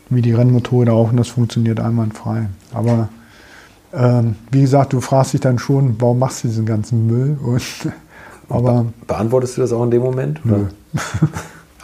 wie 0.09 0.23
die 0.23 0.33
Rennmotorräder 0.33 0.95
auch 0.95 1.11
und 1.11 1.19
das 1.19 1.29
funktioniert 1.29 1.79
einwandfrei. 1.79 2.47
Aber 2.73 3.11
ähm, 3.93 4.37
wie 4.51 4.63
gesagt, 4.63 4.95
du 4.95 5.03
fragst 5.03 5.35
dich 5.35 5.43
dann 5.43 5.59
schon, 5.59 5.97
warum 5.99 6.21
machst 6.21 6.43
du 6.43 6.49
diesen 6.49 6.65
ganzen 6.65 7.07
Müll? 7.07 7.37
Und, 7.45 7.61
aber 8.49 8.87
Beantwortest 9.07 9.57
du 9.57 9.63
das 9.63 9.73
auch 9.73 9.85
in 9.85 9.91
dem 9.91 10.03
Moment? 10.03 10.41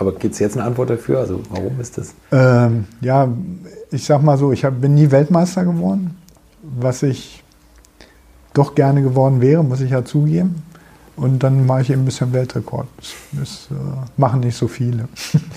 Aber 0.01 0.13
gibt 0.13 0.33
es 0.33 0.41
jetzt 0.41 0.57
eine 0.57 0.65
Antwort 0.65 0.89
dafür? 0.89 1.19
Also 1.19 1.43
warum 1.51 1.79
ist 1.79 1.99
das? 1.99 2.15
Ähm, 2.33 2.87
ja, 3.03 3.29
ich 3.91 4.03
sag 4.03 4.23
mal 4.23 4.39
so, 4.39 4.51
ich 4.51 4.65
hab, 4.65 4.81
bin 4.81 4.95
nie 4.95 5.11
Weltmeister 5.11 5.63
geworden, 5.63 6.17
was 6.63 7.03
ich 7.03 7.45
doch 8.55 8.75
gerne 8.75 9.03
geworden 9.03 9.43
wäre, 9.43 9.63
muss 9.63 9.83
ich 9.83 9.91
ja 9.91 10.03
zugeben. 10.03 10.63
Und 11.17 11.43
dann 11.43 11.67
mache 11.67 11.83
ich 11.83 11.91
eben 11.91 12.03
ein 12.03 12.05
bisschen 12.07 12.33
Weltrekord. 12.33 12.87
Das, 12.97 13.13
das 13.33 13.69
äh, 13.71 13.75
machen 14.17 14.41
nicht 14.41 14.57
so 14.57 14.69
viele. 14.69 15.07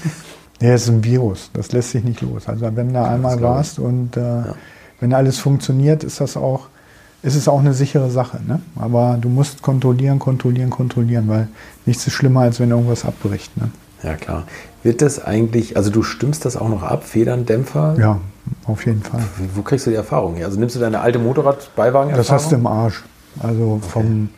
ja, 0.60 0.74
es 0.74 0.84
ist 0.84 0.89
ein 0.89 1.06
Virus, 1.06 1.49
das 1.54 1.72
lässt 1.72 1.91
sich 1.91 2.04
nicht 2.04 2.20
los. 2.20 2.49
Also 2.49 2.66
wenn 2.76 2.93
du 2.93 3.01
einmal 3.01 3.41
warst 3.41 3.80
und 3.80 4.18
äh, 4.18 4.20
ja. 4.20 4.56
wenn 4.99 5.14
alles 5.14 5.39
funktioniert, 5.39 6.04
ist 6.04 6.20
das 6.20 6.36
auch, 6.36 6.68
ist 7.24 7.36
es 7.36 7.47
auch 7.47 7.59
eine 7.59 7.74
sichere 7.74 8.11
Sache. 8.11 8.39
Ne? 8.45 8.61
Aber 8.76 9.17
du 9.19 9.30
musst 9.30 9.61
kontrollieren, 9.61 10.19
kontrollieren, 10.19 10.69
kontrollieren, 10.69 11.28
weil 11.28 11.47
nichts 11.86 12.05
ist 12.05 12.13
schlimmer, 12.13 12.41
als 12.41 12.59
wenn 12.59 12.69
irgendwas 12.69 13.05
abbricht. 13.05 13.55
Ne? 13.57 13.71
Ja, 14.03 14.15
klar. 14.15 14.43
Wird 14.84 15.01
das 15.01 15.24
eigentlich, 15.24 15.78
also 15.78 15.89
du 15.89 16.03
stimmst 16.03 16.43
das 16.43 16.57
auch 16.57 16.67
noch 16.67 16.84
ab, 16.84 17.05
Federn, 17.05 17.45
Dämpfer? 17.45 17.95
Ja, 17.97 18.19
auf 18.65 18.86
jeden 18.86 19.01
Fall. 19.01 19.21
Wo 19.55 19.61
kriegst 19.61 19.86
du 19.86 19.91
die 19.91 19.95
Erfahrung 19.95 20.36
her? 20.36 20.47
Also 20.47 20.59
nimmst 20.59 20.76
du 20.76 20.80
deine 20.80 20.99
alte 20.99 21.19
Motorradbeiwagen? 21.19 22.13
Das 22.13 22.30
hast 22.30 22.51
du 22.51 22.57
im 22.57 22.67
Arsch. 22.67 23.03
Also 23.39 23.80
okay. 23.82 23.89
vom 23.89 24.30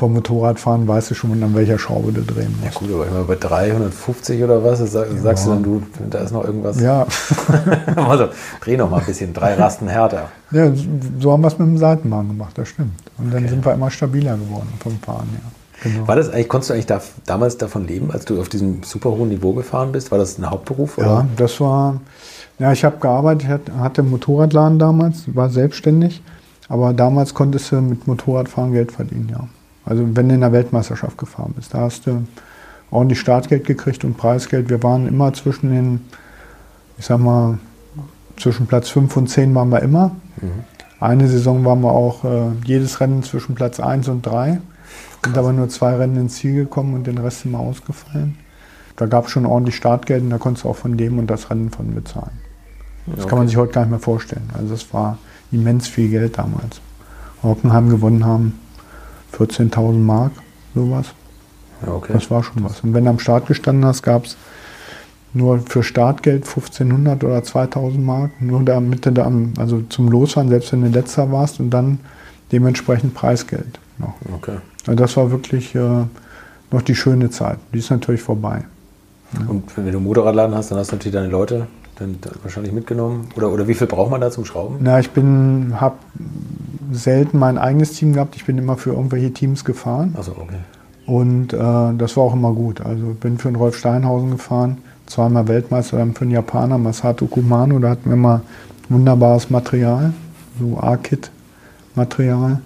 vom 0.00 0.14
Motorradfahren 0.14 0.88
weißt 0.88 1.10
du 1.10 1.14
schon, 1.14 1.42
an 1.42 1.54
welcher 1.54 1.78
Schraube 1.78 2.10
du 2.10 2.22
drehen 2.22 2.56
musst. 2.58 2.80
Ja 2.80 2.80
gut, 2.80 2.90
aber 2.94 3.06
immer 3.06 3.24
bei 3.24 3.36
350 3.36 4.42
oder 4.42 4.64
was, 4.64 4.78
sag, 4.78 5.12
ja. 5.12 5.18
sagst 5.18 5.44
du 5.44 5.50
dann, 5.50 5.62
du, 5.62 5.82
da 6.08 6.20
ist 6.20 6.32
noch 6.32 6.42
irgendwas. 6.42 6.80
Ja. 6.80 7.06
also 7.96 8.28
dreh 8.62 8.78
noch 8.78 8.88
mal 8.88 9.00
ein 9.00 9.04
bisschen, 9.04 9.34
drei 9.34 9.52
Rasten 9.56 9.88
härter. 9.88 10.28
Ja, 10.52 10.72
so 11.20 11.32
haben 11.32 11.42
wir 11.42 11.48
es 11.48 11.58
mit 11.58 11.68
dem 11.68 11.76
Seitenbahn 11.76 12.28
gemacht, 12.28 12.56
das 12.56 12.68
stimmt. 12.68 12.94
Und 13.18 13.30
dann 13.30 13.42
okay. 13.42 13.50
sind 13.50 13.62
wir 13.62 13.74
immer 13.74 13.90
stabiler 13.90 14.38
geworden 14.38 14.72
vom 14.78 14.98
Fahren, 15.00 15.28
ja. 15.34 15.50
Genau. 15.82 16.08
War 16.08 16.16
das 16.16 16.30
eigentlich, 16.30 16.48
konntest 16.48 16.70
du 16.70 16.74
eigentlich 16.74 16.86
da, 16.86 17.02
damals 17.26 17.58
davon 17.58 17.86
leben, 17.86 18.10
als 18.10 18.24
du 18.24 18.40
auf 18.40 18.48
diesem 18.48 18.82
super 18.82 19.10
hohen 19.10 19.28
Niveau 19.28 19.52
gefahren 19.52 19.92
bist? 19.92 20.10
War 20.10 20.18
das 20.18 20.38
ein 20.38 20.48
Hauptberuf? 20.48 20.96
Oder? 20.96 21.06
Ja, 21.06 21.26
das 21.36 21.60
war, 21.60 22.00
ja, 22.58 22.72
ich 22.72 22.86
habe 22.86 22.96
gearbeitet, 22.98 23.70
hatte 23.78 24.00
einen 24.00 24.10
Motorradladen 24.10 24.78
damals, 24.78 25.24
war 25.34 25.50
selbstständig, 25.50 26.22
aber 26.70 26.94
damals 26.94 27.34
konntest 27.34 27.70
du 27.70 27.82
mit 27.82 28.06
Motorradfahren 28.06 28.72
Geld 28.72 28.92
verdienen, 28.92 29.28
ja. 29.30 29.46
Also 29.84 30.04
wenn 30.14 30.28
du 30.28 30.34
in 30.34 30.40
der 30.40 30.52
Weltmeisterschaft 30.52 31.18
gefahren 31.18 31.52
bist, 31.56 31.74
da 31.74 31.80
hast 31.80 32.06
du 32.06 32.24
ordentlich 32.90 33.20
Startgeld 33.20 33.66
gekriegt 33.66 34.04
und 34.04 34.16
Preisgeld. 34.16 34.68
Wir 34.68 34.82
waren 34.82 35.06
immer 35.06 35.32
zwischen 35.32 35.70
den, 35.70 36.00
ich 36.98 37.06
sag 37.06 37.18
mal, 37.18 37.58
zwischen 38.36 38.66
Platz 38.66 38.88
5 38.90 39.16
und 39.16 39.28
10 39.28 39.54
waren 39.54 39.70
wir 39.70 39.82
immer. 39.82 40.16
Mhm. 40.40 40.64
Eine 40.98 41.28
Saison 41.28 41.64
waren 41.64 41.80
wir 41.80 41.92
auch 41.92 42.24
äh, 42.24 42.50
jedes 42.64 43.00
Rennen 43.00 43.22
zwischen 43.22 43.54
Platz 43.54 43.80
1 43.80 44.08
und 44.08 44.26
3. 44.26 44.60
Sind 45.24 45.36
aber 45.36 45.52
nur 45.52 45.68
zwei 45.68 45.96
Rennen 45.96 46.16
ins 46.16 46.36
Ziel 46.36 46.54
gekommen 46.54 46.94
und 46.94 47.06
den 47.06 47.18
Rest 47.18 47.44
immer 47.44 47.60
ausgefallen. 47.60 48.38
Da 48.96 49.06
gab 49.06 49.26
es 49.26 49.30
schon 49.30 49.46
ordentlich 49.46 49.76
Startgeld 49.76 50.22
und 50.22 50.30
da 50.30 50.38
konntest 50.38 50.64
du 50.64 50.68
auch 50.68 50.76
von 50.76 50.96
dem 50.96 51.18
und 51.18 51.26
das 51.28 51.50
Rennen 51.50 51.70
von 51.70 51.94
bezahlen. 51.94 52.38
Das 53.06 53.20
okay. 53.20 53.28
kann 53.28 53.38
man 53.38 53.48
sich 53.48 53.56
heute 53.56 53.72
gar 53.72 53.82
nicht 53.82 53.90
mehr 53.90 53.98
vorstellen. 53.98 54.48
Also 54.54 54.68
das 54.70 54.92
war 54.92 55.18
immens 55.52 55.88
viel 55.88 56.10
Geld 56.10 56.38
damals. 56.38 56.80
Hockenheim 57.42 57.88
gewonnen 57.88 58.24
haben, 58.24 58.58
14.000 59.36 59.92
Mark, 59.92 60.32
sowas. 60.74 61.06
Ja, 61.86 61.92
okay. 61.92 62.12
Das 62.12 62.30
war 62.30 62.42
schon 62.42 62.64
was. 62.64 62.80
Und 62.80 62.94
wenn 62.94 63.04
du 63.04 63.10
am 63.10 63.18
Start 63.18 63.46
gestanden 63.46 63.84
hast, 63.84 64.02
gab 64.02 64.26
es 64.26 64.36
nur 65.32 65.60
für 65.60 65.82
Startgeld 65.82 66.46
1500 66.46 67.22
oder 67.24 67.42
2000 67.42 68.04
Mark, 68.04 68.32
nur 68.40 68.62
damit 68.62 69.06
du 69.06 69.12
da, 69.12 69.30
also 69.58 69.82
zum 69.88 70.08
Losfahren, 70.08 70.48
selbst 70.48 70.72
wenn 70.72 70.82
du 70.82 70.88
letzter 70.88 71.30
warst 71.30 71.60
und 71.60 71.70
dann 71.70 72.00
dementsprechend 72.52 73.14
Preisgeld 73.14 73.78
noch. 73.98 74.14
Okay. 74.34 74.56
Also 74.86 74.94
das 74.94 75.16
war 75.16 75.30
wirklich 75.30 75.74
äh, 75.74 76.04
noch 76.70 76.82
die 76.82 76.94
schöne 76.94 77.30
Zeit. 77.30 77.58
Die 77.72 77.78
ist 77.78 77.90
natürlich 77.90 78.22
vorbei. 78.22 78.64
Ja. 79.34 79.46
Und 79.46 79.76
wenn 79.76 79.92
du 79.92 80.00
Motorradladen 80.00 80.54
hast, 80.54 80.70
dann 80.70 80.78
hast 80.78 80.90
du 80.90 80.96
natürlich 80.96 81.14
deine 81.14 81.28
Leute 81.28 81.68
dann 82.00 82.18
wahrscheinlich 82.42 82.72
mitgenommen. 82.72 83.28
Oder, 83.36 83.52
oder 83.52 83.68
wie 83.68 83.74
viel 83.74 83.86
braucht 83.86 84.10
man 84.10 84.20
da 84.20 84.30
zum 84.30 84.44
Schrauben? 84.44 84.78
Na, 84.80 84.98
ich 84.98 85.10
bin, 85.10 85.80
habe 85.80 85.96
selten 86.92 87.38
mein 87.38 87.58
eigenes 87.58 87.92
Team 87.92 88.12
gehabt. 88.12 88.36
Ich 88.36 88.44
bin 88.44 88.58
immer 88.58 88.76
für 88.76 88.90
irgendwelche 88.90 89.32
Teams 89.32 89.64
gefahren. 89.64 90.14
Also 90.16 90.32
okay. 90.32 90.58
Und 91.06 91.52
äh, 91.52 91.56
das 91.56 92.16
war 92.16 92.24
auch 92.24 92.34
immer 92.34 92.52
gut. 92.52 92.80
Also 92.80 93.14
bin 93.20 93.38
für 93.38 93.48
den 93.48 93.56
Rolf 93.56 93.76
Steinhausen 93.76 94.30
gefahren, 94.30 94.78
zweimal 95.06 95.48
Weltmeister, 95.48 95.98
dann 95.98 96.14
für 96.14 96.24
den 96.24 96.30
Japaner 96.30 96.78
Masato 96.78 97.26
Kumano. 97.26 97.78
Da 97.78 97.90
hatten 97.90 98.08
wir 98.08 98.14
immer 98.14 98.42
wunderbares 98.88 99.50
Material, 99.50 100.12
so 100.58 100.78
A-Kit-Material. 100.78 102.60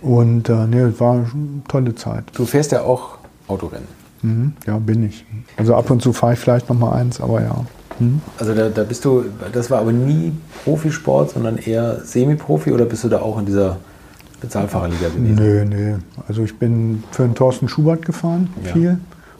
Und 0.00 0.48
äh, 0.48 0.66
nee, 0.66 0.80
es 0.80 1.00
war 1.00 1.14
eine 1.14 1.62
tolle 1.68 1.94
Zeit. 1.94 2.24
Du 2.34 2.44
fährst 2.44 2.72
ja 2.72 2.82
auch 2.82 3.18
Autorennen. 3.48 3.88
Mhm, 4.22 4.54
ja, 4.66 4.78
bin 4.78 5.04
ich. 5.04 5.24
Also 5.56 5.74
ab 5.74 5.90
und 5.90 6.00
zu 6.02 6.12
fahre 6.12 6.32
ich 6.32 6.38
vielleicht 6.38 6.68
noch 6.68 6.78
mal 6.78 6.92
eins, 6.92 7.20
aber 7.20 7.42
ja. 7.42 7.56
Mhm. 7.98 8.20
Also 8.38 8.54
da, 8.54 8.68
da, 8.68 8.84
bist 8.84 9.04
du, 9.04 9.24
das 9.52 9.70
war 9.70 9.80
aber 9.80 9.92
nie 9.92 10.32
Profisport, 10.64 11.30
sondern 11.30 11.58
eher 11.58 12.00
Semi-Profi 12.04 12.72
oder 12.72 12.84
bist 12.84 13.04
du 13.04 13.08
da 13.08 13.20
auch 13.20 13.38
in 13.38 13.46
dieser 13.46 13.78
Bezahlfahrerliga 14.40 15.08
gewesen? 15.08 15.34
Nö, 15.34 15.64
nö. 15.64 15.98
Also 16.28 16.42
ich 16.42 16.58
bin 16.58 17.04
für 17.12 17.22
den 17.22 17.34
Thorsten 17.34 17.68
Schubert 17.68 18.04
gefahren, 18.04 18.50
ja. 18.64 18.72
viel. 18.72 18.98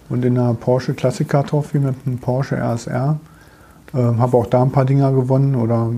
Und 0.09 0.25
in 0.25 0.35
der 0.35 0.55
Porsche 0.55 0.95
Classic 0.95 1.29
Car 1.29 1.47
Trophy 1.47 1.79
mit 1.79 1.95
einem 2.07 2.19
Porsche 2.19 2.57
RSR. 2.57 3.19
Äh, 3.95 3.99
Habe 3.99 4.37
auch 4.37 4.47
da 4.47 4.63
ein 4.63 4.71
paar 4.71 4.85
Dinger 4.85 5.13
gewonnen 5.13 5.55
oder 5.55 5.91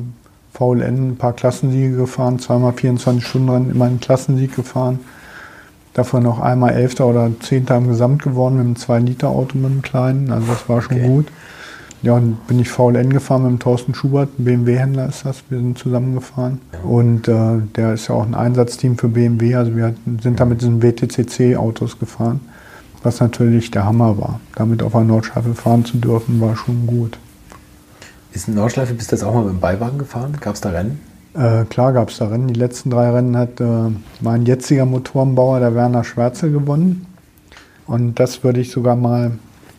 VLN 0.56 1.10
ein 1.10 1.16
paar 1.16 1.32
Klassensiege 1.32 1.96
gefahren, 1.96 2.38
zweimal 2.38 2.72
24 2.72 3.26
Stunden 3.26 3.50
Rennen, 3.50 3.70
immer 3.70 3.86
einen 3.86 4.00
Klassensieg 4.00 4.54
gefahren. 4.54 5.00
Davon 5.92 6.22
noch 6.22 6.40
einmal 6.40 6.72
Elfter 6.72 7.06
oder 7.06 7.30
Zehnter 7.40 7.76
im 7.76 7.88
Gesamt 7.88 8.22
geworden 8.22 8.56
mit 8.56 8.66
einem 8.66 8.74
2-Liter-Auto 8.74 9.56
mit 9.56 9.70
einem 9.70 9.82
kleinen. 9.82 10.30
Also 10.30 10.46
das 10.48 10.68
war 10.68 10.82
schon 10.82 10.96
okay. 10.96 11.06
gut. 11.06 11.26
Ja, 12.02 12.12
und 12.14 12.46
bin 12.46 12.60
ich 12.60 12.68
VLN 12.68 13.12
gefahren 13.12 13.42
mit 13.42 13.52
dem 13.52 13.58
Thorsten 13.58 13.94
Schubert, 13.94 14.28
BMW-Händler 14.36 15.08
ist 15.08 15.24
das. 15.24 15.42
Wir 15.48 15.58
sind 15.58 15.78
zusammengefahren. 15.78 16.60
Und 16.84 17.26
äh, 17.26 17.58
der 17.74 17.94
ist 17.94 18.08
ja 18.08 18.14
auch 18.14 18.26
ein 18.26 18.34
Einsatzteam 18.34 18.98
für 18.98 19.08
BMW. 19.08 19.54
Also 19.54 19.74
wir 19.74 19.94
sind 20.22 20.38
da 20.38 20.44
mit 20.44 20.60
diesen 20.60 20.82
WTCC-Autos 20.82 21.98
gefahren, 21.98 22.40
was 23.02 23.20
natürlich 23.20 23.70
der 23.70 23.84
Hammer 23.84 24.18
war. 24.18 24.40
Damit 24.54 24.82
auf 24.82 24.94
einer 24.94 25.06
Nordschleife 25.06 25.54
fahren 25.54 25.84
zu 25.84 25.96
dürfen, 25.96 26.40
war 26.40 26.54
schon 26.56 26.86
gut. 26.86 27.18
Ist 28.32 28.46
eine 28.46 28.56
Nordschleife, 28.56 28.92
bist 28.92 29.10
du 29.10 29.16
jetzt 29.16 29.24
auch 29.24 29.32
mal 29.32 29.44
mit 29.44 29.54
dem 29.54 29.60
Beiwagen 29.60 29.98
gefahren? 29.98 30.36
Gab 30.40 30.54
es 30.54 30.60
da 30.60 30.68
Rennen? 30.68 31.00
Äh, 31.34 31.64
klar 31.64 31.94
gab 31.94 32.10
es 32.10 32.18
da 32.18 32.28
Rennen. 32.28 32.48
Die 32.48 32.60
letzten 32.60 32.90
drei 32.90 33.10
Rennen 33.10 33.36
hat 33.36 33.60
äh, 33.60 33.90
mein 34.20 34.44
jetziger 34.44 34.84
Motorenbauer, 34.84 35.60
der 35.60 35.74
Werner 35.74 36.04
Schwärze, 36.04 36.50
gewonnen. 36.50 37.06
Und 37.86 38.20
das 38.20 38.44
würde 38.44 38.60
ich 38.60 38.70
sogar 38.70 38.96
mal 38.96 39.32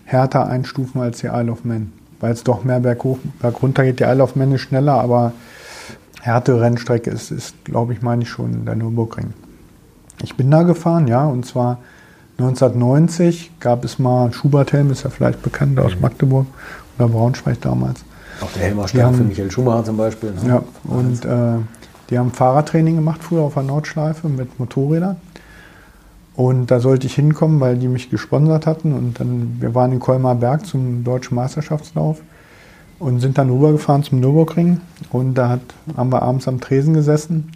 härter 0.06 0.48
einstufen 0.48 1.00
als 1.02 1.20
die 1.20 1.28
Isle 1.28 1.52
of 1.52 1.64
Man 1.64 1.92
weil 2.20 2.34
es 2.34 2.44
doch 2.44 2.64
mehr 2.64 2.80
berghoch, 2.80 3.20
bergunter 3.40 3.84
geht. 3.84 4.00
Die 4.00 4.06
ist 4.54 4.62
schneller, 4.62 4.94
aber 4.94 5.34
härte 6.22 6.60
Rennstrecke 6.60 7.10
ist, 7.10 7.32
ist 7.32 7.66
glaube 7.66 7.94
ich, 7.94 8.02
meine 8.02 8.24
ich 8.24 8.30
schon 8.30 8.66
der 8.66 8.76
Nürburgring. 8.76 9.34
Ich 10.24 10.36
bin 10.36 10.50
da 10.50 10.64
gefahren, 10.64 11.08
ja, 11.08 11.26
und 11.26 11.46
zwar 11.46 11.80
1990 12.40 13.60
gab 13.60 13.84
es 13.84 14.00
mal 14.00 14.32
Schubert-Helm, 14.32 14.92
ist 14.92 15.04
ja 15.04 15.10
vielleicht 15.10 15.42
bekannt 15.42 15.80
aus 15.80 15.96
mhm. 15.96 16.02
Magdeburg 16.02 16.48
oder 16.98 17.08
Braunschweig 17.08 17.62
damals. 17.62 18.04
Auch 18.42 18.52
der 18.52 18.64
Helm 18.64 18.78
war 18.78 18.88
stark 18.88 19.16
für 19.16 19.24
Michael 19.24 19.50
Schumacher 19.50 19.86
zum 19.86 19.98
Beispiel. 19.98 20.32
Ne? 20.32 20.48
Ja, 20.48 20.64
und 20.84 21.26
äh, 21.26 21.60
die 22.10 22.20
haben 22.20 22.32
Fahrradtraining 22.32 22.96
gemacht 22.96 23.24
früher 23.24 23.42
auf 23.42 23.56
der 23.56 23.64
Nordschleife 23.64 24.30
mit 24.30 24.60
Motorrädern. 24.60 25.18
Und 26.38 26.70
da 26.70 26.80
sollte 26.80 27.08
ich 27.08 27.16
hinkommen, 27.16 27.60
weil 27.60 27.78
die 27.78 27.88
mich 27.88 28.12
gesponsert 28.12 28.68
hatten. 28.68 28.94
Und 28.94 29.20
dann, 29.20 29.58
wir 29.60 29.74
waren 29.74 29.92
in 29.92 30.00
Colmar 30.00 30.36
Berg 30.36 30.68
zum 30.68 31.04
deutschen 31.04 31.34
Meisterschaftslauf 31.34 32.22
und 33.00 33.20
sind 33.22 33.40
dann 33.40 33.50
rübergefahren 33.50 34.04
zum 34.04 34.20
Nürburgring. 34.20 34.80
Und 35.10 35.34
da 35.34 35.50
hat, 35.50 35.62
haben 35.98 36.12
wir 36.12 36.22
abends 36.22 36.48
am 36.48 36.62
Tresen 36.62 36.94
gesessen 36.94 37.52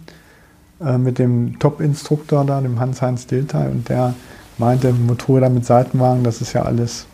äh, 0.84 0.98
mit 0.98 1.20
dem 1.20 1.60
Top-Instruktor 1.60 2.44
da, 2.44 2.60
dem 2.60 2.80
Hans-Heinz 2.80 3.28
Dilthey. 3.28 3.70
Und 3.70 3.88
der 3.88 4.14
meinte, 4.58 4.92
Motorräder 4.92 5.48
mit 5.48 5.64
Seitenwagen, 5.64 6.24
das 6.24 6.40
ist 6.40 6.52
ja 6.52 6.62
alles 6.62 7.06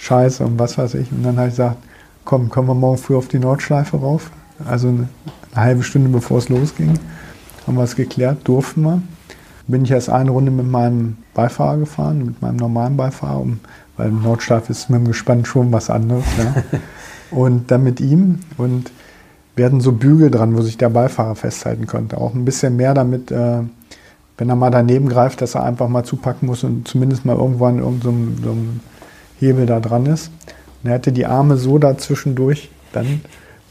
scheiße 0.00 0.44
und 0.44 0.58
was 0.58 0.78
weiß 0.78 0.94
ich. 0.94 1.12
Und 1.12 1.22
dann 1.22 1.36
habe 1.36 1.46
ich 1.46 1.52
gesagt, 1.52 1.76
komm, 2.24 2.50
kommen 2.50 2.66
wir 2.66 2.74
morgen 2.74 2.98
früh 2.98 3.14
auf 3.14 3.28
die 3.28 3.38
Nordschleife 3.38 3.98
rauf. 3.98 4.32
Also 4.68 4.88
eine, 4.88 5.08
eine 5.52 5.64
halbe 5.64 5.84
Stunde 5.84 6.08
bevor 6.08 6.38
es 6.38 6.48
losging. 6.48 6.98
Haben 7.68 7.76
wir 7.76 7.84
es 7.84 7.94
geklärt, 7.94 8.38
durften 8.42 8.82
wir 8.82 9.00
bin 9.66 9.84
ich 9.84 9.90
erst 9.90 10.10
eine 10.10 10.30
Runde 10.30 10.50
mit 10.50 10.66
meinem 10.66 11.16
Beifahrer 11.34 11.78
gefahren, 11.78 12.24
mit 12.26 12.42
meinem 12.42 12.56
normalen 12.56 12.96
Beifahrer, 12.96 13.46
weil 13.96 14.08
im 14.08 14.22
Nordschleife 14.22 14.72
ist 14.72 14.90
mit 14.90 15.00
dem 15.00 15.08
Gespann 15.08 15.44
schon 15.44 15.72
was 15.72 15.90
anderes. 15.90 16.24
Ja. 16.38 16.78
und 17.30 17.70
dann 17.70 17.82
mit 17.82 18.00
ihm. 18.00 18.40
Und 18.56 18.90
werden 19.56 19.80
so 19.80 19.92
Bügel 19.92 20.30
dran, 20.30 20.56
wo 20.56 20.62
sich 20.62 20.76
der 20.76 20.88
Beifahrer 20.88 21.34
festhalten 21.34 21.86
konnte. 21.86 22.18
Auch 22.18 22.34
ein 22.34 22.44
bisschen 22.44 22.76
mehr 22.76 22.94
damit, 22.94 23.30
äh, 23.30 23.60
wenn 24.36 24.48
er 24.48 24.56
mal 24.56 24.70
daneben 24.70 25.08
greift, 25.08 25.40
dass 25.42 25.54
er 25.54 25.62
einfach 25.62 25.88
mal 25.88 26.04
zupacken 26.04 26.46
muss 26.46 26.64
und 26.64 26.88
zumindest 26.88 27.24
mal 27.24 27.36
irgendwann 27.36 27.78
irgendein 27.78 28.36
so, 28.36 28.42
so 28.44 28.50
ein 28.50 28.80
Hebel 29.38 29.66
da 29.66 29.80
dran 29.80 30.06
ist. 30.06 30.30
Und 30.82 30.90
er 30.90 30.94
hatte 30.94 31.12
die 31.12 31.26
Arme 31.26 31.56
so 31.56 31.78
dazwischendurch, 31.78 32.70
dann, 32.92 33.20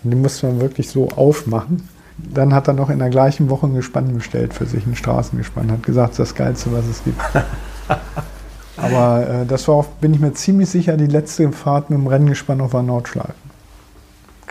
und 0.04 0.12
die 0.12 0.18
musste 0.18 0.48
man 0.48 0.62
wirklich 0.62 0.90
so 0.90 1.10
aufmachen. 1.10 1.88
Dann 2.18 2.54
hat 2.54 2.68
er 2.68 2.74
noch 2.74 2.90
in 2.90 3.00
der 3.00 3.10
gleichen 3.10 3.50
Woche 3.50 3.68
ein 3.68 3.76
Gespann 3.76 4.14
bestellt 4.14 4.54
für 4.54 4.66
sich, 4.66 4.86
ein 4.86 4.96
Straßengespann. 4.96 5.72
Hat 5.72 5.84
gesagt, 5.84 6.12
das 6.12 6.20
ist 6.20 6.32
das 6.32 6.36
Geilste, 6.36 6.72
was 6.72 6.86
es 6.86 7.04
gibt. 7.04 7.20
Aber 8.78 9.28
äh, 9.28 9.46
das 9.46 9.68
war 9.68 9.76
auch, 9.76 9.86
bin 9.86 10.14
ich 10.14 10.20
mir 10.20 10.34
ziemlich 10.34 10.70
sicher, 10.70 10.98
die 10.98 11.08
letzte 11.08 11.52
Fahrt 11.52 11.90
mit 11.90 12.00
dem 12.00 12.08
Renngespann 12.08 12.62
auf 12.62 12.72
der 12.72 12.84
Nordschleife. 12.84 13.34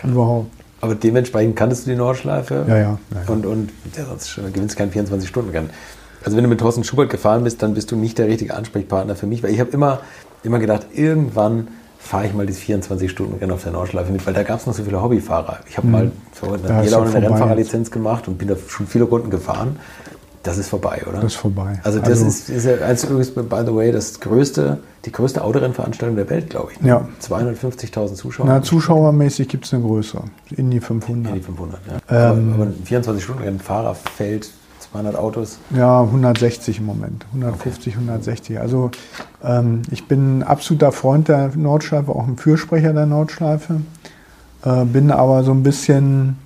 Überhaupt. 0.04 0.50
Aber 0.80 0.94
dementsprechend 0.96 1.54
kanntest 1.54 1.86
du 1.86 1.90
die 1.90 1.96
Nordschleife. 1.96 2.64
Ja, 2.66 2.76
ja. 2.76 2.82
ja, 2.82 2.98
ja. 3.14 3.32
Und, 3.32 3.46
und 3.46 3.70
ja, 3.96 4.04
sonst 4.04 4.34
gewinnst 4.34 4.74
du 4.74 4.78
keinen 4.78 4.92
24-Stunden-Rennen. 4.92 5.70
Also 6.24 6.36
wenn 6.36 6.44
du 6.44 6.50
mit 6.50 6.60
Thorsten 6.60 6.84
Schubert 6.84 7.10
gefahren 7.10 7.44
bist, 7.44 7.62
dann 7.62 7.74
bist 7.74 7.90
du 7.90 7.96
nicht 7.96 8.18
der 8.18 8.26
richtige 8.26 8.54
Ansprechpartner 8.54 9.16
für 9.16 9.26
mich, 9.26 9.42
weil 9.42 9.50
ich 9.50 9.60
habe 9.60 9.70
immer, 9.70 10.00
immer 10.42 10.58
gedacht, 10.58 10.86
irgendwann 10.92 11.68
fahre 12.02 12.26
ich 12.26 12.34
mal 12.34 12.46
dieses 12.46 12.62
24-Stunden-Rennen 12.62 13.52
auf 13.52 13.62
der 13.62 13.72
Nordschleife 13.72 14.12
mit, 14.12 14.26
weil 14.26 14.34
da 14.34 14.42
gab 14.42 14.60
es 14.60 14.66
noch 14.66 14.74
so 14.74 14.82
viele 14.82 15.00
Hobbyfahrer. 15.00 15.60
Ich 15.68 15.76
habe 15.76 15.86
mhm. 15.86 15.92
mal 15.92 16.12
für 16.32 16.58
Daniela 16.58 17.02
eine 17.02 17.14
Rennfahrerlizenz 17.14 17.90
gemacht 17.90 18.28
und 18.28 18.38
bin 18.38 18.48
da 18.48 18.56
schon 18.68 18.86
viele 18.86 19.04
Runden 19.04 19.30
gefahren. 19.30 19.78
Das 20.42 20.58
ist 20.58 20.68
vorbei, 20.68 21.02
oder? 21.08 21.20
Das 21.20 21.34
ist 21.34 21.36
vorbei. 21.36 21.80
Also 21.84 22.00
das 22.00 22.08
also, 22.08 22.26
ist, 22.26 22.50
ist 22.50 22.64
ja 22.66 22.84
eins 22.84 23.04
übrigens, 23.04 23.30
by 23.30 23.62
the 23.64 23.72
way, 23.72 23.92
das 23.92 24.18
größte, 24.18 24.80
die 25.04 25.12
größte 25.12 25.44
Autorennveranstaltung 25.44 26.16
der 26.16 26.28
Welt, 26.28 26.50
glaube 26.50 26.72
ich. 26.72 26.80
Ne? 26.80 26.88
Ja. 26.88 27.08
250.000 27.22 28.14
Zuschauer. 28.14 28.46
Na, 28.46 28.60
zuschauermäßig 28.60 29.46
gibt 29.46 29.66
es 29.66 29.72
eine 29.72 29.84
größere. 29.84 30.24
In 30.56 30.70
die 30.72 30.80
500. 30.80 31.32
In 31.32 31.38
die 31.38 31.44
500, 31.44 31.80
ja. 31.86 32.32
Ähm, 32.32 32.54
aber, 32.54 32.64
aber 32.64 32.72
ein 32.72 32.82
24-Stunden-Rennen, 32.84 33.60
fällt 34.16 34.50
200 34.92 35.16
Autos? 35.16 35.58
Ja, 35.74 36.02
160 36.02 36.78
im 36.78 36.86
Moment. 36.86 37.24
150, 37.32 37.94
okay. 37.94 38.02
160. 38.02 38.60
Also 38.60 38.90
ähm, 39.42 39.82
ich 39.90 40.06
bin 40.06 40.38
ein 40.38 40.42
absoluter 40.42 40.92
Freund 40.92 41.28
der 41.28 41.50
Nordschleife, 41.56 42.12
auch 42.12 42.26
ein 42.26 42.36
Fürsprecher 42.36 42.92
der 42.92 43.06
Nordschleife. 43.06 43.80
Äh, 44.64 44.84
bin 44.84 45.10
aber 45.10 45.42
so 45.44 45.52
ein 45.52 45.62
bisschen, 45.62 46.36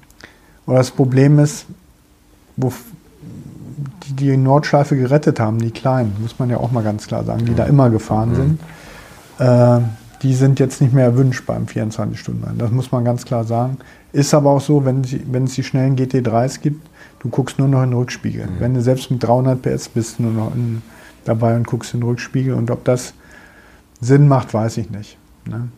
oder 0.66 0.78
das 0.78 0.90
Problem 0.90 1.38
ist, 1.38 1.66
wo 2.56 2.72
die 4.06 4.12
die 4.14 4.36
Nordschleife 4.36 4.96
gerettet 4.96 5.40
haben, 5.40 5.58
die 5.58 5.72
Kleinen, 5.72 6.16
muss 6.20 6.38
man 6.38 6.48
ja 6.48 6.58
auch 6.58 6.70
mal 6.70 6.84
ganz 6.84 7.06
klar 7.06 7.24
sagen, 7.24 7.44
die 7.44 7.54
da 7.54 7.64
immer 7.64 7.90
gefahren 7.90 8.30
mhm. 8.30 8.34
sind, 8.36 8.60
äh, 9.38 9.80
die 10.22 10.34
sind 10.34 10.58
jetzt 10.60 10.80
nicht 10.80 10.94
mehr 10.94 11.04
erwünscht 11.04 11.44
beim 11.46 11.64
24-Stunden-Rennen. 11.64 12.58
Das 12.58 12.70
muss 12.70 12.90
man 12.90 13.04
ganz 13.04 13.24
klar 13.24 13.44
sagen. 13.44 13.78
Ist 14.12 14.32
aber 14.32 14.50
auch 14.50 14.60
so, 14.60 14.84
wenn, 14.84 15.04
sie, 15.04 15.22
wenn 15.30 15.44
es 15.44 15.54
die 15.54 15.62
schnellen 15.62 15.96
GT3s 15.96 16.60
gibt, 16.60 16.86
du 17.20 17.28
guckst 17.28 17.58
nur 17.58 17.68
noch 17.68 17.82
in 17.82 17.90
den 17.90 17.98
Rückspiegel. 17.98 18.46
Mhm. 18.46 18.60
Wenn 18.60 18.74
du 18.74 18.82
selbst 18.82 19.10
mit 19.10 19.22
300 19.22 19.60
PS 19.60 19.88
bist, 19.88 20.20
nur 20.20 20.32
noch 20.32 20.54
in, 20.54 20.82
dabei 21.24 21.56
und 21.56 21.66
guckst 21.66 21.94
in 21.94 22.00
den 22.00 22.08
Rückspiegel. 22.08 22.54
Und 22.54 22.70
ob 22.70 22.84
das 22.84 23.14
Sinn 24.00 24.28
macht, 24.28 24.54
weiß 24.54 24.76
ich 24.78 24.90
nicht. 24.90 25.16
Ne? 25.46 25.68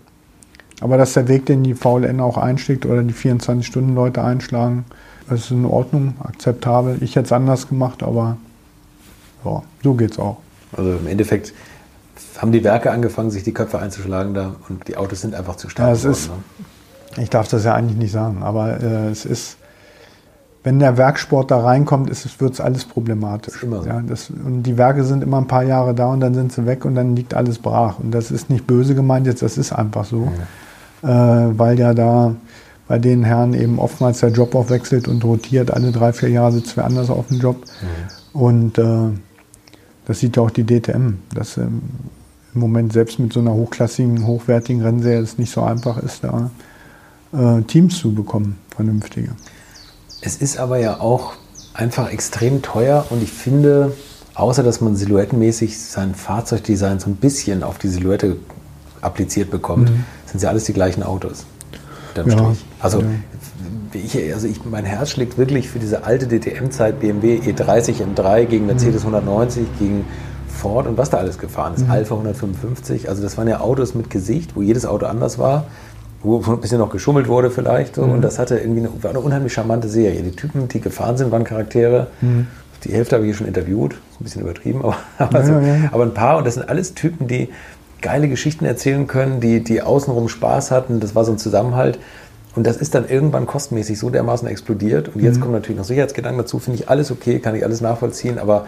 Aber 0.80 0.97
dass 0.97 1.14
der 1.14 1.28
Weg, 1.28 1.47
den 1.47 1.64
die 1.64 1.74
VLN 1.74 2.20
auch 2.20 2.36
einschlägt 2.39 2.86
oder 2.86 3.03
die 3.03 3.14
24-Stunden-Leute 3.14 4.22
einschlagen, 4.22 4.84
das 5.28 5.41
ist 5.41 5.51
in 5.51 5.64
Ordnung, 5.64 6.14
akzeptabel. 6.20 6.99
Ich 7.01 7.16
hätte 7.16 7.26
es 7.26 7.32
anders 7.32 7.68
gemacht, 7.68 8.03
aber 8.03 8.39
ja, 9.45 9.62
so 9.82 9.97
es 10.01 10.18
auch. 10.18 10.39
Also 10.76 10.93
im 10.93 11.07
Endeffekt 11.07 11.53
haben 12.39 12.53
die 12.53 12.62
Werke 12.64 12.91
angefangen, 12.91 13.30
sich 13.30 13.43
die 13.43 13.53
Köpfe 13.53 13.78
einzuschlagen 13.78 14.34
da 14.34 14.55
und 14.68 14.86
die 14.89 14.97
Autos 14.97 15.20
sind 15.20 15.34
einfach 15.34 15.57
zu 15.57 15.68
stark 15.68 15.89
ja, 15.89 15.95
geworden. 15.95 16.12
Ist, 16.12 16.28
ne? 16.28 17.22
Ich 17.22 17.30
darf 17.30 17.49
das 17.49 17.64
ja 17.64 17.74
eigentlich 17.74 17.99
nicht 17.99 18.12
sagen, 18.12 18.43
aber 18.43 18.80
äh, 18.80 19.09
es 19.09 19.24
ist, 19.24 19.57
wenn 20.69 20.81
der 20.81 20.99
Werksport 20.99 21.51
da 21.51 21.61
reinkommt, 21.61 22.11
wird 22.11 22.53
es 22.53 22.61
alles 22.61 22.85
problematisch. 22.85 23.62
immer 23.62 23.87
ja, 23.87 24.03
das, 24.07 24.29
und 24.29 24.64
die 24.64 24.77
Werke 24.77 25.03
sind 25.03 25.23
immer 25.23 25.39
ein 25.39 25.47
paar 25.47 25.62
Jahre 25.62 25.95
da 25.95 26.09
und 26.09 26.21
dann 26.21 26.35
sind 26.35 26.53
sie 26.53 26.66
weg 26.66 26.85
und 26.85 26.95
dann 26.95 27.16
liegt 27.16 27.33
alles 27.33 27.59
brach. 27.59 27.99
Und 27.99 28.11
das 28.11 28.31
ist 28.31 28.51
nicht 28.51 28.66
böse 28.66 28.95
gemeint 28.95 29.27
jetzt, 29.27 29.41
das 29.41 29.57
ist 29.57 29.73
einfach 29.73 30.05
so, 30.05 30.31
ja. 31.03 31.47
äh, 31.47 31.59
weil 31.59 31.79
ja 31.79 31.95
da 31.95 32.35
bei 32.87 32.99
den 32.99 33.25
Herren 33.25 33.55
eben 33.55 33.79
oftmals 33.79 34.21
der 34.21 34.29
Job 34.29 34.55
auch 34.55 34.69
wechselt 34.69 35.09
und 35.09 35.25
rotiert. 35.25 35.71
Alle 35.71 35.91
drei, 35.91 36.12
vier 36.12 36.29
Jahre 36.29 36.53
sitzt 36.53 36.77
wer 36.77 36.85
anders 36.85 37.09
auf 37.09 37.29
dem 37.29 37.39
Job. 37.39 37.57
Mhm. 38.35 38.39
Und 38.39 38.77
äh, 38.77 39.09
das 40.05 40.21
sieht 40.21 40.37
ja 40.37 40.43
auch 40.43 40.51
die 40.51 40.64
DTM, 40.64 41.14
dass 41.35 41.57
ähm, 41.57 41.81
im 42.55 42.61
Moment 42.61 42.93
selbst 42.93 43.19
mit 43.19 43.33
so 43.33 43.41
einer 43.41 43.55
hochklassigen, 43.55 44.27
hochwertigen 44.27 44.83
Rennserie 44.83 45.21
es 45.21 45.39
nicht 45.39 45.51
so 45.51 45.62
einfach 45.62 45.97
ist, 45.97 46.25
da 46.25 46.51
äh, 47.33 47.62
Teams 47.62 47.97
zu 47.97 48.12
bekommen, 48.12 48.59
vernünftige. 48.77 49.31
Es 50.21 50.37
ist 50.37 50.59
aber 50.59 50.79
ja 50.79 51.01
auch 51.01 51.35
einfach 51.75 52.11
extrem 52.11 52.62
teuer 52.62 53.07
und 53.11 53.23
ich 53.23 53.33
finde, 53.33 53.93
außer 54.35 54.62
dass 54.62 54.81
man 54.81 54.97
silhouettenmäßig 54.97 55.79
sein 55.79 56.14
Fahrzeugdesign 56.14 56.99
so 56.99 57.09
ein 57.09 57.16
bisschen 57.16 57.62
auf 57.62 57.79
die 57.79 57.89
Silhouette 57.89 58.37
appliziert 59.01 59.51
bekommt, 59.51 59.91
mhm. 59.91 60.05
sind 60.27 60.41
sie 60.41 60.49
alles 60.49 60.64
die 60.64 60.73
gleichen 60.73 61.03
Autos 61.03 61.47
ja. 62.27 62.53
Also, 62.81 63.01
ja. 63.01 63.07
ich, 63.93 64.35
also 64.35 64.47
ich, 64.47 64.64
mein 64.64 64.85
Herz 64.85 65.11
schlägt 65.11 65.39
wirklich 65.39 65.69
für 65.69 65.79
diese 65.79 66.05
alte 66.05 66.27
DTM-Zeit 66.27 67.01
BMW 67.01 67.39
E30 67.39 68.03
M3 68.03 68.45
gegen 68.47 68.66
Mercedes 68.66 69.05
mhm. 69.05 69.14
190, 69.14 69.66
gegen 69.79 70.05
Ford 70.49 70.87
und 70.87 70.97
was 70.97 71.11
da 71.11 71.19
alles 71.19 71.39
gefahren 71.39 71.75
ist. 71.75 71.85
Mhm. 71.85 71.91
Alpha 71.91 72.14
155. 72.14 73.09
Also 73.09 73.23
das 73.23 73.37
waren 73.37 73.49
ja 73.49 73.61
Autos 73.61 73.95
mit 73.95 74.11
Gesicht, 74.11 74.57
wo 74.57 74.62
jedes 74.62 74.87
Auto 74.87 75.07
anders 75.07 75.39
war 75.39 75.66
wo 76.23 76.43
ein 76.53 76.61
bisschen 76.61 76.79
noch 76.79 76.91
geschummelt 76.91 77.29
wurde 77.29 77.51
vielleicht. 77.51 77.95
So. 77.95 78.03
Mhm. 78.03 78.12
Und 78.12 78.23
das 78.23 78.39
hatte 78.39 78.59
irgendwie 78.59 78.81
eine, 78.81 79.03
war 79.03 79.11
eine 79.11 79.21
unheimlich 79.21 79.53
charmante 79.53 79.89
Serie. 79.89 80.23
Die 80.23 80.33
Typen, 80.33 80.69
die 80.69 80.81
gefahren 80.81 81.16
sind, 81.16 81.31
waren 81.31 81.45
Charaktere. 81.45 82.09
Mhm. 82.21 82.49
Die 82.85 82.93
Hälfte 82.93 83.16
habe 83.16 83.25
ich 83.25 83.31
hier 83.31 83.39
schon 83.39 83.47
interviewt. 83.47 83.95
Ist 83.95 84.21
ein 84.21 84.25
bisschen 84.25 84.43
übertrieben, 84.43 84.81
aber, 84.83 84.97
aber, 85.19 85.45
so, 85.45 85.53
aber, 85.93 86.03
ein 86.03 86.14
paar. 86.14 86.39
Und 86.39 86.47
das 86.47 86.55
sind 86.55 86.69
alles 86.69 86.95
Typen, 86.95 87.29
die 87.29 87.49
geile 88.01 88.29
Geschichten 88.29 88.64
erzählen 88.64 89.07
können, 89.07 89.41
die, 89.41 89.62
die 89.62 89.83
außenrum 89.83 90.29
Spaß 90.29 90.71
hatten. 90.71 91.01
Das 91.01 91.14
war 91.14 91.25
so 91.25 91.33
ein 91.33 91.39
Zusammenhalt. 91.39 91.99
Und 92.55 92.66
das 92.66 92.77
ist 92.77 92.95
dann 92.95 93.09
irgendwann 93.09 93.47
kostenmäßig 93.47 93.99
so 93.99 94.11
dermaßen 94.11 94.49
explodiert. 94.49 95.14
Und 95.14 95.23
jetzt 95.23 95.37
mhm. 95.37 95.43
kommen 95.43 95.53
natürlich 95.53 95.79
noch 95.79 95.85
Sicherheitsgedanken 95.85 96.39
dazu. 96.39 96.59
Finde 96.59 96.81
ich 96.81 96.89
alles 96.89 97.11
okay, 97.11 97.39
kann 97.39 97.55
ich 97.55 97.64
alles 97.64 97.81
nachvollziehen. 97.81 98.39
Aber 98.39 98.66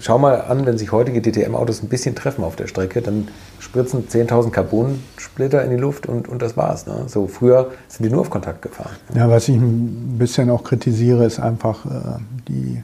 schau 0.00 0.18
mal 0.18 0.40
an, 0.42 0.64
wenn 0.64 0.78
sich 0.78 0.90
heutige 0.92 1.20
DTM-Autos 1.20 1.82
ein 1.82 1.88
bisschen 1.88 2.14
treffen 2.14 2.44
auf 2.44 2.56
der 2.56 2.66
Strecke, 2.66 3.02
dann 3.02 3.28
spritzen 3.58 4.08
10.000 4.08 4.50
Carbon-Splitter 4.50 5.62
in 5.62 5.70
die 5.70 5.76
Luft 5.76 6.06
und, 6.06 6.28
und 6.28 6.40
das 6.40 6.56
war's. 6.56 6.86
Ne? 6.86 7.04
So 7.06 7.26
früher 7.26 7.70
sind 7.88 8.06
die 8.06 8.10
nur 8.10 8.22
auf 8.22 8.30
Kontakt 8.30 8.62
gefahren. 8.62 8.96
Ja, 9.14 9.28
was 9.28 9.48
ich 9.48 9.56
ein 9.56 10.16
bisschen 10.18 10.50
auch 10.50 10.64
kritisiere, 10.64 11.24
ist 11.26 11.40
einfach 11.40 11.84
äh, 11.84 12.18
die 12.48 12.80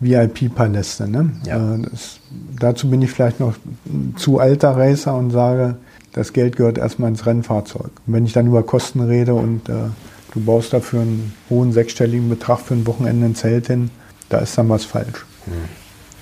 VIP-Paläste. 0.00 1.08
Ne? 1.08 1.30
Ja. 1.46 1.74
Äh, 1.74 1.82
das, 1.90 2.20
dazu 2.58 2.90
bin 2.90 3.00
ich 3.00 3.10
vielleicht 3.10 3.40
noch 3.40 3.54
zu 4.16 4.38
alter 4.38 4.76
Racer 4.76 5.14
und 5.16 5.30
sage, 5.30 5.76
das 6.12 6.32
Geld 6.32 6.56
gehört 6.56 6.78
erstmal 6.78 7.10
ins 7.10 7.26
Rennfahrzeug. 7.26 7.90
Und 8.06 8.12
wenn 8.12 8.26
ich 8.26 8.32
dann 8.32 8.46
über 8.46 8.62
Kosten 8.62 9.00
rede 9.00 9.34
und 9.34 9.68
äh, 9.68 9.72
du 10.32 10.40
baust 10.40 10.72
dafür 10.72 11.00
einen 11.00 11.32
hohen 11.48 11.72
sechsstelligen 11.72 12.28
Betrag 12.28 12.60
für 12.60 12.74
ein 12.74 12.86
Wochenende 12.86 13.26
ein 13.26 13.34
Zelt 13.34 13.68
hin, 13.68 13.90
da 14.28 14.38
ist 14.38 14.56
dann 14.56 14.68
was 14.68 14.84
falsch. 14.84 15.24
Mhm. 15.46 15.52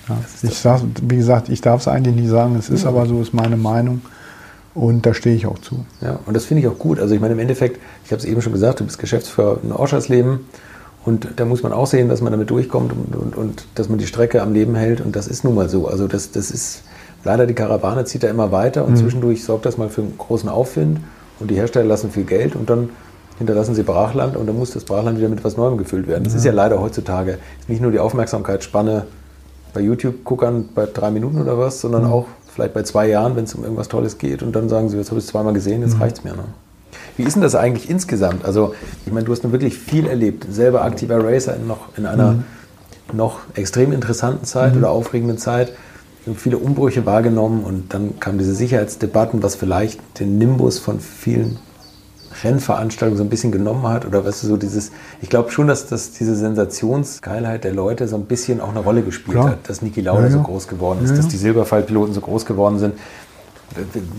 Ja, 0.09 0.17
ich 0.43 0.59
sag, 0.59 0.83
wie 1.03 1.17
gesagt, 1.17 1.49
ich 1.49 1.61
darf 1.61 1.81
es 1.81 1.89
eigentlich 1.89 2.15
nicht 2.15 2.29
sagen, 2.29 2.57
es 2.57 2.69
ist 2.69 2.85
aber 2.85 3.07
so, 3.07 3.23
ist 3.23 3.33
meine 3.33 3.57
Meinung. 3.57 4.03
Und 4.75 5.07
da 5.07 5.15
stehe 5.15 5.37
ich 5.37 5.47
auch 5.47 5.59
zu. 5.61 5.87
Ja, 6.01 6.19
und 6.27 6.35
das 6.35 6.45
finde 6.47 6.63
ich 6.63 6.69
auch 6.69 6.79
gut. 6.79 6.99
Also 6.99 7.15
ich 7.15 7.21
meine, 7.21 7.35
im 7.35 7.39
Endeffekt, 7.39 7.81
ich 8.05 8.11
habe 8.11 8.19
es 8.19 8.24
eben 8.24 8.43
schon 8.43 8.53
gesagt, 8.53 8.81
du 8.81 8.85
bist 8.85 8.99
Geschäftsführer 8.99 9.59
in 9.62 9.73
Oschersleben. 9.73 10.41
Und 11.05 11.28
da 11.37 11.45
muss 11.45 11.62
man 11.62 11.73
auch 11.73 11.87
sehen, 11.87 12.09
dass 12.09 12.23
man 12.23 12.33
damit 12.33 12.51
durchkommt 12.51 12.93
und, 12.93 13.15
und, 13.15 13.37
und, 13.37 13.66
dass 13.77 13.89
man 13.89 13.99
die 13.99 14.07
Strecke 14.07 14.43
am 14.43 14.53
Leben 14.53 14.74
hält. 14.74 15.01
Und 15.01 15.15
das 15.15 15.28
ist 15.28 15.45
nun 15.45 15.55
mal 15.55 15.69
so. 15.69 15.87
Also 15.87 16.09
das, 16.09 16.33
das 16.33 16.51
ist 16.51 16.83
leider 17.24 17.47
die 17.47 17.55
Karawane 17.55 18.05
zieht 18.05 18.23
da 18.23 18.28
immer 18.28 18.53
weiter 18.53 18.85
und 18.85 18.93
mhm. 18.93 18.97
zwischendurch 18.97 19.45
sorgt 19.45 19.66
das 19.66 19.78
mal 19.78 19.89
für 19.89 20.03
einen 20.03 20.16
großen 20.19 20.49
Aufwind 20.49 21.01
und 21.41 21.51
die 21.51 21.57
Hersteller 21.57 21.87
lassen 21.87 22.11
viel 22.11 22.24
Geld 22.24 22.55
und 22.55 22.70
dann 22.70 22.91
hinterlassen 23.39 23.74
sie 23.74 23.82
Brachland 23.82 24.36
und 24.36 24.47
dann 24.47 24.56
muss 24.56 24.73
das 24.73 24.85
Brachland 24.85 25.19
wieder 25.19 25.28
mit 25.28 25.40
etwas 25.40 25.56
Neuem 25.56 25.77
gefüllt 25.77 26.06
werden. 26.06 26.24
Das 26.24 26.35
ja. 26.35 26.39
ist 26.39 26.44
ja 26.44 26.52
leider 26.52 26.81
heutzutage 26.81 27.39
nicht 27.69 27.82
nur 27.82 27.90
die 27.90 27.98
Aufmerksamkeitsspanne 27.98 29.06
bei 29.73 29.81
YouTube-Guckern 29.81 30.69
bei 30.74 30.86
drei 30.86 31.11
Minuten 31.11 31.40
oder 31.40 31.59
was, 31.59 31.81
sondern 31.81 32.05
mhm. 32.05 32.12
auch 32.12 32.27
vielleicht 32.55 32.74
bei 32.74 32.82
zwei 32.85 33.09
Jahren, 33.09 33.35
wenn 33.36 33.44
es 33.44 33.55
um 33.55 33.65
irgendwas 33.65 33.89
Tolles 33.89 34.19
geht 34.19 34.43
und 34.43 34.55
dann 34.55 34.69
sagen 34.69 34.89
sie, 34.89 34.97
jetzt 34.97 35.11
habe 35.11 35.19
ich 35.19 35.24
es 35.24 35.31
zweimal 35.31 35.52
gesehen, 35.52 35.82
jetzt 35.82 35.97
mhm. 35.97 36.02
reicht 36.02 36.19
es 36.19 36.24
mir. 36.24 36.35
Ne? 36.35 36.44
Wie 37.16 37.24
ist 37.24 37.35
denn 37.35 37.43
das 37.43 37.55
eigentlich 37.55 37.90
insgesamt? 37.90 38.44
Also, 38.44 38.74
ich 39.05 39.12
meine, 39.12 39.27
du 39.27 39.32
hast 39.32 39.43
nun 39.43 39.52
wirklich 39.52 39.77
viel 39.77 40.06
erlebt, 40.06 40.47
selber 40.51 40.82
aktiver 40.82 41.23
Racer 41.24 41.56
in, 41.56 41.66
noch, 41.66 41.97
in 41.97 42.06
einer 42.06 42.32
mhm. 42.32 42.44
noch 43.12 43.40
extrem 43.55 43.93
interessanten 43.93 44.44
Zeit 44.44 44.73
mhm. 44.73 44.78
oder 44.78 44.90
aufregenden 44.90 45.39
Zeit. 45.39 45.73
Viele 46.36 46.56
Umbrüche 46.56 47.05
wahrgenommen 47.05 47.65
und 47.65 47.93
dann 47.93 48.19
kamen 48.19 48.39
diese 48.39 48.55
Sicherheitsdebatten, 48.55 49.43
was 49.43 49.56
vielleicht 49.56 50.01
den 50.19 50.39
Nimbus 50.39 50.78
von 50.78 50.98
vielen 51.01 51.59
Rennveranstaltungen 52.43 53.19
so 53.19 53.24
ein 53.24 53.31
bisschen 53.31 53.52
genommen 53.52 53.86
hat 53.86 54.05
oder 54.06 54.23
du, 54.23 54.31
so 54.31 54.56
dieses, 54.56 54.93
ich 55.23 55.28
glaube 55.28 55.51
schon, 55.51 55.66
dass, 55.66 55.86
dass 55.86 56.12
diese 56.12 56.35
Sensationsgeilheit 56.35 57.65
der 57.65 57.73
Leute 57.73 58.09
so 58.09 58.16
ein 58.16 58.24
bisschen 58.24 58.61
auch 58.61 58.70
eine 58.70 58.81
Rolle 58.81 59.02
gespielt 59.02 59.36
Klar. 59.36 59.51
hat, 59.51 59.69
dass 59.69 59.82
Niki 59.82 60.01
Lauda 60.01 60.23
ja, 60.23 60.27
ja. 60.27 60.32
so 60.32 60.43
groß 60.43 60.69
geworden 60.69 61.05
ist, 61.05 61.11
ja, 61.11 61.16
dass 61.16 61.28
die 61.28 61.36
Silberfallpiloten 61.36 62.15
so 62.15 62.20
groß 62.20 62.47
geworden 62.47 62.78
sind 62.78 62.94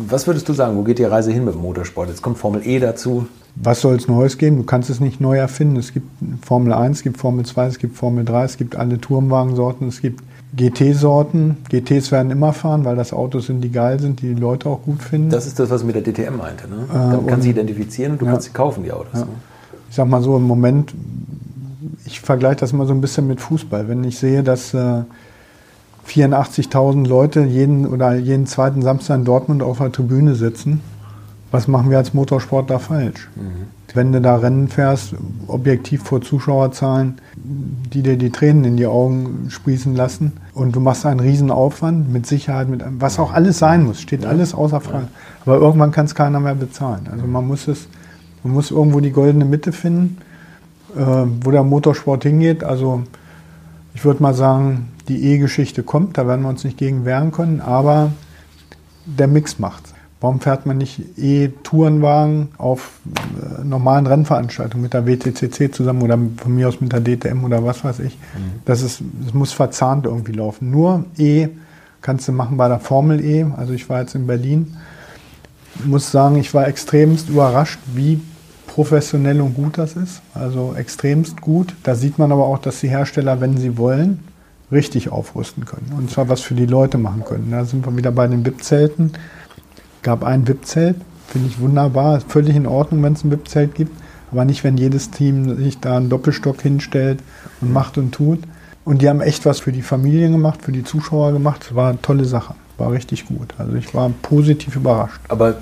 Was 0.10 0.28
würdest 0.28 0.50
du 0.50 0.54
sagen, 0.54 0.76
wo 0.76 0.84
geht 0.84 1.00
die 1.00 1.04
Reise 1.04 1.32
hin 1.32 1.46
mit 1.46 1.54
dem 1.54 1.62
Motorsport? 1.62 2.10
Jetzt 2.10 2.22
kommt 2.22 2.38
Formel 2.38 2.66
E 2.66 2.80
dazu. 2.80 3.28
Was 3.56 3.82
soll 3.82 3.96
es 3.96 4.08
Neues 4.08 4.38
geben? 4.38 4.58
Du 4.58 4.64
kannst 4.64 4.90
es 4.90 5.00
nicht 5.00 5.22
neu 5.22 5.38
erfinden. 5.38 5.78
Es 5.78 5.94
gibt 5.94 6.08
Formel 6.46 6.74
1, 6.74 6.98
es 6.98 7.04
gibt 7.04 7.18
Formel 7.18 7.46
2, 7.46 7.68
es 7.68 7.80
gibt 7.80 7.96
Formel 7.96 8.26
3, 8.26 8.44
es 8.44 8.58
gibt 8.58 8.76
alle 8.76 9.00
Turmwagensorten, 9.00 9.88
es 9.88 10.02
gibt 10.02 10.22
GT-Sorten. 10.56 11.58
GTs 11.70 12.12
werden 12.12 12.32
immer 12.32 12.54
fahren, 12.54 12.86
weil 12.86 12.96
das 12.96 13.14
Autos 13.14 13.48
sind, 13.48 13.62
die 13.62 13.72
geil 13.72 14.00
sind, 14.00 14.22
die 14.22 14.34
die 14.34 14.40
Leute 14.40 14.70
auch 14.70 14.82
gut 14.84 15.02
finden. 15.02 15.30
Das 15.30 15.46
ist 15.46 15.60
das, 15.60 15.70
was 15.70 15.84
mit 15.84 15.96
der 15.96 16.04
DTM 16.04 16.38
meinte. 16.38 16.68
Ne? 16.68 16.86
Äh, 16.94 16.98
man 16.98 17.28
kann 17.28 17.42
sie 17.42 17.50
identifizieren 17.50 18.14
und 18.14 18.22
du 18.22 18.26
ja. 18.26 18.32
kannst 18.32 18.48
sie 18.48 18.54
kaufen, 18.54 18.84
die 18.84 18.92
Autos. 18.92 19.14
Ja. 19.14 19.20
Ne? 19.22 19.32
Ich 19.90 19.96
sag 19.96 20.08
mal 20.08 20.22
so, 20.22 20.38
im 20.38 20.44
Moment, 20.44 20.94
ich 22.06 22.22
vergleiche 22.22 22.58
das 22.58 22.72
immer 22.72 22.86
so 22.86 22.94
ein 22.94 23.02
bisschen 23.02 23.28
mit 23.28 23.42
Fußball. 23.42 23.88
Wenn 23.88 24.04
ich 24.04 24.18
sehe, 24.18 24.44
dass 24.44 24.74
äh, 24.74 25.04
84.000 26.08 27.08
Leute 27.08 27.42
jeden 27.42 27.88
oder 27.88 28.16
jeden 28.16 28.46
zweiten 28.46 28.82
Samstag 28.82 29.18
in 29.18 29.26
Dortmund 29.26 29.64
auf 29.64 29.80
der 29.80 29.92
Tribüne 29.92 30.36
sitzen, 30.36 30.82
was 31.52 31.68
machen 31.68 31.90
wir 31.90 31.98
als 31.98 32.14
Motorsportler 32.14 32.80
falsch? 32.80 33.30
Mhm. 33.36 33.68
Wenn 33.96 34.12
du 34.12 34.20
da 34.20 34.36
Rennen 34.36 34.68
fährst, 34.68 35.16
objektiv 35.48 36.04
vor 36.04 36.22
Zuschauerzahlen, 36.22 37.16
die 37.36 38.02
dir 38.02 38.18
die 38.18 38.30
Tränen 38.30 38.66
in 38.66 38.78
die 38.78 38.88
Augen 38.88 39.48
sprießen 39.50 39.96
lassen 39.96 40.34
und 40.54 40.76
du 40.76 40.82
machst 40.82 41.06
einen 41.06 41.22
riesen 41.22 41.50
Aufwand 41.50 42.12
mit 42.12 42.28
Sicherheit, 42.28 42.68
mit 42.68 42.84
was 43.00 43.20
auch 43.20 43.32
alles 43.32 43.58
sein 43.58 43.84
muss, 43.86 44.02
steht 44.02 44.26
alles 44.26 44.54
außer 44.54 44.82
Frage. 44.82 45.08
Aber 45.46 45.58
irgendwann 45.58 45.92
kann 45.92 46.06
es 46.06 46.14
keiner 46.14 46.42
mehr 46.42 46.56
bezahlen. 46.56 47.08
Also 47.10 47.26
man 47.26 47.48
muss 47.48 47.70
es, 47.70 47.88
man 48.44 48.54
muss 48.54 48.70
irgendwo 48.70 49.00
die 49.00 49.12
goldene 49.12 49.46
Mitte 49.46 49.72
finden, 49.72 50.18
äh, 50.96 51.02
wo 51.42 51.52
der 51.52 51.64
Motorsport 51.64 52.24
hingeht. 52.24 52.64
Also 52.64 53.04
ich 53.94 54.04
würde 54.04 54.22
mal 54.22 54.34
sagen, 54.34 54.90
die 55.08 55.24
E-Geschichte 55.24 55.84
kommt, 55.84 56.18
da 56.18 56.28
werden 56.28 56.42
wir 56.42 56.50
uns 56.50 56.66
nicht 56.66 56.78
gegen 56.78 57.06
wehren 57.06 57.32
können, 57.32 57.62
aber 57.62 58.12
der 59.06 59.28
Mix 59.28 59.58
macht. 59.58 59.95
Warum 60.22 60.40
fährt 60.40 60.66
man 60.66 60.78
nicht 60.78 61.02
E-Tourenwagen 61.18 62.50
auf 62.58 63.00
äh, 63.60 63.64
normalen 63.64 64.08
Rennveranstaltungen 64.08 64.82
mit 64.84 64.94
der 64.94 65.06
WTCC 65.06 65.74
zusammen 65.74 66.02
oder 66.02 66.18
von 66.38 66.56
mir 66.56 66.68
aus 66.68 66.80
mit 66.82 66.94
der 66.94 67.02
DTM 67.02 67.44
oder 67.44 67.64
was 67.66 67.84
weiß 67.84 68.00
ich? 68.00 68.18
Mhm. 68.18 68.62
Das, 68.64 68.82
ist, 68.82 69.02
das 69.22 69.34
muss 69.34 69.52
verzahnt 69.52 70.06
irgendwie 70.06 70.32
laufen. 70.32 70.72
Nur 70.72 71.06
E 71.18 71.50
kannst 72.02 72.28
du 72.28 72.32
machen 72.32 72.56
bei 72.58 72.68
der 72.68 72.80
Formel 72.80 73.24
E. 73.24 73.46
Also 73.58 73.74
ich 73.74 73.90
war 73.90 74.02
jetzt 74.02 74.16
in 74.16 74.26
Berlin. 74.26 74.78
Ich 75.80 75.86
muss 75.86 76.12
sagen, 76.12 76.38
ich 76.38 76.54
war 76.54 76.68
extremst 76.68 77.30
überrascht, 77.30 77.80
wie 77.94 78.22
professionell 78.68 79.42
und 79.42 79.54
gut 79.54 79.78
das 79.78 79.96
ist. 79.96 80.22
Also 80.34 80.76
extremst 80.78 81.42
gut. 81.42 81.74
Da 81.84 81.96
sieht 81.96 82.20
man 82.20 82.32
aber 82.32 82.46
auch, 82.46 82.60
dass 82.60 82.80
die 82.80 82.90
Hersteller, 82.90 83.42
wenn 83.42 83.58
sie 83.58 83.78
wollen, 83.78 84.20
richtig 84.72 85.10
aufrüsten 85.10 85.66
können. 85.66 85.94
Und 85.98 86.10
zwar 86.12 86.30
was 86.30 86.42
für 86.42 86.56
die 86.56 86.66
Leute 86.66 86.98
machen 86.98 87.24
können. 87.26 87.52
Da 87.52 87.66
sind 87.66 87.86
wir 87.86 87.96
wieder 87.96 88.12
bei 88.12 88.28
den 88.28 88.46
VIP-Zelten. 88.46 89.14
Gab 90.06 90.24
ein 90.24 90.48
VIP-Zelt, 90.48 90.98
finde 91.28 91.48
ich 91.48 91.60
wunderbar, 91.60 92.22
völlig 92.22 92.56
in 92.56 92.68
Ordnung, 92.68 93.02
wenn 93.02 93.14
es 93.14 93.24
ein 93.24 93.32
VIP-Zelt 93.32 93.74
gibt, 93.74 94.00
aber 94.32 94.46
nicht, 94.46 94.64
wenn 94.64 94.78
jedes 94.78 95.10
Team 95.10 95.58
sich 95.58 95.80
da 95.80 95.98
einen 95.98 96.10
Doppelstock 96.10 96.62
hinstellt 96.62 97.24
und 97.60 97.74
macht 97.74 97.98
und 97.98 98.12
tut. 98.12 98.38
Und 98.84 99.02
die 99.02 99.10
haben 99.10 99.20
echt 99.20 99.48
was 99.48 99.62
für 99.62 99.72
die 99.72 99.82
Familien 99.82 100.32
gemacht, 100.32 100.62
für 100.62 100.72
die 100.72 100.84
Zuschauer 100.84 101.32
gemacht. 101.32 101.74
War 101.74 101.90
eine 101.90 102.02
tolle 102.04 102.26
Sache, 102.26 102.54
war 102.78 102.92
richtig 102.92 103.26
gut. 103.26 103.56
Also 103.58 103.74
ich 103.74 103.96
war 103.96 104.12
positiv 104.22 104.76
überrascht. 104.76 105.20
Aber 105.28 105.56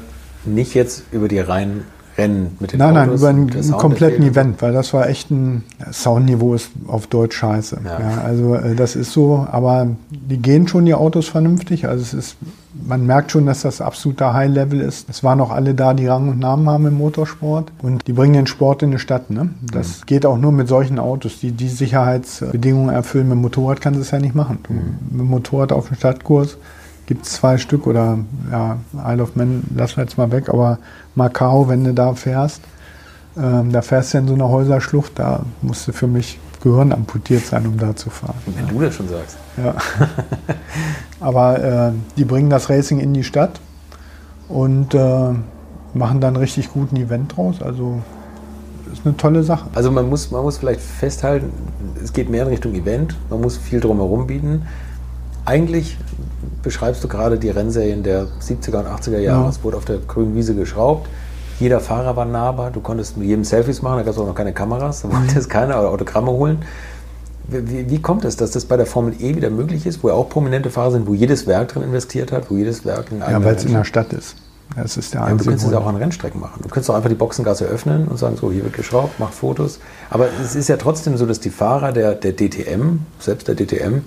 nicht 0.44 0.74
jetzt 0.74 1.04
über 1.14 1.30
die 1.30 1.40
reinen 1.40 1.86
Rennen 2.18 2.58
mit 2.60 2.74
den 2.74 2.80
Nein, 2.80 2.96
Autos, 2.98 3.22
nein, 3.22 3.48
über 3.48 3.58
einen 3.58 3.72
kompletten 3.72 4.24
Event, 4.24 4.62
weil 4.62 4.72
das 4.72 4.94
war 4.94 5.10
echt 5.10 5.32
ein 5.32 5.64
Soundniveau 5.92 6.54
ist 6.54 6.70
auf 6.88 7.08
Deutsch 7.08 7.38
scheiße. 7.38 7.80
Ja. 7.84 8.00
ja. 8.00 8.22
also 8.22 8.56
äh, 8.56 8.76
das 8.76 8.96
ist 8.96 9.12
so, 9.12 9.48
aber 9.52 9.88
die 10.10 10.38
gehen 10.38 10.68
schon 10.68 10.86
die 10.86 10.94
Autos 10.94 11.28
vernünftig. 11.28 11.88
Also 11.88 12.04
es 12.04 12.14
ist, 12.14 12.38
man 12.86 13.06
merkt 13.08 13.32
schon, 13.32 13.48
dass 13.48 13.62
das 13.62 13.82
absoluter 13.82 14.34
High-Level 14.34 14.80
ist. 14.82 15.10
Es 15.10 15.24
waren 15.24 15.42
auch 15.42 15.50
alle 15.50 15.74
da, 15.74 15.94
die 15.96 16.06
Rang 16.06 16.30
und 16.30 16.40
Namen 16.40 16.70
haben 16.70 16.86
im 16.86 16.98
Motorsport 16.98 17.72
und 17.82 18.08
die 18.08 18.14
bringen 18.14 18.34
den 18.34 18.48
Sport 18.48 18.84
in 18.84 18.92
die 18.92 19.00
Stadt. 19.00 19.32
Ne? 19.32 19.50
Das 19.72 20.02
mhm. 20.02 20.06
geht 20.06 20.26
auch 20.26 20.38
nur 20.38 20.52
mit 20.52 20.68
solchen 20.68 21.00
Autos, 21.00 21.40
die 21.40 21.52
die 21.52 21.70
Sicherheitsbedingungen 21.70 22.94
erfüllen. 22.94 23.28
Mit 23.28 23.38
dem 23.38 23.42
Motorrad 23.42 23.82
kannst 23.82 23.98
du 23.98 24.02
es 24.02 24.12
ja 24.12 24.20
nicht 24.20 24.36
machen. 24.36 24.60
Mhm. 24.70 24.76
Mit 25.10 25.22
dem 25.22 25.30
Motorrad 25.30 25.72
auf 25.72 25.88
dem 25.88 25.98
Stadtkurs 25.98 26.58
gibt 27.06 27.26
es 27.26 27.34
zwei 27.34 27.58
Stück 27.58 27.88
oder 27.88 28.20
ja, 28.52 28.78
Isle 29.06 29.24
of 29.24 29.36
Man 29.36 29.64
lassen 29.76 29.98
wir 29.98 30.04
jetzt 30.04 30.18
mal 30.18 30.32
weg, 30.32 30.50
aber 30.50 30.80
Macau, 31.16 31.68
wenn 31.68 31.84
du 31.84 31.94
da 31.94 32.14
fährst, 32.14 32.62
ähm, 33.38 33.72
da 33.72 33.82
fährst 33.82 34.14
du 34.14 34.20
in 34.20 34.28
so 34.28 34.34
einer 34.34 34.50
Häuserschlucht, 34.50 35.14
da 35.16 35.44
musst 35.62 35.88
du 35.88 35.92
für 35.92 36.08
mich 36.08 36.40
Gehirn 36.62 36.94
amputiert 36.94 37.46
sein, 37.46 37.68
um 37.68 37.78
da 37.78 37.96
zu 37.96 38.10
fahren. 38.10 38.36
Wenn 38.46 38.66
ja. 38.66 38.72
du 38.72 38.80
das 38.80 38.96
schon 38.96 39.10
sagst. 39.10 39.38
Ja. 39.62 39.76
aber 41.20 41.62
äh, 41.62 41.92
die 42.16 42.24
bringen 42.24 42.50
das 42.50 42.70
Racing 42.70 43.00
in 43.00 43.14
die 43.14 43.24
Stadt 43.24 43.60
und 44.48 44.94
äh, 44.94 45.30
machen 45.94 46.22
dann 46.22 46.36
richtig 46.38 46.72
guten 46.72 46.96
Event 46.96 47.36
draus. 47.36 47.62
Also 47.62 48.02
ist 48.92 49.06
eine 49.06 49.18
tolle 49.18 49.44
Sache. 49.44 49.68
Also 49.74 49.92
man 49.92 50.08
muss, 50.08 50.32
man 50.32 50.44
muss 50.44 50.58
vielleicht 50.58 50.82
festhalten, 50.82 51.52
es 52.02 52.14
geht 52.14 52.30
mehr 52.30 52.44
in 52.44 52.50
Richtung 52.50 52.74
Event, 52.74 53.16
man 53.30 53.42
muss 53.42 53.58
viel 53.58 53.80
drumherum 53.80 54.28
bieten. 54.28 54.68
Eigentlich 55.46 55.98
beschreibst 56.62 57.04
du 57.04 57.08
gerade 57.08 57.38
die 57.38 57.50
Rennserien 57.50 58.04
der 58.04 58.28
70er 58.42 58.80
und 58.80 58.88
80er 58.88 59.20
Jahre. 59.20 59.44
Ja. 59.44 59.50
Es 59.50 59.64
wurde 59.64 59.78
auf 59.78 59.86
der 59.86 59.98
grünen 59.98 60.36
Wiese 60.36 60.56
geschraubt. 60.56 61.08
Jeder 61.60 61.80
Fahrer 61.80 62.16
war 62.16 62.26
nahbar. 62.26 62.72
Du 62.72 62.82
konntest 62.82 63.18
mit 63.18 63.28
jedem 63.28 63.44
Selfies 63.44 63.82
machen. 63.82 63.98
Da 63.98 64.04
gab 64.04 64.14
es 64.14 64.20
auch 64.20 64.28
noch 64.28 64.36
keine 64.36 64.54
Kameras. 64.54 65.02
Da 65.02 65.12
wollte 65.12 65.38
es 65.38 65.48
keiner 65.48 65.80
oder 65.80 65.90
Autogramme 65.90 66.32
holen. 66.32 66.60
Wie, 67.48 67.90
wie, 67.90 68.02
kommt 68.02 68.24
es, 68.26 68.38
dass 68.38 68.52
das 68.52 68.66
bei 68.66 68.78
der 68.78 68.86
Formel 68.86 69.14
E 69.20 69.36
wieder 69.36 69.50
möglich 69.50 69.86
ist, 69.86 70.02
wo 70.02 70.08
ja 70.08 70.14
auch 70.14 70.30
prominente 70.30 70.70
Fahrer 70.70 70.92
sind, 70.92 71.08
wo 71.08 71.14
jedes 71.14 71.46
Werk 71.46 71.70
drin 71.70 71.84
investiert 71.84 72.32
hat, 72.32 72.50
wo 72.50 72.56
jedes 72.56 72.86
Werk 72.86 73.12
in 73.12 73.20
Ja, 73.20 73.44
weil 73.44 73.56
es 73.56 73.66
in 73.66 73.74
der 73.74 73.84
Stadt 73.84 74.14
ist. 74.14 74.36
Das 74.76 74.98
ist 74.98 75.14
der 75.14 75.22
ja, 75.22 75.30
du 75.30 75.44
könntest 75.44 75.68
es 75.68 75.74
auch 75.74 75.86
an 75.86 75.98
Rennstrecken 75.98 76.40
machen. 76.40 76.62
Du 76.64 76.70
könntest 76.70 76.90
auch 76.90 76.96
einfach 76.96 77.10
die 77.10 77.16
Boxengasse 77.16 77.66
öffnen 77.66 78.08
und 78.08 78.18
sagen, 78.18 78.38
so, 78.38 78.52
hier 78.52 78.64
wird 78.64 78.74
geschraubt, 78.74 79.20
macht 79.20 79.34
Fotos. 79.34 79.80
Aber 80.10 80.28
es 80.42 80.56
ist 80.56 80.68
ja 80.70 80.78
trotzdem 80.78 81.18
so, 81.18 81.26
dass 81.26 81.40
die 81.40 81.52
Fahrer 81.52 81.92
der, 81.92 82.16
der 82.16 82.34
DTM, 82.34 83.00
selbst 83.20 83.48
der 83.48 83.56
DTM, 83.56 84.02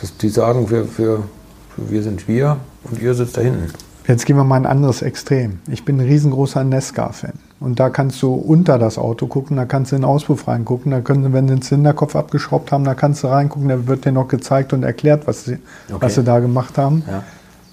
dass 0.00 0.16
die 0.16 0.28
sagen, 0.28 0.70
wir, 0.70 0.86
wir 0.98 1.22
wir 1.88 2.02
sind 2.02 2.28
wir 2.28 2.58
und 2.84 3.00
ihr 3.00 3.14
sitzt 3.14 3.36
da 3.36 3.40
hinten. 3.42 3.72
Jetzt 4.06 4.24
gehen 4.24 4.36
wir 4.36 4.44
mal 4.44 4.56
ein 4.56 4.64
anderes 4.64 5.02
Extrem. 5.02 5.58
Ich 5.70 5.84
bin 5.84 6.00
ein 6.00 6.06
riesengroßer 6.06 6.64
Nesca-Fan. 6.64 7.34
Und 7.60 7.78
da 7.78 7.90
kannst 7.90 8.22
du 8.22 8.32
unter 8.32 8.78
das 8.78 8.96
Auto 8.96 9.26
gucken, 9.26 9.58
da 9.58 9.66
kannst 9.66 9.92
du 9.92 9.96
in 9.96 10.02
den 10.02 10.08
Auspuff 10.08 10.48
reingucken, 10.48 10.92
da 10.92 11.00
können 11.00 11.32
wenn 11.34 11.46
sie 11.46 11.54
den 11.54 11.62
Zylinderkopf 11.62 12.16
abgeschraubt 12.16 12.72
haben, 12.72 12.84
da 12.84 12.94
kannst 12.94 13.22
du 13.22 13.26
reingucken, 13.26 13.68
da 13.68 13.86
wird 13.86 14.06
dir 14.06 14.12
noch 14.12 14.28
gezeigt 14.28 14.72
und 14.72 14.82
erklärt, 14.82 15.26
was 15.26 15.44
sie, 15.44 15.58
okay. 15.88 15.96
was 16.00 16.14
sie 16.14 16.24
da 16.24 16.38
gemacht 16.38 16.78
haben. 16.78 17.02
Ja. 17.06 17.22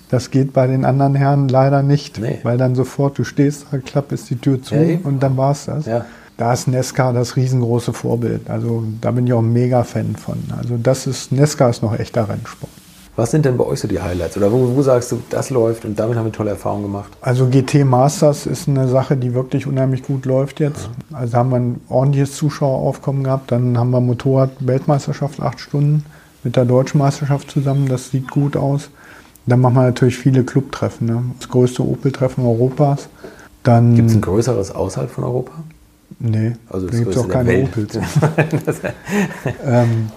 Das 0.09 0.29
geht 0.29 0.53
bei 0.53 0.67
den 0.67 0.83
anderen 0.83 1.15
Herren 1.15 1.47
leider 1.47 1.83
nicht, 1.83 2.19
nee. 2.19 2.39
weil 2.43 2.57
dann 2.57 2.75
sofort, 2.75 3.17
du 3.17 3.23
stehst, 3.23 3.67
klapp 3.85 4.11
ist 4.11 4.29
die 4.29 4.35
Tür 4.35 4.61
zu 4.61 4.75
ja, 4.75 4.97
und 5.03 5.23
dann 5.23 5.37
war 5.37 5.51
es 5.51 5.65
das. 5.65 5.85
Ja. 5.85 6.05
Da 6.37 6.51
ist 6.51 6.67
Nesca 6.67 7.13
das 7.13 7.37
riesengroße 7.37 7.93
Vorbild. 7.93 8.49
Also 8.49 8.83
da 8.99 9.11
bin 9.11 9.25
ich 9.25 9.31
auch 9.31 9.39
ein 9.39 9.53
Mega-Fan 9.53 10.17
von. 10.17 10.37
Also 10.57 10.77
das 10.77 11.07
ist, 11.07 11.31
Nesca 11.31 11.69
ist 11.69 11.81
noch 11.81 11.97
echter 11.97 12.27
Rennsport. 12.27 12.71
Was 13.15 13.31
sind 13.31 13.45
denn 13.45 13.55
bei 13.55 13.63
euch 13.63 13.79
so 13.79 13.87
die 13.87 14.01
Highlights? 14.01 14.35
Oder 14.35 14.51
wo, 14.51 14.75
wo, 14.75 14.81
sagst 14.81 15.11
du, 15.11 15.21
das 15.29 15.49
läuft 15.49 15.85
und 15.85 15.97
damit 15.97 16.17
haben 16.17 16.25
wir 16.25 16.33
tolle 16.33 16.49
Erfahrungen 16.49 16.83
gemacht? 16.83 17.11
Also 17.21 17.47
GT 17.47 17.85
Masters 17.85 18.45
ist 18.45 18.67
eine 18.67 18.89
Sache, 18.89 19.15
die 19.15 19.33
wirklich 19.33 19.67
unheimlich 19.67 20.03
gut 20.03 20.25
läuft 20.25 20.59
jetzt. 20.59 20.89
Ja. 21.11 21.17
Also 21.19 21.37
haben 21.37 21.49
wir 21.49 21.57
ein 21.57 21.81
ordentliches 21.87 22.35
Zuschaueraufkommen 22.35 23.23
gehabt. 23.23 23.51
Dann 23.51 23.77
haben 23.77 23.91
wir 23.91 24.01
Motorrad-Weltmeisterschaft 24.01 25.39
acht 25.39 25.61
Stunden 25.61 26.05
mit 26.43 26.57
der 26.57 26.65
Deutschen 26.65 26.97
Meisterschaft 26.97 27.51
zusammen. 27.51 27.87
Das 27.87 28.11
sieht 28.11 28.29
gut 28.29 28.57
aus. 28.57 28.89
Dann 29.45 29.61
machen 29.61 29.75
wir 29.75 29.83
natürlich 29.83 30.17
viele 30.17 30.43
Clubtreffen. 30.43 31.07
Ne? 31.07 31.23
Das 31.39 31.47
größte 31.47 31.83
Opel-Treffen 31.87 32.45
Europas. 32.45 33.07
Gibt 33.63 34.09
es 34.09 34.15
ein 34.15 34.21
größeres 34.21 34.71
außerhalb 34.71 35.09
von 35.09 35.23
Europa? 35.23 35.51
Nee, 36.19 36.53
also 36.69 36.87
da 36.87 36.97
gibt 36.97 37.11
es 37.11 37.17
auch 37.17 37.27
keine 37.27 37.63
Opels. 37.63 37.97
ähm, 39.65 40.09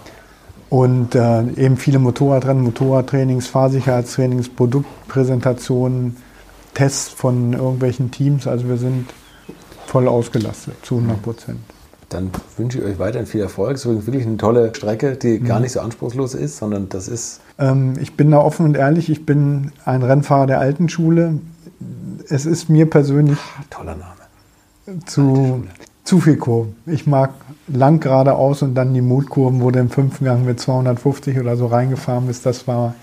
und 0.70 1.15
äh, 1.15 1.43
eben 1.53 1.77
viele 1.77 1.99
Motorradrennen, 1.99 2.62
Motorradtrainings, 2.62 3.47
Fahrsicherheitstrainings, 3.47 4.49
Produktpräsentationen, 4.51 6.16
Tests 6.74 7.09
von 7.09 7.55
irgendwelchen 7.55 8.11
Teams. 8.11 8.47
Also 8.47 8.69
wir 8.69 8.77
sind 8.77 9.07
voll 9.86 10.07
ausgelastet, 10.07 10.74
zu 10.82 10.97
100 10.97 11.23
Prozent. 11.23 11.59
Dann 12.11 12.31
wünsche 12.57 12.78
ich 12.78 12.85
euch 12.85 12.99
weiterhin 12.99 13.27
viel 13.27 13.43
Erfolg. 13.43 13.77
Es 13.77 13.85
ist 13.85 14.07
wirklich 14.07 14.27
eine 14.27 14.39
tolle 14.39 14.74
Strecke, 14.74 15.16
die 15.16 15.39
mhm. 15.40 15.45
gar 15.45 15.61
nicht 15.61 15.73
so 15.73 15.81
anspruchslos 15.81 16.35
ist, 16.35 16.57
sondern 16.57 16.89
das 16.89 17.09
ist. 17.09 17.40
Ähm, 17.59 17.95
ich 18.01 18.16
bin 18.16 18.31
da 18.31 18.39
offen 18.39 18.65
und 18.65 18.77
ehrlich, 18.77 19.11
ich 19.11 19.27
bin 19.27 19.73
ein 19.85 20.03
Rennfahrer 20.03 20.47
der 20.47 20.61
alten 20.61 20.89
Schule. 20.89 21.40
Es 22.28 22.47
ist 22.47 22.70
mir 22.70 22.89
persönlich. 22.89 23.39
Ach, 23.59 23.65
toller 23.70 23.97
Name. 23.97 25.03
Zu, 25.05 25.65
zu 26.09 26.20
viel 26.20 26.39
Kurven. 26.39 26.74
Ich 26.86 27.06
mag 27.06 27.35
lang 27.66 28.01
geradeaus 28.01 28.62
und 28.62 28.74
dann 28.74 28.94
die 28.94 29.02
Mutkurven, 29.02 29.60
wo 29.60 29.70
du 29.70 29.78
im 29.78 29.90
fünften 29.90 30.24
Gang 30.24 30.43
mit 30.47 30.59
250 30.59 31.39
oder 31.39 31.55
so 31.55 31.66
reingefahren 31.66 32.26
bist. 32.26 32.47
Das 32.47 32.66
war 32.66 32.94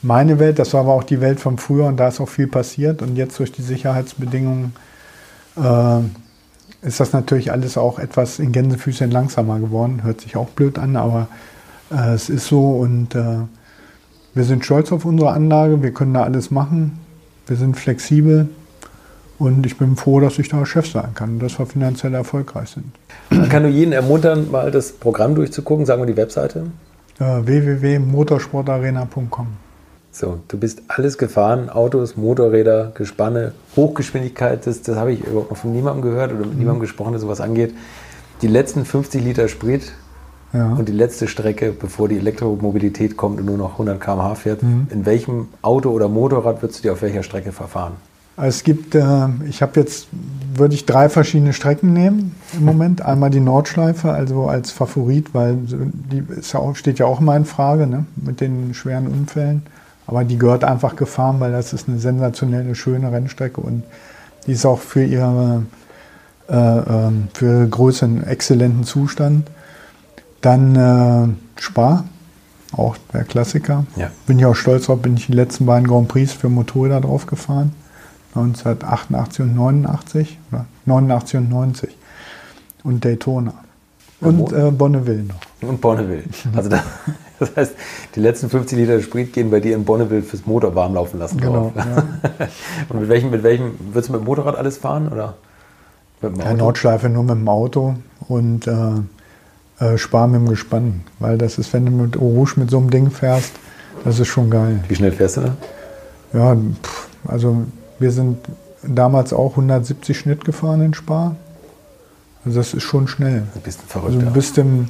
meine 0.00 0.38
Welt, 0.38 0.58
das 0.58 0.72
war 0.72 0.80
aber 0.80 0.94
auch 0.94 1.04
die 1.04 1.20
Welt 1.20 1.40
von 1.40 1.58
früher 1.58 1.84
und 1.84 1.98
da 1.98 2.08
ist 2.08 2.22
auch 2.22 2.28
viel 2.30 2.46
passiert. 2.46 3.02
Und 3.02 3.16
jetzt 3.16 3.38
durch 3.38 3.52
die 3.52 3.60
Sicherheitsbedingungen 3.60 4.72
äh, 5.58 5.98
ist 6.80 7.00
das 7.00 7.12
natürlich 7.12 7.52
alles 7.52 7.76
auch 7.76 7.98
etwas 7.98 8.38
in 8.38 8.50
Gänsefüßchen 8.50 9.10
langsamer 9.10 9.60
geworden. 9.60 10.02
Hört 10.02 10.22
sich 10.22 10.34
auch 10.34 10.48
blöd 10.48 10.78
an, 10.78 10.96
aber 10.96 11.28
äh, 11.90 12.14
es 12.14 12.30
ist 12.30 12.46
so 12.46 12.78
und 12.78 13.14
äh, 13.14 13.40
wir 14.32 14.44
sind 14.44 14.64
stolz 14.64 14.90
auf 14.90 15.04
unsere 15.04 15.32
Anlage, 15.32 15.82
wir 15.82 15.92
können 15.92 16.14
da 16.14 16.22
alles 16.22 16.50
machen. 16.50 16.98
wir 17.46 17.58
sind 17.58 17.76
flexibel 17.76 18.48
und 19.42 19.66
ich 19.66 19.76
bin 19.76 19.96
froh, 19.96 20.20
dass 20.20 20.38
ich 20.38 20.48
da 20.48 20.64
Chef 20.64 20.90
sein 20.90 21.10
kann 21.14 21.30
und 21.34 21.42
dass 21.42 21.58
wir 21.58 21.66
finanziell 21.66 22.14
erfolgreich 22.14 22.70
sind. 22.70 22.86
Man 23.30 23.48
kann 23.48 23.62
nur 23.62 23.70
jeden 23.70 23.92
ermuntern, 23.92 24.50
mal 24.50 24.70
das 24.70 24.92
Programm 24.92 25.34
durchzugucken. 25.34 25.86
Sagen 25.86 26.02
wir 26.02 26.06
die 26.06 26.16
Webseite. 26.16 26.66
Äh, 27.18 27.44
www.motorsportarena.com 27.46 29.46
So, 30.10 30.40
du 30.48 30.58
bist 30.58 30.82
alles 30.88 31.18
gefahren, 31.18 31.70
Autos, 31.70 32.16
Motorräder, 32.16 32.92
Gespanne, 32.94 33.52
Hochgeschwindigkeit, 33.76 34.66
das, 34.66 34.82
das 34.82 34.96
habe 34.96 35.12
ich 35.12 35.24
überhaupt 35.24 35.50
noch 35.50 35.56
von 35.56 35.72
niemandem 35.72 36.02
gehört 36.02 36.32
oder 36.32 36.46
mit 36.46 36.58
niemandem 36.58 36.80
gesprochen, 36.80 37.12
der 37.12 37.20
sowas 37.20 37.40
angeht. 37.40 37.74
Die 38.42 38.48
letzten 38.48 38.84
50 38.84 39.24
Liter 39.24 39.48
Sprit 39.48 39.92
Ja. 40.52 40.72
und 40.74 40.88
die 40.88 40.92
letzte 40.92 41.28
Strecke, 41.28 41.72
bevor 41.72 42.08
die 42.08 42.18
Elektromobilität 42.18 43.16
kommt 43.16 43.38
und 43.40 43.46
nur 43.46 43.56
noch 43.56 43.72
100 43.72 44.00
km/h 44.00 44.34
fährt. 44.34 44.62
In 44.62 45.06
welchem 45.06 45.48
Auto 45.62 45.90
oder 45.90 46.08
Motorrad 46.08 46.60
würdest 46.62 46.80
du 46.80 46.82
dir 46.84 46.92
auf 46.92 47.02
welcher 47.02 47.22
Strecke 47.22 47.52
verfahren? 47.52 47.92
Es 48.36 48.64
gibt, 48.64 48.94
äh, 48.94 49.28
ich 49.48 49.62
habe 49.62 49.78
jetzt, 49.80 50.08
würde 50.54 50.74
ich 50.74 50.86
drei 50.86 51.08
verschiedene 51.08 51.52
Strecken 51.52 51.92
nehmen 51.92 52.34
im 52.54 52.64
Moment. 52.64 53.02
Einmal 53.04 53.30
die 53.30 53.40
Nordschleife, 53.40 54.12
also 54.12 54.46
als 54.46 54.70
Favorit, 54.70 55.34
weil 55.34 55.56
die 55.56 56.22
ja 56.40 56.60
auch, 56.60 56.74
steht 56.76 56.98
ja 56.98 57.06
auch 57.06 57.20
immer 57.20 57.36
in 57.36 57.44
Frage 57.44 57.86
ne, 57.86 58.06
mit 58.16 58.40
den 58.40 58.74
schweren 58.74 59.06
Unfällen. 59.06 59.62
Aber 60.06 60.24
die 60.24 60.38
gehört 60.38 60.64
einfach 60.64 60.96
gefahren, 60.96 61.40
weil 61.40 61.52
das 61.52 61.72
ist 61.72 61.88
eine 61.88 61.98
sensationelle, 61.98 62.74
schöne 62.74 63.12
Rennstrecke 63.12 63.60
und 63.60 63.84
die 64.46 64.52
ist 64.52 64.66
auch 64.66 64.80
für 64.80 65.04
ihre 65.04 65.62
äh, 66.48 66.54
ähm, 66.54 67.28
für 67.32 67.66
Größe 67.66 68.04
einen 68.04 68.24
exzellenten 68.24 68.84
Zustand. 68.84 69.48
Dann 70.40 70.76
äh, 70.76 71.60
Spa, 71.60 72.04
auch 72.72 72.96
der 73.12 73.24
Klassiker. 73.24 73.86
Ja. 73.96 74.10
Bin 74.26 74.38
ich 74.38 74.44
auch 74.44 74.54
stolz 74.54 74.86
drauf, 74.86 75.00
bin 75.00 75.16
ich 75.16 75.26
die 75.26 75.32
letzten 75.32 75.66
beiden 75.66 75.86
Grand 75.86 76.08
Prix 76.08 76.32
für 76.32 76.48
Motorräder 76.48 77.00
drauf 77.00 77.26
gefahren. 77.26 77.72
1988 78.34 79.40
und 79.40 79.54
89 79.54 80.38
oder 80.50 80.66
89 80.86 81.38
und 81.38 81.50
90 81.50 81.96
und 82.84 83.04
Daytona 83.04 83.54
und 84.22 84.52
äh, 84.52 84.70
Bonneville 84.70 85.24
noch. 85.24 85.68
Und 85.68 85.80
Bonneville. 85.80 86.24
Also 86.56 86.68
da, 86.68 86.82
das 87.38 87.54
heißt, 87.56 87.74
die 88.14 88.20
letzten 88.20 88.48
50 88.48 88.78
Liter 88.78 89.00
Sprit 89.00 89.32
gehen 89.32 89.50
bei 89.50 89.60
dir 89.60 89.74
in 89.74 89.84
Bonneville 89.84 90.22
fürs 90.22 90.46
Motor 90.46 90.74
warm 90.74 90.94
laufen 90.94 91.18
lassen. 91.18 91.40
Genau. 91.40 91.72
Ja. 91.74 92.04
Und 92.88 93.00
mit 93.00 93.08
welchem, 93.08 93.30
mit 93.30 93.42
welchem, 93.42 93.72
würdest 93.92 94.08
du 94.08 94.12
mit 94.12 94.22
dem 94.22 94.26
Motorrad 94.26 94.56
alles 94.56 94.78
fahren? 94.78 95.08
Oder 95.08 95.34
mit 96.20 96.36
dem 96.36 96.40
Ja? 96.40 96.54
Nordschleife 96.54 97.08
nur 97.08 97.24
mit 97.24 97.34
dem 97.34 97.48
Auto 97.48 97.96
und 98.28 98.68
äh, 98.68 99.84
äh, 99.84 99.98
Spar 99.98 100.28
mit 100.28 100.40
dem 100.40 100.48
Gespann, 100.48 101.02
weil 101.18 101.36
das 101.36 101.58
ist, 101.58 101.72
wenn 101.72 101.84
du 101.86 101.92
mit 101.92 102.20
Rouge 102.20 102.52
mit 102.56 102.70
so 102.70 102.78
einem 102.78 102.90
Ding 102.90 103.10
fährst, 103.10 103.52
das 104.04 104.20
ist 104.20 104.28
schon 104.28 104.48
geil. 104.48 104.84
Wie 104.86 104.94
schnell 104.94 105.10
fährst 105.12 105.38
du 105.38 105.40
da? 105.40 105.56
Ja, 106.32 106.54
pff, 106.54 107.08
also 107.26 107.64
wir 108.02 108.10
sind 108.10 108.38
damals 108.82 109.32
auch 109.32 109.52
170 109.52 110.18
Schnitt 110.18 110.44
gefahren 110.44 110.82
in 110.82 110.94
Spar. 110.94 111.36
Also 112.44 112.58
das 112.58 112.74
ist 112.74 112.82
schon 112.82 113.08
schnell. 113.08 113.44
Ein 113.54 113.60
bisschen 113.62 113.84
Also 113.88 114.00
verrückt. 114.00 114.22
du 114.22 114.30
bist 114.32 114.58
im 114.58 114.88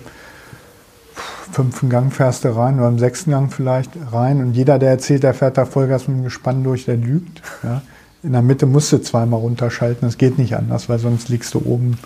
fünften 1.53 1.91
Gang 1.91 2.13
fährst 2.13 2.45
du 2.45 2.57
rein 2.57 2.79
oder 2.79 2.89
im 2.89 2.99
sechsten 2.99 3.31
Gang 3.31 3.53
vielleicht 3.53 3.91
rein 4.11 4.41
und 4.41 4.55
jeder, 4.55 4.79
der 4.79 4.91
erzählt, 4.91 5.23
der 5.23 5.35
fährt 5.35 5.59
da 5.59 5.67
Vollgas 5.67 6.09
mit 6.09 6.17
dem 6.17 6.25
Gespann 6.25 6.65
durch, 6.65 6.87
der 6.87 6.97
lügt. 6.97 7.43
Ja. 7.63 7.83
In 8.23 8.33
der 8.33 8.43
Mitte 8.43 8.67
musst 8.67 8.93
du 8.93 8.99
zweimal 8.99 9.41
runterschalten, 9.41 10.09
das 10.09 10.17
geht 10.17 10.39
nicht 10.39 10.57
anders, 10.57 10.89
weil 10.89 10.99
sonst 10.99 11.29
liegst 11.29 11.53
du 11.55 11.59
oben 11.65 11.99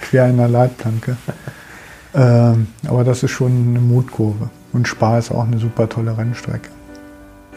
quer 0.00 0.28
in 0.28 0.36
der 0.36 0.48
Leitplanke. 0.48 1.16
ähm, 2.14 2.68
aber 2.86 3.04
das 3.04 3.22
ist 3.22 3.32
schon 3.32 3.50
eine 3.70 3.80
Mutkurve. 3.80 4.50
Und 4.72 4.86
Spa 4.86 5.18
ist 5.18 5.30
auch 5.32 5.44
eine 5.44 5.58
super 5.58 5.88
tolle 5.88 6.16
Rennstrecke. 6.16 6.70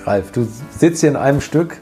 Ralf, 0.06 0.32
du 0.32 0.48
sitzt 0.78 1.02
hier 1.02 1.10
in 1.10 1.16
einem 1.16 1.42
Stück. 1.42 1.82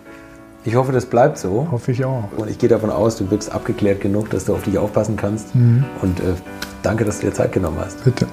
Ich 0.66 0.76
hoffe, 0.76 0.92
das 0.92 1.06
bleibt 1.06 1.38
so. 1.38 1.68
Hoffe 1.72 1.92
ich 1.92 2.06
auch. 2.06 2.30
Und 2.38 2.50
ich 2.50 2.58
gehe 2.58 2.70
davon 2.70 2.90
aus, 2.90 3.18
du 3.18 3.30
wirkst 3.30 3.52
abgeklärt 3.52 4.00
genug, 4.02 4.30
dass 4.30 4.46
du 4.46 4.54
auf 4.54 4.64
dich 4.64 4.78
aufpassen 4.78 5.18
kannst. 5.18 5.54
Mhm. 5.56 5.86
Und 6.02 6.20
äh, 6.20 6.36
danke, 6.84 7.04
dass 7.04 7.20
du 7.20 7.28
dir 7.28 7.34
Zeit 7.34 7.52
genommen 7.52 7.78
hast. 7.80 8.04
Bitte. 8.04 8.28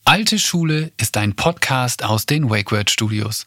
Alte 0.04 0.38
Schule 0.38 0.92
ist 0.96 1.16
ein 1.18 1.34
Podcast 1.34 2.02
aus 2.02 2.24
den 2.24 2.48
WakeWord 2.48 2.90
Studios. 2.90 3.46